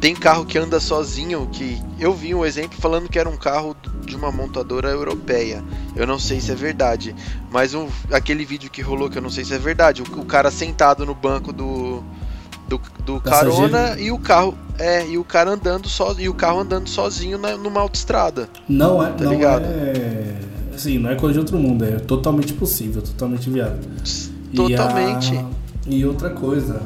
Tem 0.00 0.14
carro 0.14 0.44
que 0.44 0.58
anda 0.58 0.78
sozinho, 0.80 1.48
que 1.50 1.80
eu 1.98 2.12
vi 2.12 2.34
um 2.34 2.44
exemplo 2.44 2.78
falando 2.78 3.08
que 3.08 3.18
era 3.18 3.28
um 3.28 3.36
carro 3.36 3.74
de 4.04 4.14
uma 4.14 4.30
montadora 4.30 4.90
europeia. 4.90 5.64
Eu 5.96 6.06
não 6.06 6.18
sei 6.18 6.40
se 6.40 6.52
é 6.52 6.54
verdade, 6.54 7.14
mas 7.50 7.74
um, 7.74 7.88
aquele 8.12 8.44
vídeo 8.44 8.70
que 8.70 8.82
rolou 8.82 9.08
que 9.08 9.16
eu 9.16 9.22
não 9.22 9.30
sei 9.30 9.44
se 9.44 9.54
é 9.54 9.58
verdade, 9.58 10.02
o, 10.02 10.20
o 10.20 10.24
cara 10.24 10.50
sentado 10.50 11.06
no 11.06 11.14
banco 11.14 11.52
do 11.52 12.02
do, 12.68 12.80
do 13.04 13.20
carona 13.20 13.98
e 13.98 14.10
o 14.10 14.18
carro 14.18 14.56
é 14.78 15.06
e 15.06 15.18
o 15.18 15.24
cara 15.24 15.50
andando 15.50 15.86
só 15.86 16.14
e 16.18 16.28
o 16.28 16.34
carro 16.34 16.60
andando 16.60 16.88
sozinho 16.88 17.38
na, 17.38 17.56
numa 17.56 17.80
autoestrada. 17.80 18.48
Não 18.68 19.02
é, 19.02 19.10
tá 19.10 19.24
não 19.24 19.32
ligado? 19.32 19.64
é 19.64 20.34
assim, 20.74 20.98
não 20.98 21.10
é 21.10 21.14
coisa 21.14 21.34
de 21.34 21.38
outro 21.38 21.58
mundo, 21.58 21.84
é 21.84 21.98
totalmente 21.98 22.52
possível, 22.52 23.00
totalmente 23.00 23.48
viável. 23.48 23.80
Totalmente. 24.54 25.34
E, 25.34 25.38
a, 25.38 25.44
e 25.86 26.06
outra 26.06 26.30
coisa, 26.30 26.80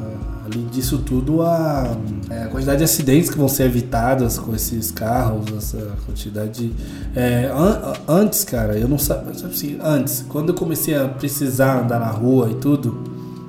Além 0.51 0.65
disso 0.65 0.97
tudo, 0.99 1.43
a, 1.43 1.95
é, 2.29 2.43
a, 2.43 2.47
quantidade 2.47 2.79
de 2.79 2.83
acidentes 2.83 3.29
que 3.29 3.37
vão 3.37 3.47
ser 3.47 3.63
evitadas 3.63 4.39
com 4.39 4.55
esses 4.55 4.89
carros, 4.89 5.45
essa 5.55 5.95
quantidade. 6.05 6.73
É, 7.15 7.51
an, 7.53 7.93
antes, 8.07 8.43
cara, 8.43 8.77
eu 8.77 8.87
não 8.87 8.97
sabia. 8.97 9.31
Assim, 9.31 9.77
antes, 9.81 10.25
quando 10.27 10.49
eu 10.49 10.55
comecei 10.55 10.95
a 10.95 11.07
precisar 11.07 11.83
andar 11.83 11.99
na 11.99 12.09
rua 12.09 12.49
e 12.49 12.55
tudo, 12.55 12.97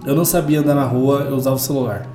eu 0.04 0.14
não 0.14 0.24
sabia 0.24 0.60
andar 0.60 0.74
na 0.74 0.84
rua, 0.84 1.26
eu 1.28 1.36
usava 1.36 1.56
o 1.56 1.58
celular. 1.58 2.06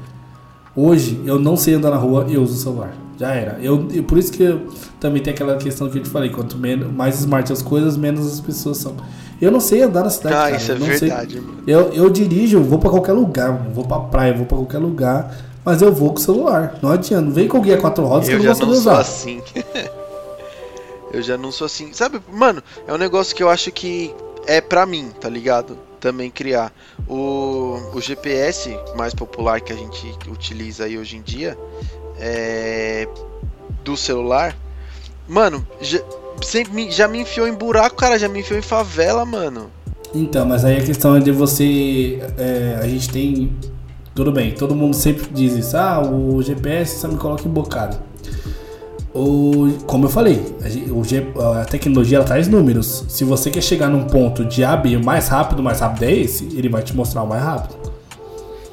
Hoje, 0.75 1.19
eu 1.25 1.39
não 1.39 1.57
sei 1.57 1.73
andar 1.73 1.89
na 1.89 1.97
rua, 1.97 2.27
eu 2.29 2.43
uso 2.43 2.53
o 2.53 2.57
celular. 2.57 2.93
Já 3.17 3.33
era. 3.33 3.57
Eu, 3.61 3.87
por 4.07 4.17
isso 4.17 4.31
que 4.31 4.43
eu, 4.43 4.67
também 4.99 5.23
tem 5.23 5.33
aquela 5.33 5.55
questão 5.55 5.89
que 5.89 5.97
eu 5.97 6.03
te 6.03 6.09
falei: 6.09 6.29
quanto 6.29 6.57
menos, 6.57 6.91
mais 6.93 7.19
smart 7.19 7.51
as 7.51 7.61
coisas, 7.61 7.97
menos 7.97 8.27
as 8.27 8.39
pessoas 8.39 8.77
são. 8.77 8.95
Eu 9.41 9.51
não 9.51 9.59
sei 9.59 9.81
andar 9.81 10.03
na 10.03 10.09
cidade. 10.09 10.35
Ah, 10.35 10.39
cara. 10.43 10.55
isso 10.55 10.71
é 10.71 10.75
verdade, 10.75 11.41
mano. 11.41 11.63
Eu, 11.67 11.93
eu 11.93 12.09
dirijo, 12.09 12.61
vou 12.61 12.79
para 12.79 12.89
qualquer 12.89 13.13
lugar, 13.13 13.51
vou 13.73 13.85
pra 13.85 13.99
praia, 13.99 14.33
vou 14.33 14.45
para 14.45 14.57
qualquer 14.57 14.77
lugar, 14.77 15.35
mas 15.63 15.81
eu 15.81 15.93
vou 15.93 16.09
com 16.09 16.19
o 16.19 16.21
celular. 16.21 16.77
Não 16.81 16.91
adianta. 16.91 17.29
Vem 17.31 17.47
com 17.47 17.57
o 17.57 17.61
guia 17.61 17.77
quatro 17.77 18.05
rodas 18.05 18.29
eu 18.29 18.39
que 18.39 18.45
eu 18.45 18.49
não 18.49 18.55
vou 18.55 18.65
saber 18.65 18.71
usar. 18.71 18.99
assim. 18.99 19.41
eu 21.11 21.21
já 21.21 21.37
não 21.37 21.51
sou 21.51 21.65
assim. 21.65 21.91
Sabe, 21.91 22.21
mano, 22.31 22.63
é 22.87 22.93
um 22.93 22.97
negócio 22.97 23.35
que 23.35 23.43
eu 23.43 23.49
acho 23.49 23.71
que 23.71 24.13
é 24.47 24.61
pra 24.61 24.85
mim, 24.85 25.11
tá 25.19 25.27
ligado? 25.27 25.77
Também 25.99 26.29
criar. 26.29 26.71
O, 27.07 27.79
o 27.93 28.01
GPS 28.01 28.77
mais 28.95 29.13
popular 29.13 29.59
que 29.59 29.73
a 29.73 29.75
gente 29.75 30.15
utiliza 30.29 30.85
aí 30.85 30.97
hoje 30.97 31.17
em 31.17 31.21
dia 31.21 31.57
é, 32.19 33.07
do 33.83 33.97
celular. 33.97 34.55
Mano, 35.27 35.65
já, 35.81 35.99
sempre, 36.41 36.91
já 36.91 37.07
me 37.07 37.19
enfiou 37.19 37.47
em 37.47 37.53
buraco, 37.53 37.95
cara, 37.95 38.17
já 38.17 38.27
me 38.27 38.39
enfiou 38.39 38.59
em 38.59 38.61
favela, 38.61 39.25
mano. 39.25 39.69
Então, 40.13 40.45
mas 40.45 40.63
aí 40.63 40.77
a 40.77 40.83
questão 40.83 41.15
é 41.15 41.19
de 41.19 41.31
você. 41.31 42.19
É, 42.37 42.79
a 42.81 42.87
gente 42.87 43.09
tem. 43.09 43.55
Tudo 44.13 44.31
bem, 44.31 44.53
todo 44.53 44.73
mundo 44.73 44.95
sempre 44.95 45.27
diz 45.33 45.53
isso. 45.53 45.75
Ah, 45.75 46.01
o 46.01 46.41
GPS 46.41 46.99
só 47.01 47.07
me 47.07 47.17
coloca 47.17 47.45
embocado. 47.45 47.97
O, 49.13 49.73
como 49.85 50.05
eu 50.05 50.09
falei, 50.09 50.41
a, 51.39 51.61
a 51.61 51.65
tecnologia 51.65 52.17
ela 52.17 52.25
traz 52.25 52.47
números. 52.47 53.05
Se 53.09 53.23
você 53.23 53.49
quer 53.49 53.61
chegar 53.61 53.89
num 53.89 54.05
ponto 54.05 54.45
de 54.45 54.63
A, 54.63 54.75
B, 54.75 54.95
o 54.95 55.03
mais 55.03 55.27
rápido, 55.27 55.59
o 55.59 55.63
mais 55.63 55.79
rápido 55.79 56.03
é 56.03 56.13
esse, 56.13 56.45
ele 56.57 56.69
vai 56.69 56.81
te 56.81 56.95
mostrar 56.95 57.23
o 57.23 57.27
mais 57.27 57.43
rápido. 57.43 57.75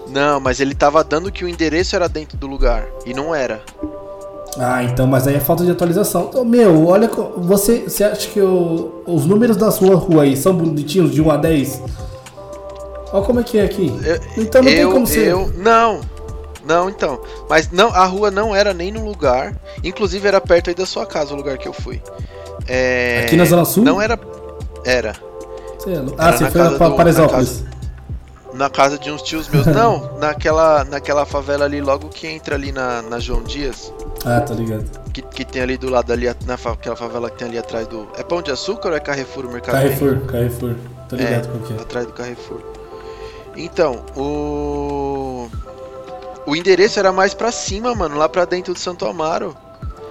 Não, 0.09 0.39
mas 0.39 0.61
ele 0.61 0.75
tava 0.75 1.03
dando 1.03 1.33
que 1.33 1.45
o 1.45 1.49
endereço 1.49 1.97
era 1.97 2.09
dentro 2.09 2.37
do 2.37 2.47
lugar. 2.47 2.87
E 3.07 3.15
não 3.15 3.35
era. 3.35 3.63
Ah, 4.59 4.83
então, 4.85 5.07
mas 5.07 5.27
aí 5.27 5.37
é 5.37 5.41
falta 5.41 5.65
de 5.65 5.71
atualização. 5.71 6.27
Então, 6.29 6.45
meu, 6.45 6.87
olha, 6.87 7.09
você, 7.39 7.81
você 7.81 8.05
acha 8.05 8.29
que 8.29 8.41
o, 8.41 9.03
os 9.07 9.25
números 9.25 9.57
da 9.57 9.71
sua 9.71 9.95
rua 9.97 10.25
aí 10.25 10.37
são 10.37 10.55
bonitinhos 10.55 11.13
de 11.13 11.23
1 11.23 11.31
a 11.31 11.37
10? 11.39 11.83
Olha 13.13 13.25
como 13.25 13.41
é 13.41 13.43
que 13.43 13.59
é 13.59 13.65
aqui. 13.65 13.93
Eu, 14.05 14.21
então 14.43 14.63
não 14.63 14.71
eu, 14.71 14.77
tem 14.77 14.93
como 14.93 15.07
ser. 15.07 15.29
Eu, 15.29 15.51
não, 15.57 16.01
não, 16.65 16.91
então. 16.91 17.21
Mas 17.49 17.71
não, 17.71 17.89
a 17.89 18.05
rua 18.05 18.31
não 18.31 18.55
era 18.55 18.75
nem 18.75 18.93
no 18.93 19.05
lugar. 19.05 19.57
Inclusive 19.83 20.27
era 20.29 20.41
perto 20.41 20.69
aí 20.69 20.75
da 20.75 20.87
sua 20.87 21.07
casa 21.07 21.33
o 21.33 21.37
lugar 21.37 21.57
que 21.57 21.67
eu 21.67 21.73
fui. 21.73 22.03
É, 22.69 23.23
aqui 23.25 23.37
na 23.37 23.45
Zona 23.47 23.65
Sul? 23.65 23.85
Não 23.85 24.01
era. 24.01 24.19
Era. 24.85 25.17
ah, 26.19 26.29
era 26.29 26.37
você 26.37 26.51
foi 26.51 26.79
para 26.79 26.91
Paraisópolis 26.91 27.65
na 28.55 28.69
casa 28.69 28.99
de 28.99 29.11
uns 29.11 29.23
tios 29.23 29.49
meus. 29.49 29.67
Não, 29.73 30.19
naquela, 30.19 30.85
naquela 30.85 31.25
favela 31.25 31.65
ali, 31.65 31.81
logo 31.81 32.09
que 32.09 32.27
entra 32.27 32.55
ali 32.55 32.73
na, 32.73 33.03
na 33.03 33.19
João 33.19 33.43
Dias. 33.43 33.93
Ah, 34.25 34.41
tá 34.41 34.55
ligado. 34.55 34.85
Que, 35.13 35.23
que 35.23 35.45
tem 35.45 35.63
ali 35.63 35.77
do 35.77 35.91
lado 35.91 36.13
ali, 36.13 36.27
naquela 36.47 36.97
favela 36.97 37.31
que 37.31 37.39
tem 37.39 37.49
ali 37.49 37.59
atrás 37.59 37.87
do. 37.87 38.09
É 38.17 38.23
Pão 38.23 38.41
de 38.41 38.51
Açúcar 38.51 38.91
ou 38.91 38.97
é 38.97 39.01
Carrefour 39.01 39.47
o 39.47 39.53
mercado? 39.53 39.75
Carrefour, 39.75 40.21
Carrefour. 40.27 40.75
Tá 41.09 41.17
ligado 41.17 41.47
é, 41.47 41.51
qual 41.51 41.59
que 41.61 41.73
é. 41.73 41.77
Atrás 41.77 42.07
do 42.07 42.13
Carrefour. 42.13 42.61
Então, 43.57 44.05
o. 44.17 45.49
O 46.47 46.57
endereço 46.57 46.99
era 46.99 47.13
mais 47.13 47.35
pra 47.35 47.53
cima, 47.53 47.95
mano, 47.95 48.17
lá 48.17 48.29
pra 48.29 48.45
dentro 48.45 48.73
do 48.73 48.79
Santo 48.79 49.07
Amaro. 49.07 49.57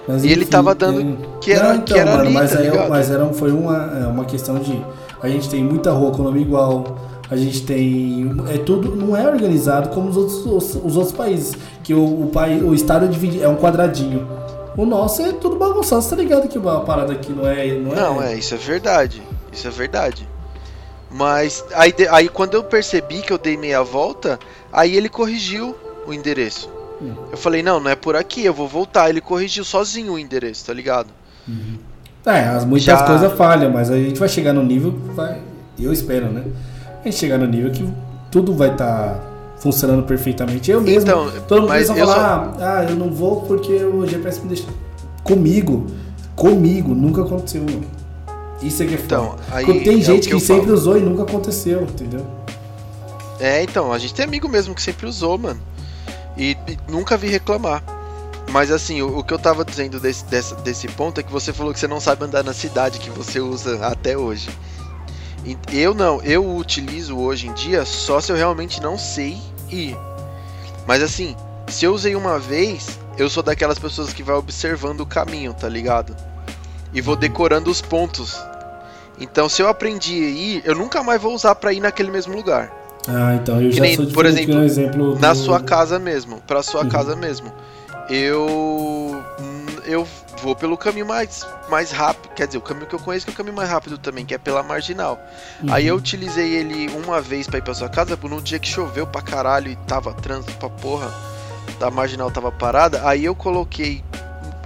Mas, 0.08 0.22
e 0.22 0.26
enfim, 0.26 0.36
ele 0.36 0.46
tava 0.46 0.74
dando 0.74 1.00
ele... 1.00 1.18
que 1.40 1.52
era, 1.52 1.68
Não, 1.68 1.74
então, 1.74 1.84
que 1.84 1.98
era 1.98 2.10
mano, 2.10 2.22
ali, 2.22 2.32
mas, 2.32 2.52
tá 2.52 2.58
aí, 2.58 2.88
mas 2.88 3.10
era, 3.10 3.26
foi 3.34 3.52
uma, 3.52 3.98
é, 3.98 4.06
uma 4.06 4.24
questão 4.24 4.58
de. 4.58 4.84
A 5.22 5.28
gente 5.28 5.48
tem 5.48 5.62
muita 5.62 5.92
rua 5.92 6.10
com 6.10 6.22
nome 6.22 6.40
igual 6.40 6.96
a 7.32 7.36
gente 7.36 7.62
tem. 7.62 8.30
É 8.52 8.58
tudo. 8.58 8.94
Não 8.94 9.16
é 9.16 9.26
organizado 9.26 9.88
como 9.88 10.08
os 10.08 10.16
outros, 10.16 10.46
os, 10.46 10.84
os 10.84 10.96
outros 10.96 11.16
países. 11.16 11.56
Que 11.82 11.94
o, 11.94 12.04
o, 12.04 12.30
país, 12.30 12.62
o 12.62 12.74
estado 12.74 13.06
é, 13.06 13.08
dividido, 13.08 13.42
é 13.42 13.48
um 13.48 13.56
quadradinho. 13.56 14.28
O 14.76 14.84
nosso 14.84 15.22
é 15.22 15.32
tudo 15.32 15.56
bagunçado, 15.56 16.00
você 16.00 16.10
tá 16.10 16.16
ligado 16.16 16.48
que 16.48 16.58
uma 16.58 16.80
parada 16.80 17.12
aqui 17.12 17.32
não 17.32 17.46
é. 17.46 17.74
Não, 17.74 17.92
é... 17.92 17.96
não 17.96 18.22
é, 18.22 18.34
isso 18.34 18.54
é 18.54 18.58
verdade. 18.58 19.22
Isso 19.52 19.66
é 19.66 19.70
verdade. 19.70 20.28
Mas 21.10 21.64
aí, 21.74 21.94
aí 22.10 22.28
quando 22.28 22.54
eu 22.54 22.64
percebi 22.64 23.20
que 23.20 23.32
eu 23.32 23.38
dei 23.38 23.56
meia 23.56 23.82
volta, 23.82 24.38
aí 24.72 24.96
ele 24.96 25.08
corrigiu 25.08 25.76
o 26.06 26.12
endereço. 26.12 26.70
Hum. 27.00 27.14
Eu 27.30 27.36
falei, 27.36 27.62
não, 27.62 27.80
não 27.80 27.90
é 27.90 27.96
por 27.96 28.16
aqui, 28.16 28.44
eu 28.44 28.54
vou 28.54 28.68
voltar. 28.68 29.10
Ele 29.10 29.20
corrigiu 29.20 29.64
sozinho 29.64 30.14
o 30.14 30.18
endereço, 30.18 30.66
tá 30.66 30.72
ligado? 30.72 31.08
Uhum. 31.46 31.78
É, 32.24 32.64
muitas 32.64 32.84
Já... 32.84 33.04
coisas 33.04 33.32
falham, 33.34 33.70
mas 33.70 33.90
a 33.90 33.96
gente 33.96 34.18
vai 34.18 34.28
chegar 34.28 34.52
no 34.52 34.62
nível 34.62 34.92
vai. 35.14 35.40
Eu 35.78 35.92
espero, 35.92 36.26
né? 36.26 36.44
A 37.02 37.10
gente 37.10 37.18
chegar 37.18 37.38
no 37.38 37.46
nível 37.46 37.70
que 37.70 37.88
tudo 38.30 38.54
vai 38.54 38.72
estar 38.72 39.14
tá 39.14 39.20
funcionando 39.58 40.02
perfeitamente. 40.04 40.70
Eu 40.70 40.80
mesmo, 40.80 41.08
então, 41.08 41.30
todo 41.46 41.60
mundo 41.62 41.68
vai 41.68 41.84
falar, 41.84 42.54
só... 42.54 42.64
ah, 42.64 42.86
eu 42.88 42.96
não 42.96 43.10
vou 43.10 43.42
porque 43.42 43.72
o 43.72 44.06
GPS 44.06 44.40
me 44.40 44.48
deixa. 44.48 44.64
Comigo, 45.22 45.86
comigo, 46.34 46.94
nunca 46.94 47.22
aconteceu. 47.22 47.64
Isso 48.62 48.82
é 48.82 48.86
que 48.86 48.94
é 48.94 48.98
então, 48.98 49.36
aí 49.50 49.64
tem 49.82 49.98
é 49.98 50.02
gente 50.02 50.28
que, 50.28 50.34
que 50.34 50.40
sempre 50.40 50.66
falo. 50.66 50.74
usou 50.74 50.96
e 50.96 51.00
nunca 51.00 51.22
aconteceu, 51.22 51.82
entendeu? 51.82 52.24
É, 53.40 53.62
então, 53.62 53.92
a 53.92 53.98
gente 53.98 54.14
tem 54.14 54.24
amigo 54.24 54.48
mesmo 54.48 54.74
que 54.74 54.80
sempre 54.80 55.06
usou, 55.06 55.36
mano. 55.36 55.60
E, 56.36 56.56
e 56.68 56.78
nunca 56.88 57.16
vi 57.16 57.28
reclamar. 57.28 57.82
Mas 58.50 58.70
assim, 58.70 59.02
o, 59.02 59.18
o, 59.18 59.24
que 59.24 59.32
eu 59.32 59.38
tava 59.38 59.64
dizendo 59.64 59.98
desse, 59.98 60.24
desse, 60.26 60.54
desse 60.56 60.88
ponto 60.88 61.18
é 61.18 61.22
que 61.22 61.32
você 61.32 61.52
falou 61.52 61.72
que 61.72 61.80
você 61.80 61.88
não 61.88 62.00
sabe 62.00 62.24
andar 62.24 62.44
na 62.44 62.52
cidade 62.52 62.98
que 62.98 63.10
você 63.10 63.40
usa 63.40 63.84
até 63.86 64.16
hoje. 64.16 64.48
Eu 65.72 65.92
não, 65.94 66.22
eu 66.22 66.56
utilizo 66.56 67.16
hoje 67.16 67.48
em 67.48 67.52
dia 67.52 67.84
só 67.84 68.20
se 68.20 68.30
eu 68.30 68.36
realmente 68.36 68.80
não 68.80 68.96
sei 68.96 69.38
ir. 69.70 69.96
Mas 70.86 71.02
assim, 71.02 71.36
se 71.68 71.84
eu 71.84 71.92
usei 71.92 72.14
uma 72.14 72.38
vez, 72.38 72.98
eu 73.18 73.28
sou 73.28 73.42
daquelas 73.42 73.78
pessoas 73.78 74.12
que 74.12 74.22
vai 74.22 74.36
observando 74.36 75.00
o 75.00 75.06
caminho, 75.06 75.52
tá 75.52 75.68
ligado? 75.68 76.14
E 76.92 77.00
vou 77.00 77.16
decorando 77.16 77.70
os 77.70 77.80
pontos. 77.80 78.38
Então, 79.18 79.48
se 79.48 79.62
eu 79.62 79.68
aprendi 79.68 80.14
a 80.14 80.28
ir, 80.28 80.62
eu 80.64 80.74
nunca 80.74 81.02
mais 81.02 81.20
vou 81.20 81.34
usar 81.34 81.54
para 81.54 81.72
ir 81.72 81.80
naquele 81.80 82.10
mesmo 82.10 82.34
lugar. 82.34 82.72
Ah, 83.08 83.34
então 83.34 83.60
eu 83.60 83.70
que 83.70 83.76
já 83.76 83.82
nem, 83.82 83.96
sou 83.96 84.06
por 84.06 84.26
exemplo, 84.26 84.56
um 84.56 84.62
exemplo 84.62 85.18
na 85.18 85.32
do... 85.32 85.38
sua 85.38 85.60
casa 85.60 85.98
mesmo, 85.98 86.40
para 86.46 86.62
sua 86.62 86.82
uhum. 86.82 86.88
casa 86.88 87.16
mesmo. 87.16 87.52
Eu 88.08 89.22
eu 89.86 90.06
vou 90.42 90.56
pelo 90.56 90.76
caminho 90.76 91.06
mais, 91.06 91.46
mais 91.70 91.92
rápido. 91.92 92.34
Quer 92.34 92.46
dizer, 92.46 92.58
o 92.58 92.60
caminho 92.62 92.86
que 92.86 92.94
eu 92.94 92.98
conheço 92.98 93.24
que 93.24 93.30
é 93.30 93.34
o 93.34 93.36
caminho 93.36 93.54
mais 93.54 93.70
rápido 93.70 93.96
também, 93.96 94.26
que 94.26 94.34
é 94.34 94.38
pela 94.38 94.62
marginal. 94.62 95.18
Uhum. 95.62 95.72
Aí 95.72 95.86
eu 95.86 95.94
utilizei 95.94 96.54
ele 96.54 96.88
uma 97.04 97.20
vez 97.20 97.46
para 97.46 97.58
ir 97.58 97.62
pra 97.62 97.72
sua 97.72 97.88
casa, 97.88 98.16
por 98.16 98.32
um 98.32 98.40
dia 98.40 98.58
que 98.58 98.68
choveu 98.68 99.06
pra 99.06 99.22
caralho 99.22 99.70
e 99.70 99.76
tava 99.76 100.12
trânsito 100.12 100.52
pra 100.54 100.68
porra, 100.68 101.14
a 101.80 101.90
marginal 101.90 102.30
tava 102.30 102.50
parada. 102.50 103.06
Aí 103.08 103.24
eu 103.24 103.34
coloquei 103.34 104.04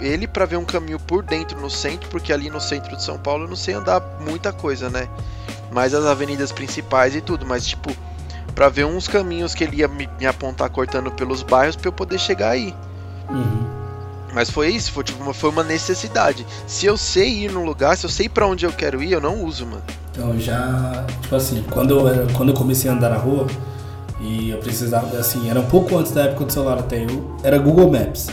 ele 0.01 0.27
para 0.27 0.45
ver 0.45 0.57
um 0.57 0.65
caminho 0.65 0.99
por 0.99 1.23
dentro 1.23 1.59
no 1.59 1.69
centro, 1.69 2.09
porque 2.09 2.33
ali 2.33 2.49
no 2.49 2.59
centro 2.59 2.95
de 2.95 3.03
São 3.03 3.17
Paulo 3.17 3.45
eu 3.45 3.49
não 3.49 3.55
sei 3.55 3.75
andar 3.75 4.01
muita 4.19 4.51
coisa, 4.51 4.89
né? 4.89 5.07
Mais 5.71 5.93
as 5.93 6.05
avenidas 6.05 6.51
principais 6.51 7.15
e 7.15 7.21
tudo, 7.21 7.45
mas 7.45 7.65
tipo, 7.65 7.95
para 8.55 8.69
ver 8.69 8.85
uns 8.85 9.07
caminhos 9.07 9.53
que 9.53 9.63
ele 9.63 9.77
ia 9.77 9.87
me, 9.87 10.09
me 10.19 10.25
apontar 10.25 10.69
cortando 10.69 11.11
pelos 11.11 11.43
bairros 11.43 11.75
para 11.75 11.87
eu 11.87 11.93
poder 11.93 12.19
chegar 12.19 12.49
aí. 12.49 12.73
Uhum. 13.29 13.76
Mas 14.33 14.49
foi 14.49 14.69
isso, 14.69 14.91
foi, 14.91 15.03
tipo, 15.03 15.23
uma, 15.23 15.33
foi 15.33 15.49
uma 15.49 15.63
necessidade. 15.63 16.45
Se 16.65 16.85
eu 16.85 16.97
sei 16.97 17.45
ir 17.45 17.51
num 17.51 17.63
lugar, 17.63 17.97
se 17.97 18.05
eu 18.05 18.09
sei 18.09 18.27
para 18.27 18.45
onde 18.45 18.65
eu 18.65 18.71
quero 18.71 19.01
ir, 19.01 19.11
eu 19.11 19.21
não 19.21 19.43
uso, 19.43 19.65
mano. 19.65 19.83
Então 20.11 20.39
já, 20.39 21.05
tipo 21.21 21.35
assim, 21.35 21.63
quando 21.69 21.99
eu, 21.99 22.27
quando 22.35 22.49
eu 22.49 22.55
comecei 22.55 22.89
a 22.89 22.93
andar 22.93 23.09
na 23.09 23.17
rua, 23.17 23.47
e 24.19 24.49
eu 24.49 24.57
precisava, 24.57 25.15
assim, 25.17 25.49
era 25.49 25.59
um 25.59 25.65
pouco 25.65 25.97
antes 25.97 26.11
da 26.11 26.23
época 26.23 26.45
do 26.45 26.51
celular 26.51 26.79
até, 26.79 27.03
eu, 27.03 27.37
era 27.43 27.57
Google 27.57 27.91
Maps. 27.91 28.27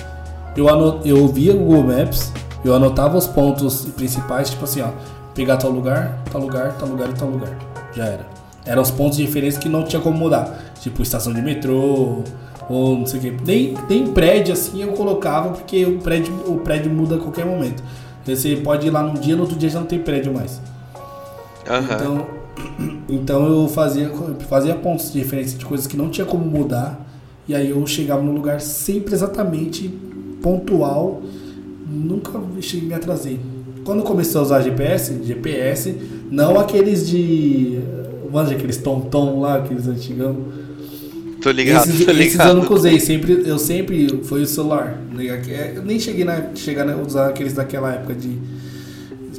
Eu, 0.57 0.69
anot, 0.69 1.07
eu 1.07 1.29
via 1.29 1.53
Google 1.53 1.85
Maps, 1.85 2.33
eu 2.65 2.75
anotava 2.75 3.19
os 3.19 3.27
pontos 3.27 3.85
principais, 3.97 4.51
tipo 4.51 4.65
assim, 4.65 4.81
ó, 4.81 4.89
pegar 5.35 5.59
tal 5.59 5.71
lugar, 5.71 6.23
tal 6.31 6.41
lugar, 6.41 6.73
tal 6.79 6.89
lugar 6.89 7.11
e 7.11 7.13
tal 7.13 7.29
lugar. 7.29 7.59
Já 7.95 8.05
era. 8.07 8.27
Eram 8.65 8.81
os 8.81 8.91
pontos 8.91 9.19
de 9.19 9.25
referência 9.25 9.61
que 9.61 9.69
não 9.69 9.85
tinha 9.85 10.01
como 10.01 10.17
mudar. 10.17 10.73
Tipo, 10.81 11.03
estação 11.03 11.33
de 11.33 11.43
metrô, 11.43 12.23
ou 12.69 12.99
não 12.99 13.07
sei 13.07 13.21
o 13.21 13.23
que. 13.23 13.45
Nem, 13.45 13.75
nem 13.89 14.07
prédio 14.07 14.53
assim 14.53 14.83
eu 14.83 14.93
colocava, 14.93 15.51
porque 15.51 15.85
o 15.85 15.99
prédio, 15.99 16.33
o 16.47 16.59
prédio 16.59 16.91
muda 16.91 17.17
a 17.17 17.19
qualquer 17.19 17.45
momento. 17.45 17.83
Você 18.25 18.57
pode 18.57 18.87
ir 18.87 18.91
lá 18.91 19.03
num 19.03 19.15
dia, 19.15 19.37
no 19.37 19.43
outro 19.43 19.57
dia 19.57 19.69
já 19.69 19.81
não 19.81 19.87
tem 19.87 19.99
prédio 19.99 20.33
mais. 20.33 20.61
Uhum. 21.69 21.95
Então, 21.95 22.27
então 23.09 23.47
eu 23.47 23.69
fazia, 23.69 24.11
fazia 24.49 24.75
pontos 24.75 25.13
de 25.13 25.19
referência 25.19 25.59
de 25.59 25.65
coisas 25.65 25.87
que 25.87 25.97
não 25.97 26.09
tinha 26.09 26.27
como 26.27 26.45
mudar. 26.45 27.01
E 27.47 27.55
aí 27.55 27.71
eu 27.71 27.87
chegava 27.87 28.23
no 28.23 28.33
lugar 28.33 28.61
sempre 28.61 29.15
exatamente 29.15 29.89
pontual. 30.43 31.21
Nunca 31.87 32.39
me 32.39 32.95
atrasei. 32.95 33.39
Quando 33.85 34.03
comecei 34.03 34.41
a 34.41 34.43
usar 34.43 34.63
GPS, 34.63 35.23
GPS, 35.23 35.95
não 36.31 36.59
aqueles 36.59 37.07
de. 37.07 37.79
Manja 38.33 38.55
aqueles 38.55 38.79
tom-tom 38.79 39.41
lá, 39.41 39.57
aqueles 39.57 39.87
antigão 39.87 40.37
Tô 41.45 41.51
ligado, 41.51 41.91
esses, 41.91 42.07
tô 42.07 42.11
ligado. 42.11 42.27
Esses 42.27 42.41
eu 42.41 42.55
nunca 42.55 42.73
usei, 42.73 42.99
sempre, 42.99 43.43
eu 43.45 43.59
sempre 43.59 44.21
foi 44.25 44.41
o 44.41 44.47
celular. 44.47 44.99
Eu 45.75 45.83
nem 45.83 46.01
cheguei 46.01 46.27
a 46.27 46.55
chegar 46.55 46.89
a 46.89 46.97
usar 46.97 47.29
aqueles 47.29 47.53
daquela 47.53 47.93
época 47.93 48.15
de 48.15 48.39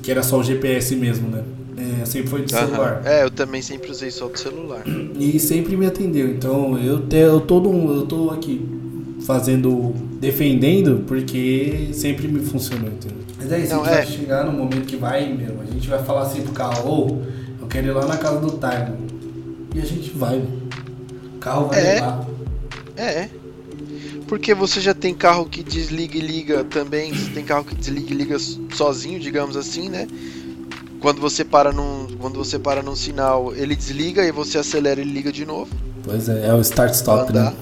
que 0.03 0.11
era 0.11 0.21
só 0.21 0.37
o 0.37 0.43
GPS 0.43 0.95
mesmo, 0.95 1.29
né? 1.29 1.43
É, 1.75 2.05
sempre 2.05 2.27
foi 2.27 2.43
de 2.43 2.53
uhum. 2.53 2.59
celular. 2.59 3.01
É, 3.03 3.23
eu 3.23 3.31
também 3.31 3.59
sempre 3.59 3.89
usei 3.89 4.11
só 4.11 4.27
do 4.27 4.37
celular. 4.37 4.83
E 5.17 5.39
sempre 5.39 5.75
me 5.75 5.87
atendeu. 5.87 6.29
Então 6.29 6.77
eu, 6.77 6.99
te, 6.99 7.15
eu, 7.15 7.41
todo 7.41 7.71
um, 7.71 7.91
eu 7.95 8.05
tô 8.05 8.29
aqui 8.29 8.63
fazendo, 9.25 9.95
defendendo, 10.21 11.03
porque 11.07 11.89
sempre 11.91 12.27
me 12.27 12.39
funcionou, 12.39 12.89
entendeu? 12.89 13.17
Mas 13.39 13.51
é 13.51 13.59
isso, 13.61 13.73
Não, 13.73 13.83
a 13.83 13.87
gente 13.87 13.93
é. 13.93 13.95
vai 13.95 14.05
chegar 14.05 14.45
no 14.45 14.51
momento 14.51 14.85
que 14.85 14.95
vai, 14.95 15.27
meu, 15.33 15.59
a 15.59 15.65
gente 15.73 15.89
vai 15.89 16.03
falar 16.03 16.21
assim 16.21 16.43
pro 16.43 16.53
carro, 16.53 16.87
ou 16.87 17.23
oh, 17.23 17.63
eu 17.63 17.67
quero 17.67 17.87
ir 17.87 17.91
lá 17.93 18.05
na 18.05 18.17
casa 18.17 18.39
do 18.39 18.51
Time. 18.51 18.95
E 19.73 19.79
a 19.79 19.85
gente 19.85 20.11
vai, 20.11 20.39
carro 21.45 21.67
vai 21.67 21.79
é, 21.79 21.93
levar. 21.93 22.27
É. 22.97 23.29
Porque 24.27 24.55
você 24.55 24.81
já 24.81 24.95
tem 24.95 25.13
carro 25.13 25.45
que 25.45 25.61
desliga 25.61 26.17
e 26.17 26.21
liga 26.21 26.63
também, 26.63 27.13
você 27.13 27.29
tem 27.29 27.45
carro 27.45 27.63
que 27.63 27.75
desliga 27.75 28.11
e 28.11 28.17
liga 28.17 28.37
sozinho, 28.73 29.19
digamos 29.19 29.55
assim, 29.55 29.87
né? 29.87 30.07
Quando 30.99 31.21
você 31.21 31.45
para 31.45 31.71
num, 31.71 32.07
quando 32.19 32.37
você 32.39 32.57
para 32.57 32.81
num 32.81 32.95
sinal, 32.95 33.55
ele 33.55 33.75
desliga 33.75 34.25
e 34.25 34.31
você 34.31 34.57
acelera 34.57 34.99
e 34.99 35.03
liga 35.03 35.31
de 35.31 35.45
novo. 35.45 35.69
Pois 36.03 36.27
é, 36.27 36.47
é 36.47 36.53
o 36.53 36.61
start 36.61 36.93
stop, 36.95 37.31
né? 37.31 37.53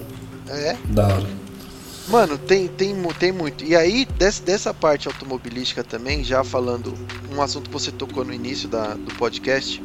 É. 0.48 0.78
Da 0.90 1.08
hora. 1.08 1.44
Mano, 2.08 2.38
tem, 2.38 2.70
tem, 2.70 2.96
tem 3.20 3.32
muito. 3.34 3.66
E 3.66 3.76
aí, 3.76 4.06
dessa, 4.18 4.42
dessa 4.44 4.74
parte 4.74 5.08
automobilística 5.08 5.84
também, 5.84 6.24
já 6.24 6.44
falando 6.44 6.94
um 7.34 7.42
assunto 7.42 7.70
que 7.70 7.74
você 7.74 7.92
tocou 7.92 8.24
no 8.24 8.34
início 8.34 8.70
da, 8.70 8.94
do 8.94 9.14
podcast, 9.16 9.82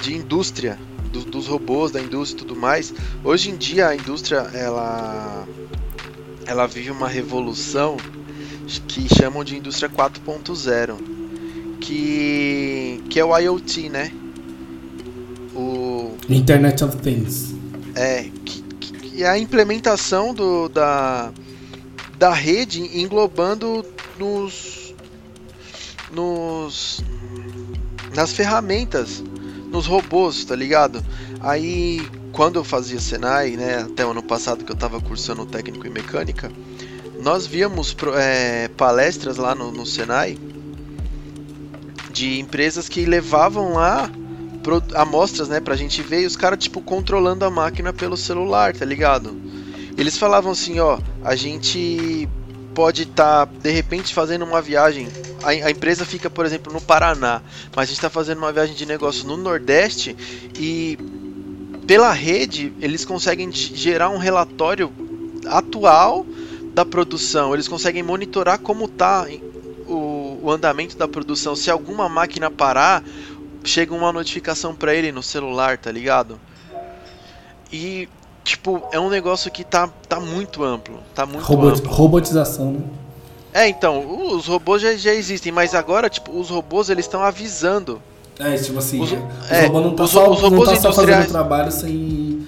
de 0.00 0.14
indústria 0.14 0.78
do, 1.12 1.24
dos 1.24 1.46
robôs, 1.46 1.92
da 1.92 2.00
indústria 2.00 2.42
e 2.42 2.46
tudo 2.46 2.58
mais. 2.58 2.92
Hoje 3.22 3.50
em 3.50 3.56
dia 3.56 3.88
a 3.88 3.94
indústria 3.94 4.38
ela 4.54 5.46
ela 6.46 6.66
vive 6.66 6.90
uma 6.90 7.08
revolução 7.08 7.96
que 8.88 9.06
chamam 9.14 9.44
de 9.44 9.56
indústria 9.56 9.88
4.0, 9.88 10.96
que 11.80 13.02
que 13.08 13.20
é 13.20 13.24
o 13.24 13.36
IoT, 13.36 13.88
né? 13.90 14.10
O 15.54 16.16
Internet 16.28 16.82
of 16.82 16.96
Things. 16.96 17.54
É, 17.94 18.30
que, 18.44 18.62
que 18.62 19.22
é 19.22 19.28
a 19.28 19.38
implementação 19.38 20.32
do, 20.32 20.68
da 20.68 21.30
da 22.18 22.32
rede 22.32 22.80
englobando 22.98 23.84
nos 24.18 24.94
nos 26.12 27.02
nas 28.14 28.32
ferramentas 28.32 29.22
nos 29.72 29.86
robôs, 29.86 30.44
tá 30.44 30.54
ligado? 30.54 31.02
Aí, 31.40 32.06
quando 32.30 32.56
eu 32.56 32.64
fazia 32.64 33.00
Senai, 33.00 33.56
né, 33.56 33.78
até 33.78 34.06
o 34.06 34.10
ano 34.10 34.22
passado 34.22 34.64
que 34.64 34.70
eu 34.70 34.76
tava 34.76 35.00
cursando 35.00 35.46
técnico 35.46 35.86
em 35.86 35.90
mecânica, 35.90 36.52
nós 37.20 37.46
víamos 37.46 37.96
é, 38.16 38.68
palestras 38.68 39.38
lá 39.38 39.54
no, 39.54 39.72
no 39.72 39.86
Senai 39.86 40.38
de 42.12 42.38
empresas 42.38 42.88
que 42.88 43.04
levavam 43.06 43.72
lá 43.72 44.10
amostras, 44.94 45.48
né, 45.48 45.58
pra 45.58 45.74
gente 45.74 46.02
ver 46.02 46.22
e 46.22 46.26
os 46.26 46.36
caras, 46.36 46.58
tipo, 46.58 46.80
controlando 46.80 47.44
a 47.44 47.50
máquina 47.50 47.92
pelo 47.92 48.16
celular, 48.16 48.76
tá 48.76 48.84
ligado? 48.84 49.34
Eles 49.96 50.16
falavam 50.16 50.52
assim, 50.52 50.78
ó, 50.78 50.98
a 51.24 51.34
gente 51.34 52.28
pode 52.74 53.02
estar 53.02 53.46
tá, 53.46 53.52
de 53.60 53.70
repente 53.70 54.14
fazendo 54.14 54.44
uma 54.44 54.60
viagem. 54.60 55.08
A, 55.42 55.48
a, 55.48 55.70
empresa 55.70 56.04
fica, 56.04 56.30
por 56.30 56.46
exemplo, 56.46 56.72
no 56.72 56.80
Paraná, 56.80 57.42
mas 57.74 57.84
a 57.84 57.86
gente 57.86 57.96
está 57.96 58.10
fazendo 58.10 58.38
uma 58.38 58.52
viagem 58.52 58.74
de 58.74 58.86
negócio 58.86 59.26
no 59.26 59.36
Nordeste 59.36 60.16
e 60.58 60.98
pela 61.86 62.12
rede 62.12 62.72
eles 62.80 63.04
conseguem 63.04 63.50
gerar 63.52 64.08
um 64.08 64.18
relatório 64.18 64.92
atual 65.46 66.26
da 66.72 66.84
produção. 66.84 67.54
Eles 67.54 67.68
conseguem 67.68 68.02
monitorar 68.02 68.58
como 68.58 68.86
está 68.86 69.26
o, 69.86 70.38
o 70.42 70.50
andamento 70.50 70.96
da 70.96 71.06
produção. 71.06 71.54
Se 71.54 71.70
alguma 71.70 72.08
máquina 72.08 72.50
parar, 72.50 73.04
chega 73.64 73.94
uma 73.94 74.12
notificação 74.12 74.74
para 74.74 74.94
ele 74.94 75.12
no 75.12 75.22
celular, 75.22 75.78
tá 75.78 75.90
ligado? 75.90 76.40
E 77.72 78.08
tipo, 78.44 78.82
é 78.92 78.98
um 78.98 79.08
negócio 79.08 79.50
que 79.50 79.64
tá, 79.64 79.88
tá 80.08 80.20
muito 80.20 80.64
amplo. 80.64 80.98
Tá 81.14 81.26
muito 81.26 81.44
Robot, 81.44 81.78
amplo. 81.80 81.92
Robotização, 81.92 82.72
né? 82.72 82.80
É, 83.54 83.68
então, 83.68 84.34
os 84.34 84.46
robôs 84.46 84.80
já, 84.80 84.94
já 84.94 85.12
existem, 85.12 85.52
mas 85.52 85.74
agora, 85.74 86.08
tipo, 86.08 86.38
os 86.38 86.48
robôs 86.48 86.88
eles 86.88 87.04
estão 87.04 87.22
avisando. 87.22 88.00
É, 88.40 88.54
tipo 88.56 88.78
assim, 88.78 89.00
os, 89.00 89.12
é, 89.50 89.66
robôs 89.66 89.84
não 89.84 89.94
tá 89.94 90.04
os, 90.04 90.10
só, 90.10 90.30
os 90.30 90.40
robôs 90.40 90.68
não 90.68 90.74
tá 90.74 90.80
só 90.80 90.92
fazendo 90.92 91.28
trabalho 91.28 91.70
sem. 91.70 92.46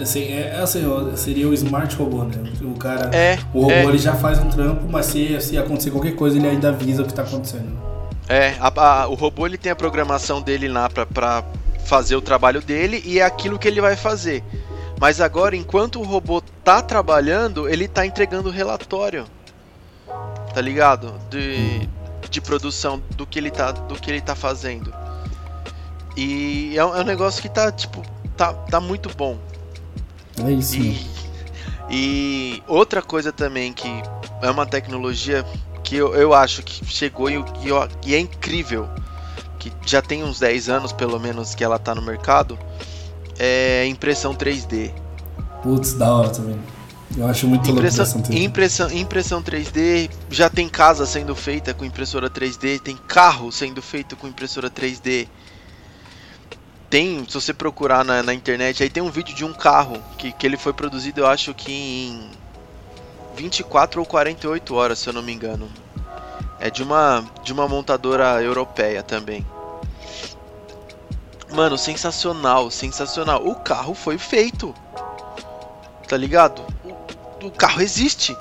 Assim, 0.00 0.22
é, 0.22 0.54
é, 0.54 0.60
assim, 0.62 0.80
seria 1.16 1.48
o 1.48 1.54
smart 1.54 1.94
robô, 1.96 2.22
né? 2.22 2.36
O 2.62 2.78
cara. 2.78 3.10
É, 3.14 3.36
o 3.52 3.62
robô 3.62 3.72
é. 3.72 3.84
ele 3.84 3.98
já 3.98 4.14
faz 4.14 4.38
um 4.38 4.48
trampo, 4.48 4.84
mas 4.88 5.06
se, 5.06 5.40
se 5.40 5.58
acontecer 5.58 5.90
qualquer 5.90 6.14
coisa, 6.14 6.36
ele 6.36 6.46
ainda 6.46 6.68
avisa 6.68 7.02
o 7.02 7.04
que 7.06 7.12
tá 7.12 7.22
acontecendo. 7.22 7.76
É, 8.28 8.54
a, 8.60 9.02
a, 9.02 9.08
o 9.08 9.14
robô 9.14 9.44
ele 9.44 9.58
tem 9.58 9.72
a 9.72 9.76
programação 9.76 10.40
dele 10.40 10.68
lá 10.68 10.88
pra, 10.88 11.04
pra 11.04 11.44
fazer 11.84 12.16
o 12.16 12.22
trabalho 12.22 12.62
dele 12.62 13.02
e 13.04 13.18
é 13.18 13.24
aquilo 13.24 13.58
que 13.58 13.66
ele 13.66 13.80
vai 13.80 13.96
fazer. 13.96 14.42
Mas 15.00 15.20
agora, 15.20 15.56
enquanto 15.56 16.00
o 16.00 16.04
robô 16.04 16.40
tá 16.62 16.80
trabalhando, 16.80 17.68
ele 17.68 17.88
tá 17.88 18.06
entregando 18.06 18.50
relatório. 18.50 19.26
Tá 20.54 20.60
ligado? 20.60 21.18
De 21.28 21.88
de 22.34 22.40
produção 22.40 23.00
do 23.10 23.24
que 23.24 23.38
ele 23.38 23.50
tá, 23.50 23.70
do 23.70 23.94
que 23.94 24.10
ele 24.10 24.20
tá 24.20 24.34
fazendo. 24.34 24.92
E 26.16 26.76
é 26.76 26.84
um, 26.84 26.96
é 26.96 27.00
um 27.00 27.04
negócio 27.04 27.40
que 27.40 27.48
tá, 27.48 27.70
tipo, 27.70 28.02
tá, 28.36 28.52
tá 28.52 28.80
muito 28.80 29.08
bom. 29.16 29.38
É 30.44 30.50
isso. 30.50 30.76
E, 30.76 31.06
e 31.90 32.62
outra 32.66 33.00
coisa 33.00 33.32
também 33.32 33.72
que 33.72 33.88
é 34.42 34.50
uma 34.50 34.66
tecnologia 34.66 35.44
que 35.84 35.96
eu, 35.96 36.14
eu 36.14 36.34
acho 36.34 36.62
que 36.62 36.84
chegou 36.86 37.30
e, 37.30 37.36
e, 38.04 38.14
é 38.14 38.18
incrível, 38.18 38.88
que 39.58 39.72
já 39.86 40.02
tem 40.02 40.24
uns 40.24 40.40
10 40.40 40.68
anos 40.68 40.92
pelo 40.92 41.20
menos 41.20 41.54
que 41.54 41.62
ela 41.62 41.78
tá 41.78 41.94
no 41.94 42.02
mercado, 42.02 42.58
é 43.38 43.86
impressão 43.86 44.34
3D. 44.34 44.92
Putz, 45.62 45.94
da 45.94 46.14
hora 46.14 46.30
também. 46.30 46.58
Eu 47.16 47.28
acho 47.28 47.46
muito 47.46 47.70
impressão, 47.70 48.04
impressão 48.04 48.22
3D. 48.22 48.42
Impressão, 48.42 48.90
impressão 48.90 49.42
3D, 49.42 50.10
já 50.28 50.50
tem 50.50 50.68
casa 50.68 51.06
sendo 51.06 51.34
feita 51.34 51.72
com 51.72 51.84
impressora 51.84 52.28
3D, 52.28 52.80
tem 52.80 52.96
carro 52.96 53.52
sendo 53.52 53.80
feito 53.80 54.16
com 54.16 54.26
impressora 54.26 54.68
3D. 54.68 55.28
Tem, 56.90 57.24
se 57.28 57.34
você 57.34 57.52
procurar 57.52 58.04
na, 58.04 58.22
na 58.22 58.34
internet, 58.34 58.82
aí 58.82 58.90
tem 58.90 59.02
um 59.02 59.10
vídeo 59.10 59.34
de 59.34 59.44
um 59.44 59.52
carro 59.52 60.02
que, 60.18 60.32
que 60.32 60.46
ele 60.46 60.56
foi 60.56 60.72
produzido, 60.72 61.20
eu 61.20 61.26
acho 61.26 61.54
que 61.54 61.72
em 61.72 62.30
24 63.36 64.00
ou 64.00 64.06
48 64.06 64.74
horas, 64.74 64.98
se 64.98 65.08
eu 65.08 65.12
não 65.12 65.22
me 65.22 65.32
engano. 65.32 65.68
É 66.58 66.70
de 66.70 66.82
uma 66.82 67.24
de 67.42 67.52
uma 67.52 67.68
montadora 67.68 68.42
europeia 68.42 69.02
também. 69.02 69.44
Mano, 71.54 71.78
sensacional, 71.78 72.70
sensacional. 72.70 73.46
O 73.46 73.54
carro 73.54 73.94
foi 73.94 74.18
feito. 74.18 74.74
Tá 76.08 76.16
ligado? 76.16 76.62
O, 76.84 77.46
o 77.46 77.50
carro 77.50 77.80
existe. 77.80 78.36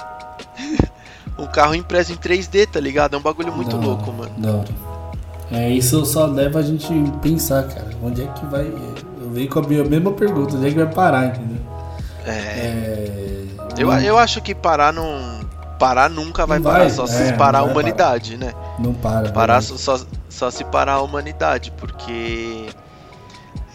um 1.37 1.45
carro 1.45 1.75
impresso 1.75 2.11
em 2.11 2.15
3D, 2.15 2.67
tá 2.67 2.79
ligado? 2.79 3.15
É 3.15 3.17
um 3.17 3.21
bagulho 3.21 3.53
muito 3.53 3.77
Da 3.77 3.85
louco, 3.85 4.09
hora, 4.09 4.17
mano. 4.17 4.33
Da 4.37 4.51
hora. 4.51 4.69
É, 5.51 5.69
isso 5.69 6.03
só 6.05 6.25
leva 6.25 6.59
a 6.59 6.63
gente 6.63 6.87
pensar, 7.21 7.63
cara. 7.67 7.89
Onde 8.01 8.23
é 8.23 8.27
que 8.27 8.45
vai. 8.47 8.65
Eu 9.21 9.29
venho 9.29 9.49
com 9.49 9.59
a 9.59 9.67
mesma 9.67 10.11
pergunta, 10.11 10.55
onde 10.55 10.67
é 10.67 10.69
que 10.71 10.75
vai 10.77 10.91
parar, 10.91 11.27
entendeu? 11.27 11.61
É. 12.25 12.31
É. 12.31 13.43
Eu, 13.77 13.91
eu 13.91 14.17
acho 14.17 14.41
que 14.41 14.55
parar 14.55 14.91
não. 14.91 15.43
Parar 15.77 16.09
nunca 16.09 16.45
vai 16.45 16.59
parar, 16.59 16.79
vai, 16.79 16.89
só 16.89 17.03
é, 17.03 17.07
se 17.07 17.33
parar 17.33 17.59
a 17.59 17.63
humanidade, 17.63 18.37
né? 18.37 18.53
Não 18.79 18.93
para. 18.93 19.31
Parar 19.31 19.61
só, 19.61 19.77
só, 19.77 20.05
só 20.29 20.49
se 20.49 20.63
parar 20.63 20.93
a 20.93 21.01
humanidade, 21.01 21.73
porque 21.77 22.67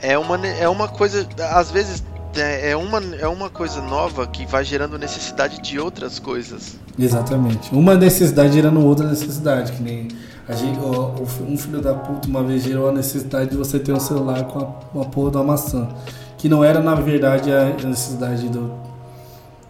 é 0.03 0.17
uma, 0.19 0.47
é 0.47 0.69
uma 0.69 0.89
coisa, 0.89 1.27
às 1.53 1.71
vezes 1.71 2.03
é 2.37 2.71
é 2.71 2.77
uma, 2.77 3.03
é 3.19 3.27
uma 3.27 3.49
coisa 3.51 3.81
nova 3.81 4.27
que 4.27 4.47
vai 4.47 4.63
gerando 4.65 4.99
necessidade 4.99 5.61
de 5.61 5.79
outras 5.81 6.19
coisas. 6.19 6.77
Exatamente. 6.99 7.75
Uma 7.75 7.95
necessidade 7.95 8.53
gerando 8.53 8.81
outra 8.85 9.09
necessidade, 9.09 9.73
que 9.73 9.83
nem 9.83 10.09
a 10.47 10.55
gente, 10.55 10.79
fi- 11.27 11.43
um 11.43 11.57
filho 11.57 11.81
da 11.81 11.95
puta 11.95 12.29
uma 12.29 12.43
vez 12.43 12.63
gerou 12.63 12.89
a 12.89 12.93
necessidade 12.93 13.51
de 13.51 13.57
você 13.57 13.79
ter 13.79 13.93
um 13.93 14.01
celular 14.01 14.45
com 14.45 14.59
a, 14.61 14.69
uma 14.95 15.05
porra 15.07 15.31
uma 15.31 15.45
maçã, 15.45 15.89
que 16.37 16.49
não 16.49 16.63
era 16.63 16.81
na 16.81 16.95
verdade 16.95 17.51
a 17.53 17.65
necessidade 17.87 18.49
do 18.49 18.71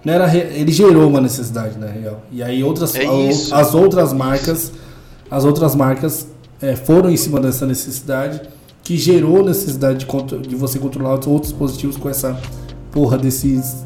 não 0.05 0.13
era 0.15 0.33
ele 0.37 0.71
gerou 0.73 1.09
uma 1.09 1.21
necessidade 1.21 1.79
na 1.79 1.87
real. 1.87 2.21
E 2.31 2.43
aí 2.43 2.63
outras 2.63 2.95
É 2.95 3.05
as 3.53 3.75
outras 3.75 4.13
marcas 4.13 4.73
as 5.31 5.45
outras 5.45 5.75
marcas 5.75 6.27
é, 6.61 6.77
foram 6.77 7.09
em 7.11 7.17
cima 7.17 7.41
dessa 7.41 7.67
necessidade 7.67 8.41
que 8.89 8.97
gerou 8.97 9.45
necessidade 9.45 10.07
de, 10.07 10.49
de 10.49 10.57
você 10.57 10.79
controlar 10.79 11.19
os 11.19 11.27
outros 11.27 11.53
dispositivos 11.53 11.99
com 11.99 12.09
essa 12.09 12.41
porra 12.91 13.19
desses 13.19 13.85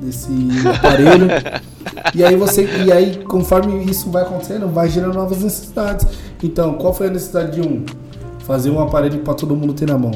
desse 0.00 0.32
aparelho. 0.74 1.28
E 2.14 2.24
aí 2.24 2.36
você. 2.36 2.64
E 2.84 2.92
aí, 2.92 3.24
conforme 3.24 3.84
isso 3.84 4.10
vai 4.10 4.22
acontecendo, 4.22 4.68
vai 4.68 4.88
gerando 4.88 5.14
novas 5.14 5.42
necessidades. 5.42 6.06
Então, 6.42 6.74
qual 6.74 6.92
foi 6.92 7.06
a 7.06 7.10
necessidade 7.10 7.52
de 7.52 7.66
um? 7.66 7.84
Fazer 8.40 8.70
um 8.70 8.80
aparelho 8.80 9.20
para 9.20 9.34
todo 9.34 9.54
mundo 9.54 9.72
ter 9.72 9.86
na 9.86 9.96
mão. 9.96 10.12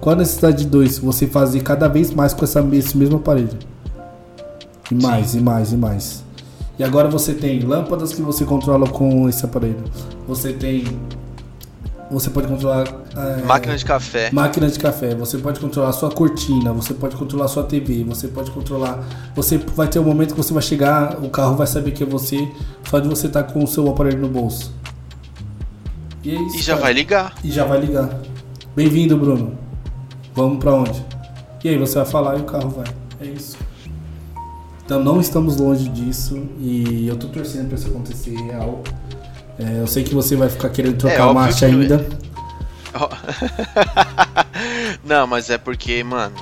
Qual 0.00 0.14
a 0.14 0.18
necessidade 0.18 0.64
de 0.64 0.66
dois? 0.66 0.98
Você 0.98 1.26
fazer 1.26 1.62
cada 1.62 1.88
vez 1.88 2.12
mais 2.12 2.34
com 2.34 2.44
essa, 2.44 2.60
esse 2.72 2.96
mesmo 2.96 3.16
aparelho. 3.16 3.58
E 4.90 4.94
mais, 4.94 5.34
e 5.34 5.40
mais, 5.40 5.72
e 5.72 5.76
mais. 5.76 6.24
E 6.78 6.84
agora 6.84 7.08
você 7.08 7.34
tem 7.34 7.60
lâmpadas 7.60 8.12
que 8.12 8.22
você 8.22 8.44
controla 8.44 8.88
com 8.88 9.28
esse 9.28 9.44
aparelho. 9.44 9.82
Você 10.28 10.52
tem. 10.52 10.84
Você 12.10 12.28
pode 12.30 12.48
controlar. 12.48 12.88
é, 13.16 13.42
Máquina 13.44 13.76
de 13.76 13.84
café. 13.84 14.30
Máquina 14.32 14.68
de 14.68 14.78
café, 14.78 15.14
você 15.14 15.38
pode 15.38 15.60
controlar 15.60 15.90
a 15.90 15.92
sua 15.92 16.10
cortina, 16.10 16.72
você 16.72 16.92
pode 16.92 17.14
controlar 17.16 17.44
a 17.44 17.48
sua 17.48 17.62
TV, 17.62 18.02
você 18.02 18.26
pode 18.26 18.50
controlar. 18.50 18.98
Você 19.36 19.58
vai 19.58 19.86
ter 19.88 20.00
um 20.00 20.04
momento 20.04 20.34
que 20.34 20.42
você 20.42 20.52
vai 20.52 20.62
chegar, 20.62 21.22
o 21.22 21.30
carro 21.30 21.54
vai 21.56 21.66
saber 21.68 21.92
que 21.92 22.02
é 22.02 22.06
você, 22.06 22.48
só 22.88 22.98
de 22.98 23.08
você 23.08 23.28
estar 23.28 23.44
com 23.44 23.62
o 23.62 23.66
seu 23.66 23.88
aparelho 23.88 24.18
no 24.18 24.28
bolso. 24.28 24.74
E, 26.24 26.30
é 26.34 26.42
isso, 26.42 26.56
E 26.56 26.62
já 26.62 26.72
cara. 26.74 26.84
vai 26.84 26.92
ligar. 26.92 27.34
E 27.44 27.50
já 27.50 27.64
vai 27.64 27.80
ligar. 27.80 28.10
Bem-vindo, 28.74 29.16
Bruno. 29.16 29.56
Vamos 30.34 30.58
pra 30.58 30.72
onde? 30.74 31.04
E 31.62 31.68
aí 31.68 31.78
você 31.78 31.94
vai 31.96 32.06
falar 32.06 32.38
e 32.38 32.40
o 32.40 32.44
carro 32.44 32.70
vai. 32.70 32.86
É 33.20 33.26
isso. 33.26 33.56
Então 34.84 35.02
não 35.02 35.20
estamos 35.20 35.56
longe 35.58 35.88
disso 35.88 36.48
e 36.58 37.06
eu 37.06 37.16
tô 37.16 37.28
torcendo 37.28 37.68
pra 37.68 37.76
isso 37.78 37.86
acontecer 37.86 38.34
real. 38.34 38.82
É, 38.84 39.09
eu 39.80 39.86
sei 39.86 40.02
que 40.04 40.14
você 40.14 40.36
vai 40.36 40.48
ficar 40.48 40.68
querendo 40.70 40.96
trocar 40.96 41.14
É, 41.16 41.18
a 41.20 41.26
óbvio 41.26 41.42
marcha 41.42 41.66
que- 41.68 41.72
ainda. 41.74 42.06
Ó. 42.94 43.08
Não, 45.04 45.26
mas 45.26 45.50
é 45.50 45.58
porque, 45.58 46.02
mano, 46.04 46.34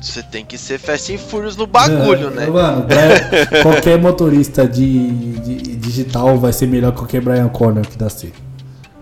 você 0.00 0.22
tem 0.22 0.44
que 0.44 0.56
ser 0.58 0.78
Fast 0.78 1.14
and 1.14 1.18
Furious 1.18 1.56
no 1.56 1.66
bagulho, 1.66 2.28
É, 2.28 2.30
né? 2.30 2.46
Mano, 2.46 2.82
Brian- 2.86 3.62
qualquer 3.62 3.98
motorista 4.00 4.66
de, 4.66 5.10
de- 5.40 5.76
digital 5.76 6.38
vai 6.38 6.52
ser 6.52 6.66
melhor 6.66 6.92
que 6.92 6.98
qualquer 6.98 7.20
Brian 7.20 7.48
Corner 7.48 7.86
que 7.86 7.96
dá 7.96 8.08
C. 8.08 8.32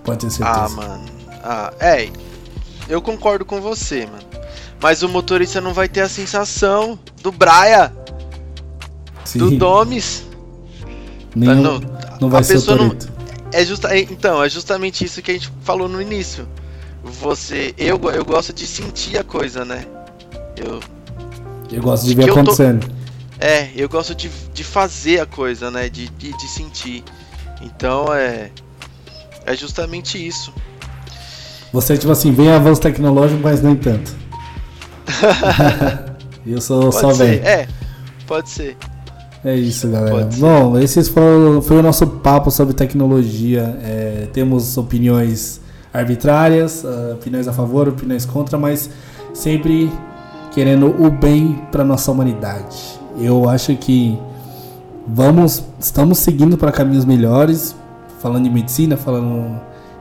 Pode 0.04 0.20
ter 0.20 0.30
certeza. 0.30 0.58
Ah, 0.64 0.68
mano. 0.68 1.04
Ah, 1.42 1.72
é. 1.80 2.08
Eu 2.88 3.02
concordo 3.02 3.44
com 3.44 3.60
você, 3.60 4.06
mano. 4.06 4.24
Mas 4.80 5.02
o 5.02 5.08
motorista 5.08 5.60
não 5.60 5.72
vai 5.72 5.88
ter 5.88 6.00
a 6.02 6.08
sensação 6.08 6.98
do 7.22 7.32
Braia, 7.32 7.92
Sim, 9.24 9.38
do 9.38 9.50
Domes. 9.56 10.24
nenhum- 11.34 11.62
não, 11.62 11.80
não 12.20 12.30
vai 12.30 12.40
a 12.42 12.44
ser 12.44 12.54
o 12.54 12.60
pessoa 12.60 12.76
não-. 12.76 12.96
É 13.58 13.64
justa, 13.64 13.88
é- 13.96 14.00
então, 14.00 14.42
é 14.42 14.48
justamente 14.48 15.04
isso 15.04 15.22
que 15.22 15.30
a 15.30 15.34
gente 15.34 15.50
falou 15.62 15.88
no 15.88 16.00
início. 16.00 16.46
Você, 17.02 17.74
eu, 17.78 17.98
eu 18.10 18.24
gosto 18.24 18.52
de 18.52 18.66
sentir 18.66 19.16
a 19.18 19.24
coisa, 19.24 19.64
né? 19.64 19.86
Eu, 20.56 20.80
Eu 21.70 21.82
gosto 21.82 22.04
de 22.06 22.14
ver 22.14 22.22
eu 22.24 22.26
tô- 22.34 22.40
acontecendo. 22.40 22.86
é, 23.38 23.70
eu 23.76 23.88
gosto 23.88 24.14
de, 24.14 24.28
de 24.52 24.64
fazer 24.64 25.20
a 25.20 25.26
coisa, 25.26 25.70
né? 25.70 25.88
De, 25.88 26.08
de, 26.08 26.36
de 26.36 26.48
sentir. 26.48 27.02
Então 27.62 28.12
é, 28.12 28.50
é 29.46 29.54
justamente 29.56 30.24
isso. 30.24 30.52
Você, 31.72 31.96
tipo 31.96 32.12
assim, 32.12 32.32
vem 32.32 32.50
avanço 32.50 32.80
tecnológico, 32.80 33.40
mas 33.42 33.62
nem 33.62 33.74
tanto. 33.76 34.14
eu 36.46 36.60
sou 36.60 36.90
só 36.92 37.00
Pode 37.02 37.16
ser, 37.18 37.24
velho. 37.40 37.46
é, 37.46 37.68
pode 38.26 38.50
ser. 38.50 38.76
É 39.44 39.54
isso, 39.54 39.88
galera. 39.88 40.28
Bom, 40.38 40.78
esse 40.78 41.02
foi, 41.04 41.60
foi 41.62 41.78
o 41.78 41.82
nosso 41.82 42.06
papo 42.06 42.50
sobre 42.50 42.74
tecnologia. 42.74 43.78
É, 43.82 44.28
temos 44.32 44.76
opiniões 44.76 45.60
arbitrárias, 45.92 46.84
ah, 46.84 47.14
opiniões 47.14 47.48
a 47.48 47.52
favor, 47.52 47.88
opiniões 47.88 48.24
contra, 48.24 48.58
mas 48.58 48.90
sempre 49.32 49.90
querendo 50.52 50.86
o 50.86 51.10
bem 51.10 51.60
para 51.70 51.84
nossa 51.84 52.10
humanidade. 52.10 52.98
Eu 53.18 53.48
acho 53.48 53.74
que 53.76 54.18
vamos, 55.06 55.64
estamos 55.78 56.18
seguindo 56.18 56.56
para 56.56 56.72
caminhos 56.72 57.04
melhores, 57.04 57.74
falando 58.18 58.46
em 58.46 58.50
medicina, 58.50 58.96
falando 58.96 59.60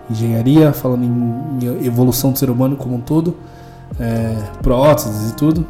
em 0.09 0.13
engenharia, 0.13 0.73
falando 0.73 1.03
em 1.03 1.85
evolução 1.85 2.31
do 2.31 2.39
ser 2.39 2.49
humano 2.49 2.75
como 2.75 2.95
um 2.95 3.01
todo, 3.01 3.35
é, 3.99 4.35
próteses 4.61 5.31
e 5.31 5.35
tudo. 5.35 5.65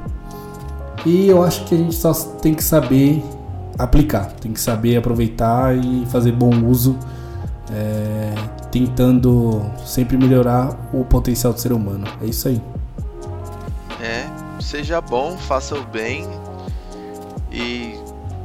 E 1.05 1.27
eu 1.27 1.43
acho 1.43 1.65
que 1.65 1.75
a 1.75 1.77
gente 1.77 1.95
só 1.95 2.13
tem 2.13 2.53
que 2.53 2.63
saber 2.63 3.23
aplicar, 3.77 4.31
tem 4.41 4.51
que 4.53 4.59
saber 4.59 4.97
aproveitar 4.97 5.75
e 5.75 6.05
fazer 6.09 6.31
bom 6.31 6.51
uso, 6.65 6.97
é, 7.71 8.33
tentando 8.71 9.61
sempre 9.85 10.17
melhorar 10.17 10.89
o 10.93 11.03
potencial 11.03 11.51
do 11.53 11.59
ser 11.59 11.71
humano. 11.73 12.05
É 12.21 12.25
isso 12.25 12.47
aí. 12.47 12.61
É, 14.01 14.25
seja 14.61 15.01
bom, 15.01 15.37
faça 15.37 15.75
o 15.75 15.83
bem. 15.83 16.27
E 17.51 17.95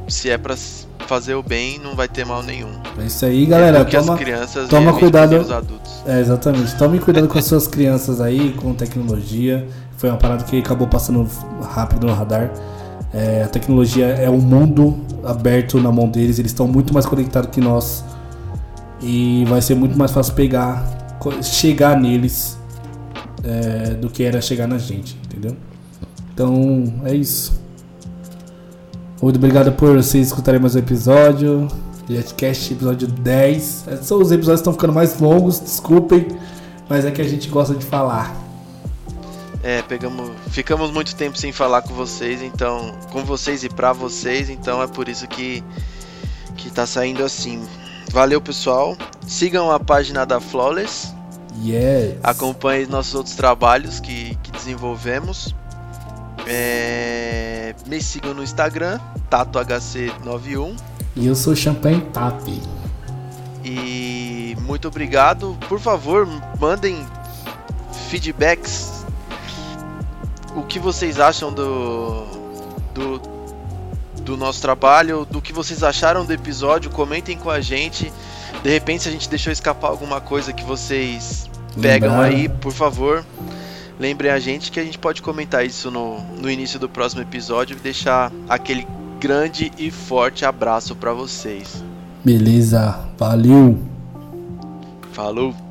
se 0.07 0.29
é 0.29 0.37
pra 0.37 0.53
s- 0.53 0.85
fazer 1.07 1.35
o 1.35 1.43
bem, 1.43 1.79
não 1.79 1.95
vai 1.95 2.07
ter 2.07 2.25
mal 2.25 2.41
nenhum. 2.41 2.71
É 2.99 3.05
isso 3.05 3.25
aí, 3.25 3.45
galera. 3.45 3.83
Toma, 3.85 4.13
as 4.13 4.19
crianças 4.19 4.69
toma 4.69 4.93
cuidado. 4.93 5.37
os 5.39 5.51
adultos. 5.51 5.91
É, 6.05 6.19
exatamente. 6.19 6.75
Tome 6.77 6.99
cuidado 6.99 7.27
com 7.27 7.37
as 7.37 7.45
suas 7.45 7.67
crianças 7.67 8.21
aí, 8.21 8.53
com 8.53 8.73
tecnologia. 8.73 9.67
Foi 9.97 10.09
uma 10.09 10.17
parada 10.17 10.43
que 10.43 10.57
acabou 10.59 10.87
passando 10.87 11.27
rápido 11.61 12.07
no 12.07 12.13
radar. 12.13 12.49
É, 13.13 13.43
a 13.43 13.47
tecnologia 13.47 14.05
é 14.05 14.29
um 14.29 14.39
mundo 14.39 14.97
aberto 15.23 15.79
na 15.79 15.91
mão 15.91 16.07
deles, 16.09 16.39
eles 16.39 16.51
estão 16.51 16.67
muito 16.67 16.93
mais 16.93 17.05
conectados 17.05 17.49
que 17.51 17.59
nós. 17.59 18.03
E 19.01 19.43
vai 19.45 19.61
ser 19.61 19.75
muito 19.75 19.97
mais 19.97 20.11
fácil 20.11 20.33
pegar, 20.33 21.17
chegar 21.41 21.99
neles 21.99 22.57
é, 23.43 23.93
do 23.95 24.09
que 24.09 24.23
era 24.23 24.39
chegar 24.41 24.67
na 24.67 24.77
gente, 24.77 25.17
entendeu? 25.25 25.55
Então 26.33 26.83
é 27.03 27.13
isso. 27.13 27.59
Muito 29.21 29.35
obrigado 29.35 29.71
por 29.73 29.95
vocês 29.97 30.27
escutarem 30.27 30.59
mais 30.59 30.75
um 30.75 30.79
episódio. 30.79 31.67
JetCast 32.09 32.73
episódio 32.73 33.07
10. 33.07 33.85
São 34.01 34.19
os 34.19 34.31
episódios 34.31 34.61
estão 34.61 34.73
ficando 34.73 34.93
mais 34.93 35.19
longos, 35.19 35.59
desculpem, 35.59 36.27
mas 36.89 37.05
é 37.05 37.11
que 37.11 37.21
a 37.21 37.27
gente 37.27 37.47
gosta 37.49 37.75
de 37.75 37.85
falar. 37.85 38.40
É, 39.63 39.81
pegamos, 39.83 40.31
ficamos 40.49 40.89
muito 40.91 41.15
tempo 41.15 41.37
sem 41.37 41.51
falar 41.51 41.83
com 41.83 41.93
vocês, 41.93 42.41
então, 42.41 42.97
com 43.11 43.23
vocês 43.23 43.63
e 43.63 43.69
pra 43.69 43.93
vocês, 43.93 44.49
então 44.49 44.81
é 44.81 44.87
por 44.87 45.07
isso 45.07 45.27
que 45.27 45.63
que 46.55 46.69
tá 46.69 46.85
saindo 46.85 47.23
assim. 47.23 47.63
Valeu, 48.11 48.41
pessoal. 48.41 48.97
Sigam 49.27 49.71
a 49.71 49.79
página 49.79 50.25
da 50.25 50.39
Flawless. 50.39 51.13
Yes. 51.63 52.17
Acompanhem 52.23 52.87
nossos 52.87 53.15
outros 53.15 53.35
trabalhos 53.35 53.99
que, 53.99 54.35
que 54.43 54.51
desenvolvemos. 54.51 55.55
É, 56.47 57.73
me 57.87 58.01
sigam 58.01 58.33
no 58.33 58.43
Instagram, 58.43 58.99
TatoHC91. 59.29 60.75
E 61.15 61.27
eu 61.27 61.35
sou 61.35 61.55
Champagne 61.55 62.01
Tap. 62.13 62.41
E 63.63 64.57
muito 64.61 64.87
obrigado. 64.87 65.57
Por 65.67 65.79
favor, 65.79 66.27
mandem 66.59 67.05
feedbacks. 68.09 69.00
O 70.55 70.63
que 70.63 70.79
vocês 70.79 71.19
acham 71.19 71.53
do, 71.53 72.25
do, 72.93 73.21
do 74.21 74.37
nosso 74.37 74.61
trabalho, 74.61 75.25
do 75.29 75.41
que 75.41 75.53
vocês 75.53 75.83
acharam 75.83 76.25
do 76.25 76.33
episódio. 76.33 76.89
Comentem 76.89 77.37
com 77.37 77.49
a 77.49 77.61
gente. 77.61 78.11
De 78.63 78.69
repente, 78.69 79.03
se 79.03 79.09
a 79.09 79.11
gente 79.11 79.29
deixou 79.29 79.51
escapar 79.51 79.87
alguma 79.87 80.21
coisa 80.21 80.53
que 80.53 80.63
vocês 80.63 81.49
pegam 81.79 82.09
Lembrar. 82.09 82.25
aí, 82.25 82.49
por 82.49 82.71
favor, 82.71 83.25
lembrem 83.99 84.31
a 84.31 84.39
gente 84.39 84.71
que 84.71 84.79
a 84.79 84.83
gente 84.83 84.97
pode 84.97 85.21
comentar 85.21 85.65
isso 85.65 85.89
no, 85.89 86.19
no 86.37 86.49
início 86.49 86.79
do 86.79 86.89
próximo 86.89 87.21
episódio 87.21 87.77
e 87.77 87.79
deixar 87.79 88.31
aquele 88.49 88.87
grande 89.19 89.71
e 89.77 89.89
forte 89.89 90.45
abraço 90.45 90.95
para 90.95 91.13
vocês. 91.13 91.83
Beleza, 92.23 92.99
valeu. 93.17 93.79
Falou. 95.13 95.70